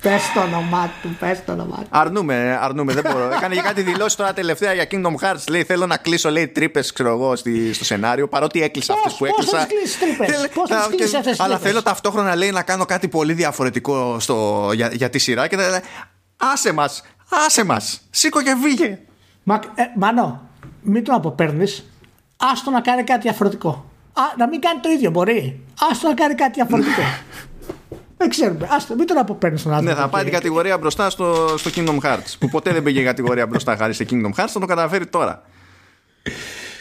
Πες 0.00 0.22
το 0.34 0.40
όνομά 0.40 0.90
του, 1.02 1.16
πες 1.20 1.44
το 1.44 1.52
όνομά 1.52 1.76
του. 1.76 1.86
Αρνούμαι, 1.90 2.58
αρνούμαι, 2.60 2.92
δεν 2.92 3.04
μπορώ. 3.12 3.24
Έκανε 3.36 3.54
και 3.54 3.60
κάτι 3.60 3.82
δηλώσεις 3.82 4.14
τώρα 4.14 4.32
τελευταία 4.32 4.72
για 4.72 4.86
Kingdom 4.90 5.14
Hearts. 5.26 5.44
Λέει: 5.48 5.64
Θέλω 5.64 5.86
να 5.86 5.96
κλείσω, 5.96 6.30
λέει, 6.30 6.48
τρύπες, 6.48 6.92
ξέρω 6.92 7.08
εγώ, 7.10 7.36
στη- 7.36 7.72
στο 7.72 7.84
σενάριο. 7.84 8.28
Παρότι 8.28 8.62
έκλεισα 8.62 8.92
Πώς, 8.94 9.02
αυτές 9.04 9.18
που 9.18 9.24
πώς 9.26 9.44
έκλεισα. 9.46 9.58
θα 9.58 9.66
τις 9.66 9.76
κλείσεις 9.78 9.98
τρύπες; 9.98 10.36
Θέλε- 10.36 10.48
Πώς 10.48 10.68
θα 10.68 10.76
τις 10.76 10.86
και- 10.86 10.96
κλείσεις 10.96 11.14
αυτές 11.14 11.30
τις 11.30 11.40
Αλλά 11.40 11.54
τρύπες; 11.54 11.70
θέλω 11.70 11.82
ταυτόχρονα, 11.82 12.36
λέει, 12.36 12.50
να 12.50 12.62
κάνω 12.62 12.84
κάτι 12.84 13.08
πολύ 13.08 13.32
διαφορετικό 13.32 14.20
στο, 14.20 14.68
για, 14.74 14.90
για 14.92 15.10
τη 15.10 15.18
σειρά. 15.18 15.46
Και 15.46 15.56
θα- 15.56 15.82
άσε 16.36 16.72
μας, 16.72 17.02
άσε 17.46 17.64
μας. 17.64 18.00
Σήκω 18.10 18.42
και 18.42 18.54
βγήκε. 18.62 18.98
Μα, 19.42 19.60
ε, 19.74 19.82
μανώ, 19.96 20.48
μην 20.80 21.04
τον 21.04 21.14
αποπαίρνεις. 21.14 21.84
Άστο 22.36 22.70
να 22.70 22.80
κάνει 22.80 23.02
κάτι 23.04 23.20
διαφορετικό. 23.20 23.90
Α, 24.12 24.22
να 24.36 24.48
μην 24.48 24.60
κάνει 24.60 24.80
το 24.80 24.88
ίδιο 24.88 25.10
μπορεί. 25.10 25.60
Άστο 25.90 26.08
να 26.08 26.14
κάνει 26.14 26.34
κάτι 26.34 26.50
διαφορετικό. 26.54 27.02
Δεν 28.22 28.28
ξέρουμε. 28.28 28.68
Άστο, 28.70 28.94
μην 28.94 29.06
τον 29.06 29.18
αποπαίρνεις 29.18 29.58
τον 29.60 29.70
Ναι, 29.70 29.76
άνθρωπο. 29.76 30.00
θα 30.00 30.08
πάει 30.08 30.22
Και- 30.22 30.28
την 30.28 30.38
κατηγορία 30.38 30.78
μπροστά 30.78 31.10
στο, 31.10 31.54
στο 31.56 31.70
Kingdom 31.74 31.98
Hearts. 32.06 32.34
Που 32.38 32.48
ποτέ 32.48 32.72
δεν 32.72 32.82
πήγε 32.82 33.00
η 33.00 33.04
κατηγορία 33.04 33.46
μπροστά 33.46 33.76
χάρη 33.76 33.92
σε 33.94 34.06
Kingdom 34.10 34.40
Hearts. 34.40 34.48
Θα 34.48 34.60
το 34.60 34.66
καταφέρει 34.66 35.06
τώρα. 35.06 35.42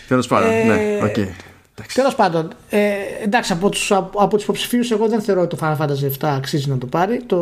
Τέλος 0.08 0.28
πάντων. 0.28 0.50
Ε, 0.50 0.64
Ναι, 0.64 1.00
οκ. 1.04 1.18
Εντάξει. 1.18 1.96
Τέλος 1.96 2.16
πάντων, 2.16 2.54
ε, 2.70 2.90
εντάξει, 3.24 3.54
από 3.54 3.70
του 3.70 3.96
από, 3.96 4.20
από 4.22 4.36
τους 4.36 4.44
υποψηφίους, 4.44 4.92
εγώ 4.92 5.08
δεν 5.08 5.22
θεωρώ 5.22 5.42
ότι 5.42 5.58
το 5.58 5.66
Final 5.68 5.86
Fantasy 5.86 6.10
VII 6.12 6.28
αξίζει 6.38 6.70
να 6.70 6.78
το 6.78 6.86
πάρει. 6.86 7.22
Το... 7.26 7.38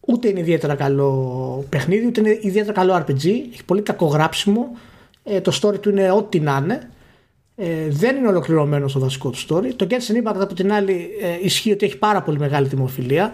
Ούτε 0.00 0.28
είναι 0.28 0.40
ιδιαίτερα 0.40 0.74
καλό 0.74 1.64
παιχνίδι, 1.68 2.06
ούτε 2.06 2.20
είναι 2.20 2.38
ιδιαίτερα 2.40 2.72
καλό 2.72 2.94
RPG. 3.06 3.24
Έχει 3.52 3.64
πολύ 3.66 3.82
κακό 3.82 4.06
γράψιμο. 4.06 4.76
Ε, 5.24 5.40
το 5.40 5.58
story 5.62 5.80
του 5.80 5.90
είναι 5.90 6.10
ό,τι 6.10 6.40
να 6.40 6.60
είναι. 6.64 6.90
Ε, 7.56 7.88
δεν 7.88 8.16
είναι 8.16 8.28
ολοκληρωμένος 8.28 8.90
στο 8.90 9.00
βασικό 9.00 9.30
του 9.30 9.38
story. 9.38 9.72
Το 9.76 9.86
Genshin 9.90 10.26
Impact 10.26 10.40
από 10.40 10.54
την 10.54 10.72
άλλη 10.72 11.08
ε, 11.20 11.44
ισχύει 11.44 11.72
ότι 11.72 11.86
έχει 11.86 11.98
πάρα 11.98 12.22
πολύ 12.22 12.38
μεγάλη 12.38 12.68
δημοφιλία. 12.68 13.32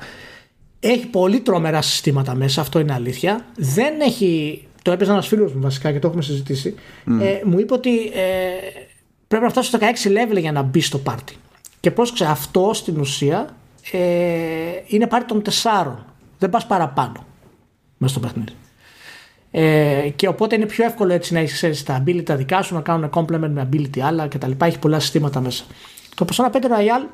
Έχει 0.81 1.07
πολύ 1.07 1.41
τρομερά 1.41 1.83
συστήματα 1.83 2.35
μέσα, 2.35 2.61
αυτό 2.61 2.79
είναι 2.79 2.93
αλήθεια. 2.93 3.47
Δεν 3.57 4.01
έχει. 4.01 4.63
Το 4.83 4.93
έπαιζε 4.93 5.11
ένας 5.11 5.27
φίλος 5.27 5.53
μου 5.53 5.61
βασικά 5.61 5.93
και 5.93 5.99
το 5.99 6.07
έχουμε 6.07 6.23
συζητήσει. 6.23 6.75
Ε, 7.21 7.41
μου 7.45 7.59
είπε 7.59 7.75
ότι 7.75 7.99
ε, 7.99 8.51
πρέπει 9.29 9.45
να 9.45 9.51
φτάσει 9.51 9.69
στο 9.69 9.79
16 9.81 10.09
level 10.09 10.41
για 10.41 10.53
να 10.53 10.63
μπει 10.63 10.81
στο 10.81 10.99
πάρτι. 10.99 11.37
Και 11.81 11.91
πρόσεξε, 11.91 12.25
αυτό 12.25 12.71
στην 12.75 13.01
ουσία 13.01 13.57
ε, 13.93 13.99
είναι 14.87 15.07
πάρτι 15.07 15.27
των 15.27 15.43
4. 15.63 15.95
Δεν 16.39 16.51
πας 16.51 16.67
παραπάνω 16.67 17.27
μέσα 17.99 18.13
στο 18.13 18.27
παιχνίδι. 18.27 18.53
Ε, 19.51 20.09
και 20.17 20.29
οπότε 20.29 20.55
είναι 20.55 20.67
πιο 20.67 20.85
εύκολο 20.85 21.13
έτσι 21.13 21.33
να 21.35 21.41
έχει 21.41 21.83
τα 21.85 22.03
ability 22.07 22.23
τα 22.25 22.37
δικά 22.37 22.63
σου, 22.63 22.75
να 22.75 22.81
κάνουν 22.81 23.11
complement 23.15 23.49
με 23.49 23.69
ability 23.73 24.01
άλλα 24.01 24.27
κτλ. 24.29 24.51
Έχει 24.63 24.79
πολλά 24.79 25.01
συστήματα 25.01 25.41
μέσα. 25.41 25.65
Το 26.15 26.27
Persona 26.33 26.51
5 26.51 26.57
Royal, 26.57 27.07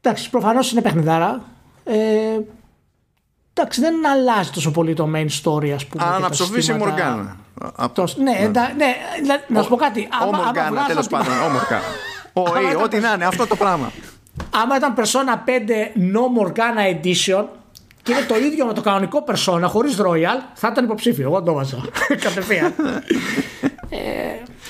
εντάξει, 0.00 0.30
προφανώς 0.30 0.72
είναι 0.72 0.82
παιχνιδάρα. 0.82 1.42
Ε, 1.84 1.96
εντάξει, 3.54 3.80
δεν 3.80 3.94
αλλάζει 4.06 4.50
τόσο 4.50 4.70
πολύ 4.70 4.94
το 4.94 5.08
main 5.14 5.26
story, 5.42 5.68
ας 5.70 5.86
πούμε. 5.86 6.04
Α, 6.04 6.06
και 6.06 6.12
να 6.12 6.20
τα 6.20 6.28
ψοφήσει 6.28 6.58
η 6.58 6.62
συστήματα. 6.62 6.88
Μοργάνα. 6.90 7.36
Α, 7.76 7.90
Το- 7.92 8.08
ναι, 8.22 8.36
εντά- 8.40 8.74
ναι, 8.76 8.94
δηλαδή, 9.20 9.42
να 9.48 9.62
σου 9.62 9.68
πω 9.68 9.76
κάτι. 9.76 10.00
Ο 10.00 10.16
Άμα, 10.20 10.36
άμα, 10.36 10.44
Μοργάνα, 10.44 10.68
βγάζαν 10.70 10.86
τέλος 10.88 11.06
την- 11.06 11.16
πάντων. 11.16 11.32
Ο 11.32 11.48
Μοργάνα. 11.48 11.82
Ο 12.32 12.42
Άμα 12.42 12.60
Ή, 12.60 12.64
ήταν 12.70 12.82
ό,τι 12.82 12.98
να 12.98 13.12
είναι, 13.12 13.24
αυτό 13.24 13.46
το 13.46 13.56
πράγμα. 13.56 13.92
άμα 14.62 14.76
ήταν 14.76 14.94
Persona 14.96 15.38
5 15.44 15.92
No 15.96 16.22
Morgana 16.42 16.94
Edition 17.04 17.44
και 18.02 18.12
είναι 18.12 18.24
το 18.28 18.36
ίδιο 18.36 18.66
με 18.66 18.72
το 18.72 18.80
κανονικό 18.80 19.24
Persona 19.26 19.62
χωρίς 19.64 19.96
Royal, 20.00 20.38
θα 20.54 20.68
ήταν 20.72 20.84
υποψήφιο. 20.84 21.24
Εγώ 21.24 21.42
το 21.42 21.52
βάζα. 21.52 21.76
Κατευθείαν. 22.24 22.74
ε, 23.90 23.98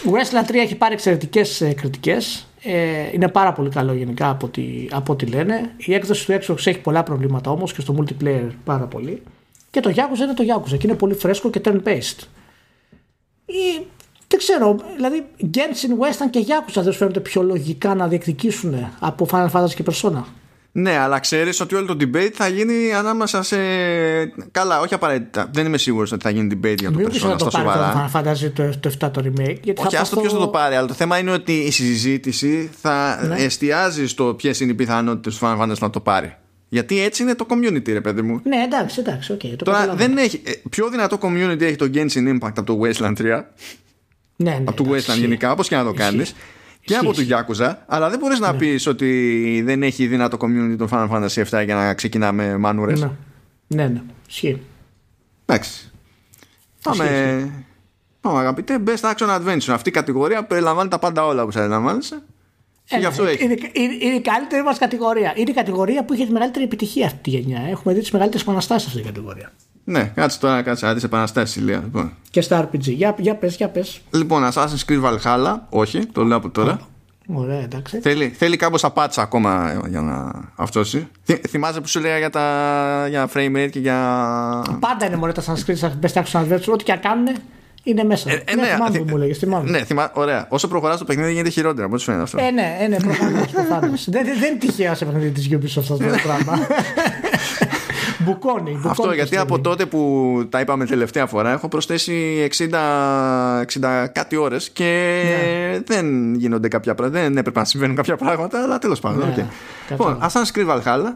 Westland 0.05 0.51
3 0.51 0.55
έχει 0.55 0.77
πάρει 0.77 0.95
εξαιρετικές 0.95 1.63
κριτικές. 1.77 2.47
Ε, 2.63 3.09
είναι 3.13 3.29
πάρα 3.29 3.53
πολύ 3.53 3.69
καλό 3.69 3.93
γενικά 3.93 4.31
από 4.31 4.47
ό,τι, 4.47 4.89
από 4.91 5.13
ό,τι 5.13 5.27
λένε. 5.27 5.75
Η 5.77 5.95
έκδοση 5.95 6.27
του 6.27 6.33
Xbox 6.33 6.67
έχει 6.67 6.79
πολλά 6.79 7.03
προβλήματα 7.03 7.51
όμως 7.51 7.73
και 7.73 7.81
στο 7.81 7.95
multiplayer 7.99 8.49
πάρα 8.65 8.85
πολύ. 8.85 9.23
Και 9.71 9.81
το 9.81 9.91
Yakuza 9.97 10.21
είναι 10.21 10.35
το 10.35 10.45
Yakuza 10.49 10.79
και 10.79 10.87
είναι 10.87 10.95
πολύ 10.97 11.15
φρέσκο 11.15 11.51
και 11.51 11.61
turn-based. 11.65 12.25
Ή, 13.47 13.87
δεν 14.29 14.39
ξέρω, 14.39 14.77
δηλαδή 14.97 15.27
Genshin 15.41 16.05
Western 16.05 16.31
και 16.31 16.45
Yakuza 16.47 16.83
δεν 16.83 16.93
σου 16.93 16.99
φαίνονται 16.99 17.21
πιο 17.21 17.43
λογικά 17.43 17.95
να 17.95 18.09
διεκδικήσουν 18.09 18.91
από 19.01 19.27
Final 19.31 19.51
Fantasy 19.51 19.75
και 19.75 19.85
Persona; 19.91 20.23
Ναι, 20.73 20.97
αλλά 20.99 21.19
ξέρεις 21.19 21.61
ότι 21.61 21.75
όλο 21.75 21.87
το 21.87 21.97
debate 22.01 22.31
θα 22.35 22.49
γίνει 22.49 22.93
ανάμεσα 22.95 23.43
σε. 23.43 23.57
Καλά, 24.51 24.81
όχι 24.81 24.95
απαραίτητα. 24.95 25.51
Δεν 25.53 25.67
είμαι 25.67 25.79
σίγουρος 25.79 26.13
ότι 26.13 26.23
θα 26.23 26.31
γίνει 26.31 26.49
debate 26.63 26.75
για 26.79 26.91
το 26.91 26.99
Μην 26.99 27.09
πεις 27.09 27.23
Persona 27.25 27.29
να 27.29 27.37
το 27.37 27.51
στα 27.51 27.63
πάρει 27.63 27.79
το 27.79 27.85
σοβαρά. 27.85 28.11
Final 28.13 28.33
Fantasy 28.49 28.51
το, 28.55 28.79
το 28.81 28.91
7 29.07 29.11
το 29.13 29.21
remake. 29.25 29.59
Γιατί 29.63 29.81
Όχι, 29.81 29.95
θα 29.95 30.01
άστο 30.01 30.15
πας 30.17 30.25
ποιος 30.25 30.33
θα 30.33 30.39
το 30.39 30.49
πάρει. 30.49 30.75
Αλλά 30.75 30.87
το 30.87 30.95
θέμα 30.95 31.19
είναι 31.19 31.31
ότι 31.31 31.53
η 31.53 31.71
συζήτηση 31.71 32.71
θα 32.81 33.25
Ναι. 33.29 33.37
εστιάζει 33.43 34.07
στο 34.07 34.25
ποιες 34.35 34.61
είναι 34.61 34.71
οι 34.71 34.75
πιθανότητες 34.75 35.39
του 35.39 35.47
Final 35.47 35.61
Fantasy 35.63 35.79
να 35.79 35.91
το 35.91 36.01
πάρει. 36.01 36.35
Γιατί 36.69 37.01
έτσι 37.03 37.23
είναι 37.23 37.35
το 37.35 37.47
community, 37.51 37.89
ρε 37.93 38.01
παιδί 38.01 38.23
μου. 38.23 38.41
Ναι, 38.45 38.57
εντάξει, 38.57 39.01
εντάξει, 39.01 39.33
οκ. 39.33 39.41
το 39.41 39.57
Τώρα 39.65 39.79
καταλαβαίνω. 39.79 40.15
δεν 40.15 40.25
έχει. 40.25 40.43
ε, 40.45 40.53
Πιο 40.71 40.89
δυνατό 40.89 41.19
community 41.21 41.61
έχει 41.61 41.77
το 41.77 41.91
Genshin 41.95 42.39
Impact 42.39 42.53
από 42.57 42.65
το 42.65 42.81
Wasteland 42.83 43.13
3. 43.19 43.23
Ναι, 44.37 44.51
ναι, 44.51 44.57
από 44.65 44.73
του 44.73 44.85
εντάξει, 44.87 45.11
Westland 45.13 45.19
γενικά, 45.19 45.53
όπως 45.53 45.69
και 45.69 45.77
να 45.77 45.85
το 45.85 45.93
κάνεις. 45.93 46.35
Και 46.81 46.97
από 46.97 47.13
του 47.13 47.27
Yakuza, 47.29 47.75
αλλά 47.87 48.11
δεν 48.11 48.19
μπορείς 48.19 48.39
να 48.39 48.53
Ναι. 48.53 48.59
πεις 48.59 48.87
ότι 48.87 49.63
δεν 49.65 49.83
έχει 49.83 50.07
δυνατό 50.07 50.37
community 50.41 50.75
το 50.79 50.89
Final 50.91 51.09
Fantasy 51.11 51.43
7 51.51 51.65
για 51.65 51.75
να 51.75 51.95
ξεκινάμε 51.95 52.57
μανούρες. 52.59 52.93
Ναι, 52.97 53.09
ναι, 53.67 53.89
ναι. 53.89 54.03
Ισχύει. 54.29 54.61
Εντάξει. 55.47 55.91
Πάμε. 56.83 57.51
Πάμε 58.21 58.39
αγαπητέ, 58.39 58.83
Best 58.87 59.13
Action 59.13 59.29
Adventure. 59.41 59.69
Αυτή 59.73 59.89
η 59.89 59.93
κατηγορία 59.93 60.45
περιλαμβάνει 60.45 60.89
τα 60.89 60.99
πάντα 60.99 61.27
όλα 61.27 61.45
που 61.45 61.53
θα 61.53 61.59
περίμενες. 61.59 62.23
Και 62.85 62.97
γι' 62.97 63.05
αυτό 63.05 63.25
Ε, 63.25 63.31
έχει. 63.31 63.45
Είναι, 63.45 63.55
είναι, 63.73 63.93
είναι 64.01 64.15
η 64.15 64.21
καλύτερη 64.21 64.63
μας 64.63 64.79
κατηγορία. 64.79 65.33
Είναι 65.37 65.51
η 65.51 65.55
κατηγορία 65.55 66.05
που 66.05 66.13
είχε 66.15 66.25
τη 66.27 66.33
μεγαλύτερη 66.33 66.65
επιτυχία 66.65 67.07
αυτή 67.07 67.19
τη 67.23 67.31
γενιά. 67.31 67.61
Έχουμε 67.71 67.95
δει 67.95 68.01
τις 68.01 68.11
μεγαλύτερες 68.11 68.47
επαναστάσει 68.47 68.81
σε 68.81 68.87
αυτή 68.91 69.03
την 69.03 69.13
κατηγορία. 69.15 69.53
Ναι, 69.91 70.13
κάτσε 70.15 70.39
τώρα, 70.39 70.63
κάτσε 70.63 70.87
να 70.87 70.95
δει 70.95 71.01
επαναστάσεις, 71.05 71.57
Ηλία. 71.57 71.81
Λοιπόν. 71.85 72.13
Και 72.31 72.41
στα 72.41 72.69
RPG. 72.69 72.81
Για, 72.81 73.15
για 73.19 73.35
πες, 73.35 73.57
για 73.57 73.69
πες. 73.69 74.01
λοιπόν, 74.11 74.49
Assassin's 74.53 74.91
Creed 74.91 75.03
Valhalla, 75.03 75.59
όχι, 75.69 76.07
το 76.07 76.25
λέω 76.25 76.37
από 76.37 76.51
τώρα. 76.51 76.79
Ωραία, 77.35 77.61
εντάξει. 77.61 78.01
Θέλει, 78.01 78.29
θέλει 78.29 78.57
κάπως 78.57 78.85
απάτσα 78.85 79.23
ακόμα 79.23 79.83
για 79.89 80.01
να 80.01 80.33
αυτόσει. 80.57 81.09
Θυ, 81.25 81.41
θυμάσαι 81.49 81.81
που 81.81 81.89
σου 81.89 82.01
λέγα 82.01 82.19
για, 82.19 82.31
τα, 82.31 83.07
για 83.09 83.29
frame 83.35 83.57
rate 83.57 83.69
και 83.71 83.79
για... 83.79 83.97
Πάντα 84.81 85.07
είναι 85.07 85.17
μωρέ 85.17 85.33
τα 85.33 85.43
Sanskrit 85.43 85.77
στα 85.77 85.93
Best 86.03 86.23
Action 86.23 86.41
Adventure. 86.41 86.73
Ό,τι 86.73 86.85
και 86.85 86.93
αν 86.93 87.01
κάνουν 87.01 87.27
είναι 87.83 88.05
μέσα. 88.05 88.31
Ε, 88.31 88.43
ε, 88.47 88.55
ναι, 88.55 88.63
ναι, 88.63 88.69
θυμάμαι 88.69 88.91
θυ- 88.91 89.03
που 89.03 89.09
μου 89.11 89.17
έλεγε. 89.17 89.35
Θυμάμαι. 89.35 89.71
Ναι, 89.71 89.85
θυμά-, 89.85 90.11
ωραία. 90.15 90.47
Όσο 90.49 90.69
προχωράς 90.69 90.99
το 90.99 91.05
παιχνίδι 91.05 91.33
γίνεται 91.33 91.51
χειρότερο, 91.51 91.85
από 91.85 91.95
ό,τι 91.95 92.03
σου 92.03 92.11
φαίνεται 92.11 92.25
αυτό. 92.25 92.39
Ε, 92.43 92.51
ναι, 92.51 92.77
ε, 92.81 92.89
ναι, 92.89 92.97
προφανώς. 93.53 94.05
δεν, 94.15 94.25
δεν 94.25 94.51
είναι 94.51 94.59
τυχαίο 94.59 94.95
σε 94.95 95.05
παιχνίδι 95.05 95.31
της 95.31 95.49
Ubisoft 95.53 95.79
αυτό 95.79 95.97
το 95.97 96.05
πράγμα. 96.23 96.59
μπουκώνει, 98.25 98.71
μπουκώνει. 98.71 98.89
Αυτό 98.89 99.03
το 99.03 99.13
γιατί 99.13 99.37
story. 99.37 99.41
από 99.41 99.61
τότε 99.61 99.87
που 99.87 100.47
τα 100.51 100.61
είπαμε 100.61 100.87
τελευταία 100.87 101.27
φορά 101.27 101.51
έχω 101.51 101.69
προσθέσει 101.69 102.49
60, 102.59 102.71
60 103.81 104.07
κάτι 104.13 104.37
ώρες 104.37 104.71
και 104.71 105.23
Ναι. 105.25 105.79
δεν 105.87 106.35
γίνονται 106.35 106.69
κάποια 106.69 106.95
πράγματα. 106.95 107.21
Δεν 107.23 107.37
έπρεπε 107.37 107.59
να 107.59 107.65
συμβαίνουν 107.65 107.97
κάποια 107.97 108.17
πράγματα, 108.17 108.63
αλλά 108.63 108.79
τέλος 108.79 109.01
πάντων. 109.01 109.19
Ναι, 109.19 109.25
οκ. 109.31 109.37
Λοιπόν, 109.91 110.19
κατάλαβα. 110.19 110.29
Assassin's 110.29 110.57
Creed 110.59 110.67
Valhalla 110.83 111.15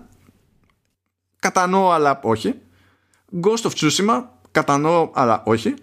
κατανοώ 1.38 1.90
αλλά 1.90 2.20
όχι. 2.22 2.54
Ghost 3.42 3.70
of 3.70 3.72
Tsushima 3.80 4.22
κατανοώ 4.50 5.10
αλλά 5.14 5.42
όχι. 5.46 5.74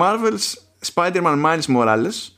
Marvel's 0.00 0.52
Spider-Man 0.94 1.42
Miles 1.44 1.76
Morales 1.76 2.28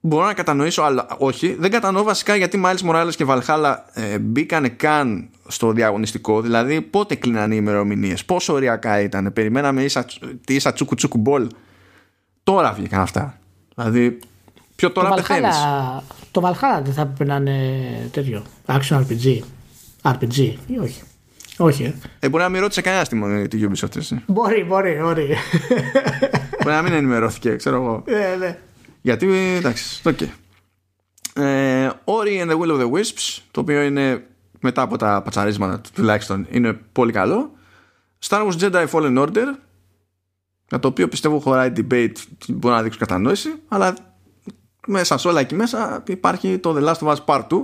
μπορώ 0.00 0.26
να 0.26 0.34
κατανοήσω 0.34 0.82
αλλά 0.82 1.06
όχι. 1.18 1.56
Δεν 1.58 1.70
κατανοώ 1.70 2.02
βασικά 2.02 2.36
γιατί 2.36 2.60
Miles 2.64 2.90
Morales 2.90 3.10
και 3.16 3.24
Valhalla 3.28 3.74
ε, 3.92 4.18
μπήκανε 4.18 4.68
καν 4.68 5.30
στο 5.48 5.72
διαγωνιστικό. 5.72 6.40
Δηλαδή 6.40 6.80
πότε 6.80 7.14
κλείνανε 7.14 7.54
οι 7.54 7.58
ημερομηνίες, 7.60 8.24
πόσο 8.24 8.52
ωριακά 8.52 9.00
ήταν. 9.00 9.32
Περιμέναμε 9.32 9.82
ίσα, 9.82 10.04
τη 10.44 10.54
ίσα 10.54 10.72
τσούκου 10.72 10.94
τσούκου 10.94 11.18
μπολ. 11.18 11.48
Τώρα 12.42 12.72
βγήκαν 12.72 13.00
αυτά. 13.00 13.38
Δηλαδή 13.74 14.18
πιο 14.76 14.90
τώρα 14.92 15.08
το 15.08 15.14
πεθαίνεις. 15.14 15.56
Valhalla, 15.56 16.02
το 16.30 16.40
Valhalla 16.44 16.82
δεν 16.82 16.92
θα 16.92 17.00
έπρεπε 17.00 17.24
να 17.24 17.36
είναι 17.36 18.08
τέτοιο. 18.10 18.42
Action 18.66 18.98
RPG. 19.00 19.38
RPG 20.02 20.54
ή 20.66 20.78
όχι. 20.78 21.02
Όχι. 21.56 21.84
ε. 21.84 21.94
Ε, 22.18 22.28
μπορεί 22.28 22.42
να 22.42 22.48
μην 22.48 22.60
ρώτησε 22.60 22.80
κανένα 22.80 23.04
τη, 23.04 23.48
τη 23.48 23.68
Ubisoft. 23.68 23.96
έτσι. 23.96 24.22
Μπορεί, 24.26 24.64
μπορεί, 24.64 24.98
μπορεί. 25.02 25.26
μπορεί 26.62 26.74
να 26.74 26.82
μην 26.82 26.92
ενημερώθηκε, 26.92 27.56
ξέρω 27.56 27.76
εγώ. 27.76 28.02
ε, 28.06 28.36
ναι. 28.40 28.58
Γιατί 29.00 29.28
εντάξει, 29.56 30.00
οκ. 30.08 30.20
Ε, 31.40 31.90
Ori 32.04 32.42
and 32.46 32.50
the 32.50 32.58
Will 32.58 32.72
of 32.76 32.80
the 32.80 32.90
Wisps, 32.90 33.38
το 33.50 33.60
οποίο 33.60 33.82
είναι 33.82 34.22
μετά 34.60 34.82
από 34.82 34.96
τα 34.96 35.22
πατσαρίσματα 35.24 35.80
του 35.80 35.90
τουλάχιστον 35.94 36.46
είναι 36.50 36.72
πολύ 36.72 37.12
καλό. 37.12 37.52
Star 38.28 38.48
Wars 38.48 38.58
Jedi 38.60 38.86
Fallen 38.88 39.18
Order, 39.26 39.46
για 40.68 40.78
το 40.80 40.88
οποίο 40.88 41.08
πιστεύω 41.08 41.38
χωράει 41.38 41.72
debate, 41.76 42.12
μπορεί 42.48 42.74
να 42.74 42.82
δείξει 42.82 42.98
κατανόηση, 42.98 43.54
αλλά 43.68 43.94
μέσα 44.86 45.18
σε 45.18 45.28
όλα 45.28 45.40
εκεί 45.40 45.54
μέσα 45.54 46.02
υπάρχει 46.06 46.58
το 46.58 46.76
The 46.78 46.88
Last 46.94 46.98
of 47.08 47.14
Us 47.16 47.24
Part 47.24 47.46
2 47.48 47.62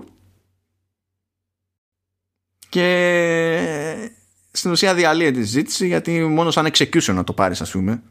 και 2.69 4.11
στην 4.51 4.71
ουσία 4.71 4.95
διαλύεται 4.95 5.39
η 5.39 5.43
συζήτηση 5.43 5.87
γιατί 5.87 6.25
μόνο 6.27 6.51
σαν 6.51 6.67
execution 6.73 7.15
να 7.15 7.25
το 7.25 7.33
πάρεις 7.33 7.61
ας 7.61 7.71
πούμε 7.71 8.03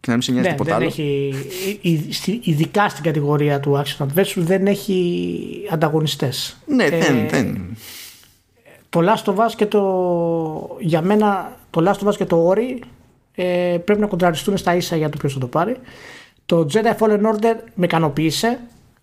και 0.00 0.08
να 0.10 0.12
μην 0.12 0.22
σε 0.22 0.32
νοιάζει 0.32 0.46
Ναι, 0.48 0.52
τίποτα 0.54 0.70
δεν 0.70 0.80
άλλο. 0.80 0.86
έχει, 0.90 1.34
η- 1.82 1.90
η- 1.90 2.12
στη- 2.12 2.40
ειδικά 2.44 2.88
στην 2.88 3.04
κατηγορία 3.04 3.60
του 3.60 3.82
Action 3.84 4.06
Adventure 4.06 4.32
δεν 4.36 4.66
έχει 4.66 5.68
ανταγωνιστές. 5.70 6.56
Ναι, 6.66 6.84
Ε, 6.84 6.88
δεν, 6.98 7.28
δεν. 7.28 7.76
Το 8.92 9.00
Last 9.02 9.32
of 9.32 9.34
Us 9.34 9.52
και 9.56 9.66
το. 9.66 10.76
Για 10.80 11.02
μένα, 11.02 11.56
το 11.70 11.90
Last 11.90 12.06
of 12.06 12.08
Us 12.08 12.16
και 12.16 12.24
το 12.24 12.50
Ori 12.50 12.78
ε, 13.34 13.78
πρέπει 13.84 14.00
να 14.00 14.06
κοντραριστούν 14.06 14.56
στα 14.56 14.74
ίσα 14.74 14.96
για 14.96 15.08
το 15.08 15.16
ποιος 15.16 15.32
θα 15.32 15.38
το 15.38 15.46
πάρει. 15.46 15.76
Το 16.46 16.66
Jedi 16.72 16.96
Fallen 16.98 17.20
Order 17.20 17.54
με 17.74 17.84
ικανοποίησε. 17.84 18.60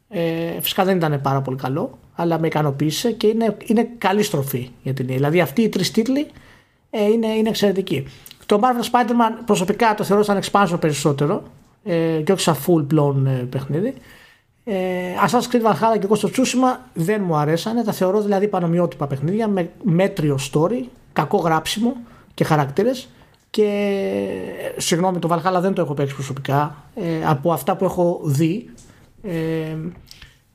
Ε, 0.10 0.62
φυσικά 0.62 0.84
δεν 0.84 0.98
ήταν 0.98 1.22
πάρα 1.22 1.42
πολύ 1.42 1.58
καλό, 1.58 1.98
αλλά 2.16 2.40
με 2.40 2.48
ικανοποίησε 2.48 3.12
και 3.12 3.28
είναι, 3.28 3.58
είναι 3.66 3.90
καλή 3.98 4.24
στροφή 4.24 4.70
για 4.84 4.94
την 4.94 5.06
EA. 5.06 5.10
Δηλαδή 5.10 5.42
αυτοί 5.42 5.62
οι 5.62 5.70
τρεις 5.70 5.92
τίτλοι 5.92 6.28
ε, 6.90 7.04
είναι, 7.04 7.28
είναι 7.28 7.50
εξαιρετικοί. 7.50 8.08
Το 8.46 8.60
Marvel 8.64 8.92
Spider-Man 8.92 9.42
προσωπικά 9.46 9.94
το 9.96 10.04
θεωρώ 10.04 10.24
σαν 10.24 10.40
expansion 10.44 10.78
περισσότερο 10.80 11.44
ε, 11.84 12.22
και 12.24 12.32
όχι 12.32 12.42
σαν 12.42 12.56
full 12.56 12.94
blown 12.94 13.26
ε, 13.26 13.30
παιχνίδι. 13.30 13.94
Ε, 14.72 15.14
Assassin's 15.26 15.56
Creed 15.56 15.72
Valhalla 15.72 16.00
και 16.00 16.08
Ghost 16.10 16.28
of 16.28 16.30
Tsushima 16.30 16.78
δεν 16.94 17.24
μου 17.26 17.36
αρέσανε. 17.36 17.84
Τα 17.84 17.92
θεωρώ 17.92 18.22
δηλαδή 18.22 18.48
πανομοιότυπα 18.48 19.08
παιχνίδια 19.08 19.48
με 19.48 19.70
μέτριο 19.84 20.40
story, 20.52 20.84
κακό 21.14 21.38
γράψιμο 21.38 21.96
και 22.34 22.44
χαρακτήρες 22.44 23.08
και 23.50 23.64
ε, 24.76 24.80
συγγνώμη 24.80 25.20
το 25.20 25.30
Valhalla 25.32 25.62
δεν 25.62 25.74
το 25.74 25.82
έχω 25.82 25.94
παίξει 25.94 26.14
προσωπικά 26.14 26.76
ε, 26.96 27.26
από 27.26 27.52
αυτά 27.52 27.76
που 27.76 27.86
έχω 27.86 28.22
δει 28.24 28.70
ε, 29.24 29.76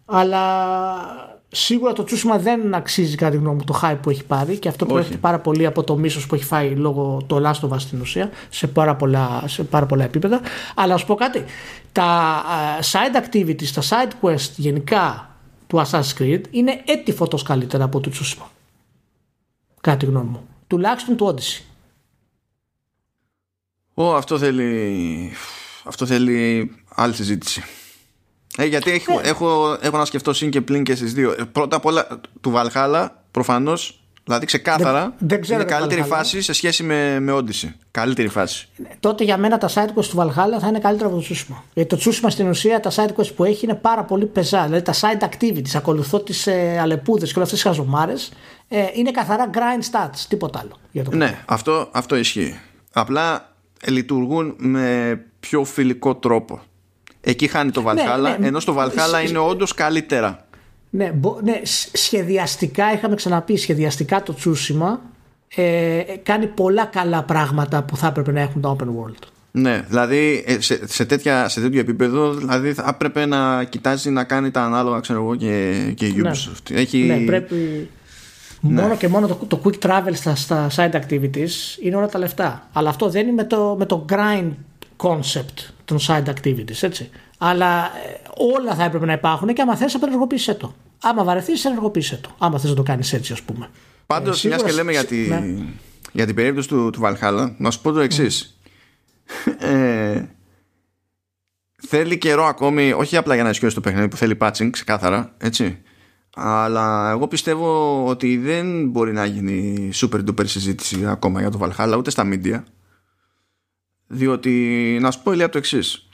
αλλά 0.04 0.44
σίγουρα 1.54 1.92
το 1.92 2.04
Tsushima 2.08 2.38
δεν 2.38 2.74
αξίζει 2.74 3.16
κατά 3.16 3.30
τη 3.30 3.36
γνώμη 3.36 3.56
μου 3.56 3.64
το 3.64 3.80
hype 3.82 3.98
που 4.02 4.10
έχει 4.10 4.24
πάρει 4.24 4.58
και 4.58 4.68
αυτό 4.68 4.86
προέρχεται 4.86 5.16
πάρα 5.16 5.38
πολύ 5.38 5.66
από 5.66 5.84
το 5.84 5.96
μίσος 5.96 6.26
που 6.26 6.34
έχει 6.34 6.44
φάει 6.44 6.70
λόγω 6.70 7.22
το 7.26 7.42
Last 7.44 7.68
of 7.68 7.72
Us 7.72 7.80
στην 7.80 8.00
ουσία 8.00 8.30
σε 8.50 8.66
πάρα 8.66 8.96
πολλά, 8.96 9.42
σε 9.46 9.64
πάρα 9.64 9.86
πολλά 9.86 10.04
επίπεδα 10.04 10.40
αλλά 10.74 10.92
να 10.92 10.98
σου 10.98 11.06
πω 11.06 11.14
κάτι 11.14 11.44
τα 11.92 12.04
α, 12.04 12.78
side 12.80 13.34
activities, 13.34 13.66
τα 13.66 13.82
side 13.82 14.26
quest 14.26 14.50
γενικά 14.56 15.30
του 15.66 15.82
Assassin's 15.86 16.18
Creed 16.18 16.40
είναι 16.50 16.82
έτη 16.84 17.12
φωτός 17.12 17.42
καλύτερα 17.42 17.84
από 17.84 18.00
το 18.00 18.10
Tsushima 18.14 18.46
κατά 19.80 19.96
τη 19.96 20.06
γνώμη 20.06 20.28
μου 20.28 20.46
τουλάχιστον 20.66 21.16
του 21.16 21.34
Odyssey 21.34 21.62
Ω, 23.94 24.14
αυτό 24.14 24.38
θέλει. 24.38 25.32
Αυτό 25.84 26.06
θέλει 26.06 26.70
άλλη 26.94 27.14
συζήτηση. 27.14 27.62
Ε, 28.58 28.64
γιατί 28.64 28.90
έχω, 28.90 29.20
έχω, 29.22 29.78
έχω 29.80 29.96
να 29.96 30.04
σκεφτώ 30.04 30.32
συν 30.32 30.50
και 30.50 30.60
πλην 30.60 30.84
και 30.84 30.94
στις 30.94 31.12
δύο. 31.14 31.30
Ε, 31.38 31.42
πρώτα 31.52 31.76
απ' 31.76 31.84
όλα, 31.84 32.06
του 32.40 32.52
Valhalla 32.56 33.08
προφανώς, 33.30 33.98
δηλαδή 34.24 34.46
ξεκάθαρα, 34.46 35.00
Δεν- 35.02 35.14
δεν 35.28 35.40
ξέρω 35.40 35.60
είναι 35.60 35.68
για 35.68 35.78
καλύτερη 35.78 36.02
Valhalla. 36.04 36.16
φάση 36.16 36.42
σε 36.42 36.52
σχέση 36.52 36.82
με, 36.82 37.20
με 37.20 37.32
Odyssey. 37.36 37.72
Καλύτερη 37.90 38.28
φάση. 38.28 38.68
τότε 39.00 39.24
για 39.24 39.36
μένα 39.36 39.58
τα 39.58 39.68
side 39.68 39.98
quest 39.98 40.04
του 40.04 40.16
Valhalla 40.16 40.58
θα 40.60 40.66
είναι 40.68 40.78
καλύτερα 40.78 41.08
από 41.08 41.18
το 41.20 41.24
Tsushima. 41.30 41.54
Γιατί 41.74 41.96
το 41.96 42.02
Tsushima 42.10 42.26
στην 42.30 42.48
ουσία 42.48 42.80
τα 42.80 42.90
side 42.90 43.20
quest 43.20 43.34
που 43.36 43.44
έχει 43.44 43.64
είναι 43.64 43.74
πάρα 43.74 44.04
πολύ 44.04 44.26
πεζά. 44.26 44.64
Δηλαδή 44.64 44.82
τα 44.82 44.92
side 44.94 45.24
activities, 45.28 45.74
ακολουθώ 45.74 46.20
τις 46.20 46.46
ε, 46.46 46.78
αλεπούδες 46.80 47.32
και 47.32 47.38
όλες 47.38 47.52
αυτές 47.52 47.62
τις 47.62 47.72
χαζομάρες, 47.72 48.32
ε, 48.68 48.84
είναι 48.94 49.10
καθαρά 49.10 49.50
grind 49.54 49.82
stats, 49.92 50.18
τίποτα 50.28 50.58
άλλο. 50.58 50.76
Για 50.92 51.04
το 51.04 51.16
Ναι, 51.16 51.38
αυτό, 51.46 51.88
αυτό 51.92 52.16
ισχύει. 52.16 52.60
Απλά 52.92 53.52
ε, 53.80 53.90
λειτουργούν 53.90 54.54
με 54.58 55.18
πιο 55.40 55.64
φιλικό 55.64 56.14
τρόπο. 56.14 56.60
Εκεί 57.24 57.46
χάνει 57.46 57.70
το 57.70 57.84
Valhalla, 57.86 58.36
ναι. 58.38 58.46
ενώ 58.46 58.60
στο 58.60 58.76
Valhalla 58.78 59.28
είναι 59.28 59.38
όντως 59.38 59.74
καλύτερα. 59.74 60.44
Ναι, 60.90 61.10
μπο- 61.14 61.38
ναι, 61.42 61.60
σ- 61.62 61.96
σχεδιαστικά, 61.96 62.92
είχαμε 62.92 63.14
ξαναπεί, 63.14 63.56
σχεδιαστικά 63.56 64.22
το 64.22 64.34
Tsushima 64.44 64.98
ε, 65.54 66.02
κάνει 66.22 66.46
πολλά 66.46 66.84
καλά 66.84 67.22
πράγματα 67.22 67.82
που 67.82 67.96
θα 67.96 68.06
έπρεπε 68.06 68.32
να 68.32 68.40
έχουν 68.40 68.60
τα 68.60 68.76
open 68.78 68.84
world. 68.84 69.28
Ναι, 69.50 69.84
δηλαδή 69.88 70.44
ε, 70.46 70.60
σε, 70.60 70.80
σε, 70.88 71.04
τέτοια, 71.04 71.48
σε 71.48 71.60
τέτοιο 71.60 71.80
επίπεδο 71.80 72.34
δηλαδή 72.34 72.72
θα 72.72 72.86
έπρεπε 72.94 73.26
να 73.26 73.64
κοιτάζει 73.64 74.10
να 74.10 74.24
κάνει 74.24 74.50
τα 74.50 74.62
ανάλογα 74.62 75.00
ξέρω 75.00 75.20
εγώ 75.22 75.34
και, 75.36 75.82
και 75.94 76.06
η 76.06 76.12
Ναι. 76.12 76.30
Ubisoft. 76.30 76.70
Έχει... 76.74 76.98
Ναι, 76.98 77.16
πρέπει. 77.18 77.88
Μόνο 78.60 78.96
και 78.96 79.08
μόνο 79.08 79.26
το, 79.26 79.34
το 79.48 79.60
quick 79.64 79.86
travel 79.88 80.12
στα, 80.12 80.34
στα 80.34 80.66
side 80.76 80.90
activities 80.92 81.78
είναι 81.82 81.96
όλα 81.96 82.08
τα 82.08 82.18
λεφτά. 82.18 82.68
Αλλά 82.72 82.88
αυτό 82.88 83.08
δεν 83.08 83.22
είναι 83.26 83.32
με 83.32 83.44
το, 83.44 83.76
με 83.78 83.86
το 83.86 84.04
grind 84.12 84.50
concept 85.04 85.68
των 85.84 85.98
side 86.06 86.24
activities, 86.24 86.80
έτσι. 86.82 87.10
Αλλά 87.38 87.84
ε, 87.84 88.20
όλα 88.36 88.74
θα 88.74 88.84
έπρεπε 88.84 89.06
να 89.06 89.12
υπάρχουν 89.12 89.54
και 89.54 89.62
άμα 89.62 89.76
θες 89.76 89.94
απενεργοποίησέ 89.94 90.54
το. 90.54 90.74
Άμα 91.02 91.24
βαρεθείς, 91.24 91.64
ενεργοποίησέ 91.64 92.16
το. 92.16 92.34
Άμα 92.38 92.58
θες 92.58 92.70
να 92.70 92.76
το 92.76 92.82
κάνεις 92.82 93.12
έτσι, 93.12 93.32
ας 93.32 93.42
πούμε. 93.42 93.68
Πάντως, 94.06 94.44
Ε, 94.44 94.48
μιας 94.48 94.60
σίγουρα 94.60 94.76
και 94.78 94.82
λέμε 94.84 94.92
σ- 94.92 94.98
για, 94.98 95.08
τη, 95.08 95.28
ναι. 95.28 95.64
για 96.12 96.26
την 96.26 96.34
περίπτωση 96.34 96.68
του, 96.68 96.90
του 96.90 97.00
Valhalla, 97.04 97.54
να 97.56 97.70
σου 97.70 97.80
πω 97.80 97.92
το 97.92 98.00
εξής. 98.00 98.58
ε, 99.58 100.24
θέλει 101.88 102.18
καιρό 102.18 102.44
ακόμη, 102.44 102.92
όχι 102.92 103.16
απλά 103.16 103.34
για 103.34 103.42
να 103.42 103.50
ισχύσει 103.50 103.74
το 103.74 103.80
παιχνίδι 103.80 104.08
που 104.08 104.16
θέλει 104.16 104.36
patching, 104.40 104.68
ξεκάθαρα, 104.70 105.34
έτσι. 105.38 105.78
Αλλά 106.36 107.10
εγώ 107.10 107.28
πιστεύω 107.28 108.04
ότι 108.06 108.36
δεν 108.36 108.88
μπορεί 108.88 109.12
να 109.12 109.24
γίνει 109.24 109.90
super 109.94 110.20
duper 110.28 110.46
συζήτηση 110.46 111.06
ακόμα 111.06 111.40
για 111.40 111.50
το 111.50 111.58
Valhalla 111.62 111.94
ούτε 111.98 112.10
στα 112.10 112.28
media. 112.32 112.62
Διότι, 114.06 114.98
να 115.00 115.10
σου 115.10 115.22
πω 115.22 115.32
ηλία 115.32 115.48
το 115.48 115.58
εξής. 115.58 116.08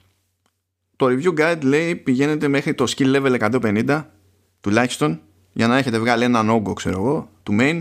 το 0.97 1.07
review 1.07 1.41
guide 1.41 1.63
λέει 1.63 1.97
πηγαίνετε 1.97 2.49
μέχρι 2.49 2.75
το 2.75 2.85
skill 2.97 3.15
level 3.17 3.51
150 3.87 4.05
τουλάχιστον 4.61 5.21
για 5.53 5.67
να 5.67 5.77
έχετε 5.77 5.99
βγάλει 5.99 6.25
έναν 6.25 6.51
όγκο 6.51 6.73
ξέρω 6.73 6.97
εγώ 6.99 7.31
του 7.43 7.57
main 7.61 7.81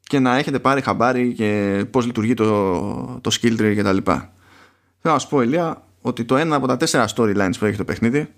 και 0.00 0.18
να 0.18 0.36
έχετε 0.36 0.58
πάρει 0.58 0.80
χαμπάρι 0.80 1.32
και 1.32 1.84
πώς 1.90 2.06
λειτουργεί 2.06 2.34
το, 2.34 3.20
το 3.20 3.30
skill 3.40 3.60
tree 3.60 3.72
και 3.74 3.82
τα 3.82 3.92
λοιπά. 3.92 4.32
Θέλω 4.98 5.14
να 5.14 5.20
σου 5.20 5.28
πω 5.28 5.42
Ηλία 5.42 5.84
ότι 6.00 6.24
το 6.24 6.36
ένα 6.36 6.56
από 6.56 6.66
τα 6.66 6.76
τέσσερα 6.76 7.08
storylines 7.16 7.58
που 7.58 7.64
έχει 7.64 7.76
το 7.76 7.84
παιχνίδι 7.84 8.28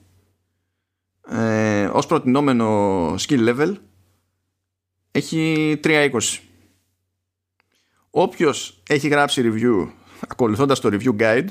ε, 1.29 1.85
ως 1.93 2.07
προτινόμενο 2.07 3.07
skill 3.15 3.49
level 3.49 3.75
έχει 5.13 5.81
3.20 5.85 6.11
όποιος 8.11 8.83
έχει 8.89 9.09
γράψει 9.09 9.43
review 9.45 9.89
ακολουθώντας 10.29 10.81
το 10.81 10.89
review 10.93 11.17
guide 11.21 11.49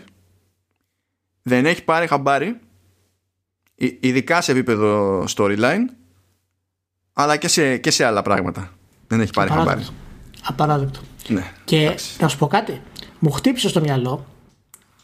δεν 1.41 1.65
έχει 1.65 1.83
πάρει 1.83 2.07
χαμπάρι 2.07 2.59
ειδικά 3.75 4.41
σε 4.41 4.51
επίπεδο 4.51 5.23
storyline 5.35 5.85
αλλά 7.13 7.37
και 7.37 7.47
σε, 7.47 7.77
και 7.77 7.91
σε 7.91 8.05
άλλα 8.05 8.21
πράγματα 8.21 8.71
δεν 9.07 9.21
έχει 9.21 9.31
πάρει 9.33 9.49
χαμπάρι 9.49 9.85
Απαράδεκτο. 10.43 10.99
ναι, 11.27 11.51
Και 11.65 11.81
εντάξει. 11.81 12.21
να 12.21 12.27
σου 12.27 12.37
πω 12.37 12.47
κάτι. 12.47 12.81
Μου 13.19 13.31
χτύπησε 13.31 13.69
στο 13.69 13.79
μυαλό 13.81 14.25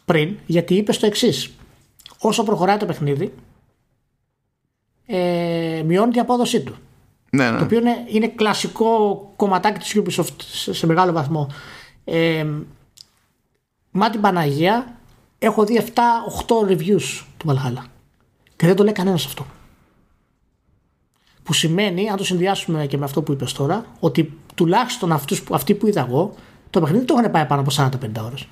πριν 0.05 0.35
γιατί 0.45 0.75
είπε 0.75 0.93
το 0.93 1.05
εξής. 1.05 1.51
Όσο 2.19 2.43
προχωράει 2.43 2.77
το 2.77 2.85
παιχνίδι, 2.85 3.33
ε, 5.05 5.83
μειώνει 5.85 6.11
την 6.11 6.21
απόδοσή 6.21 6.61
του. 6.61 6.75
ναι, 7.31 7.51
ναι. 7.51 7.57
Το 7.57 7.63
οποίο 7.63 7.79
είναι, 7.79 8.03
είναι 8.07 8.27
κλασικό 8.27 9.21
κομματάκι 9.35 9.79
της 9.79 9.95
Ubisoft 10.23 10.35
σε, 10.37 10.73
σε 10.73 10.85
μεγάλο 10.85 11.11
βαθμό. 11.11 11.49
Ε, 12.03 12.45
μα 13.97 14.09
την 14.09 14.21
Παναγία 14.21 14.97
έχω 15.39 15.65
δει 15.65 15.83
7-8 16.47 16.67
reviews 16.67 17.23
του 17.37 17.47
Valhalla. 17.49 17.83
Και 18.55 18.65
δεν 18.67 18.75
το 18.75 18.83
λέει 18.83 18.91
κανένας 18.93 19.25
αυτό. 19.25 19.45
Που 21.43 21.53
σημαίνει, 21.53 22.09
αν 22.09 22.17
το 22.17 22.23
συνδυάσουμε 22.23 22.85
και 22.87 22.97
με 22.97 23.05
αυτό 23.05 23.21
που 23.21 23.31
είπες 23.31 23.53
τώρα, 23.53 23.85
ότι 23.99 24.37
τουλάχιστον 24.55 25.11
αυτούς, 25.11 25.41
που- 25.43 25.55
αυτοί 25.55 25.73
που 25.73 25.87
είδα 25.87 26.05
εγώ, 26.09 26.33
το 26.69 26.79
παιχνίδι 26.81 27.05
το 27.05 27.15
έχουν 27.17 27.31
πάει 27.31 27.45
πάνω 27.45 27.61
από 27.61 27.69
40-50 27.71 28.23
ώρες. 28.25 28.47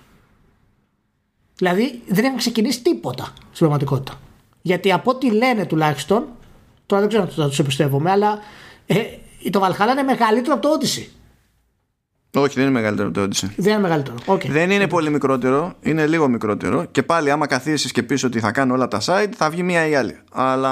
Δηλαδή 1.55 2.01
δεν 2.07 2.25
έχουν 2.25 2.37
ξεκινήσει 2.37 2.81
τίποτα 2.81 3.23
στην 3.23 3.57
πραγματικότητα. 3.57 4.19
Γιατί 4.61 4.91
από 4.91 5.11
ό,τι 5.11 5.31
λένε 5.31 5.65
τουλάχιστον, 5.65 6.25
τώρα 6.85 7.01
δεν 7.01 7.09
ξέρω 7.09 7.23
αν 7.23 7.29
θα 7.29 7.47
τους 7.47 7.59
εμπιστεύομαι, 7.59 8.11
αλλά 8.11 8.39
ε, 8.85 9.03
το 9.49 9.61
Valhalla 9.63 9.91
είναι 9.91 10.03
μεγαλύτερο 10.03 10.53
από 10.55 10.61
το 10.67 10.69
Odyssey. 10.79 11.07
Όχι 12.41 12.53
δεν 12.55 12.63
είναι 12.63 12.73
μεγαλύτερο 12.73 13.07
από 13.07 13.17
το 13.19 13.23
Odyssey 13.23 13.49
Δεν 13.57 13.71
είναι 13.73 13.81
μεγαλύτερο. 13.81 14.15
Okay. 14.25 14.47
Δεν 14.49 14.71
είναι 14.71 14.87
πολύ 14.87 15.09
μικρότερο, 15.09 15.73
είναι 15.81 16.07
λίγο 16.07 16.27
μικρότερο 16.27 16.85
και 16.91 17.03
πάλι 17.03 17.31
άμα 17.31 17.47
καθίσεις 17.47 17.91
και 17.91 18.03
πεις 18.03 18.23
ότι 18.23 18.39
θα 18.39 18.51
κάνω 18.51 18.73
όλα 18.73 18.87
τα 18.87 18.99
site 19.05 19.29
θα 19.35 19.49
βγει 19.49 19.63
μία 19.63 19.87
ή 19.87 19.95
άλλη. 19.95 20.17
Αλλά 20.31 20.71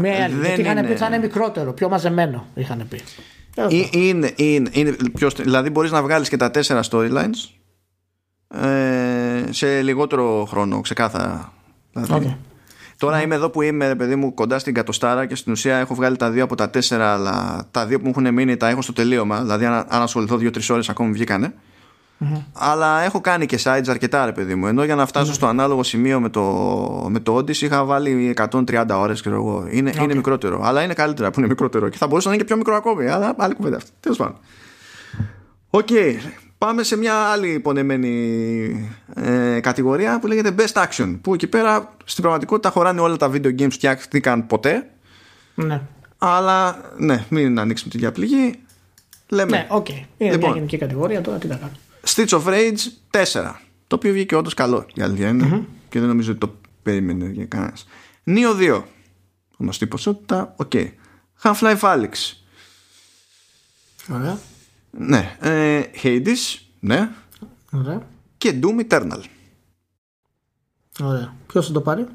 Μία 0.00 0.24
άλλη. 0.24 0.34
δεν 0.34 0.44
Γιατί 0.44 0.60
είχαν 0.60 0.72
είναι... 0.76 0.82
πει 0.86 0.90
ότι 0.92 1.00
θα 1.00 1.06
είναι 1.06 1.18
μικρότερο, 1.18 1.72
πιο 1.72 1.88
μαζεμένο. 1.88 2.46
Είχαν 2.54 2.86
πει. 2.88 3.00
Τέλος 3.54 3.72
Ή- 3.72 3.88
Είναι, 3.92 4.32
είναι, 4.36 4.70
είναι 4.72 4.96
πιο, 5.14 5.30
στε- 5.30 5.44
δηλαδή 5.44 5.70
μπορείς 5.70 5.90
να 5.90 6.02
βγάλεις 6.02 6.28
και 6.28 6.36
τα 6.36 6.50
τέσσερα 6.50 6.80
storylines 6.90 7.50
ε, 8.48 9.42
σε 9.50 9.80
λιγότερο 9.82 10.44
χρόνο, 10.50 10.80
ξεκάθαρα. 10.80 11.52
Δηλαδή, 11.92 12.26
Okay. 12.28 12.36
Τώρα 13.02 13.22
είμαι 13.22 13.34
εδώ 13.34 13.50
που 13.50 13.62
είμαι, 13.62 13.88
ρε 13.88 13.94
παιδί 13.94 14.16
μου, 14.16 14.34
κοντά 14.34 14.58
στην 14.58 14.74
κατοστάρα 14.74 15.26
και 15.26 15.34
στην 15.34 15.52
ουσία 15.52 15.76
έχω 15.76 15.94
βγάλει 15.94 16.16
τα 16.16 16.30
δύο 16.30 16.44
από 16.44 16.54
τα 16.54 16.70
τέσσερα, 16.70 17.12
αλλά 17.12 17.64
τα 17.70 17.86
δύο 17.86 17.98
που 17.98 18.04
μου 18.04 18.12
έχουν 18.16 18.34
μείνει 18.34 18.56
τα 18.56 18.68
έχω 18.68 18.82
στο 18.82 18.92
τελείωμα. 18.92 19.40
Δηλαδή, 19.40 19.64
αν, 19.64 19.84
αν 19.88 20.02
ασχοληθώ 20.02 20.36
δύο-τρεις 20.36 20.70
ώρες 20.70 20.88
ακόμη 20.88 21.12
βγήκανε. 21.12 21.54
Αλλά 22.52 23.00
έχω 23.00 23.20
κάνει 23.20 23.46
και 23.46 23.58
sites 23.64 23.88
αρκετά, 23.88 24.24
ρε 24.24 24.32
παιδί 24.32 24.54
μου. 24.54 24.66
Ενώ 24.66 24.84
για 24.84 24.94
να 24.94 25.06
φτάσω 25.06 25.32
στο 25.32 25.46
ανάλογο 25.46 25.82
σημείο 25.82 26.20
με 26.20 26.28
το, 26.28 26.42
με 27.10 27.20
το 27.20 27.36
Odyssey 27.36 27.60
είχα 27.60 27.84
βάλει 27.84 28.34
130 28.50 28.84
ώρες, 28.90 29.20
ξέρω 29.20 29.36
εγώ. 29.36 29.66
Είναι, 29.70 29.92
είναι 30.02 30.14
μικρότερο. 30.14 30.60
Αλλά 30.62 30.82
είναι 30.82 30.94
καλύτερα 30.94 31.30
που 31.30 31.38
είναι 31.38 31.48
μικρότερο. 31.48 31.88
Και 31.88 31.96
θα 31.96 32.06
μπορούσε 32.06 32.28
να 32.28 32.34
είναι 32.34 32.42
και 32.42 32.48
πιο 32.48 32.56
μικρό 32.56 32.74
ακόμη. 32.74 33.06
Αλλά 33.06 33.34
άλλη 33.38 33.54
κουβέντα 33.54 33.76
αυτή. 33.76 33.90
Τέλος 34.00 34.18
πάντων. 34.18 34.36
Οκ. 35.70 35.88
Πάμε 36.62 36.82
σε 36.82 36.96
μια 36.96 37.14
άλλη 37.14 37.52
πονεμένη 37.52 38.94
ε, 39.14 39.60
κατηγορία 39.60 40.18
που 40.18 40.26
λέγεται 40.26 40.54
Best 40.58 40.84
Action. 40.84 41.18
Που 41.22 41.34
εκεί 41.34 41.46
πέρα 41.46 41.94
στην 42.04 42.22
πραγματικότητα 42.22 42.70
χωράνε 42.70 43.00
όλα 43.00 43.16
τα 43.16 43.30
video 43.32 43.58
games 43.58 43.70
φτιάχτηκαν 43.70 44.46
ποτέ. 44.46 44.90
Ναι. 45.54 45.80
Αλλά 46.18 46.80
ναι, 46.96 47.24
μην 47.28 47.58
ανοίξουμε 47.58 47.90
τη 47.90 47.98
ίδια 47.98 48.22
πληγή. 48.22 48.58
Λέμε 49.28 49.50
Ναι, 49.50 49.66
οκ. 49.70 49.88
Είναι 49.88 50.04
Λοιπόν. 50.18 50.38
μια 50.38 50.52
γενική 50.52 50.78
κατηγορία 50.78 51.20
τώρα, 51.20 51.38
τι 51.38 51.46
να 51.46 51.56
κάνω. 51.56 51.72
Streets 52.06 52.40
of 52.40 52.44
Rage 52.44 52.78
4. 53.42 53.52
Το 53.86 53.96
οποίο 53.96 54.12
βγήκε 54.12 54.34
όντως 54.34 54.54
καλό. 54.54 54.86
Η 54.94 55.02
αλήθεια 55.02 55.28
είναι. 55.28 55.64
Και 55.88 55.98
δεν 55.98 56.08
νομίζω 56.08 56.30
ότι 56.30 56.40
το 56.40 56.54
περίμενε 56.82 57.26
κανένας. 57.26 57.86
Nioh 58.26 58.74
2. 58.74 58.82
Γνωστή 59.58 59.86
ποσότητα. 59.86 60.54
Οκ. 60.56 60.72
Half-Life 61.42 61.80
Alyx. 61.80 62.32
Ωραία. 64.14 64.38
Ναι. 64.98 65.36
Ε, 65.40 65.82
Hades. 66.02 66.60
Ναι. 66.80 67.10
Ωραία. 67.72 68.02
Και 68.38 68.60
Doom 68.62 68.88
Eternal. 68.88 69.20
Ωραία. 71.00 71.34
Ποιος 71.46 71.66
θα 71.66 71.72
το 71.72 71.80
πάρει; 71.80 72.06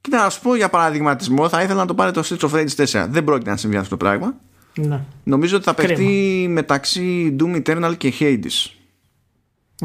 Κοίτα, 0.00 0.22
να 0.22 0.30
σου 0.30 0.40
πω 0.40 0.54
για 0.54 0.68
παραδειγματισμό, 0.70 1.48
θα 1.48 1.62
ήθελα 1.62 1.80
να 1.80 1.86
το 1.86 1.94
πάρει 1.94 2.12
το 2.12 2.22
Streets 2.24 2.48
of 2.50 2.50
Rage 2.50 2.86
4. 2.86 3.06
Δεν 3.10 3.24
πρόκειται 3.24 3.50
να 3.50 3.56
συμβεί 3.56 3.76
αυτό 3.76 3.88
το 3.90 3.96
πράγμα. 3.96 4.34
Ναι. 4.76 5.00
Νομίζω 5.24 5.56
ότι 5.56 5.64
θα 5.64 5.72
Κρίμα. 5.72 5.88
παιχτεί 5.88 6.46
μεταξύ 6.50 7.36
Doom 7.40 7.62
Eternal 7.64 7.94
και 7.98 8.12
Hades. 8.20 8.70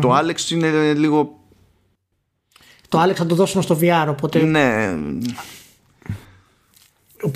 Το 0.01 0.17
Alex 0.17 0.49
είναι 0.49 0.93
λίγο. 0.93 1.39
Το 2.89 3.03
Alex 3.03 3.13
θα 3.15 3.25
το 3.25 3.35
δώσουμε 3.35 3.63
στο 3.63 3.77
VR, 3.81 4.05
οπότε. 4.09 4.43
Ναι. 4.43 4.97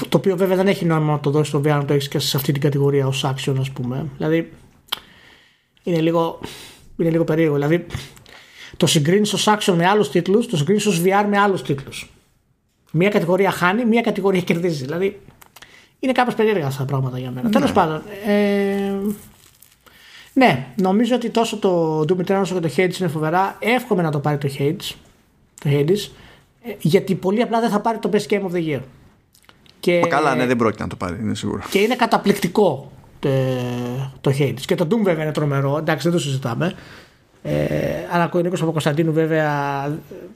Το 0.10 0.18
οποίο 0.18 0.38
βέβαια 0.38 0.56
δεν 0.56 0.68
έχει 0.68 0.86
νόημα 0.86 1.12
να 1.12 1.20
το 1.20 1.30
δώσεις 1.30 1.48
στο 1.48 1.60
VR 1.60 1.64
να 1.64 1.86
το 1.86 1.94
έχεις 1.94 2.08
και 2.08 2.20
σε 2.20 2.38
αυτή 2.38 2.52
την 2.52 2.62
κατηγορία 2.62 3.08
ως 3.08 3.26
action, 3.26 3.56
ας 3.60 3.72
πούμε. 3.72 4.06
Δηλαδή. 4.18 4.52
Είναι 5.84 6.02
λίγο, 6.02 6.40
είναι 6.98 7.10
λίγο 7.10 7.24
περίεργο. 7.24 7.54
Δηλαδή, 7.54 7.86
το 8.78 8.88
συγκρίνεις 8.88 9.34
ως 9.34 9.48
action 9.48 9.74
με 9.74 9.88
άλλους 9.88 10.10
τίτλους, 10.10 10.48
το 10.48 10.58
συγκρίνεις 10.58 10.86
ως 10.86 11.02
VR 11.04 11.26
με 11.30 11.38
άλλους 11.38 11.62
τίτλους. 11.62 12.10
Μία 12.92 13.10
κατηγορία 13.10 13.52
χάνει, 13.52 13.86
μία 13.86 14.02
κατηγορία 14.02 14.42
κερδίζει. 14.50 14.84
Δηλαδή, 14.84 15.20
είναι 16.00 16.12
κάπως 16.12 16.36
περίεργα 16.36 16.66
αυτά 16.66 16.80
τα 16.80 16.86
πράγματα 16.86 17.20
για 17.20 17.32
μένα. 17.32 17.50
Τέλος 17.50 17.72
πάντων. 17.72 18.02
Ε, 18.28 18.92
ναι, 20.34 20.68
νομίζω 20.76 21.16
ότι 21.16 21.30
τόσο 21.30 21.58
το 21.58 22.00
Doom 22.00 22.26
Eternal 22.26 22.40
όσο 22.42 22.60
και 22.60 22.68
το 22.68 22.74
Hades 22.78 23.00
είναι 23.00 23.10
φοβερά. 23.10 23.58
Εύχομαι 23.60 24.02
να 24.02 24.12
το 24.12 24.20
πάρει 24.20 24.38
το 24.38 24.50
Hades. 24.60 24.96
Το 25.64 25.70
Hades 25.70 26.10
ε, 26.64 26.76
γιατί 26.80 27.16
πολύ 27.16 27.42
απλά 27.42 27.60
δεν 27.60 27.70
θα 27.70 27.80
πάρει 27.80 27.98
το 27.98 28.10
Best 28.14 28.34
Game 28.34 28.42
of 28.42 28.52
the 28.52 28.68
Year. 28.68 28.80
Και, 29.84 30.00
Καλά, 30.00 30.36
ναι, 30.36 30.46
δεν 30.46 30.56
πρόκειται 30.58 30.84
να 30.84 30.90
το 30.90 30.96
πάρει, 30.96 31.18
είναι 31.22 31.36
σίγουρο. 31.36 31.62
και 31.70 31.80
είναι 31.80 31.96
καταπληκτικό 31.96 32.92
το, 33.20 33.30
το 34.22 34.32
Hades. 34.40 34.60
Και 34.66 34.76
το 34.76 34.88
Doom 34.92 35.00
βέβαια 35.04 35.24
είναι 35.24 35.32
τρομερό, 35.34 35.78
εντάξει 35.78 36.10
δεν 36.10 36.18
το 36.18 36.24
συζητάμε. 36.24 36.74
Ε, 37.44 37.56
αλλά 38.12 38.30
ο 38.34 38.40
Νίκος 38.40 38.60
Παπακοσταντίνου 38.60 39.14
βέβαια 39.14 39.48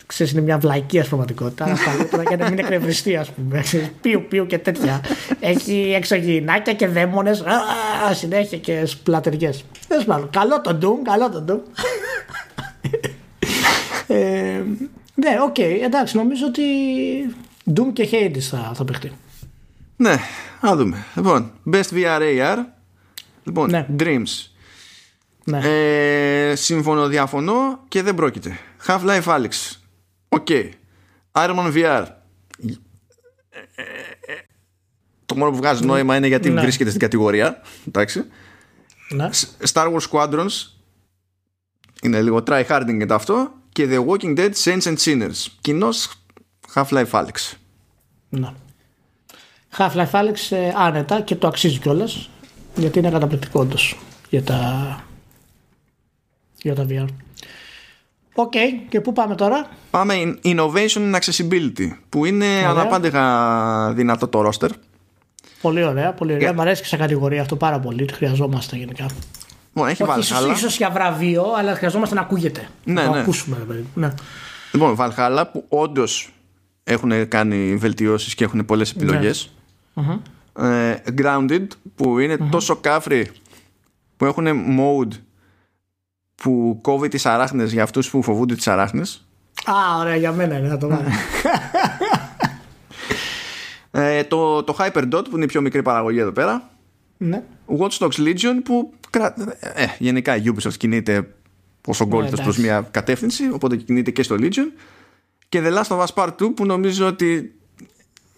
ξέρεις 0.06 0.32
είναι 0.32 0.41
μια 0.41 0.57
βλαϊκία 0.57 1.03
στην 1.03 1.10
πραγματικότητα. 1.18 1.65
Ασφαλίτερα 1.65 2.24
για 2.24 2.38
να 2.38 2.49
μην 2.49 2.60
εκνευριστεί 2.60 3.15
ας 3.15 3.30
πούμε. 3.32 3.60
Ξέρεις, 3.61 3.91
Πιου 4.02 4.26
πιου 4.30 4.45
και 4.45 4.57
τέτοια. 4.57 5.02
Έχει 5.40 5.94
εξωγυνάκια 5.95 6.74
και 6.74 6.88
δαίμονες 6.88 7.41
α, 8.10 8.14
συνέχεια 8.14 8.57
και 8.57 8.86
σπλατεριές. 8.86 9.65
Τέλος 9.88 10.06
πάντων, 10.06 10.30
καλό 10.30 10.61
το 10.61 10.78
Doom, 10.82 10.98
καλό 11.03 11.30
το 11.30 11.45
Doom. 11.49 11.82
ε, 14.07 14.61
ναι, 15.15 15.38
οκ, 15.44 15.57
εντάξει, 15.60 16.18
νομίζω 16.18 16.45
ότι 16.48 16.61
Doom 17.76 17.94
και 17.94 18.07
Hades 18.11 18.40
θα, 18.40 18.72
θα 18.76 18.86
παιχτεί. 18.86 19.11
Ναι, 19.98 20.15
να 20.61 20.76
δούμε. 20.76 21.06
Λοιπόν, 21.15 21.52
Best 21.72 21.90
VR 21.91 22.19
AR. 22.22 22.57
Λοιπόν, 23.44 23.69
Ναι. 23.69 23.88
Dreams. 23.99 24.48
Ναι. 25.44 25.60
Ε, 25.64 26.56
συμφωνώ, 26.55 27.07
διαφωνώ 27.07 27.84
και 27.88 28.02
δεν 28.02 28.15
πρόκειται. 28.15 28.60
Half-Life 28.88 29.24
Alyx. 29.24 29.49
Οκ. 30.30 30.48
Iron 31.32 31.56
Man 31.56 31.74
VR. 31.74 32.06
Ε, 32.60 32.72
ε, 33.76 33.82
ε, 33.82 34.36
Το 35.26 35.36
μόνο 35.36 35.52
που 35.52 35.57
βγάζει 35.57 35.86
νόημα 35.86 36.15
είναι 36.15 36.28
γιατί 36.28 36.49
Ναι. 36.49 36.61
βρίσκεται 36.61 36.90
στην 36.90 37.02
κατηγορία. 37.02 37.61
Εντάξει. 37.88 38.24
ναι. 39.10 39.30
Star 39.74 39.94
Wars 39.94 40.10
Squadrons. 40.11 40.68
Είναι 42.02 42.22
λίγο 42.22 42.44
try 42.48 42.65
harding 42.68 43.06
και 43.07 43.14
αυτό. 43.14 43.52
Και 43.69 43.88
The 43.90 44.06
Walking 44.06 44.38
Dead 44.38 44.52
Saints 44.64 44.82
and 44.82 44.95
Sinners. 44.98 45.45
Κοινώς 45.61 45.89
Half-Life 46.74 47.10
Alyx. 47.11 47.53
Ναι. 48.30 48.53
Half-Life 49.77 50.11
Alyx 50.11 50.35
ε, 50.56 50.72
άνετα 50.76 51.22
και 51.22 51.35
το 51.35 51.48
αξίζει 51.48 51.77
κιόλας 51.80 52.30
γιατί 52.76 52.99
είναι 52.99 53.10
καταπληκτικό 53.10 53.60
όντως 53.60 53.98
για 54.30 54.44
τα, 54.44 55.03
για 56.61 56.76
τα 56.76 56.85
VR. 56.89 57.06
Οκ, 58.34 58.53
και 58.89 59.02
πού 59.02 59.14
πάμε 59.14 59.35
τώρα; 59.35 59.69
Πάμε 59.89 60.14
in- 60.18 60.45
Innovation 60.48 61.14
in 61.14 61.15
Accessibility 61.15 61.89
που 62.10 62.26
είναι 62.26 62.45
αναπάντεχα 62.68 63.94
δυνατό 63.95 64.27
το 64.27 64.49
roster. 64.49 64.69
Πολύ 65.61 65.84
ωραία, 65.84 66.14
πολύ 66.14 66.31
ωραία. 66.34 66.44
Για- 66.48 66.53
Μ' 66.57 66.61
αρέσει 66.61 66.81
και 66.81 66.88
σαν 66.88 66.99
κατηγορία 66.99 67.41
αυτό 67.41 67.56
πάρα 67.56 67.80
πολύ. 67.80 68.06
Το 68.06 68.14
χρειαζόμαστε 68.14 68.76
γενικά. 68.76 69.06
Μόνο 69.73 69.89
έχει 69.89 70.02
Όχι 70.02 70.11
βάλει 70.11 70.23
ίσως, 70.23 70.38
αλλά 70.38 70.53
ίσως 70.53 70.77
για 70.77 70.89
βραβείο, 70.89 71.45
αλλά 71.57 71.76
χρειαζόμαστε 71.76 72.15
να 72.15 72.22
ακούγεται. 72.22 72.68
Ναι, 72.84 72.94
να 72.94 73.06
το 73.07 73.14
ναι. 73.14 73.19
ακούσουμε, 73.19 73.57
ρε 73.60 73.64
παιδί. 73.64 73.85
Ναι. 73.94 74.14
Λοιπόν, 74.72 74.95
Valhalla 74.99 75.44
που 75.52 75.65
όντως 75.69 76.34
έχουν 76.84 77.27
κάνει 77.27 77.76
βελτιώσεις 77.76 78.35
και 78.35 78.44
έχουν 78.44 78.65
πολλές 78.65 78.91
επιλογές. 78.91 79.52
Ε, 80.60 80.95
Grounded 81.18 81.68
που 81.95 82.19
ειναι 82.19 82.38
τόσο 82.38 82.76
κάφρι 82.76 83.32
που 84.18 84.26
έχουν 84.26 84.48
mode 84.80 85.14
που 86.36 86.80
κόβει 86.82 87.07
τις 87.07 87.26
αράχνες 87.26 87.72
για 87.72 87.84
αυτούς 87.84 88.10
που 88.10 88.22
φοβούνται 88.22 88.56
τις 88.56 88.68
αράχνες. 88.68 89.28
Α, 89.65 89.99
ωραία, 89.99 90.15
για 90.15 90.32
μένα 90.32 90.57
είναι, 90.57 90.68
θα 90.68 90.78
το 90.78 90.88
βάλω. 90.88 91.03
Ε, 93.91 94.24
το, 94.24 94.64
το 94.64 94.76
Hyperdot 94.80 95.24
που 95.30 95.36
είναι 95.36 95.44
η 95.44 95.48
πιο 95.48 95.61
μικρή 95.61 95.82
παραγωγή 95.82 96.19
εδώ 96.19 96.32
πέρα. 96.32 96.69
ναι. 97.18 97.44
Watch 97.80 97.98
Dogs 97.98 98.18
Legion 98.28 98.61
που 98.64 98.94
κρα... 99.10 99.34
ε, 99.60 99.86
γενικά 99.99 100.36
η 100.36 100.41
Ubisoft 100.45 100.74
κινείται 100.78 101.36
όσο 101.88 102.06
γκόλτος 102.06 102.28
εντάξει. 102.28 102.44
προς 102.44 102.57
μια 102.57 102.88
κατεύθυνση 102.91 103.49
οπότε 103.52 103.76
κινείται 103.76 104.11
και 104.11 104.24
στο 104.24 104.36
Legion 104.40 104.72
και 105.49 105.61
The 105.64 105.78
Last 105.78 105.98
of 105.98 106.06
Us 106.06 106.14
Part 106.14 106.30
2 106.30 106.56
που 106.56 106.65
νομίζω 106.65 107.07
ότι 107.07 107.56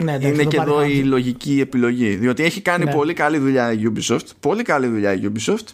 ναι 0.04 0.12
εντάξει, 0.14 0.34
είναι 0.34 0.44
το 0.44 0.50
και 0.50 0.58
πάρει 0.58 0.70
εδώ 0.72 0.82
η 0.84 0.88
χάρη. 0.94 1.04
λογική 1.04 1.60
επιλογή 1.60 2.16
διότι 2.16 2.44
έχει 2.44 2.62
κάνει 2.62 2.84
Ναι. 2.84 2.94
πολύ 2.94 3.14
καλή 3.14 3.38
δουλειά 3.38 3.72
η 3.74 3.80
Ubisoft 3.94 4.26
πολύ 4.40 4.64
καλή 4.64 4.88
δουλειά 4.88 5.14
η 5.14 5.20
Ubisoft 5.24 5.66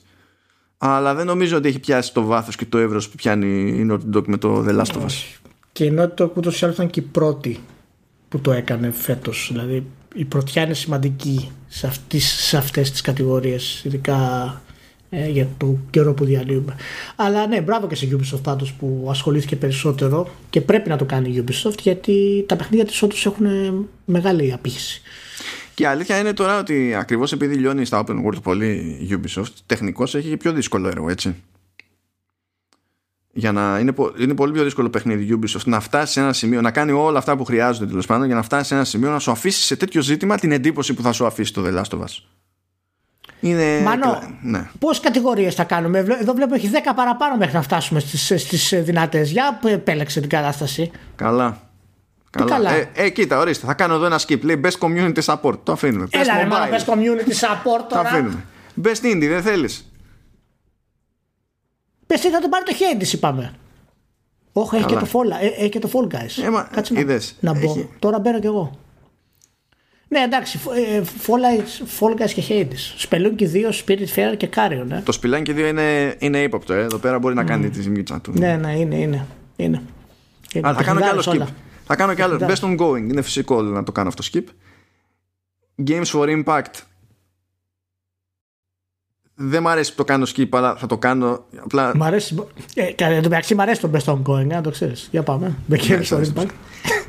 αλλά 0.78 1.16
δεν 1.16 1.26
νομίζω 1.26 1.58
ότι 1.58 1.68
έχει 1.68 1.80
πιάσει 1.80 2.14
το 2.14 2.24
βάθος 2.24 2.56
και 2.56 2.66
το 2.66 2.78
εύρος 2.78 3.10
που 3.10 3.16
πιάνει 3.16 3.48
η 3.70 3.88
Naughty 3.92 4.18
Dog 4.18 4.24
με 4.28 4.38
το 4.38 4.66
The 4.68 4.80
Last 4.80 4.96
of 4.96 5.02
Us 5.06 5.40
Και 5.72 5.84
η 5.84 5.96
Naughty 6.00 6.24
Dog 6.24 6.30
ούτως 6.34 6.62
ή 6.62 6.64
άλλως 6.64 6.76
ήταν 6.76 6.90
και 6.90 7.00
η 7.00 7.04
πρώτη 7.04 7.60
που 8.30 8.40
το 8.40 8.52
έκανε 8.52 8.92
φέτος. 8.92 9.50
Δηλαδή 9.52 9.86
η 10.16 10.26
πρωτιά 10.26 10.62
είναι 10.64 10.74
σημαντική 10.74 11.52
σε, 11.68 11.88
αυτές, 11.88 12.24
σε 12.24 12.58
αυτές 12.58 12.92
τις 12.92 13.02
κατηγορίες, 13.02 13.82
ειδικά 13.86 14.62
ε, 15.16 15.30
για 15.30 15.48
το 15.58 15.78
καιρό 15.90 16.14
που 16.14 16.26
διαλύουμε. 16.26 16.76
Αλλά 17.16 17.48
ναι, 17.48 17.62
μπράβο 17.62 17.88
και 17.88 17.96
σε 17.96 18.08
Ubisoft 18.12 18.42
πάντως 18.44 18.74
που 18.74 19.08
ασχολήθηκε 19.10 19.56
περισσότερο 19.56 20.30
και 20.50 20.62
πρέπει 20.62 20.90
να 20.90 20.98
το 20.98 21.06
κάνει 21.06 21.30
η 21.30 21.44
Ubisoft 21.48 21.80
γιατί 21.82 22.46
τα 22.48 22.56
παιχνίδια 22.56 22.86
της 22.86 23.02
όντως 23.02 23.26
έχουν 23.26 23.48
μεγάλη 24.06 24.54
απήχηση. 24.54 25.02
Και 25.74 25.84
η 25.84 25.86
αλήθεια 25.86 26.20
είναι 26.20 26.34
τώρα 26.34 26.60
ότι 26.60 26.96
ακριβώς 26.96 27.32
επειδή 27.32 27.56
λιώνει 27.56 27.86
στα 27.86 28.04
open 28.06 28.26
world 28.26 28.42
πολύ 28.42 28.98
η 29.10 29.20
Ubisoft, 29.22 29.54
τεχνικώς 29.66 30.16
έχει 30.16 30.30
και 30.30 30.38
πιο 30.38 30.54
δύσκολο 30.54 30.88
έργο, 30.88 31.10
έτσι. 31.10 31.36
Για 33.34 33.52
να 33.52 33.80
είναι, 33.80 33.92
πο- 33.92 34.14
είναι 34.20 34.34
πολύ 34.34 34.52
πιο 34.52 34.64
δύσκολο 34.64 34.90
παιχνίδι 34.90 35.24
η 35.34 35.40
Ubisoft 35.42 35.64
να 35.66 35.80
φτάσει 35.80 36.14
σε 36.14 36.20
ένα 36.20 36.34
σημείο, 36.34 36.62
να 36.62 36.72
κάνει 36.72 36.92
όλα 36.92 37.18
αυτά 37.18 37.38
που 37.38 37.44
χρειάζονται 37.44 37.86
τέλος 37.86 38.06
πάντων 38.06 38.26
για 38.26 38.36
να 38.36 38.42
φτάσει 38.42 38.68
σε 38.68 38.76
ένα 38.76 38.84
σημείο 38.84 39.10
να 39.10 39.20
σου 39.20 39.32
αφήσει 39.32 39.62
σε 39.64 39.76
τέτοιο 39.76 40.02
ζήτημα 40.02 40.38
την 40.38 40.52
εντύπωση 40.52 40.94
που 40.94 41.02
θα 41.02 41.12
σου 41.12 41.26
αφήσει 41.26 41.54
το 41.54 41.64
The 41.66 41.82
Last 41.82 41.98
of 41.98 42.02
Us. 42.02 42.24
Είναι. 43.50 43.80
Μάνο, 43.84 44.02
κλα- 44.02 44.38
Ναι. 44.42 44.70
Πόσες 44.80 45.00
κατηγορίες 45.04 45.56
θα 45.56 45.64
κάνουμε, 45.64 46.02
Βλέ- 46.04 46.22
εδώ 46.22 46.34
βλέπω 46.34 46.56
έχει 46.56 46.68
10 46.68 46.94
παραπάνω 46.96 47.38
μέχρι 47.38 47.54
να 47.54 47.62
φτάσουμε 47.62 48.00
στις 48.00 48.42
στις 48.42 48.74
δυνατές. 48.84 49.32
Για 49.32 49.58
που 49.62 49.68
επέλεξε 49.68 50.20
την 50.20 50.30
κατάσταση. 50.30 50.92
Καλά. 51.16 51.60
καλά; 52.46 52.72
Ε, 52.74 52.90
ε, 52.94 53.10
κοίτα, 53.10 53.40
ορίστε, 53.40 53.66
θα 53.66 53.74
κάνω 53.74 53.94
εδώ 53.94 54.06
ένα 54.06 54.20
skip. 54.28 54.42
Λέει 54.42 54.62
Best 54.64 54.78
Community 54.80 55.20
Support. 55.26 55.60
Το 55.64 55.72
αφήνουμε. 55.72 56.06
Best 56.12 56.20
Έλα, 56.20 56.38
ρε, 56.38 56.46
μάνα, 56.46 56.66
Mobile. 56.68 56.70
πες 56.70 56.86
community 56.88 57.30
support 57.46 57.80
Το 57.90 57.96
τώρα. 57.96 58.10
αφήνουμε. 58.10 58.44
Best 58.84 59.06
Indie, 59.06 59.28
δεν 59.28 59.42
θέλεις; 59.42 59.92
Πες 62.08 62.20
τι 62.22 62.30
θα 62.30 62.40
τον 62.40 62.50
πάρει 62.50 62.64
το 62.66 62.72
Hades, 62.80 63.14
είπαμε. 63.14 63.54
Όχι, 64.54 64.76
έχει 64.76 64.86
και, 64.86 64.94
Καλά. 64.94 65.08
το 65.08 65.20
Fall, 65.20 65.42
ε, 65.42 65.46
έχει 65.48 65.70
και 65.70 65.80
το 65.80 65.90
Fall 65.94 66.14
Guys. 66.16 66.44
Ε, 66.46 66.50
μα, 66.50 66.64
Κάτσε 66.74 66.94
να, 66.94 67.00
είδες, 67.00 67.36
να 67.40 67.54
μπω. 67.54 67.60
έχει. 67.72 67.90
Τώρα 68.00 68.20
μπαίνω 68.20 68.40
κι 68.40 68.46
εγώ. 68.46 68.80
Ναι, 70.08 70.20
εντάξει, 70.20 70.60
ε, 70.76 71.02
Fall 71.26 71.30
Guys, 71.30 72.00
Fall 72.00 72.22
Guys 72.22 72.30
και 72.34 72.44
Hades. 72.50 73.08
Spelunky 73.10 73.42
2, 73.42 73.72
Spirit 73.86 74.08
Fair 74.16 74.38
και 74.38 74.50
Carrion. 74.56 74.88
Ε. 74.92 75.02
Το 75.06 75.12
σπηλάκι 75.12 75.52
2 75.56 75.58
είναι, 75.68 76.16
είναι 76.20 76.42
ύποπτο, 76.42 76.74
ε. 76.74 76.82
Εδώ 76.84 76.98
πέρα 76.98 77.20
μπορεί 77.20 77.36
να 77.36 77.44
κάνει 77.44 77.70
τη 77.70 77.82
ζημίτσα 77.82 78.22
του. 78.22 78.32
Ναι, 78.36 78.56
ναι, 78.56 78.72
είναι, 78.72 78.96
είναι. 78.96 79.26
είναι. 79.56 79.82
είναι. 80.54 80.68
Α, 80.68 80.74
θα 80.74 80.84
κάνω 80.84 81.00
κι 81.00 81.08
άλλο 81.08 81.16
Παιχνιδάρες 81.16 81.28
skip. 81.28 81.32
όλα. 81.32 81.48
Θα 81.86 81.96
κάνω 81.96 82.14
κι 82.14 82.22
άλλο. 82.22 82.36
Best 82.36 82.40
Παιχνιδάρες. 82.48 82.80
ongoing. 82.80 83.10
Είναι 83.12 83.22
φυσικό 83.22 83.62
να 83.62 83.84
το 83.84 83.92
κάνω 83.92 84.08
αυτό 84.08 84.24
skip. 84.34 84.44
Games 85.88 86.06
for 86.06 86.44
Impact. 86.44 86.74
Δεν 89.38 89.62
μ' 89.62 89.68
αρέσει 89.68 89.90
που 89.90 89.98
το 89.98 90.04
κάνω 90.04 90.26
skip, 90.36 90.48
αλλά 90.52 90.76
θα 90.76 90.88
το 90.88 90.98
κάνω. 90.98 91.46
Απλά 91.64 91.92
Μ' 91.96 92.04
αρέσει. 92.04 92.36
Ε, 92.74 92.84
και 92.84 93.04
εν 93.04 93.22
τω 93.22 93.30
μεταξύ 93.30 93.56
μ' 93.56 93.62
αρέσει 93.62 93.82
το 93.82 93.90
Best 93.94 94.14
Ongoing, 94.14 94.46
να 94.46 94.62
το 94.62 94.70
ξέρεις. 94.70 95.08
Για 95.12 95.24
πάμε. 95.24 95.56
Με 95.66 95.78
Games 95.82 95.96
for 95.96 96.00
ξέρεις. 96.02 96.34
Impact. 96.36 96.50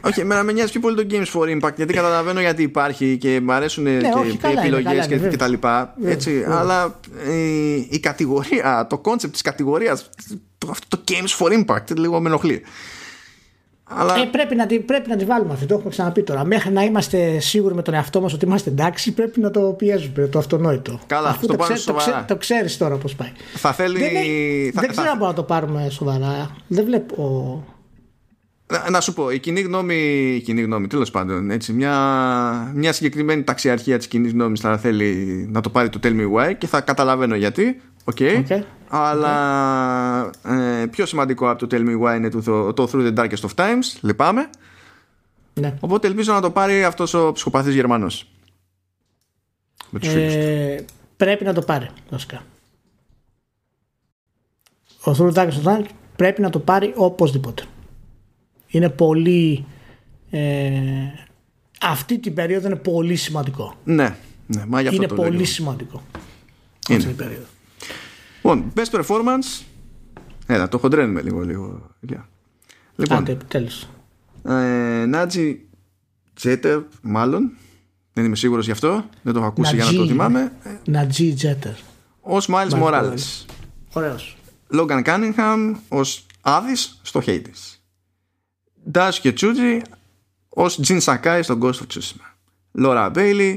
Όχι, 0.07 0.21
εμένα 0.21 0.43
με 0.43 0.53
νοιάζει 0.53 0.71
πιο 0.71 0.81
πολύ 0.81 0.95
το 0.97 1.07
Games 1.11 1.41
for 1.41 1.57
Impact 1.57 1.75
γιατί 1.77 1.95
καταλαβαίνω 1.95 2.41
γιατί 2.41 2.63
υπάρχει 2.63 3.17
και 3.17 3.41
μου 3.41 3.53
αρέσουν 3.53 3.85
και 3.85 3.91
Ναι, 3.91 4.11
όχι, 4.17 4.31
οι 4.31 4.37
καλά 4.37 4.53
είναι, 4.53 4.61
επιλογές 4.61 4.85
καλά 4.85 4.97
είναι, 4.97 5.07
και, 5.07 5.15
βέβαια. 5.15 5.31
και 5.31 5.37
τα 5.37 5.49
λοιπά. 5.49 5.95
Έτσι, 6.05 6.39
βέβαια. 6.39 6.57
αλλά 6.59 7.01
η, 7.31 7.75
η 7.91 8.01
κατηγορία, 8.01 8.87
το 8.91 9.01
concept 9.05 9.31
της 9.31 9.43
κατηγορίας, 9.43 10.11
το, 10.59 10.69
αυτό 10.71 10.97
το 10.97 11.03
Games 11.09 11.45
for 11.47 11.65
Impact 11.65 11.97
λίγο 11.97 12.21
με 12.21 12.29
ενοχλεί. 12.29 12.63
Αλλά 13.89 14.15
Ε, 14.17 14.25
πρέπει, 14.31 14.55
να 14.55 14.67
τη, 14.67 14.79
πρέπει 14.79 15.09
να 15.09 15.17
τη 15.17 15.25
βάλουμε 15.25 15.53
αυτή, 15.53 15.67
το 15.67 15.75
έχουμε 15.75 15.91
ξαναπεί 15.91 16.23
τώρα. 16.23 16.45
Μέχρι 16.45 16.73
να 16.73 16.83
είμαστε 16.83 17.39
σίγουροι 17.41 17.75
με 17.75 17.83
τον 17.83 17.95
εαυτό 17.95 18.21
μας 18.21 18.33
ότι 18.33 18.45
είμαστε 18.45 18.71
εντάξει, 18.71 19.13
πρέπει 19.13 19.41
να 19.41 19.51
το 19.51 19.61
πιέζουμε, 19.61 20.27
το 20.27 20.39
αυτονόητο. 20.39 21.01
Καλά, 21.07 21.29
Αφού 21.29 21.41
το 21.41 21.47
το, 21.47 21.57
πάμε 21.59 21.75
ξέ- 21.75 21.87
το, 21.87 21.93
σοβαρά. 21.93 22.17
ξέ- 22.17 22.29
το 22.29 22.37
ξέρεις 22.37 22.77
τώρα 22.77 22.97
πώς 22.97 23.15
πάει. 23.15 23.33
θα 23.55 23.73
θέλει. 23.73 23.99
Δεν, 23.99 24.09
είναι- 24.15 24.71
θα- 24.73 24.81
δεν 24.81 24.83
θα- 24.83 24.87
ξέρω 24.87 25.11
αν 25.11 25.13
μπορούμε 25.19 25.27
να 25.29 25.35
το 25.35 25.43
πάρουμε 25.43 25.89
σοβαρά. 25.91 26.57
Δεν 26.67 26.85
βλέπω. 26.85 27.65
Να, 28.73 28.91
να 28.91 29.01
σου 29.01 29.13
πω, 29.13 29.31
η 29.31 29.39
κοινή 29.39 29.61
γνώμη, 29.61 29.95
η 30.37 30.41
κοινή 30.41 30.61
γνώμη 30.63 30.87
τέλος 30.87 31.11
πάντων, 31.11 31.51
έτσι, 31.51 31.73
μια, 31.73 31.93
μια 32.75 32.93
συγκεκριμένη 32.93 33.43
ταξιαρχία 33.43 33.99
της 33.99 34.07
κοινής 34.07 34.33
γνώμης 34.33 34.61
θα 34.61 34.79
θέλει 34.79 35.15
να 35.51 35.61
το 35.61 35.71
πάρει 35.71 35.89
το 35.89 35.99
Tell 36.03 36.07
Me 36.21 36.33
Why 36.37 36.53
και 36.59 36.67
θα 36.67 36.81
καταλαβαίνω 36.81 37.35
γιατί, 37.35 37.81
οκ. 38.09 38.17
Οκ. 38.39 38.63
αλλά 38.89 40.31
ε, 40.45 40.87
πιο 40.91 41.07
σημαντικό 41.07 41.51
από 41.51 41.67
το 41.67 41.77
Tell 41.77 41.81
Me 41.89 42.01
Why 42.03 42.17
είναι 42.17 42.29
το, 42.31 42.73
το 42.73 42.89
Through 42.93 43.13
the 43.13 43.19
Darkest 43.19 43.49
of 43.49 43.55
Times, 43.55 43.99
λυπάμαι, 44.01 44.51
Ναι. 45.55 45.75
οπότε 45.81 46.07
ελπίζω 46.07 46.33
να 46.33 46.41
το 46.41 46.51
πάρει 46.51 46.85
αυτός 46.85 47.15
ο 47.15 47.33
ψυχοπαθής 47.33 47.75
Γερμανός. 47.75 48.31
Με 49.91 49.99
τους 49.99 50.09
φίλους 50.09 50.33
του. 50.33 50.39
Ε, 50.39 50.85
πρέπει 51.17 51.45
να 51.45 51.53
το 51.53 51.63
πάρει, 51.63 51.89
βασικά. 52.11 52.43
Ο 55.05 55.11
Through 55.19 55.33
the 55.33 55.35
Darkest 55.35 55.63
of 55.63 55.73
Times 55.77 55.85
πρέπει 56.17 56.41
να 56.41 56.51
το 56.51 56.59
πάρει 56.59 56.93
οπωσδήποτε. 56.97 57.65
Είναι 58.69 58.89
πολύ. 58.89 59.65
Ε, 60.31 60.81
αυτή 61.81 62.19
την 62.19 62.35
περίοδο 62.35 62.67
είναι 62.67 62.77
πολύ 62.77 63.17
σημαντικό. 63.17 63.75
Ναι, 63.85 64.17
ναι, 64.47 64.65
μα 64.67 64.81
γι' 64.81 64.89
αυτό 64.89 65.03
είναι 65.03 65.11
το 65.11 65.15
πολύ 65.15 65.37
λέω. 65.37 65.45
σημαντικό. 65.45 66.03
Είναι. 66.89 66.99
Αυτή 66.99 67.09
την 67.09 67.17
περίοδο. 67.17 67.45
Λοιπόν, 68.47 68.73
best 68.77 69.01
performance. 69.01 69.65
Έλα, 70.47 70.69
το 70.69 70.79
χοντρένουμε 70.79 71.23
λίγο, 71.23 71.41
λίγο. 71.41 71.91
Ηλία. 72.01 72.29
Λοιπόν, 72.97 73.19
Άντε, 73.19 73.37
τέλος. 73.49 73.89
Ε, 74.45 75.05
Νάτζι 75.07 75.61
Τζέτερ, 76.35 76.81
μάλλον. 77.03 77.57
Δεν 78.13 78.25
είμαι 78.25 78.37
σίγουρος 78.37 78.65
γι' 78.65 78.71
αυτό. 78.71 79.05
Δεν 79.23 79.33
το 79.33 79.39
έχω 79.39 79.49
ακούσει 79.49 79.75
για 79.75 79.85
να 79.85 79.91
το 79.91 79.97
Νατζί. 79.97 80.13
θυμάμαι. 80.13 80.53
Νατζί 80.85 81.35
Τζέτερ. 81.35 81.73
Ω 82.21 82.37
Miles 82.37 82.71
Miles 82.71 82.83
Morales. 82.83 83.45
Ωραίος. 83.93 84.37
Logan 84.73 85.05
Cunningham 85.05 85.75
ως 85.89 86.27
Άδης 86.41 87.01
στο 87.03 87.23
Hades. 87.27 87.77
Dash 88.93 89.15
και 89.21 89.33
Τσούτζι 89.33 89.81
ως 90.49 90.81
Jin 90.87 91.01
Sakai 91.01 91.41
στο 91.43 91.59
Ghost 91.63 91.75
of 91.75 91.87
Tsushima. 91.95 92.35
Laura 92.83 93.13
Bailey 93.15 93.57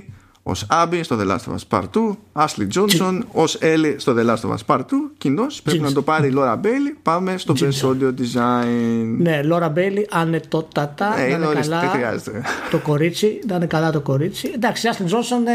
ως 0.50 0.66
Abby 0.72 1.00
στο 1.02 1.18
The 1.22 1.28
Last 1.28 1.36
of 1.52 1.56
Us 1.56 1.80
Part 1.80 1.84
2. 1.96 2.18
Ashley 2.46 2.68
Johnson 2.80 3.20
ως 3.32 3.58
Ellie 3.62 3.94
στο 3.98 4.16
The 4.18 4.26
Last 4.26 4.50
of 4.50 4.54
Us 4.56 4.66
Part 4.76 4.80
2. 4.80 4.84
Κοινώ 5.18 5.46
πρέπει 5.64 5.80
Jin- 5.80 5.84
να 5.84 5.92
το 5.92 6.02
πάρει 6.02 6.28
η 6.28 6.34
Laura 6.38 6.54
Bailey. 6.56 6.96
Πάμε 7.04 7.38
στο 7.38 7.54
Best 7.60 7.86
Audio 7.90 8.14
Design. 8.22 9.16
Ναι, 9.18 9.44
Laura 9.44 9.70
Bailey, 9.70 10.08
ανετότατα. 10.12 11.14
Ε, 11.18 11.20
να 11.20 11.26
είναι 11.26 11.36
είναι 11.36 11.46
ορίστε, 11.46 11.70
καλά 11.70 11.80
δεν 11.82 11.90
χρειάζεται. 11.90 12.42
το 12.72 12.78
κορίτσι. 12.78 13.40
Να 13.48 13.56
είναι 13.56 13.66
καλά 13.66 13.92
το 13.92 14.00
κορίτσι. 14.02 14.52
Εντάξει, 14.56 14.86
η 14.86 14.90
Ashley 14.90 15.08
Johnson 15.08 15.48
ε, 15.48 15.52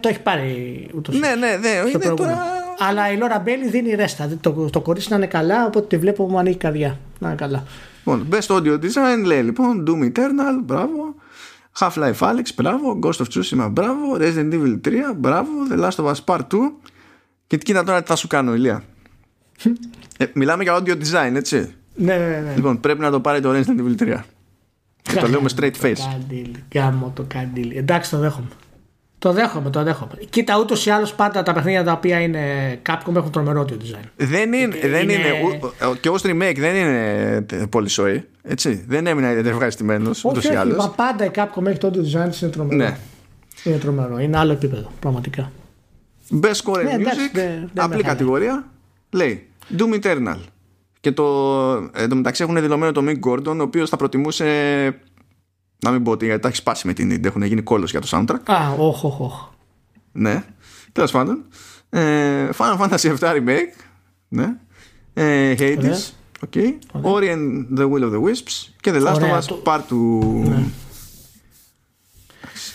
το 0.00 0.08
έχει 0.08 0.20
πάρει 0.20 0.86
ούτως 0.96 1.18
Ναι, 1.18 1.28
ναι, 1.28 1.36
ναι. 1.36 1.68
στο 1.78 1.88
Είναι 1.88 1.98
προηγούμενο. 1.98 2.14
τώρα. 2.14 2.38
Αλλά 2.88 3.12
η 3.12 3.16
Laura 3.16 3.38
Bailey 3.38 3.68
δίνει 3.68 3.94
ρέστα. 3.94 4.28
Το, 4.40 4.50
το 4.72 4.80
κορίτσι 4.80 5.08
να 5.10 5.16
είναι 5.16 5.26
καλά, 5.26 5.66
οπότε 5.66 5.86
τη 5.86 5.96
βλέπω 5.96 6.28
μου 6.28 6.38
ανοίγει 6.38 6.54
η 6.54 6.58
καρδιά. 6.58 6.98
Να 7.18 7.28
είναι 7.28 7.36
καλά. 7.36 7.64
Λοιπόν, 8.04 8.26
Best 8.30 8.56
Audio 8.56 8.72
Design 8.84 9.24
λέει 9.24 9.42
λοιπόν 9.42 9.84
Doom 9.88 10.04
Eternal, 10.18 10.60
μπράβο. 10.64 11.14
Half-Life 11.78 12.18
Alyx, 12.18 12.44
μπράβο. 12.56 12.98
Ghost 13.02 13.16
of 13.18 13.24
Tsushima, 13.34 13.68
μπράβο. 13.70 14.16
Resident 14.18 14.52
Evil 14.52 14.80
3, 14.88 14.92
μπράβο. 15.16 15.50
The 15.70 15.78
Last 15.80 16.04
of 16.04 16.12
Us 16.12 16.24
Part 16.24 16.46
2. 16.46 16.58
Και 17.46 17.56
κοίτα 17.56 17.84
τώρα 17.84 18.02
τι 18.02 18.08
θα 18.08 18.16
σου 18.16 18.26
κάνω, 18.26 18.54
Ηλία. 18.54 18.82
ε, 20.16 20.26
μιλάμε 20.34 20.62
για 20.62 20.78
audio 20.78 20.96
design, 20.96 21.32
έτσι. 21.34 21.74
Ναι, 21.94 22.16
ναι, 22.16 22.40
ναι. 22.44 22.52
Λοιπόν, 22.56 22.80
πρέπει 22.80 23.00
να 23.00 23.10
το 23.10 23.20
πάρει 23.20 23.40
το 23.40 23.50
Resident 23.50 23.80
Evil 23.80 23.94
3. 24.02 24.20
Και 25.02 25.14
το 25.14 25.28
λέω 25.28 25.42
με 25.42 25.50
straight 25.56 25.74
face. 25.82 25.98
Καντήλ, 26.12 26.50
γάμο 26.74 27.12
το 27.14 27.24
καντήλ. 27.28 27.70
Εντάξει, 27.76 28.10
το 28.10 28.18
δέχομαι. 28.18 28.48
Το 29.20 29.32
δέχομαι, 29.32 29.70
το 29.70 29.82
δέχομαι. 29.82 30.12
Κοίτα, 30.30 30.58
ούτως 30.58 30.86
ή 30.86 30.90
άλλως 30.90 31.14
πάντα 31.14 31.42
τα 31.42 31.52
παιχνίδια 31.52 31.84
τα 31.84 31.92
οποία 31.92 32.20
είναι 32.20 32.40
Capcom 32.88 33.14
έχουν 33.16 33.30
τρομερό 33.30 33.64
audio 33.68 33.72
design. 33.72 34.04
Δεν 34.16 34.52
είναι, 34.52 34.78
δεν 34.82 35.02
είναι- 35.02 35.12
είναι, 35.12 35.28
ου- 35.88 36.00
και 36.00 36.08
ως 36.08 36.22
remake 36.24 36.56
δεν 36.58 36.74
είναι 36.74 37.40
τε- 37.48 37.66
πολύ 37.66 37.88
σοή. 37.88 38.24
Έτσι. 38.42 38.84
Δεν 38.88 39.06
έμεινα 39.06 39.28
ευχαριστημένος 39.28 40.24
ούτως 40.24 40.38
Όχι, 40.38 40.46
ή 40.46 40.50
όχι, 40.50 40.58
άλλως. 40.58 40.76
μα 40.76 40.90
πάντα 40.90 41.24
η 41.24 41.30
Capcom 41.34 41.66
έχει 41.66 41.78
το 41.78 41.90
audio 41.94 41.98
design 41.98 42.28
της, 42.30 42.40
είναι 42.40 42.50
τρομερό. 42.50 42.76
Ναι. 42.76 42.96
Είναι 43.64 43.76
τρομερό. 43.76 44.18
Είναι 44.18 44.38
άλλο 44.38 44.52
επίπεδο, 44.52 44.90
πραγματικά. 45.00 45.50
Best 46.42 46.52
Score 46.64 46.78
in 46.78 46.84
Ναι, 46.84 46.90
εντάξει, 46.92 47.18
Music, 47.18 47.30
δεν- 47.32 47.44
δεν 47.44 47.60
με 47.60 47.82
απλή 47.82 47.86
χαλάει. 47.96 48.02
κατηγορία. 48.02 48.64
Λέει 49.10 49.46
Doom 49.78 50.00
Eternal, 50.02 50.36
Και 51.00 51.12
το, 51.12 51.24
εν 51.94 52.08
τω 52.08 52.16
μεταξύ 52.16 52.42
έχουν 52.42 52.60
δηλωμένο 52.60 52.92
το 52.92 53.02
Mick 53.06 53.28
Gordon, 53.30 53.56
ο 53.58 53.62
οποίος 53.62 53.88
θα 53.88 53.96
προτιμούσε. 53.96 54.46
Να 55.84 55.90
μην 55.90 56.02
πω 56.02 56.10
ότι 56.10 56.24
γιατί 56.24 56.40
τα 56.40 56.48
έχει 56.48 56.56
σπάσει 56.56 56.86
με 56.86 56.92
την 56.92 57.12
Indie, 57.12 57.24
έχουν 57.24 57.42
γίνει 57.42 57.62
κόλλο 57.62 57.84
για 57.84 58.00
το 58.00 58.06
soundtrack. 58.10 58.40
Α, 58.44 58.70
όχι, 58.78 59.06
όχι, 59.06 59.22
όχι. 59.22 59.44
Ναι, 60.12 60.44
τέλος 60.92 61.10
πάντων. 61.10 61.44
Ε, 61.90 62.48
Final 62.56 62.78
Fantasy 62.78 63.16
VII 63.18 63.34
Remake. 63.36 63.84
Ναι. 64.28 64.56
Ε, 65.14 65.54
Hades. 65.58 66.10
Okay. 66.50 66.68
Ori 67.02 67.24
and 67.34 67.78
the 67.78 67.82
Will 67.90 68.02
of 68.02 68.12
the 68.12 68.20
Wisps 68.22 68.68
και 68.80 68.92
The 68.94 69.06
Last 69.06 69.14
Ωραία, 69.14 69.38
of 69.38 69.42
Us 69.42 69.44
το- 69.44 69.62
Part 69.64 69.80
2. 69.90 70.48
Ναι. 70.48 70.64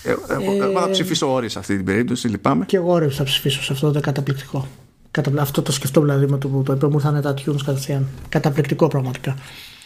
Ε, 0.03 0.15
εγώ, 0.29 0.63
εγώ 0.63 0.79
θα 0.79 0.89
ψηφίσω 0.89 1.35
Ori 1.35 1.49
σε 1.49 1.59
αυτή 1.59 1.75
την 1.75 1.85
περίπτωση, 1.85 2.27
λυπάμαι. 2.27 2.65
Και 2.65 2.77
εγώ 2.77 2.97
ρε 2.97 3.09
θα 3.09 3.23
ψηφίσω 3.23 3.63
σε 3.63 3.73
αυτό 3.73 3.91
το 3.91 3.99
καταπληκτικό. 3.99 4.67
Καταπλα... 5.11 5.41
Αυτό 5.41 5.61
το 5.61 5.71
σκεφτό 5.71 6.01
δηλαδή 6.01 6.27
με 6.27 6.37
το 6.37 6.47
που 6.47 6.63
το 6.63 6.73
είπε, 6.73 6.87
μου 6.87 6.93
ήρθαν 6.95 7.21
τα 7.21 7.33
tunes 7.33 7.61
κατευθείαν. 7.65 8.07
Καταπληκτικό 8.29 8.87
πραγματικά. 8.87 9.35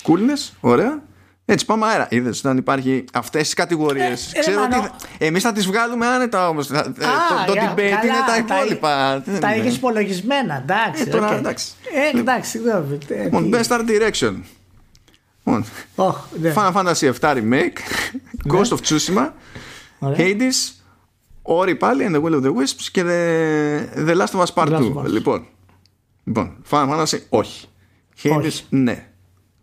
Coolness, 0.04 0.54
ωραία. 0.60 1.04
Έτσι 1.52 1.66
πάμε 1.66 1.86
αέρα. 1.86 2.08
Είδες 2.10 2.40
όταν 2.40 2.58
υπάρχει 2.58 3.04
αυτές 3.14 3.42
τις 3.44 3.54
κατηγορίες. 3.54 4.34
Ε, 4.34 4.38
ε, 4.38 4.40
Ξέρω 4.40 4.60
Μανώ. 4.60 4.78
ότι 4.78 4.90
εμείς 5.18 5.44
θα 5.44 5.52
τις 5.52 5.66
βγάλουμε 5.66 6.06
άνετα 6.06 6.50
όμως. 6.50 6.68
το 6.68 6.74
το 7.48 7.52
για- 7.52 7.74
debate 7.74 7.76
καλά, 7.78 8.02
είναι 8.04 8.18
τα 8.28 8.44
τα- 8.48 8.56
υπόλοιπα. 8.56 9.20
Δεν 9.26 9.40
Τα 9.40 9.56
είναι; 9.56 9.66
είχε 9.68 9.76
υπολογισμένα, 9.76 10.56
εντάξει. 10.58 11.02
Ε, 11.02 11.06
τώρα, 11.06 11.28
οκ. 11.30 11.38
εντάξει. 11.38 11.72
Ε, 12.14 12.18
εντάξει, 12.20 12.50
συγγνώμη. 12.50 12.98
Ε, 13.08 13.24
Λοιπόν, 13.24 13.52
τι- 13.52 13.58
Best 13.62 13.72
Art 13.78 13.86
Direction. 13.90 14.34
Λοιπόν, 15.46 15.66
Ωχ, 15.96 16.18
ναι. 16.40 16.54
Final 16.56 16.72
Fantasy 16.74 17.12
VII 17.20 17.34
Remake, 17.34 17.78
Ghost 18.54 18.70
of 18.70 18.78
Tsushima, 18.88 19.30
Ωραία. 20.00 20.18
Hades, 20.18 20.74
Ori 21.42 21.76
πάλι, 21.76 22.06
and 22.10 22.16
the 22.16 22.22
Will 22.24 22.34
of 22.36 22.44
the 22.44 22.54
Wisps 22.54 22.88
και 22.92 23.02
The, 23.04 24.08
the 24.10 24.16
Last 24.18 24.40
of 24.40 24.44
Us 24.46 24.54
Part 24.54 24.68
The 24.68 24.72
Last 24.72 24.82
2. 24.82 24.94
of 24.96 25.04
Us. 25.06 25.10
Λοιπόν, 25.12 25.46
λοιπόν, 26.24 26.56
Final 26.70 26.90
Fantasy 26.90 27.20
όχι. 27.30 27.68
Hades 28.24 28.46
Όχι. 28.46 28.64
ναι. 28.70 29.09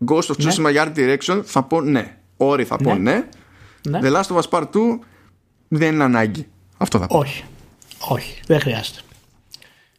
Ghost 0.07 0.23
of 0.23 0.37
Ναι. 0.39 0.53
Tsushima 0.55 0.71
για 0.71 0.93
Art 0.95 0.99
Direction 0.99 1.41
θα 1.45 1.63
πω 1.63 1.81
ναι. 1.81 2.17
Ori 2.37 2.63
θα 2.63 2.77
πω 2.77 2.95
Ναι. 2.95 3.13
ναι. 3.13 3.25
Ναι. 3.89 3.99
The 4.03 4.17
Last 4.17 4.37
of 4.37 4.41
Us 4.41 4.49
Part 4.59 4.63
2 4.63 4.79
δεν 5.69 5.95
είναι 5.95 6.05
ανάγκη. 6.05 6.47
Αυτό 6.77 6.99
θα 6.99 7.07
πω. 7.07 7.19
Όχι. 7.19 7.45
Όχι, 8.09 8.41
δεν 8.47 8.61
χρειάζεται. 8.61 9.01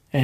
Ε, 0.10 0.20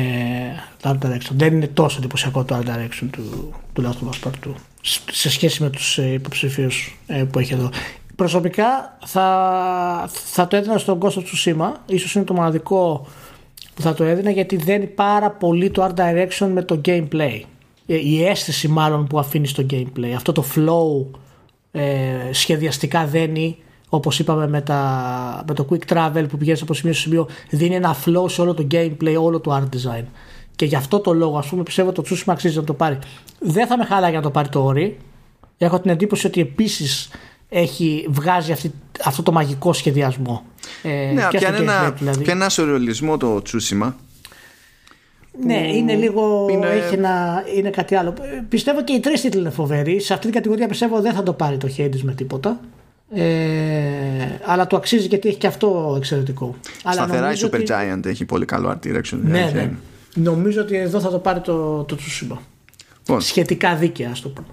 το 0.81 0.89
Art 0.89 1.05
Direction. 1.07 1.31
Δεν 1.31 1.53
είναι 1.55 1.67
τόσο 1.67 1.97
εντυπωσιακό 1.97 2.43
το 2.43 2.57
Art 2.63 2.67
Direction 2.69 3.07
του, 3.11 3.53
του 3.73 3.81
Last 3.83 4.05
of 4.07 4.09
Us 4.09 4.27
Part 4.29 4.47
2 4.49 4.53
σ- 4.81 5.11
σε 5.11 5.29
σχέση 5.29 5.63
με 5.63 5.69
τους 5.69 5.97
ε, 5.97 6.07
υποψηφίους 6.13 6.97
ε, 7.07 7.23
που 7.23 7.39
έχει 7.39 7.53
εδώ. 7.53 7.69
Προσωπικά 8.15 8.97
θα, 9.05 10.09
θα 10.13 10.47
το 10.47 10.55
έδινα 10.55 10.77
στον 10.77 10.97
Ghost 11.01 11.13
of 11.13 11.21
Tsushima. 11.21 11.71
Ίσως 11.85 12.15
είναι 12.15 12.23
το 12.23 12.33
μοναδικό 12.33 13.07
που 13.73 13.81
θα 13.81 13.93
το 13.93 14.03
έδινα 14.03 14.29
γιατί 14.31 14.55
δένει 14.55 14.85
πάρα 14.85 15.31
πολύ 15.31 15.69
το 15.71 15.83
Art 15.85 15.99
Direction 15.99 16.47
με 16.53 16.61
το 16.63 16.81
gameplay. 16.85 17.41
Ε, 17.85 17.95
Η 17.95 18.25
αίσθηση 18.25 18.67
μάλλον 18.67 19.07
που 19.07 19.19
αφήνει 19.19 19.47
στο 19.47 19.65
gameplay. 19.69 20.11
Αυτό 20.15 20.31
το 20.31 20.45
flow 20.55 21.17
ε, 21.71 21.83
σχεδιαστικά 22.31 23.05
δένει 23.05 23.57
όπως 23.89 24.19
είπαμε 24.19 24.47
με, 24.47 24.61
τα, 24.61 25.43
με 25.47 25.53
το 25.53 25.67
quick 25.69 25.93
travel 25.93 26.25
που 26.29 26.37
πηγαίνεις 26.37 26.61
από 26.61 26.73
σημείο 26.73 26.93
σε 26.93 27.01
σημείο 27.01 27.27
δίνει 27.49 27.75
ένα 27.75 27.95
flow 28.05 28.29
σε 28.29 28.41
όλο 28.41 28.53
το 28.53 28.67
gameplay, 28.71 29.15
όλο 29.19 29.39
το 29.39 29.55
art 29.55 29.75
design 29.75 30.03
και 30.55 30.65
γι' 30.65 30.75
αυτό 30.75 30.99
το 30.99 31.13
λόγο 31.13 31.37
ας 31.37 31.47
πούμε 31.47 31.63
πιστεύω 31.63 31.91
το 31.91 32.03
Tsushima 32.09 32.23
αξίζει 32.27 32.57
να 32.57 32.63
το 32.63 32.73
πάρει 32.73 32.97
δεν 33.39 33.67
θα 33.67 33.77
με 33.77 33.85
χάλαγε 33.85 34.15
να 34.15 34.21
το 34.21 34.29
πάρει 34.29 34.49
το 34.49 34.71
Ori 34.75 34.91
έχω 35.57 35.79
την 35.79 35.91
εντύπωση 35.91 36.27
ότι 36.27 36.41
επίσης 36.41 37.09
έχει, 37.49 38.07
βγάζει 38.09 38.51
αυτή, 38.51 38.71
αυτό 39.05 39.23
το 39.23 39.31
μαγικό 39.31 39.73
σχεδιασμό 39.73 40.43
ε, 40.83 40.89
Ναι, 40.89 41.27
και 41.29 41.37
στο 41.37 41.49
πιάνει 41.49 41.57
ένα, 41.57 41.89
gameplay, 41.89 41.95
δηλαδή. 41.97 42.23
πιάνει 42.23 42.39
ένας 42.39 42.53
σορεολισμό 42.53 43.17
το 43.17 43.41
Tsushima. 43.45 43.91
Ναι, 45.41 45.67
είναι 45.75 45.95
λίγο. 45.95 46.47
είναι- 46.51 46.67
Έχει 46.67 46.93
ένα, 46.93 47.43
είναι 47.55 47.69
κάτι 47.69 47.95
άλλο. 47.95 48.13
Ε, 48.21 48.43
Πιστεύω 48.49 48.83
και 48.83 48.93
οι 48.93 48.99
τρεις 48.99 49.21
τίτλοι 49.21 49.39
είναι 49.39 49.49
φοβεροί. 49.49 49.99
Σε 49.99 50.13
αυτή 50.13 50.25
την 50.25 50.35
κατηγορία 50.35 50.67
πιστεύω 50.67 51.01
δεν 51.01 51.13
θα 51.13 51.23
το 51.23 51.33
πάρει 51.33 51.57
το 51.57 51.73
Hades 51.77 51.99
με 52.01 52.13
τίποτα. 52.13 52.59
Ε, 53.15 53.23
αλλά 54.45 54.67
το 54.67 54.75
αξίζει 54.75 55.07
γιατί 55.07 55.27
έχει 55.29 55.37
και 55.37 55.47
αυτό 55.47 55.93
εξαιρετικό. 55.97 56.55
Αλλά 56.83 56.93
Σταθερά 56.93 57.17
η 57.19 57.21
νομίζω 57.21 57.47
Super 57.47 57.53
ότι- 57.53 57.65
Giant 57.67 58.05
έχει 58.05 58.25
πολύ 58.25 58.45
καλό 58.45 58.69
Art 58.69 58.87
Direction. 58.87 59.19
Ναι, 59.23 59.39
αλήθεια 59.41 59.55
ναι. 59.55 59.61
είναι. 59.61 59.77
Νομίζω 60.15 60.61
ότι 60.61 60.75
εδώ 60.77 60.99
θα 60.99 61.09
το 61.09 61.19
πάρει 61.19 61.39
το, 61.39 61.83
το 61.83 61.97
Tsushima. 61.99 62.37
Λοιπόν, 62.97 63.21
Σχετικά 63.21 63.75
δίκαια, 63.75 64.09
ας 64.11 64.21
το 64.21 64.29
πούμε. 64.29 64.47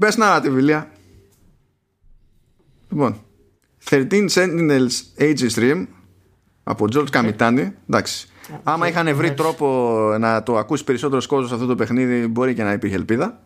Best 0.00 0.22
Narrative, 0.22 0.58
Ηλία. 0.58 0.90
Λοιπόν, 2.90 3.20
13 3.90 4.28
Sentinels 4.34 4.88
Aegis 5.18 5.50
Dream 5.56 5.86
από 6.64 6.86
George 6.94 7.06
Kamitani. 7.12 7.70
Εντάξει. 7.88 8.28
Άμα 8.62 8.88
είχαν 8.88 9.14
βρει 9.16 9.34
τρόπο 9.34 9.66
να 10.18 10.42
το 10.42 10.56
ακούσει 10.58 10.84
περισσότερο 10.84 11.22
κόσμος 11.26 11.48
σε 11.48 11.54
αυτό 11.54 11.66
το 11.66 11.74
παιχνίδι, 11.74 12.26
μπορεί 12.26 12.54
και 12.54 12.62
να 12.62 12.72
υπήρχε 12.72 12.96
ελπίδα. 12.96 13.38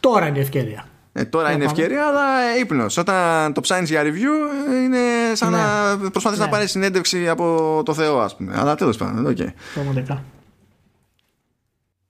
Τώρα 0.00 0.26
είναι 0.26 0.38
η 0.38 0.40
ευκαιρία. 0.40 0.84
Ε, 1.12 1.24
τώρα 1.24 1.50
είναι 1.52 1.64
πάμε. 1.64 1.70
ευκαιρία, 1.80 2.06
αλλά 2.06 2.56
ύπνος. 2.60 2.96
Όταν 2.96 3.52
το 3.52 3.60
ψάχνεις 3.60 3.90
για 3.90 4.02
review, 4.02 4.72
ε, 4.72 4.76
είναι 4.82 4.98
σαν 5.32 5.50
Ναι. 5.50 5.56
να 5.56 6.10
προσπαθεί 6.10 6.38
Ναι. 6.38 6.44
να 6.44 6.50
πάρεις 6.50 6.70
συνέντευξη 6.70 7.28
από 7.28 7.82
το 7.84 7.94
Θεό, 7.94 8.20
ας 8.20 8.36
πούμε. 8.36 8.52
Αλλά 8.56 8.74
τέλος 8.74 8.96
πάντων, 8.96 9.26
οκ. 9.26 9.36
Πραγματικά. 9.74 10.22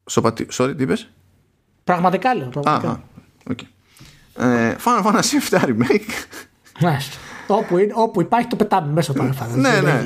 Σοπα- 0.07 0.33
τι- 0.33 0.47
Sorry, 0.53 0.75
τι 0.77 0.83
είπες; 0.83 1.11
Πραγματικά 1.85 2.35
λέω. 2.35 2.47
Α, 2.49 2.51
Πραγματικά. 2.51 2.91
α, 2.91 3.01
οκ. 3.51 3.59
Ε, 4.39 4.77
Final 4.85 5.03
Fantasy 5.07 5.51
VII 5.51 5.65
Remake. 5.65 6.11
Μάλιστα. 6.81 7.17
όπου, 7.47 7.79
είναι, 7.79 7.93
όπου 7.97 8.21
υπάρχει 8.21 8.49
το 8.49 8.57
πετάμε 8.57 8.93
μέσα 8.93 9.13
το 9.13 9.25
Final 9.25 9.43
Fantasy. 9.43 9.57
Ναι, 9.57 9.81
ναι. 9.81 10.05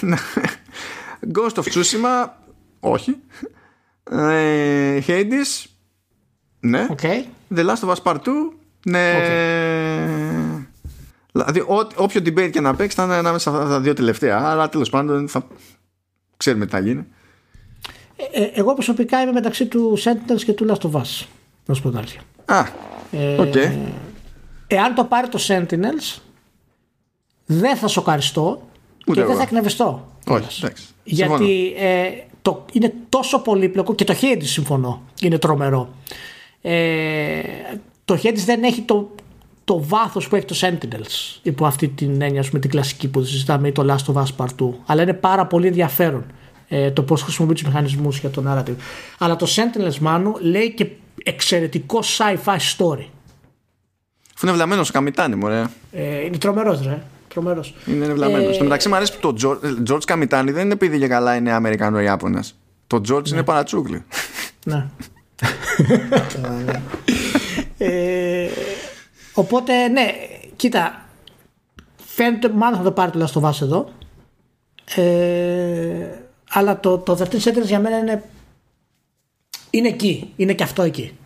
Δηλαδή, 0.00 0.22
Ghost 1.34 1.54
of 1.54 1.62
Tsushima, 1.62 2.28
όχι. 2.80 3.16
Ε, 4.10 5.00
Hades, 5.06 5.66
ναι. 6.60 6.86
Οκ. 6.90 7.00
The 7.54 7.66
Last 7.66 7.88
of 7.88 7.94
Us 7.94 8.02
Part 8.02 8.16
2, 8.16 8.30
ναι. 8.84 9.12
Δηλαδή, 11.32 11.60
ό, 11.60 11.88
όποιο 11.96 12.20
debate 12.24 12.50
και 12.50 12.60
να 12.60 12.74
παίξει 12.74 12.96
θα 12.96 13.04
είναι 13.04 13.14
ανάμεσα 13.14 13.50
σε 13.50 13.56
αυτά 13.56 13.68
τα 13.68 13.80
δύο 13.80 13.92
τελευταία. 13.92 14.50
Αλλά 14.50 14.68
τέλος 14.68 14.90
πάντων 14.90 15.28
θα 15.28 15.46
ξέρουμε 16.36 16.64
τι 16.64 16.70
θα 16.70 16.78
γίνει. 16.78 17.06
Ε, 18.32 18.42
εγώ 18.54 18.74
προσωπικά 18.74 19.20
είμαι 19.22 19.32
μεταξύ 19.32 19.66
του 19.66 19.98
Sentinels 20.04 20.42
και 20.44 20.52
του 20.52 20.66
Last 20.68 20.90
of 20.90 21.00
Us. 21.00 21.26
Να 21.66 21.74
σου 21.74 21.82
πω 21.82 21.88
την 21.88 21.98
αλήθεια. 21.98 22.20
Α, 22.44 22.64
Ε, 23.12 23.40
οκ. 23.40 23.54
Εάν 24.66 24.94
το 24.94 25.04
πάρει 25.04 25.28
το 25.28 25.38
Sentinels, 25.48 26.20
δεν 27.46 27.76
θα 27.76 27.88
σοκαριστώ 27.88 28.68
Ούτε 29.06 29.20
και 29.20 29.20
δεν 29.20 29.28
εγώ. 29.30 29.34
θα 29.36 29.42
εκνευριστώ. 29.42 30.08
Όχι, 30.26 30.44
εντάξει. 30.60 30.84
Συμφωνώ. 31.04 31.36
Γιατί 31.36 31.72
ε, 31.78 32.08
το, 32.42 32.64
είναι 32.72 32.92
τόσο 33.08 33.38
πολύπλοκο 33.42 33.94
και 33.94 34.04
το 34.04 34.14
Hades 34.20 34.42
συμφωνώ. 34.44 35.02
Είναι 35.20 35.38
τρομερό. 35.38 35.88
Ε, 36.60 37.40
το 38.04 38.18
Hades 38.22 38.42
δεν 38.44 38.62
έχει 38.62 38.80
το, 38.80 39.10
το 39.64 39.82
βάθος 39.84 40.28
που 40.28 40.36
έχει 40.36 40.44
το 40.44 40.56
Sentinels 40.60 41.38
υπό 41.42 41.66
αυτή 41.66 41.88
την 41.88 42.22
έννοια 42.22 42.44
με 42.52 42.58
την 42.58 42.70
κλασική 42.70 43.08
που 43.08 43.22
συζητάμε 43.24 43.68
ή 43.68 43.72
το 43.72 43.86
Last 43.94 44.12
of 44.14 44.22
Us 44.22 44.26
Part 44.36 44.64
2 44.64 44.70
αλλά 44.86 45.02
είναι 45.02 45.12
πάρα 45.12 45.46
πολύ 45.46 45.66
ενδιαφέρον 45.66 46.24
ε, 46.68 46.90
το 46.90 47.02
πώς 47.02 47.22
χρησιμοποιεί 47.22 47.52
τους 47.54 47.62
μηχανισμούς 47.62 48.18
για 48.18 48.30
το 48.30 48.42
narrative 48.48 48.76
αλλά 49.18 49.36
το 49.36 49.46
Sentinels 49.56 49.98
μάνου 49.98 50.36
λέει 50.40 50.72
και 50.74 50.86
εξαιρετικό 51.24 52.00
sci-fi 52.02 52.56
story 52.76 53.06
Αφού 54.34 54.46
είναι 54.46 54.52
βλαμμένος 54.52 54.88
ο 54.88 54.92
Καμιτάνη, 54.92 55.34
μωρέ. 55.34 55.64
ε, 55.92 56.24
είναι 56.24 56.36
τρομερός 56.38 56.82
ρε 56.82 57.02
τρομερός 57.32 57.74
Είναι 57.86 58.06
βλαμμένο. 58.06 58.48
Ε, 58.48 58.52
Στο 58.52 58.62
μεταξύ 58.62 58.88
μου 58.88 58.94
αρέσει 58.94 59.18
που 59.18 59.32
το 59.32 59.58
George, 59.62 59.92
George 59.92 60.04
Καμιτάνη 60.04 60.50
δεν 60.50 60.64
είναι 60.64 60.72
επειδή 60.72 60.96
για 60.96 61.08
καλά 61.08 61.34
είναι 61.34 61.52
Αμερικανό 61.52 62.00
Ιάπωνας. 62.00 62.58
Το 62.86 63.00
George 63.08 63.28
είναι 63.28 63.42
παρατσούκλι. 63.42 64.04
Ναι. 64.64 64.86
ε, 67.78 68.48
οπότε, 69.34 69.88
ναι, 69.88 70.06
κοίτα. 70.56 71.06
Φαίνεται 72.06 72.48
μάλλον 72.48 72.78
θα 72.78 72.84
το 72.84 72.92
πάρει 72.92 73.10
το 73.10 73.28
Last 73.34 73.40
of 73.40 73.48
Us 73.50 73.62
εδώ. 73.62 73.88
Ε, 74.94 76.06
αλλά 76.50 76.80
το, 76.80 76.98
το 76.98 77.18
13 77.30 77.34
Sentinels 77.34 77.64
για 77.64 77.80
μένα 77.80 77.98
είναι. 77.98 78.24
Είναι 79.70 79.88
εκεί. 79.88 80.32
Είναι 80.36 80.52
και 80.52 80.62
αυτό 80.62 80.82
εκεί. 80.82 81.18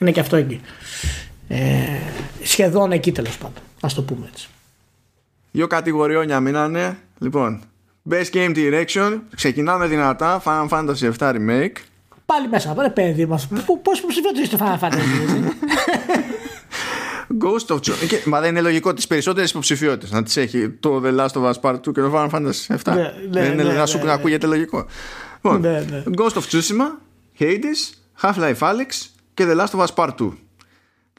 Είναι 0.00 0.10
και 0.10 0.20
αυτό 0.20 0.36
εκεί. 0.36 0.60
Ε, 1.48 1.86
σχεδόν 2.42 2.92
εκεί 2.92 3.12
τέλος 3.12 3.38
πάντων. 3.38 3.62
Α 3.80 3.88
το 3.94 4.02
πούμε 4.02 4.28
έτσι. 4.32 4.48
Δύο 5.50 5.66
κατηγοριόνια 5.66 6.40
μείνανε. 6.40 6.98
Λοιπόν, 7.18 7.60
Best 8.10 8.30
Game 8.32 8.54
Direction. 8.56 9.18
Ξεκινάμε 9.36 9.86
δυνατά. 9.86 10.42
Final 10.44 10.68
Fantasy 10.68 11.10
VII 11.18 11.32
Remake. 11.34 11.72
Πάλι 12.26 12.48
μέσα, 12.48 12.74
ρε 12.82 12.90
παιδί 12.90 13.26
μας. 13.26 13.48
Πώς 13.82 14.04
ψηφιότητε 14.06 14.44
στο 14.44 14.56
Final 14.60 14.78
Fantasy. 14.84 15.22
έτσι; 15.22 15.42
Ghost 17.40 17.74
of 17.74 17.78
Tsushima. 17.78 18.06
Και- 18.08 18.20
Μα 18.26 18.40
δεν 18.40 18.50
είναι 18.50 18.60
λογικό 18.60 18.94
τις 18.94 19.06
περισσότερες 19.06 19.50
υποψηφιότητε 19.50 20.14
να 20.14 20.22
τις 20.22 20.36
έχει 20.36 20.68
το 20.70 21.02
The 21.04 21.18
Last 21.18 21.42
of 21.42 21.50
Us 21.52 21.60
Part 21.60 21.74
2 21.74 21.80
και 21.92 22.00
το 22.00 22.12
Final 22.14 22.30
Fantasy 22.30 22.76
VII. 22.76 22.78
Ναι, 22.84 22.92
ναι, 22.94 23.12
δεν 23.30 23.52
είναι 23.52 23.62
ναι, 23.62 23.72
να 23.72 23.86
σου 23.86 23.96
ναι, 23.96 24.02
να 24.02 24.08
ναι. 24.08 24.14
ακούγεται 24.14 24.46
λογικό. 24.46 24.86
Λοιπόν, 25.34 25.60
Ναι, 25.60 25.84
ναι. 25.90 26.02
Ghost 26.16 26.32
of 26.32 26.42
Tsushima, 26.50 26.86
Hades, 27.38 27.94
Half-Life 28.22 28.58
Alyx 28.58 29.06
και 29.34 29.44
The 29.48 29.56
Last 29.60 29.78
of 29.78 29.86
Us 29.86 29.94
Part 29.94 30.10
2. 30.20 30.30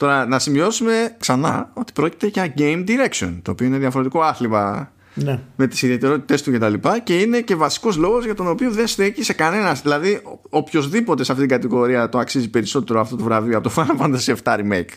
Τώρα 0.02 0.26
να 0.26 0.40
σημειώσουμε 0.40 1.16
ξανά 1.20 1.70
ότι 1.74 1.92
πρόκειται 1.94 2.28
για 2.28 2.54
Game 2.58 2.86
Direction, 2.88 3.40
το 3.42 3.52
οποίο 3.52 3.66
είναι 3.68 3.78
διαφορετικό 3.78 4.22
άθλημα 4.22 4.92
Ναι. 5.14 5.40
με 5.56 5.68
τις 5.68 5.82
ιδιαιτερότητες 5.82 6.42
του 6.42 6.52
κτλ. 6.52 6.74
Και, 6.74 7.02
και 7.04 7.20
είναι 7.20 7.42
και 7.42 7.56
βασικός 7.56 7.98
λόγος 7.98 8.26
για 8.26 8.36
τον 8.36 8.48
οποίο 8.48 8.72
δεν 8.72 8.88
στέκει 8.88 9.24
σε 9.24 9.34
κανένας. 9.34 9.82
Δηλαδή, 9.82 10.22
οποιοδήποτε 10.50 11.24
σε 11.24 11.32
αυτήν 11.32 11.48
την 11.48 11.58
κατηγορία 11.58 12.10
το 12.10 12.18
αξίζει 12.20 12.50
περισσότερο 12.50 13.00
αυτό 13.00 13.16
το 13.16 13.24
βραβείο 13.24 13.58
από 13.58 13.70
το 13.70 13.74
Final 13.78 14.02
Fantasy 14.02 14.36
VII 14.44 14.60
Remake. 14.60 14.90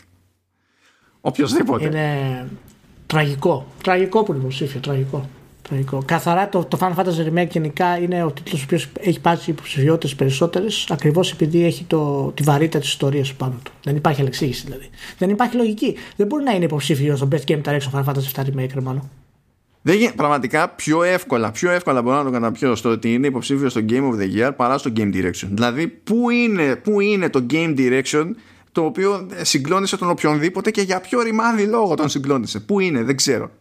Οποιοδήποτε. 1.21 1.85
Είναι 1.85 2.47
τραγικό. 3.07 3.67
Τραγικό 3.83 4.23
που 4.23 4.31
είναι 4.31 4.41
υποψήφιο. 4.41 4.79
Τραγικό. 4.79 5.29
Τραγικό. 5.67 6.03
Καθαρά 6.05 6.49
το, 6.49 6.63
το 6.63 6.77
Final 6.81 6.99
Fantasy 6.99 7.33
Remake 7.33 7.49
γενικά 7.49 7.97
είναι 7.97 8.23
ο 8.23 8.31
τίτλος 8.31 8.61
ο 8.61 8.63
οποίος 8.63 8.87
έχει 8.99 9.19
πάρει 9.19 9.39
υποψηφιότητες 9.45 10.15
περισσότερες 10.15 10.87
ακριβώς 10.89 11.31
επειδή 11.31 11.65
έχει 11.65 11.83
το, 11.83 12.31
τη 12.35 12.43
βαρύτητα 12.43 12.79
της 12.79 12.87
ιστορίας 12.87 13.33
πάνω 13.33 13.55
του. 13.63 13.71
Δεν 13.83 13.95
υπάρχει 13.95 14.21
αλεξήγηση 14.21 14.63
δηλαδή. 14.65 14.89
Δεν 15.17 15.29
υπάρχει 15.29 15.55
λογική. 15.55 15.95
Δεν 16.15 16.27
μπορεί 16.27 16.43
να 16.43 16.51
είναι 16.51 16.65
υποψήφιος 16.65 17.17
στο 17.17 17.27
Best 17.31 17.51
Game 17.51 17.61
Direction 17.61 17.91
Final 17.93 18.03
Fantasy 18.03 18.41
VII 18.41 18.41
Remake, 18.41 18.73
ρε 18.73 18.81
μάλλον. 18.81 19.09
Δεν 19.81 19.97
γι... 19.97 20.11
Πραγματικά 20.15 20.69
πιο 20.69 21.03
εύκολα, 21.03 21.51
πιο 21.51 21.71
εύκολα 21.71 22.01
μπορώ 22.01 22.17
να 22.17 22.23
το 22.23 22.31
καταπιώ 22.31 22.75
στο 22.75 22.89
ότι 22.89 23.13
είναι 23.13 23.27
υποψήφιος 23.27 23.71
στο 23.71 23.81
Game 23.89 24.11
of 24.11 24.19
the 24.19 24.37
Year 24.37 24.51
παρά 24.55 24.77
στο 24.77 24.91
Game 24.95 25.13
Direction. 25.13 25.47
Δηλαδή, 25.49 25.87
πού 25.87 26.29
είναι, 26.29 26.75
πού 26.75 26.99
είναι 26.99 27.29
το 27.29 27.45
Game 27.49 27.75
Direction 27.77 28.25
το 28.71 28.81
οποίο 28.81 29.27
συγκλώνησε 29.41 29.97
τον 29.97 30.09
οποιονδήποτε 30.09 30.71
και 30.71 30.81
για 30.81 30.99
ποιο 30.99 31.21
ρημάδι 31.21 31.63
λόγο 31.63 31.95
τον 31.95 32.09
συγκλώνησε; 32.09 32.59
Πού 32.59 32.79
είναι, 32.79 33.03
δεν 33.03 33.15
ξέρω. 33.15 33.51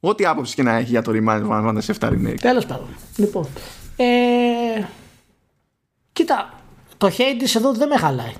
Ό,τι 0.00 0.26
άποψη 0.26 0.54
και 0.54 0.62
να 0.62 0.72
έχει 0.74 0.90
για 0.90 1.02
το 1.02 1.10
ρημάδι 1.10 1.42
του 1.42 1.48
Final 1.52 1.68
Fantasy 1.68 1.98
VII 1.98 2.08
Remake. 2.12 2.36
Τέλος 2.40 2.66
πάντων. 2.66 2.86
Λοιπόν. 3.16 3.46
Ε, 3.96 4.84
κοίτα, 6.12 6.52
το 6.96 7.06
Hades 7.06 7.56
εδώ 7.56 7.72
δεν 7.72 7.88
με 7.88 7.96
χαλάει. 7.96 8.32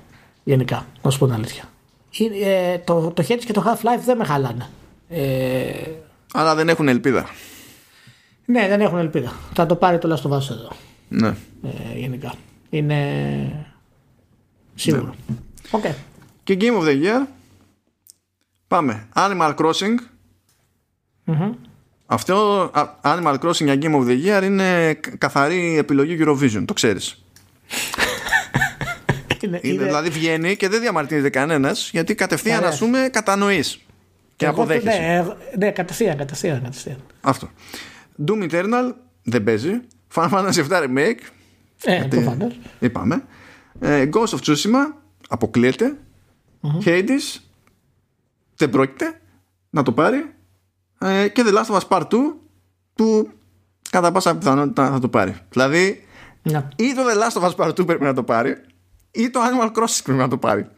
Γενικά, 0.44 0.86
να 1.02 1.10
σου 1.10 1.18
πω 1.18 1.26
την 1.26 1.34
αλήθεια. 1.34 1.64
Είναι, 2.10 2.36
ε, 2.36 2.78
το, 2.78 3.10
το 3.10 3.24
Hades 3.28 3.42
και 3.46 3.52
το 3.52 3.64
Half-Life 3.66 4.02
δεν 4.04 4.16
με 4.16 4.24
χαλάνε. 4.24 4.68
Ε, 5.08 5.72
Αλλά 6.32 6.54
δεν 6.54 6.68
έχουν 6.68 6.88
ελπίδα. 6.88 7.26
ναι, 8.44 8.68
δεν 8.68 8.80
έχουν 8.80 8.98
ελπίδα. 8.98 9.32
Θα 9.54 9.66
το 9.66 9.76
πάρει 9.76 9.98
το 9.98 10.14
Last 10.14 10.30
of 10.30 10.36
Us 10.36 10.50
εδώ. 10.50 10.72
Ναι. 11.08 11.28
Ε, 11.62 11.98
γενικά. 11.98 12.34
Είναι 12.70 13.66
σίγουρο. 14.74 15.14
Οκ. 15.70 15.84
Και 16.44 16.56
Game 16.60 16.78
of 16.82 16.84
the 16.84 17.02
Year. 17.04 17.26
Πάμε. 18.68 19.08
Animal 19.14 19.54
Crossing. 19.54 19.94
Μμμ. 21.30 21.52
Αυτό 22.06 22.34
α, 22.74 22.88
Animal 23.02 23.34
Crossing 23.38 23.64
για 23.64 23.74
Game 23.80 23.94
of 23.94 24.06
the 24.08 24.24
Year 24.26 24.42
είναι 24.44 24.94
κα- 24.94 25.16
καθαρή 25.18 25.76
επιλογή 25.78 26.16
Eurovision, 26.20 26.62
το 26.66 26.72
ξέρεις. 26.72 27.22
Είναι, 29.40 29.60
Είναι, 29.62 29.84
δηλαδή 29.84 30.08
βγαίνει 30.10 30.56
και 30.56 30.68
δεν 30.68 30.80
διαμαρτύρεται 30.80 31.30
κανένας 31.30 31.90
γιατί 31.90 32.14
κατευθείαν 32.14 32.58
Ωραία. 32.58 32.68
ας 32.70 32.78
πούμε 32.78 33.08
κατανοείς 33.12 33.80
και 34.36 34.44
Εγώ 34.46 34.54
το- 34.54 34.62
αποδέχεσαι. 34.62 34.98
Ναι, 34.98 35.14
ε, 35.16 35.56
ναι, 35.58 35.70
κατευθείαν, 35.70 36.16
κατευθείαν, 36.16 36.62
κατευθείαν. 36.62 36.96
Αυτό. 37.20 37.50
Doom 38.26 38.50
Eternal 38.50 38.92
δεν 39.22 39.44
παίζει. 39.44 39.80
Final 40.14 40.28
Fantasy 40.30 40.66
VII 40.68 40.82
Remake. 40.82 41.18
Ε, 41.84 41.94
γιατί 41.96 42.08
προφανώς. 42.08 42.58
Είπαμε. 42.78 43.24
Ε, 43.80 44.08
Ghost 44.12 44.26
of 44.38 44.38
Tsushima 44.46 44.92
αποκλειεται 45.28 45.96
Hades 46.84 47.40
δεν 48.56 48.70
πρόκειται 48.70 49.20
να 49.70 49.82
το 49.82 49.92
πάρει. 49.92 50.32
Ε, 50.98 51.28
και 51.28 51.42
The 51.46 51.54
Last 51.54 51.74
of 51.74 51.80
Us 51.80 51.88
Part 51.88 52.08
2 52.08 52.16
που 52.94 53.30
κατά 53.90 54.12
πάσα 54.12 54.36
πιθανότητα 54.36 54.90
θα 54.90 54.98
το 55.00 55.08
πάρει. 55.08 55.36
Δηλαδή 55.50 56.06
Ναι. 56.42 56.68
ή 56.76 56.94
το 56.94 57.02
The 57.02 57.22
Last 57.22 57.42
of 57.42 57.50
Us 57.50 57.54
Part 57.64 57.68
2 57.80 57.86
πρέπει 57.86 58.04
να 58.04 58.14
το 58.14 58.22
πάρει 58.22 58.56
ή 59.10 59.30
το 59.30 59.40
Animal 59.42 59.66
Crossing 59.66 60.00
πρέπει 60.04 60.18
να 60.18 60.28
το 60.28 60.38
πάρει. 60.38 60.68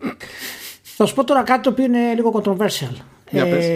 Θα 0.83 1.07
σου 1.07 1.15
πω 1.15 1.25
τώρα 1.25 1.43
κάτι 1.43 1.63
το 1.63 1.71
οποίο 1.71 1.85
είναι 1.85 2.15
λίγο 2.15 2.43
controversial. 2.45 2.95
Για 3.31 3.45
πες. 3.49 3.67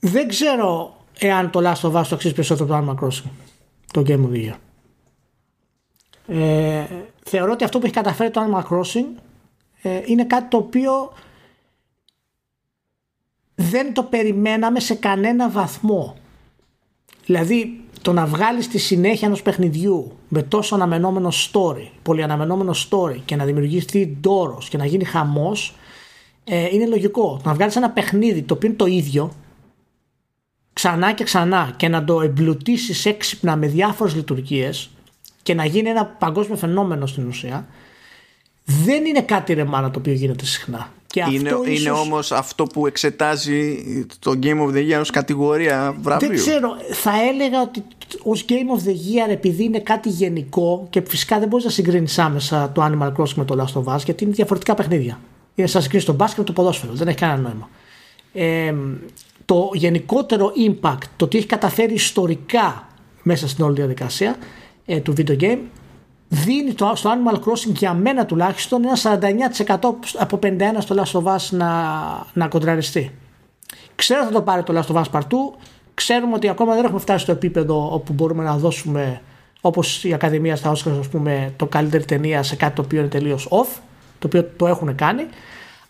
δεν 0.00 0.28
ξέρω 0.28 0.96
εάν 1.18 1.50
το 1.50 1.60
Last 1.64 1.90
of 1.90 1.92
Us 2.00 2.06
το 2.06 2.14
αξίζει 2.14 2.34
περισσότερο 2.34 2.76
από 2.76 2.86
το 2.86 2.92
Animal 2.98 3.04
Crossing. 3.04 3.30
Το 3.92 4.02
Game 4.06 4.28
of 4.28 4.32
the 4.32 4.50
Year. 4.50 4.56
Ε, 6.26 6.84
θεωρώ 7.24 7.52
ότι 7.52 7.64
αυτό 7.64 7.78
που 7.78 7.84
έχει 7.84 7.94
καταφέρει 7.94 8.30
το 8.30 8.40
Animal 8.40 8.62
Crossing 8.76 9.20
ε, 9.82 10.00
είναι 10.04 10.24
κάτι 10.24 10.48
το 10.48 10.56
οποίο 10.56 11.12
δεν 13.60 13.94
το 13.94 14.02
περιμέναμε 14.02 14.80
σε 14.80 14.94
κανένα 14.94 15.50
βαθμό. 15.50 16.16
Δηλαδή 17.26 17.80
το 18.02 18.12
να 18.12 18.26
βγάλεις 18.26 18.68
τη 18.68 18.78
συνέχεια 18.78 19.26
ενός 19.26 19.42
παιχνιδιού 19.42 20.12
με 20.28 20.42
τόσο 20.42 20.74
αναμενόμενο 20.74 21.28
story, 21.28 21.88
πολύ 22.02 22.22
αναμενόμενο 22.22 22.74
story 22.90 23.16
και 23.24 23.36
να 23.36 23.44
δημιουργηθεί 23.44 24.16
ντόρος 24.20 24.68
και 24.68 24.76
να 24.76 24.84
γίνει 24.84 25.04
χαμός 25.04 25.74
ε, 26.44 26.68
είναι 26.72 26.86
λογικό. 26.86 27.40
Το 27.42 27.48
να 27.48 27.54
βγάλεις 27.54 27.76
ένα 27.76 27.90
παιχνίδι 27.90 28.42
το 28.42 28.54
οποίο 28.54 28.68
είναι 28.68 28.78
το 28.78 28.86
ίδιο 28.86 29.32
ξανά 30.72 31.12
και 31.12 31.24
ξανά 31.24 31.74
και 31.76 31.88
να 31.88 32.04
το 32.04 32.20
εμπλουτίσεις 32.20 33.06
έξυπνα 33.06 33.56
με 33.56 33.66
διάφορες 33.66 34.14
λειτουργίες 34.14 34.90
και 35.42 35.54
να 35.54 35.64
γίνει 35.64 35.88
ένα 35.88 36.06
παγκόσμιο 36.06 36.56
φαινόμενο 36.56 37.06
στην 37.06 37.26
ουσία 37.26 37.66
δεν 38.64 39.04
είναι 39.04 39.22
κάτι 39.22 39.52
ρε 39.52 39.64
μάνα 39.64 39.90
το 39.90 39.98
οποίο 39.98 40.12
γίνεται 40.12 40.44
συχνά. 40.44 40.92
Και 41.10 41.24
Είναι, 41.32 41.48
αυτό 41.50 41.62
είναι 41.64 41.72
ίσως- 41.72 42.00
όμως 42.00 42.32
αυτό 42.32 42.64
που 42.64 42.86
εξετάζει 42.86 43.82
το 44.18 44.38
Game 44.42 44.58
of 44.60 44.74
the 44.74 44.90
Year 44.90 45.00
ως 45.00 45.10
κατηγορία 45.10 45.96
βραβείου. 46.00 46.28
Δεν 46.28 46.36
ξέρω, 46.36 46.68
θα 46.92 47.12
έλεγα 47.32 47.62
ότι 47.62 47.82
ως 48.22 48.44
Game 48.48 48.52
of 48.78 48.86
the 48.88 48.92
Year 48.92 49.30
επειδή 49.30 49.64
είναι 49.64 49.78
κάτι 49.80 50.08
γενικό 50.08 50.86
και 50.90 51.02
φυσικά 51.08 51.38
δεν 51.38 51.48
μπορείς 51.48 51.64
να 51.64 51.70
συγκρίνεις 51.70 52.18
άμεσα 52.18 52.72
το 52.74 52.84
Animal 52.84 53.12
Crossing 53.12 53.34
με 53.34 53.44
το 53.44 53.64
Last 53.64 53.82
of 53.82 53.94
Us 53.94 53.98
γιατί 54.04 54.24
είναι 54.24 54.32
διαφορετικά 54.32 54.74
παιχνίδια. 54.74 55.20
Είναι 55.54 55.66
σαν 55.66 55.76
να 55.76 55.82
συγκρίνεις 55.82 56.06
το 56.06 56.12
μπάσκετ 56.12 56.38
με 56.38 56.44
το 56.44 56.52
ποδόσφαιρο. 56.52 56.92
Δεν 56.92 57.08
έχει 57.08 57.16
κανένα 57.16 57.38
νόημα. 57.40 57.68
Ε, 58.32 58.74
το 59.44 59.70
γενικότερο 59.72 60.52
impact, 60.68 61.02
το 61.16 61.28
τι 61.28 61.38
έχει 61.38 61.46
καταφέρει 61.46 61.92
ιστορικά 61.94 62.88
μέσα 63.22 63.48
στην 63.48 63.64
όλη 63.64 63.74
διαδικασία 63.74 64.36
ε, 64.86 64.98
του 65.00 65.14
video 65.16 65.40
game 65.40 65.58
δίνει 66.32 66.72
το, 66.74 66.92
στο 66.94 67.10
Animal 67.10 67.34
Crossing 67.34 67.72
για 67.74 67.94
μένα 67.94 68.26
τουλάχιστον 68.26 68.82
ένα 68.84 69.20
49% 69.68 69.76
από 70.18 70.38
51% 70.42 70.58
στο 70.78 70.94
Last 70.98 71.20
of 71.22 71.34
Us 71.34 71.48
να, 71.50 71.68
να 72.32 72.48
κοντραριστεί. 72.48 73.14
Ξέρω 73.94 74.24
θα 74.24 74.30
το 74.30 74.42
πάρει 74.42 74.62
το 74.62 74.78
Last 74.86 74.94
of 74.94 75.02
Us 75.02 75.10
Part 75.12 75.22
2. 75.22 75.26
Ξέρουμε 75.94 76.34
ότι 76.34 76.48
ακόμα 76.48 76.74
δεν 76.74 76.84
έχουμε 76.84 77.00
φτάσει 77.00 77.22
στο 77.22 77.32
επίπεδο 77.32 77.94
όπου 77.94 78.12
μπορούμε 78.12 78.44
να 78.44 78.56
δώσουμε 78.56 79.20
όπως 79.60 80.04
η 80.04 80.12
Ακαδημία 80.12 80.56
στα 80.56 80.72
Oscars 80.72 80.96
ας 80.98 81.08
πούμε 81.08 81.52
το 81.56 81.66
καλύτερη 81.66 82.04
ταινία 82.04 82.42
σε 82.42 82.56
κάτι 82.56 82.74
το 82.74 82.82
οποίο 82.82 82.98
είναι 83.00 83.08
τελείως 83.08 83.48
off 83.50 83.78
το 84.18 84.26
οποίο 84.26 84.44
το 84.56 84.66
έχουν 84.66 84.94
κάνει 84.94 85.26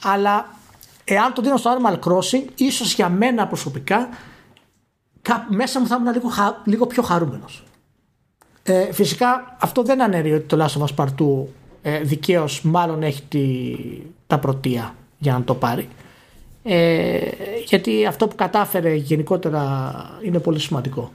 αλλά 0.02 0.46
εάν 1.04 1.32
το 1.32 1.42
δίνω 1.42 1.56
στο 1.56 1.70
Animal 1.78 1.98
Crossing 2.08 2.44
ίσως 2.54 2.94
για 2.94 3.08
μένα 3.08 3.46
προσωπικά 3.46 4.08
κα- 5.22 5.46
μέσα 5.50 5.80
μου 5.80 5.86
θα 5.86 5.96
ήμουν 6.00 6.12
λίγο, 6.12 6.28
χα- 6.28 6.56
λίγο 6.64 6.86
πιο 6.86 7.02
χαρούμενος 7.02 7.64
ε, 8.70 8.92
φυσικά 8.92 9.56
αυτό 9.60 9.82
δεν 9.82 10.02
αναιρεί 10.02 10.32
ότι 10.32 10.44
το 10.46 10.64
Last 10.64 10.80
of 10.80 10.84
Us 10.84 11.04
Part 11.04 11.14
2 11.22 11.44
ε, 11.82 12.00
δικαίως 12.00 12.62
μάλλον 12.62 13.02
έχει 13.02 13.22
τη, 13.22 13.74
τα 14.26 14.38
πρωτεία 14.38 14.94
για 15.18 15.32
να 15.32 15.44
το 15.44 15.54
πάρει 15.54 15.88
ε, 16.62 17.18
γιατί 17.66 18.06
αυτό 18.06 18.28
που 18.28 18.34
κατάφερε 18.34 18.94
γενικότερα 18.94 19.92
είναι 20.24 20.38
πολύ 20.38 20.58
σημαντικό. 20.58 21.12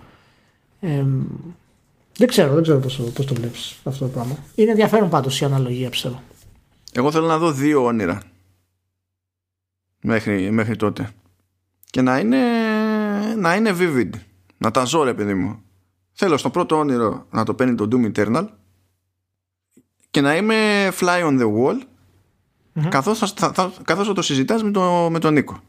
Ε, 0.79 1.03
δεν 2.17 2.27
ξέρω, 2.27 2.53
δεν 2.53 2.63
ξέρω 2.63 2.79
πώς, 2.79 2.95
το- 2.95 3.03
πώς 3.03 3.25
το 3.25 3.33
βλέπεις 3.33 3.75
αυτό 3.83 4.05
το 4.05 4.11
πράγμα. 4.11 4.37
Είναι 4.55 4.69
ενδιαφέρον 4.71 5.09
πάντως 5.09 5.41
η 5.41 5.45
αναλογία 5.45 5.89
πιστεύω. 5.89 6.21
Εγώ 6.93 7.11
θέλω 7.11 7.27
να 7.27 7.37
δω 7.37 7.51
δύο 7.51 7.85
όνειρα 7.85 8.21
μέχρι, 10.01 10.51
μέχρι 10.51 10.75
τότε. 10.75 11.09
Και 11.89 12.01
να 12.01 12.19
είναι, 12.19 12.37
να 13.37 13.55
είναι 13.55 13.75
vivid. 13.79 14.09
Να 14.57 14.71
τα 14.71 14.83
ζω 14.83 15.03
ρε 15.03 15.13
παιδί 15.13 15.33
μου. 15.33 15.59
Θέλω 16.17 16.37
στο 16.37 16.49
πρώτο 16.49 16.77
όνειρο 16.77 17.25
να 17.29 17.43
το 17.45 17.53
παίρνει 17.53 17.75
το 17.75 17.87
Doom 17.91 18.11
Eternal 18.15 18.45
και 20.11 20.21
να 20.21 20.35
είμαι 20.35 20.89
fly 20.99 21.23
on 21.23 21.39
the 21.41 21.45
wall 21.57 21.81
καθώς, 22.89 23.19
θα, 23.19 23.27
θα, 23.35 23.51
θα- 23.53 23.71
καθώς 23.85 24.07
θα 24.07 24.13
το 24.13 24.21
συζητάς 24.21 24.63
με, 24.63 24.71
το, 24.71 25.07
με 25.11 25.19
τον 25.19 25.33
Νίκο. 25.33 25.59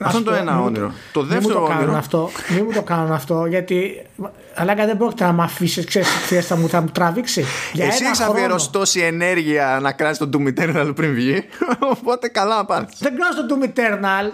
Αυτό 0.00 0.16
είναι 0.18 0.26
το 0.26 0.30
πω, 0.32 0.36
ένα 0.36 0.52
μην 0.52 0.60
μου 0.60 0.66
όνειρο. 0.66 0.92
Το 1.12 1.20
Μην 1.20 1.28
μου 1.28 1.34
δεύτερο 1.34 1.60
το 1.60 1.66
κάνουν 1.66 1.82
όνειρο 1.82 1.96
αυτό, 1.98 2.30
μην 2.54 2.64
μου 2.64 2.72
το 2.72 2.82
κάνουν 2.82 3.12
αυτό 3.12 3.46
γιατί 3.46 4.06
αλλά 4.54 4.74
δεν 4.74 4.96
πρόκειται 4.96 5.24
να 5.24 5.32
με 5.32 5.42
αφήσεις, 5.42 5.84
ξέρεις 5.84 6.08
τι 6.28 6.40
θα 6.40 6.56
μου, 6.56 6.68
θα 6.68 6.80
μου 6.80 6.88
τραβήξει. 6.88 7.44
Για 7.72 7.84
Εσύ 7.86 7.98
ένα 8.00 8.10
έχει 8.10 8.22
χρόνο. 8.22 8.32
αφιερώσει 8.38 8.70
τόση 8.70 9.00
ενέργεια 9.00 9.78
να 9.82 9.92
κράσεις 9.92 10.18
τον 10.18 10.30
Doom 10.32 10.46
Eternal 10.58 10.92
πριν 10.94 11.14
βγει 11.14 11.44
οπότε 11.98 12.28
καλά 12.28 12.56
να 12.56 12.64
πάρεις. 12.64 12.88
Δεν 12.98 13.14
κράζω 13.16 13.46
το 13.46 13.56
Doom 13.60 13.64
Eternal, 13.78 14.30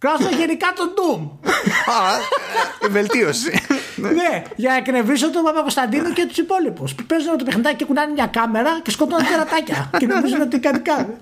κράζω 0.00 0.28
γενικά 0.36 0.66
το 0.76 0.84
Doom. 0.96 1.20
Α, 1.96 2.16
ε, 2.80 2.88
βελτίωση. 2.88 3.50
ναι, 3.96 4.42
για 4.56 4.70
να 4.70 4.76
εκνευρίσω 4.76 5.30
τον 5.30 5.42
Παπα-Κωνσταντίνο 5.42 6.12
και 6.12 6.26
τους 6.26 6.36
υπόλοιπους. 6.36 6.94
Που 6.94 7.04
παίζουν 7.04 7.36
το 7.38 7.44
παιχνιδάκι 7.44 7.76
και 7.76 7.84
κουνάνε 7.84 8.12
μια 8.12 8.26
κάμερα 8.26 8.80
και 8.82 8.90
σκοτώνουν 8.90 9.26
τερατάκια. 9.26 9.90
και 9.98 10.06
νομίζουν 10.06 10.40
ότι 10.40 10.58
κάτι 10.58 10.80
κάνουν. 10.80 11.14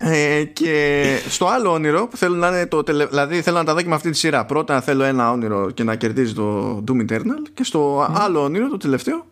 Ε, 0.00 0.44
και 0.44 1.04
στο 1.28 1.46
άλλο 1.46 1.72
όνειρο 1.72 2.06
που 2.06 2.16
θέλω 2.16 2.36
να 2.36 2.48
είναι 2.48 2.66
το 2.66 2.82
τελε... 2.82 3.06
δηλαδή 3.06 3.42
θέλω 3.42 3.56
να 3.56 3.64
τα 3.64 3.74
δω 3.74 3.82
και 3.82 3.88
με 3.88 3.94
αυτή 3.94 4.10
τη 4.10 4.16
σειρά 4.16 4.44
πρώτα 4.44 4.80
θέλω 4.80 5.04
ένα 5.04 5.30
όνειρο 5.30 5.70
και 5.70 5.84
να 5.84 5.94
κερδίζει 5.94 6.32
το 6.34 6.76
Doom 6.88 7.10
Eternal 7.10 7.42
και 7.54 7.64
στο 7.64 8.08
άλλο 8.14 8.42
όνειρο 8.42 8.68
το 8.68 8.76
τελευταίο 8.76 9.26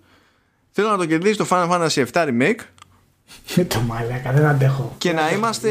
θέλω 0.71 0.89
να 0.89 0.97
το 0.97 1.07
κερδίζει 1.07 1.37
το 1.37 1.47
Final 1.51 1.69
Fantasy 1.71 2.05
VII 2.13 2.29
Remake 2.29 2.61
το 3.69 3.81
μαλάκα, 3.87 4.33
δεν 4.33 4.45
αντέχω. 4.47 4.95
Και 4.99 5.13
να 5.13 5.31
είμαστε. 5.31 5.69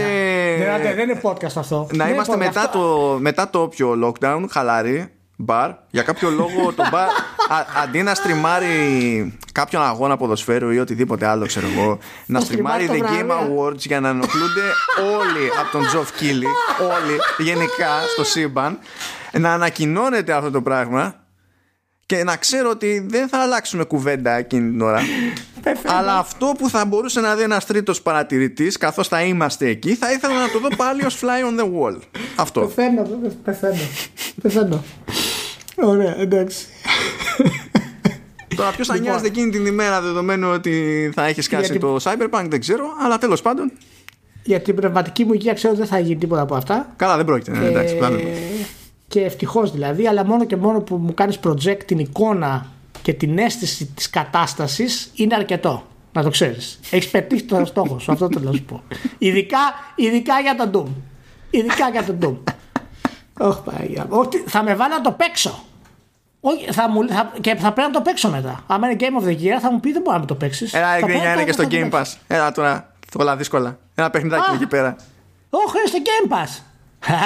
Δεν, 0.82 0.95
δεν 0.95 1.10
είναι 1.10 1.19
podcast 1.23 1.53
αυτό. 1.56 1.88
Να 1.91 2.06
Δεν 2.06 2.14
είμαστε 2.14 2.34
είναι 2.34 2.45
podcast. 2.45 2.53
μετά 2.53 2.69
το, 2.69 3.18
μετά 3.19 3.49
το 3.49 3.60
όποιο 3.61 3.98
lockdown 4.03 4.45
χαλαροί 4.52 5.10
μπαρ. 5.38 5.72
Για 5.90 6.03
κάποιο 6.03 6.30
λόγο 6.30 6.73
το 6.76 6.84
μπαρ 6.91 7.07
α- 7.49 7.65
αντί 7.84 8.02
να 8.03 8.14
στριμάρει 8.15 9.38
κάποιον 9.52 9.82
αγώνα 9.84 10.18
ποδοσφαίρου 10.18 10.69
ή 10.72 10.80
οτιδήποτε 10.80 11.26
άλλο, 11.27 11.45
ξέρω 11.45 11.68
εγώ, 11.77 11.98
να 12.26 12.40
στριμάρει 12.40 12.84
The 12.84 12.88
στριμάρει 12.90 13.18
το 13.18 13.23
Game 13.23 13.26
βράδυ. 13.26 13.53
Awards 13.57 13.77
για 13.77 13.99
να 13.99 14.10
ενοχλούνται 14.10 14.61
όλοι 15.18 15.49
από 15.61 15.72
τον 15.72 15.86
Τζοφ 15.88 16.11
Κίλι, 16.11 16.48
όλοι 16.82 17.18
γενικά 17.38 17.90
στο 18.14 18.23
σύμπαν, 18.23 18.80
να 19.32 19.53
ανακοινώνεται 19.53 20.34
αυτό 20.34 20.52
το 20.52 20.61
πράγμα 20.61 21.15
και 22.06 22.23
να 22.23 22.36
ξέρω 22.38 22.69
ότι 22.69 23.06
δεν 23.10 23.27
θα 23.27 23.38
αλλάξουμε 23.38 23.84
κουβέντα 23.84 24.32
εκείνη 24.32 24.69
την 24.69 24.82
ώρα. 24.82 24.99
Αλλά 25.98 26.18
αυτό 26.18 26.53
που 26.57 26.69
θα 26.69 26.86
μπορούσε 26.86 27.19
να 27.19 27.36
δει 27.36 27.44
ένας 27.44 27.65
τρίτος 27.65 28.02
παρατηρητής, 28.02 28.77
καθώς 28.77 29.07
θα 29.07 29.22
είμαστε 29.22 29.68
εκεί, 29.68 29.95
θα 29.95 30.11
ήθελα 30.11 30.34
να 30.40 30.49
το 30.49 30.60
δω 30.60 30.68
πάλι 30.76 31.06
ως 31.06 31.19
fly 31.22 31.26
on 31.26 31.60
the 31.61 31.65
wall. 31.65 31.99
Αυτό. 32.36 32.61
Πεθαίνω, 32.61 33.02
πε- 33.02 33.32
πεθαίνω. 33.44 33.76
Πεθαίνω. 34.41 34.84
Ωραία, 35.76 36.15
εντάξει. 36.19 36.65
Τώρα, 38.56 38.72
ποιος 38.72 38.88
θα 38.88 38.98
νοιάζεται 38.98 39.27
εκείνη 39.27 39.49
την 39.49 39.65
ημέρα 39.65 40.02
δεδομένου 40.02 40.49
ότι 40.49 41.10
θα 41.15 41.26
έχεις 41.26 41.45
σκάσει 41.45 41.64
Γιατί- 41.72 41.80
το 41.80 41.98
Cyberpunk, 42.03 42.45
δεν 42.49 42.60
ξέρω. 42.60 42.86
Αλλά 43.03 43.18
τέλος 43.18 43.41
πάντων, 43.41 43.72
Για 44.44 44.61
την 44.61 44.76
πνευματική 44.76 45.26
μου 45.26 45.34
υγεία 45.34 45.53
ξέρω 45.53 45.73
ότι 45.73 45.82
δεν 45.82 45.90
θα 45.90 45.99
γίνει 45.99 46.18
τίποτα 46.19 46.41
από 46.41 46.56
αυτά. 46.56 46.94
καλά, 46.95 47.15
δεν 47.15 47.26
πρόκειται. 47.26 47.52
ναι, 47.57 47.65
εντάξει, 47.68 47.95
πλάνο. 47.98 48.18
Ε, 48.18 48.22
και 49.16 49.22
ευτυχώς 49.22 49.72
δηλαδή, 49.72 50.08
αλλά 50.08 50.26
μόνο 50.26 50.46
και 50.46 50.56
μόνο 50.56 50.82
που 50.82 50.96
μου 50.96 51.14
κάνεις 51.14 51.40
project 51.44 51.84
την 51.86 52.00
εικόνα 52.00 52.66
και 53.02 53.14
την 53.14 53.38
αίσθηση 53.38 53.86
της 53.86 54.10
κατάστασης 54.10 55.12
είναι 55.16 55.36
αρκετό. 55.36 55.84
Να 56.12 56.24
το 56.24 56.30
ξέρεις. 56.30 56.80
Έχεις 56.90 57.10
πετύχει 57.10 57.44
το 57.44 57.66
στόχο 57.66 58.00
σου. 58.00 58.12
Αυτό 58.12 58.28
θέλω 58.34 58.46
να 58.46 58.52
σου 58.52 58.64
πω. 58.64 58.84
Ειδικά, 59.18 59.58
ειδικά 59.96 60.40
για 60.40 60.56
τον 60.56 60.72
Doom. 60.72 60.90
Ειδικά 61.50 61.90
για 61.90 62.04
τον 62.04 62.18
Doom. 62.22 62.54
Όχι, 63.40 63.60
Παναγία 63.66 64.06
μου. 64.10 64.18
Όχι, 64.18 64.44
θα 64.46 64.64
με 64.64 64.76
βάλει 64.76 64.94
να 64.94 65.02
το 65.02 65.12
παίξω. 65.12 65.64
Όχι, 66.40 66.72
θα 66.72 66.90
μου, 66.90 67.08
θα, 67.08 67.32
και 67.42 67.56
θα 67.56 67.72
πρέπει 67.74 67.92
να 67.92 67.94
το 67.94 68.02
παίξω 68.02 68.30
μετά. 68.30 68.64
Αν 68.68 68.84
είναι 68.84 68.96
Game 69.00 69.24
of 69.24 69.28
the 69.28 69.32
Year, 69.32 69.60
θα 69.62 69.72
μου 69.72 69.80
πει 69.80 69.92
δεν 69.92 70.02
μπορεί 70.02 70.16
να 70.16 70.20
με 70.20 70.26
το 70.26 70.36
παίξεις. 70.36 70.74
Έλα, 70.74 71.00
γκρινιά 71.00 71.34
είναι 71.34 71.44
και 71.44 71.52
στο 71.52 71.68
Game 71.70 71.92
Pass. 71.92 72.14
Έλα 72.28 72.52
τώρα, 72.52 72.94
όλα 73.16 73.36
δύσκολα. 73.36 73.78
Ένα 73.96 74.10
παιχνιδάκι 74.10 74.52
Α. 74.52 74.54
εκεί 74.54 74.68
πέρα. 74.68 74.96
Όχι, 75.50 75.78
είναι 75.78 75.88
στο 75.88 75.98
Game 76.04 76.32
Pass. 76.34 76.75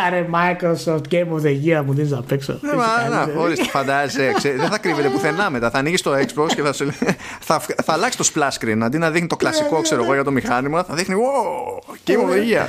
Άρε, 0.06 0.28
Microsoft 0.34 1.02
Game 1.12 1.28
of 1.34 1.42
the 1.46 1.58
Year 1.66 1.84
μου 1.86 1.94
δίνεις 1.94 2.12
να 2.12 2.22
παίξω. 2.22 2.60
Ναι, 2.62 2.74
μα, 2.74 3.10
να, 3.10 3.42
ορίστε, 3.42 3.64
φαντάζεσαι. 3.64 4.34
ξέρεις, 4.36 4.60
δεν 4.60 4.70
θα 4.70 4.78
κρύβεται 4.78 5.10
πουθενά 5.10 5.50
μετά. 5.50 5.70
Θα 5.70 5.78
ανοίγεις 5.78 6.02
το 6.02 6.12
Xbox 6.12 6.48
και 6.56 6.62
θα, 6.62 6.74
σου, 6.74 6.84
λέει- 6.84 7.16
θα, 7.40 7.60
θα 7.60 7.94
αλλάξεις 7.94 8.32
το 8.32 8.40
splash 8.42 8.66
screen. 8.66 8.80
Αντί 8.82 8.98
να 8.98 9.12
δείχνει 9.12 9.28
το 9.28 9.36
κλασικό, 9.36 9.82
ξέρω 9.82 10.04
εγώ, 10.04 10.14
για 10.14 10.24
το 10.24 10.32
μηχάνημα, 10.32 10.84
θα 10.84 10.94
δείχνει. 10.96 11.16
Wow, 11.16 11.94
Game 12.10 12.30
of 12.30 12.34
the 12.34 12.38
Year. 12.38 12.68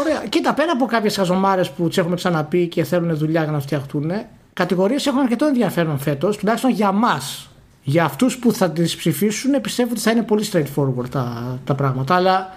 Ωραία. 0.00 0.22
Κοίτα, 0.28 0.54
πέρα 0.54 0.72
από 0.72 0.86
κάποιες 0.86 1.16
χαζομάρες 1.16 1.70
που 1.70 1.88
τις 1.88 1.98
έχουμε 1.98 2.14
ξαναπεί 2.14 2.66
και 2.66 2.84
θέλουν 2.84 3.16
δουλειά 3.16 3.42
για 3.42 3.52
να 3.52 3.60
φτιαχτούν, 3.60 4.12
κατηγορίες 4.52 5.06
έχουν 5.06 5.20
αρκετό 5.20 5.46
ενδιαφέρον 5.46 5.98
φέτος, 5.98 6.36
τουλάχιστον 6.36 6.70
για 6.70 6.92
μας. 6.92 7.50
Για 7.82 8.04
αυτούς 8.04 8.36
που 8.38 8.52
θα 8.52 8.70
τις 8.70 8.96
ψηφίσουν, 8.96 9.60
πιστεύω 9.60 9.88
ότι 9.90 10.00
θα 10.00 10.10
είναι 10.10 10.22
πολύ 10.22 10.48
straightforward 10.52 11.08
τα, 11.10 11.58
τα 11.64 11.74
πράγματα. 11.74 12.14
Αλλά 12.14 12.54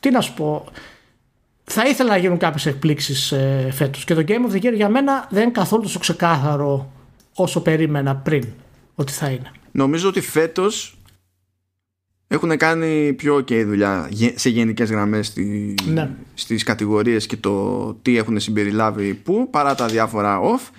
τι 0.00 0.10
να 0.10 0.20
σου 0.20 0.34
πω. 0.34 0.64
Θα 1.64 1.86
ήθελα 1.88 2.08
να 2.08 2.16
γίνουν 2.16 2.38
κάποιες 2.38 2.66
εκπλήξεις 2.66 3.32
ε, 3.32 3.68
φέτος. 3.72 4.04
Και 4.04 4.14
το 4.14 4.24
Game 4.28 4.50
of 4.50 4.54
the 4.54 4.62
Year 4.64 4.72
για 4.74 4.88
μένα 4.88 5.26
δεν 5.30 5.42
είναι 5.42 5.52
καθόλου 5.52 5.82
τόσο 5.82 5.98
ξεκάθαρο 5.98 6.92
όσο 7.34 7.60
περίμενα 7.62 8.16
πριν 8.16 8.44
ότι 8.94 9.12
θα 9.12 9.28
είναι. 9.28 9.50
Νομίζω 9.72 10.08
ότι 10.08 10.20
φέτος 10.20 10.96
έχουν 12.28 12.56
κάνει 12.56 13.12
πιο 13.12 13.36
ok 13.36 13.64
δουλειά 13.66 14.06
γε- 14.10 14.38
σε 14.38 14.48
γενικές 14.48 14.90
γραμμές 14.90 15.26
στη, 15.26 15.74
Ναι. 15.86 16.10
στις 16.34 16.62
κατηγορίες 16.62 17.26
και 17.26 17.36
το 17.36 17.94
τι 17.94 18.16
έχουν 18.16 18.40
συμπεριλάβει 18.40 19.14
που 19.14 19.48
παρά 19.50 19.74
τα 19.74 19.86
διάφορα 19.86 20.40
off 20.40 20.70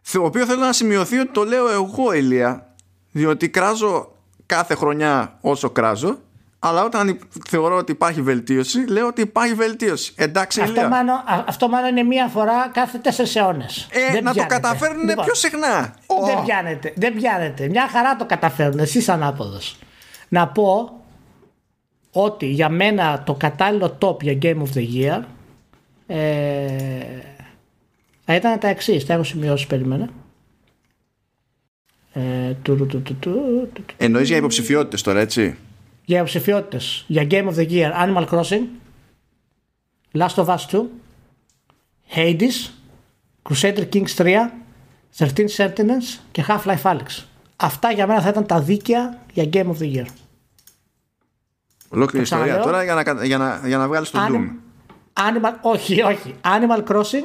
το 0.00 0.24
οποίος 0.24 0.46
θέλω 0.46 0.60
να 0.60 0.72
σημειωθεί 0.72 1.18
ότι 1.18 1.30
το 1.32 1.44
λέω 1.44 1.70
εγώ 1.70 2.12
Ηλία 2.12 2.74
διότι 3.12 3.48
κράζω 3.48 4.16
κάθε 4.46 4.74
χρονιά 4.74 5.38
όσο 5.40 5.70
κράζω 5.70 6.18
αλλά 6.64 6.84
όταν 6.84 7.08
υ- 7.08 7.20
θεωρώ 7.48 7.76
ότι 7.76 7.92
υπάρχει 7.92 8.22
βελτίωση 8.22 8.78
λέω 8.88 9.06
ότι 9.06 9.20
υπάρχει 9.20 9.54
βελτίωση 9.54 10.12
εντάξει 10.16 10.60
Αυτό 10.60 10.72
Ηλία 10.74 10.88
μάλλον, 10.88 11.14
α- 11.14 11.44
αυτό 11.48 11.68
μάλλον 11.68 11.90
είναι 11.90 12.02
μία 12.02 12.26
φορά 12.26 12.68
κάθε 12.72 12.98
τέσσερις 12.98 13.36
αιώνες. 13.36 13.88
ε, 14.14 14.20
να 14.20 14.34
το 14.34 14.46
καταφέρνουν 14.46 15.06
πιο 15.24 15.34
συχνά 15.34 15.94
Δεν 16.26 16.38
Ω. 16.38 16.42
πιάνετε, 16.44 16.92
δεν 16.96 17.14
πιάνετε. 17.14 17.68
Μια 17.68 17.88
χαρά 17.88 18.16
το 18.16 18.26
καταφέρουν. 18.26 18.78
Εσύ 18.78 19.04
ανάποδος. 19.10 19.76
Να 20.28 20.48
πω 20.48 21.00
ότι 22.12 22.46
για 22.46 22.68
μένα 22.68 23.22
το 23.26 23.34
κατάλληλο 23.34 23.98
top 24.00 24.22
για 24.22 24.38
Game 24.42 24.62
of 24.62 24.76
the 24.78 24.86
Year 24.94 25.22
ε, 26.06 26.18
θα 28.24 28.34
ήταν 28.34 28.58
τα 28.58 28.68
εξής. 28.68 29.06
Τα 29.06 29.14
έχω 29.14 29.22
σημειώσει, 29.24 29.66
περίμενα. 29.66 30.08
Ε, 32.12 32.20
του, 32.62 32.76
του, 32.76 32.86
του, 32.86 33.02
του, 33.02 33.14
του, 33.20 33.30
του, 33.74 33.82
του. 33.86 33.94
εννοείς 33.96 34.28
για 34.28 34.36
υποψηφιότητες 34.36 35.02
τώρα 35.02 35.20
έτσι; 35.20 35.56
Για 36.12 36.20
υποψηφιότητε. 36.20 36.84
Για 37.06 37.26
Game 37.30 37.48
of 37.48 37.54
the 37.56 37.68
Year 37.70 37.92
Animal 38.06 38.26
Crossing, 38.28 38.62
Last 40.12 40.34
of 40.34 40.46
Us 40.46 40.66
2, 40.70 40.82
Hades, 42.14 42.70
Crusader 43.48 43.84
Kings 43.92 44.14
3, 44.16 44.50
13 45.18 45.48
Sentinels 45.56 46.18
και 46.32 46.44
Half-Life 46.48 46.82
Alyx. 46.82 47.24
Αυτά 47.56 47.92
για 47.92 48.06
μένα 48.06 48.20
θα 48.20 48.28
ήταν 48.28 48.46
τα 48.46 48.60
δίκαια 48.60 49.18
για 49.32 49.44
Game 49.52 49.66
of 49.66 49.78
the 49.82 49.94
Year. 49.96 50.06
ολόκληρη 51.88 52.26
Το 52.28 52.36
ιστορία 52.36 52.44
ξαναλέω. 52.44 52.62
τώρα 52.64 52.82
για 52.84 52.94
να, 52.94 53.02
κα- 53.02 53.24
για 53.24 53.38
να, 53.38 53.60
για 53.66 53.76
να 53.76 53.88
βγάλεις 53.88 54.10
το 54.10 54.18
Doom 54.28 54.32
Anim- 54.34 54.56
Animal, 55.20 55.52
όχι, 55.62 56.02
όχι. 56.02 56.34
Animal 56.44 56.84
Crossing, 56.84 57.24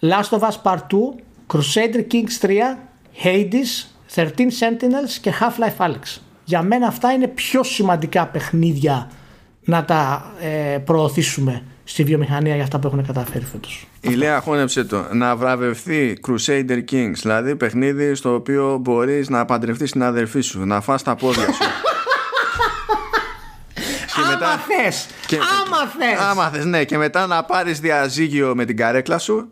Last 0.00 0.38
of 0.38 0.40
Us 0.40 0.62
Part 0.62 0.78
2, 0.78 1.14
Crusader 1.54 2.06
Kings 2.12 2.38
3, 2.40 2.76
Hades, 3.22 3.86
13 4.14 4.28
Sentinels 4.60 5.10
και 5.20 5.32
Half-Life 5.40 5.76
Alyx. 5.86 6.18
Για 6.50 6.62
μένα 6.62 6.86
αυτά 6.86 7.12
είναι 7.12 7.26
πιο 7.28 7.62
σημαντικά 7.62 8.26
παιχνίδια 8.26 9.10
να 9.64 9.84
τα 9.84 10.32
ε, 10.40 10.78
προωθήσουμε 10.78 11.62
στη 11.84 12.04
βιομηχανία 12.04 12.54
για 12.54 12.62
αυτά 12.64 12.78
που 12.78 12.86
έχουν 12.86 13.06
καταφέρει 13.06 13.44
φέτος. 13.44 13.86
Η 14.00 14.08
Λέα 14.10 14.40
χώνεψε 14.40 14.84
το 14.84 15.06
να 15.12 15.36
βραβευθεί 15.36 16.18
Crusader 16.26 16.78
Kings, 16.90 17.12
δηλαδή 17.20 17.56
παιχνίδι 17.56 18.14
στο 18.14 18.34
οποίο 18.34 18.78
μπορείς 18.80 19.28
να 19.28 19.44
παντρευτείς 19.44 19.90
την 19.90 20.02
αδερφή 20.02 20.40
σου, 20.40 20.66
να 20.66 20.80
φας 20.80 21.02
τα 21.02 21.14
πόδια 21.14 21.44
σου. 21.52 21.52
και 24.14 24.20
Άμα 24.20 24.30
μετά, 24.30 24.56
θες! 24.56 25.06
και- 25.26 25.36
Άμα 25.36 25.76
θες! 25.98 26.20
άμα 26.30 26.48
θες, 26.48 26.64
ναι, 26.64 26.84
και 26.84 26.96
μετά 26.98 27.26
να 27.26 27.44
πάρεις 27.44 27.80
διαζύγιο 27.80 28.54
με 28.54 28.64
την 28.64 28.76
καρέκλα 28.76 29.18
σου. 29.18 29.50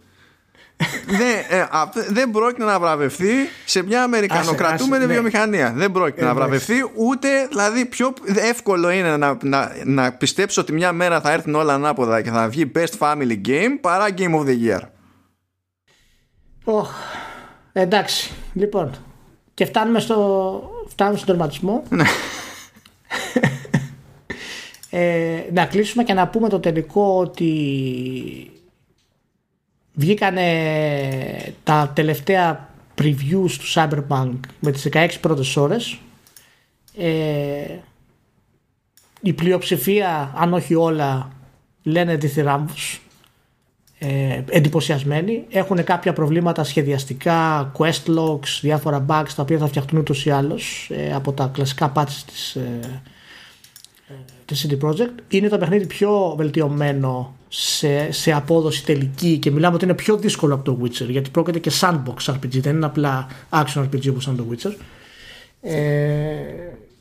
Δεν, 1.07 1.59
ε, 1.59 1.61
α, 1.61 1.91
δεν 2.09 2.31
πρόκειται 2.31 2.65
να 2.65 2.81
βραβευτεί 2.81 3.33
σε 3.65 3.83
μια 3.83 4.03
αμερικανοκρατούμενη 4.03 5.05
άσε, 5.05 5.07
ναι. 5.07 5.13
βιομηχανία. 5.13 5.73
Δεν 5.77 5.93
πρόκειται 5.93 6.25
να 6.25 6.31
Εντάξει. 6.31 6.49
βραβευτεί 6.49 6.91
ούτε, 6.97 7.29
δηλαδή 7.49 7.87
πιο 7.87 8.13
εύκολο 8.35 8.91
είναι 8.91 9.17
να, 9.17 9.39
να, 9.43 9.73
να 9.85 10.13
πιστέψω 10.13 10.61
ότι 10.61 10.73
μια 10.73 10.93
μέρα 10.93 11.21
θα 11.21 11.33
έρθουν 11.33 11.55
όλα 11.55 11.75
ανάποδα 11.75 12.23
και 12.23 12.31
θα 12.31 12.49
βγει 12.49 12.73
Best 12.75 12.99
Family 12.99 13.41
Game 13.47 13.79
παρά 13.81 14.07
Game 14.19 14.35
of 14.35 14.45
the 14.47 14.57
Year. 14.69 14.81
Οχ, 16.65 16.91
εντάξει, 17.73 18.31
λοιπόν. 18.53 18.95
Και 19.55 19.65
φτάνουμε 19.65 20.01
στο, 20.01 20.71
φτάνουμε 20.89 21.17
στον 21.19 21.29
τερματισμό. 21.29 21.83
ε, 24.91 25.41
να 25.53 25.67
κλείσουμε 25.67 26.03
και 26.03 26.13
να 26.13 26.29
πούμε 26.29 26.49
το 26.49 26.61
τελικό 26.61 27.19
ότι 27.19 27.53
βγήκανε 29.99 31.55
τα 31.65 31.93
τελευταία 31.95 32.69
previews 32.99 33.51
του 33.51 33.73
Cyberpunk 33.75 34.39
με 34.61 34.71
τις 34.71 34.89
16 34.93 35.09
πρώτες 35.21 35.57
ώρες. 35.57 35.99
Ε, 36.97 37.79
η 39.21 39.33
πλειοψηφία, 39.33 40.33
αν 40.37 40.53
όχι 40.53 40.75
όλα, 40.75 41.31
λένε 41.83 42.17
διθυράμβους 42.17 43.03
ε, 43.99 44.43
εντυπωσιασμένοι. 44.51 45.45
Έχουν 45.51 45.85
κάποια 45.85 46.13
προβλήματα 46.13 46.65
σχεδιαστικά, 46.65 47.73
quest 47.79 48.17
logs, 48.17 48.59
διάφορα 48.61 49.07
bugs 49.09 49.31
τα 49.37 49.43
οποία 49.43 49.59
θα 49.59 49.67
φτιαχτούν 49.67 49.99
ούτως 49.99 50.27
ή 50.27 50.31
άλλως 50.31 50.91
ε, 50.93 51.15
από 51.15 51.33
τα 51.33 51.51
κλασικά 51.53 51.93
patches 51.95 52.23
της, 52.27 52.55
ε, 52.55 53.03
ε, 54.09 54.15
της 54.45 54.67
CD 54.69 54.85
Projekt. 54.85 55.15
Είναι 55.29 55.49
το 55.49 55.59
παιχνίδι 55.59 55.87
πιο 55.87 56.35
βελτιωμένο 56.37 57.38
σε, 57.49 58.13
σε 58.13 58.33
απόδοση 58.33 58.85
τελική 58.85 59.39
και 59.39 59.51
μιλάμε 59.51 59.75
ότι 59.75 59.85
είναι 59.85 59.95
πιο 59.95 60.17
δύσκολο 60.17 60.55
από 60.55 60.65
το 60.65 60.79
Witcher 60.83 61.07
γιατί 61.09 61.31
πρόκειται 61.31 61.59
και 61.59 61.71
sandbox 61.81 62.33
RPG, 62.35 62.61
δεν 62.61 62.77
είναι 62.77 62.87
απλά 62.87 63.27
action 63.51 63.83
RPG 63.83 64.11
όπως 64.11 64.25
ήταν 64.25 64.37
το 64.37 64.45
Witcher. 64.51 64.75
Ε, 65.61 65.75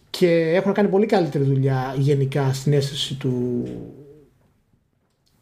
και 0.09 0.27
έχουν 0.29 0.73
κάνει 0.73 0.87
πολύ 0.87 1.05
καλύτερη 1.05 1.43
δουλειά 1.43 1.95
γενικά 1.97 2.53
στην 2.53 2.73
αίσθηση 2.73 3.13
του, 3.13 3.63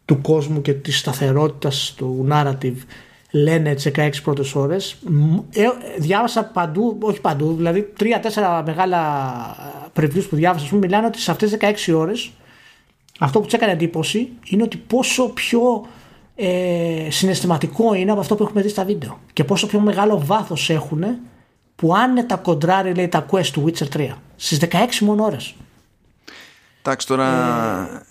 του 0.06 0.22
κόσμου 0.22 0.62
και 0.62 0.74
της 0.74 0.98
σταθερότητας 1.00 1.94
του 1.98 2.28
narrative 2.32 2.78
λένε 3.32 3.74
τις 3.74 3.92
16 3.96 4.10
πρώτες 4.24 4.56
ώρες 4.56 4.96
Μ- 5.02 5.40
ε, 5.56 5.64
διάβασα 5.98 6.44
παντού, 6.46 6.98
όχι 7.02 7.22
παντού 7.22 7.54
δηλαδή 7.56 7.82
τρία-τέσσερα 7.98 8.64
μεγάλα 8.64 9.00
previews 9.96 10.26
που 10.30 10.36
διάβασα, 10.36 10.68
πούμε, 10.70 10.86
μιλάνε 10.86 11.08
ότι 11.08 11.20
σε 11.20 11.32
αυτές 11.32 11.50
τις 11.50 11.90
16 11.90 11.94
ώρες 11.96 12.32
αυτό 13.20 13.40
που 13.40 13.46
τους 13.46 13.54
έκανε 13.54 13.72
εντύπωση 13.72 14.30
είναι 14.46 14.64
ότι 14.64 14.78
πόσο 14.78 15.30
πιο 15.30 15.86
ε, 16.36 17.08
συναισθηματικό 17.10 17.94
είναι 17.94 18.12
από 18.12 18.20
αυτό 18.20 18.36
που 18.36 18.44
έχουμε 18.44 18.62
δει 18.62 18.70
στα 18.70 18.86
βίντεο 18.86 19.20
και 19.34 19.44
πόσο 19.44 19.68
πιο 19.68 19.80
μεγάλο 19.80 20.22
βάθος 20.26 20.70
έχουν 20.70 21.04
που 21.76 21.96
άνετα 21.96 22.36
κοντράρει 22.36 22.94
λέει, 22.94 23.08
τα 23.08 23.26
quest 23.32 23.46
του 23.46 23.66
Witcher 23.66 23.98
3 23.98 24.08
στις 24.36 24.60
16 24.72 24.76
μόνο 25.02 25.24
ώρες 25.24 25.56
Εντάξει 26.88 27.08
τώρα. 27.08 27.26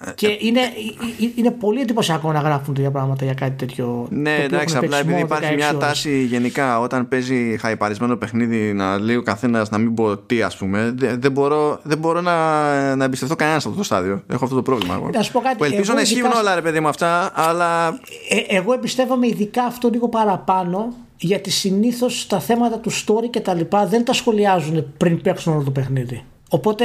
Ε, 0.07 0.11
και 0.15 0.37
είναι, 0.41 0.61
ε, 0.61 1.25
ε, 1.25 1.31
είναι 1.35 1.51
πολύ 1.51 1.81
εντυπωσιακό 1.81 2.33
να 2.33 2.41
γράφουν 2.41 2.75
τέτοια 2.75 2.91
πράγματα 2.91 3.25
για 3.25 3.35
κάτι 3.35 3.67
τέτοιο. 3.67 4.07
Ναι, 4.11 4.35
εντάξει, 4.35 4.77
απλά 4.77 4.99
επειδή 4.99 5.21
υπάρχει 5.21 5.55
μια 5.55 5.77
τάση 5.77 6.25
γενικά 6.25 6.81
όταν 6.81 7.09
παίζει 7.09 7.57
χαϊπαρισμένο 7.61 8.17
παιχνίδι 8.17 8.73
να 8.73 8.99
λέει 8.99 9.17
ο 9.17 9.23
καθένας 9.23 9.71
να 9.71 9.79
μην 9.79 9.95
πω 9.95 10.17
τι, 10.17 10.43
ας 10.43 10.57
πούμε. 10.57 10.95
Δεν 10.97 11.33
μπορώ, 11.33 11.79
δεν 11.83 11.99
μπορώ 11.99 12.21
να, 12.21 12.97
να 12.97 13.05
εμπιστευτώ 13.05 13.37
κανένας 13.37 13.63
σε 13.63 13.69
αυτό 13.69 13.81
το 13.81 13.87
στάδιο. 13.87 14.23
Έχω 14.27 14.45
αυτό 14.45 14.57
το 14.57 14.63
πρόβλημα. 14.63 14.95
Εγώ. 14.95 15.11
Να 15.13 15.23
σου 15.23 15.33
πω 15.33 15.41
κάτι. 15.41 15.57
Που 15.57 15.65
ελπίζω 15.65 15.93
να 15.93 16.01
ισχύουν 16.01 16.33
όλα, 16.39 16.55
ρε 16.55 16.63
παιδί 16.63 16.81
μου, 16.81 16.89
αυτά, 16.89 17.33
αλλά. 17.35 17.89
Ε, 18.29 18.57
εγώ 18.57 18.73
εμπιστεύομαι 18.73 19.27
ειδικά 19.27 19.65
αυτό 19.65 19.89
λίγο 19.89 20.09
παραπάνω 20.09 20.95
γιατί 21.17 21.51
συνήθως 21.51 22.27
τα 22.27 22.41
θέματα 22.41 22.79
του 22.79 22.93
story 22.93 23.31
και 23.31 23.41
τα 23.41 23.55
λοιπά 23.55 23.87
δεν 23.87 24.05
τα 24.05 24.13
σχολιάζουν 24.13 24.93
πριν 24.97 25.21
παίξουν 25.21 25.53
όλο 25.53 25.63
το 25.63 25.71
παιχνίδι. 25.71 26.25
Οπότε 26.49 26.85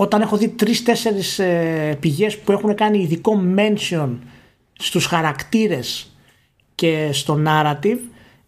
όταν 0.00 0.20
έχω 0.20 0.36
δει 0.36 0.48
τρεις-τέσσερις 0.48 1.38
ε, 1.38 1.96
πηγές 2.00 2.38
που 2.38 2.52
έχουν 2.52 2.74
κάνει 2.74 2.98
ειδικό 2.98 3.42
mention 3.56 4.08
στους 4.78 5.06
χαρακτήρες 5.06 6.12
και 6.74 7.08
στο 7.12 7.42
narrative 7.46 7.98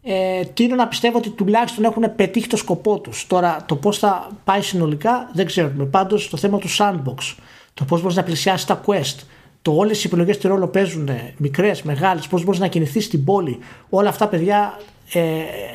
ε, 0.02 0.44
τίνω 0.44 0.74
να 0.74 0.88
πιστεύω 0.88 1.18
ότι 1.18 1.30
τουλάχιστον 1.30 1.84
έχουν 1.84 2.14
πετύχει 2.16 2.46
το 2.46 2.56
σκοπό 2.56 2.98
τους. 2.98 3.26
Τώρα 3.26 3.64
το 3.66 3.76
πώς 3.76 3.98
θα 3.98 4.30
πάει 4.44 4.62
συνολικά 4.62 5.30
δεν 5.34 5.46
ξέρουμε. 5.46 5.84
Πάντως 5.84 6.28
το 6.28 6.36
θέμα 6.36 6.58
του 6.58 6.68
sandbox, 6.68 7.34
το 7.74 7.84
πώς 7.84 8.00
μπορείς 8.00 8.16
να 8.16 8.22
πλησιάσεις 8.22 8.66
τα 8.66 8.80
quest, 8.86 9.16
το 9.62 9.72
όλες 9.72 10.04
οι 10.04 10.06
επιλογές 10.06 10.38
τι 10.38 10.48
ρόλο 10.48 10.68
παίζουν, 10.68 11.08
μικρές, 11.36 11.82
μεγάλες, 11.82 12.26
πώς 12.26 12.44
μπορείς 12.44 12.60
να 12.60 12.66
κινηθείς 12.66 13.04
στην 13.04 13.24
πόλη, 13.24 13.58
όλα 13.88 14.08
αυτά 14.08 14.28
παιδιά 14.28 14.80
ε, 15.12 15.20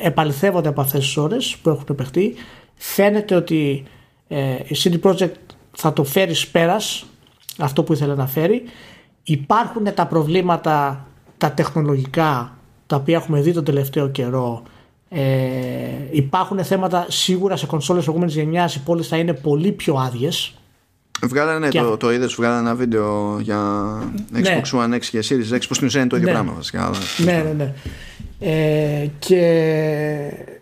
επαληθεύονται 0.02 0.68
από 0.68 0.80
αυτές 0.80 1.04
τις 1.04 1.16
ώρες 1.16 1.56
που 1.62 1.68
έχουν 1.68 1.94
παιχτεί. 1.94 2.34
Φαίνεται 2.74 3.34
ότι 3.34 3.84
ε, 4.28 4.54
η 4.66 4.76
CD 4.82 5.00
Projekt 5.00 5.45
θα 5.76 5.92
το 5.92 6.04
φέρεις 6.04 6.48
πέρας 6.48 7.06
αυτό 7.58 7.82
που 7.82 7.92
ήθελε 7.92 8.14
να 8.14 8.26
φέρει. 8.26 8.62
Υπάρχουν 9.22 9.94
τα 9.94 10.06
προβλήματα 10.06 11.06
τα 11.38 11.52
τεχνολογικά 11.52 12.56
τα 12.86 12.96
οποία 12.96 13.16
έχουμε 13.16 13.40
δει 13.40 13.52
τον 13.52 13.64
τελευταίο 13.64 14.08
καιρό. 14.08 14.62
Ε, 15.08 15.20
υπάρχουν 16.10 16.64
θέματα 16.64 17.06
σίγουρα 17.08 17.56
σε 17.56 17.66
κονσόλες 17.66 18.02
προηγούμενης 18.02 18.34
γενιάς 18.34 18.74
οι 18.74 18.80
πόλεις 18.80 19.08
θα 19.08 19.16
είναι 19.16 19.32
πολύ 19.32 19.72
πιο 19.72 19.94
άδειες. 19.94 20.54
Βγάλανε, 21.22 21.68
και... 21.68 21.80
το, 21.80 21.96
το 21.96 22.12
είδες, 22.12 22.34
βγάλανε 22.34 22.60
ένα 22.60 22.74
βίντεο 22.74 23.38
για 23.40 23.58
ναι. 24.30 24.40
Xbox 24.62 24.78
One 24.78 24.94
X 24.94 25.04
και 25.04 25.24
Series 25.28 25.54
X 25.54 25.60
που 25.68 25.74
στην 25.74 25.86
ουσία 25.86 26.00
είναι 26.00 26.08
το 26.08 26.16
ίδιο 26.16 26.28
ναι. 26.28 26.34
πράγμα 26.34 26.52
βασικά. 26.52 26.90
Ναι, 27.24 27.32
ναι, 27.32 27.52
ναι. 27.52 27.72
Ε, 28.40 29.08
και 29.18 30.55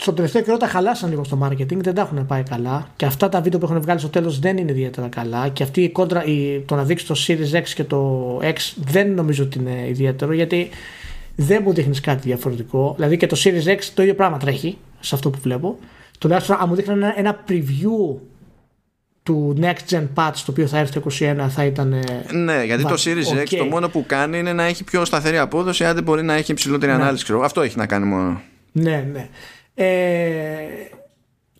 στο 0.00 0.12
τελευταίο 0.12 0.42
καιρό 0.42 0.56
τα 0.56 0.66
χαλάσαν 0.66 1.10
λίγο 1.10 1.24
στο 1.24 1.38
marketing, 1.42 1.76
δεν 1.76 1.94
τα 1.94 2.00
έχουν 2.00 2.26
πάει 2.26 2.42
καλά. 2.42 2.88
Και 2.96 3.04
αυτά 3.04 3.28
τα 3.28 3.40
βίντεο 3.40 3.58
που 3.58 3.64
έχουν 3.64 3.80
βγάλει 3.80 3.98
στο 3.98 4.08
τέλος 4.08 4.38
δεν 4.38 4.56
είναι 4.56 4.70
ιδιαίτερα 4.70 5.08
καλά. 5.08 5.48
Και 5.48 5.62
αυτή 5.62 5.82
η 5.82 5.90
κόντρα, 5.90 6.24
η, 6.24 6.60
το 6.66 6.74
να 6.74 6.84
δείξει 6.84 7.06
το 7.06 7.14
Series 7.26 7.56
X 7.56 7.62
και 7.74 7.84
το 7.84 8.38
X 8.42 8.56
δεν 8.76 9.14
νομίζω 9.14 9.44
ότι 9.44 9.58
είναι 9.58 9.86
ιδιαίτερο 9.88 10.32
γιατί 10.32 10.68
δεν 11.36 11.62
μου 11.64 11.72
δείχνεις 11.72 12.00
κάτι 12.00 12.20
διαφορετικό. 12.28 12.92
Δηλαδή 12.96 13.16
και 13.16 13.26
το 13.26 13.36
Series 13.44 13.66
X 13.66 13.78
το 13.94 14.02
ίδιο 14.02 14.14
πράγμα 14.14 14.38
τρέχει 14.38 14.78
σε 15.00 15.14
αυτό 15.14 15.30
που 15.30 15.38
βλέπω. 15.42 15.78
Τουλάχιστον 16.18 16.56
αν 16.60 16.64
μου 16.68 16.74
δείχνει 16.74 16.92
ένα, 16.92 17.14
ένα 17.16 17.44
preview 17.48 18.16
του 19.22 19.56
Next 19.60 19.90
Gen 19.90 20.06
Patch 20.14 20.34
το 20.34 20.50
οποίο 20.50 20.66
θα 20.66 20.78
έρθει 20.78 21.00
το 21.00 21.10
2021 21.20 21.46
θα 21.48 21.64
ήταν. 21.64 21.94
Ναι, 22.32 22.64
γιατί 22.64 22.82
το 22.82 22.94
Series 22.98 23.38
okay. 23.38 23.42
X 23.42 23.56
το 23.58 23.64
μόνο 23.64 23.88
που 23.88 24.04
κάνει 24.06 24.38
είναι 24.38 24.52
να 24.52 24.64
έχει 24.64 24.84
πιο 24.84 25.04
σταθερή 25.04 25.38
απόδοση, 25.38 25.84
αν 25.84 25.94
δεν 25.94 26.02
μπορεί 26.02 26.22
να 26.22 26.34
έχει 26.34 26.52
υψηλότερη 26.52 26.92
ναι. 26.92 26.98
ανάλυση. 26.98 27.24
Ξέρω. 27.24 27.42
Αυτό 27.42 27.60
έχει 27.60 27.76
να 27.76 27.86
κάνει 27.86 28.06
μόνο. 28.06 28.40
Ναι, 28.72 29.08
ναι. 29.12 29.28
Ε, 29.82 30.66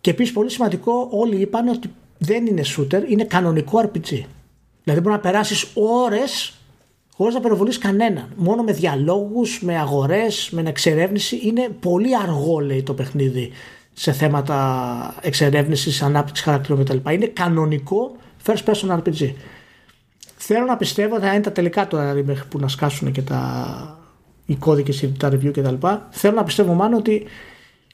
και 0.01 0.09
επίσης 0.09 0.33
πολύ 0.33 0.49
σημαντικό, 0.49 1.07
όλοι 1.11 1.35
είπαν 1.35 1.67
ότι 1.67 1.91
δεν 2.17 2.45
είναι 2.45 2.61
shooter, 2.77 3.01
είναι 3.07 3.23
κανονικό 3.23 3.79
RPG. 3.79 4.23
Δηλαδή 4.83 5.01
μπορεί 5.01 5.15
να 5.15 5.19
περάσεις 5.19 5.67
ώρες 5.73 6.53
χωρίς 7.13 7.33
να 7.33 7.39
περιβολεί 7.39 7.77
κανέναν. 7.77 8.33
Μόνο 8.35 8.63
με 8.63 8.71
διαλόγους, 8.71 9.61
με 9.61 9.77
αγορές, 9.77 10.49
με 10.51 10.63
εξερεύνηση. 10.65 11.39
Είναι 11.43 11.69
πολύ 11.79 12.17
αργό, 12.17 12.59
λέει 12.59 12.83
το 12.83 12.93
παιχνίδι, 12.93 13.51
σε 13.93 14.11
θέματα 14.11 15.15
εξερεύνησης, 15.21 16.01
ανάπτυξης 16.01 16.45
χαρακτήρων 16.45 16.83
κτλ. 16.83 17.09
Είναι 17.11 17.25
κανονικό 17.25 18.15
first 18.45 18.63
person 18.65 18.99
RPG. 18.99 19.33
Θέλω 20.37 20.65
να 20.65 20.77
πιστεύω 20.77 21.15
ότι 21.15 21.25
θα 21.25 21.33
είναι 21.33 21.43
τα 21.43 21.51
τελικά 21.51 21.87
τώρα, 21.87 22.03
δηλαδή 22.03 22.23
μέχρι 22.23 22.47
που 22.47 22.59
να 22.59 22.67
σκάσουν 22.67 23.11
και 23.11 23.21
τα 23.21 23.99
οι 24.45 24.55
κώδικες, 24.55 25.09
τα 25.17 25.29
review 25.29 25.51
κτλ. 25.53 25.87
Θέλω 26.09 26.35
να 26.35 26.43
πιστεύω 26.43 26.73
μάλλον 26.73 26.99
ότι 26.99 27.27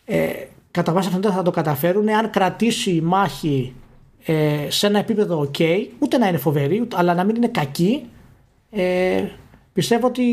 ε, 0.09 0.29
κατά 0.71 0.91
βάση 0.91 1.09
αυτό 1.13 1.31
θα 1.31 1.41
το 1.41 1.51
καταφέρουν 1.51 2.09
αν 2.09 2.29
κρατήσει 2.29 2.91
η 2.91 3.01
μάχη 3.01 3.73
ε, 4.25 4.67
σε 4.69 4.87
ένα 4.87 4.99
επίπεδο 4.99 5.49
ok, 5.51 5.63
ούτε 5.99 6.17
να 6.17 6.27
είναι 6.27 6.37
φοβερή, 6.37 6.87
αλλά 6.93 7.13
να 7.13 7.23
μην 7.23 7.35
είναι 7.35 7.47
κακή, 7.47 8.05
ε, 8.69 9.23
πιστεύω 9.73 10.07
ότι 10.07 10.23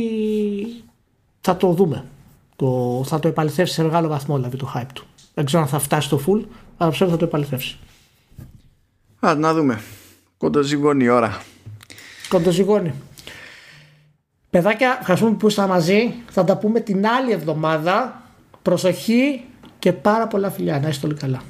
θα 1.40 1.56
το 1.56 1.72
δούμε. 1.72 2.04
Το, 2.56 3.02
θα 3.06 3.20
το 3.20 3.28
επαληθεύσει 3.28 3.74
σε 3.74 3.82
μεγάλο 3.82 4.08
βαθμό 4.08 4.36
δηλαδή 4.36 4.56
το 4.56 4.72
hype 4.74 4.92
του. 4.94 5.04
Δεν 5.34 5.44
ξέρω 5.44 5.62
αν 5.62 5.68
θα 5.68 5.78
φτάσει 5.78 6.06
στο 6.06 6.20
full, 6.26 6.44
αλλά 6.76 6.90
πιστεύω 6.90 7.10
θα 7.10 7.16
το 7.16 7.24
επαληθεύσει. 7.24 7.78
Α, 9.20 9.34
να 9.34 9.54
δούμε. 9.54 9.80
Κοντοζυγώνει 10.36 11.04
η 11.04 11.08
ώρα. 11.08 11.42
Κοντοζυγώνει. 12.28 12.94
Παιδάκια, 14.50 14.96
ευχαριστούμε 15.00 15.36
που 15.36 15.46
ήσασταν 15.46 15.68
μαζί. 15.68 16.14
Θα 16.30 16.44
τα 16.44 16.56
πούμε 16.56 16.80
την 16.80 17.06
άλλη 17.06 17.32
εβδομάδα. 17.32 18.22
Προσοχή, 18.62 19.44
και 19.84 19.92
πάρα 19.92 20.26
πολλά 20.26 20.50
φιλιά. 20.50 20.80
Να 20.80 20.88
είστε 20.88 21.06
όλοι 21.06 21.16
καλά. 21.16 21.42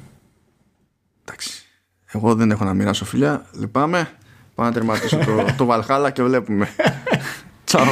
Εντάξει. 1.25 1.65
Εγώ 2.05 2.35
δεν 2.35 2.51
έχω 2.51 2.63
να 2.63 2.73
μοιράσω 2.73 3.05
φιλιά. 3.05 3.45
Λυπάμαι. 3.51 4.09
Πάω 4.55 4.65
να 4.65 4.71
τερματίσω 4.71 5.17
το, 5.17 5.45
το 5.57 5.65
Βαλχάλα 5.65 6.11
και 6.11 6.23
βλέπουμε. 6.23 6.69
Τσαου. 7.65 7.85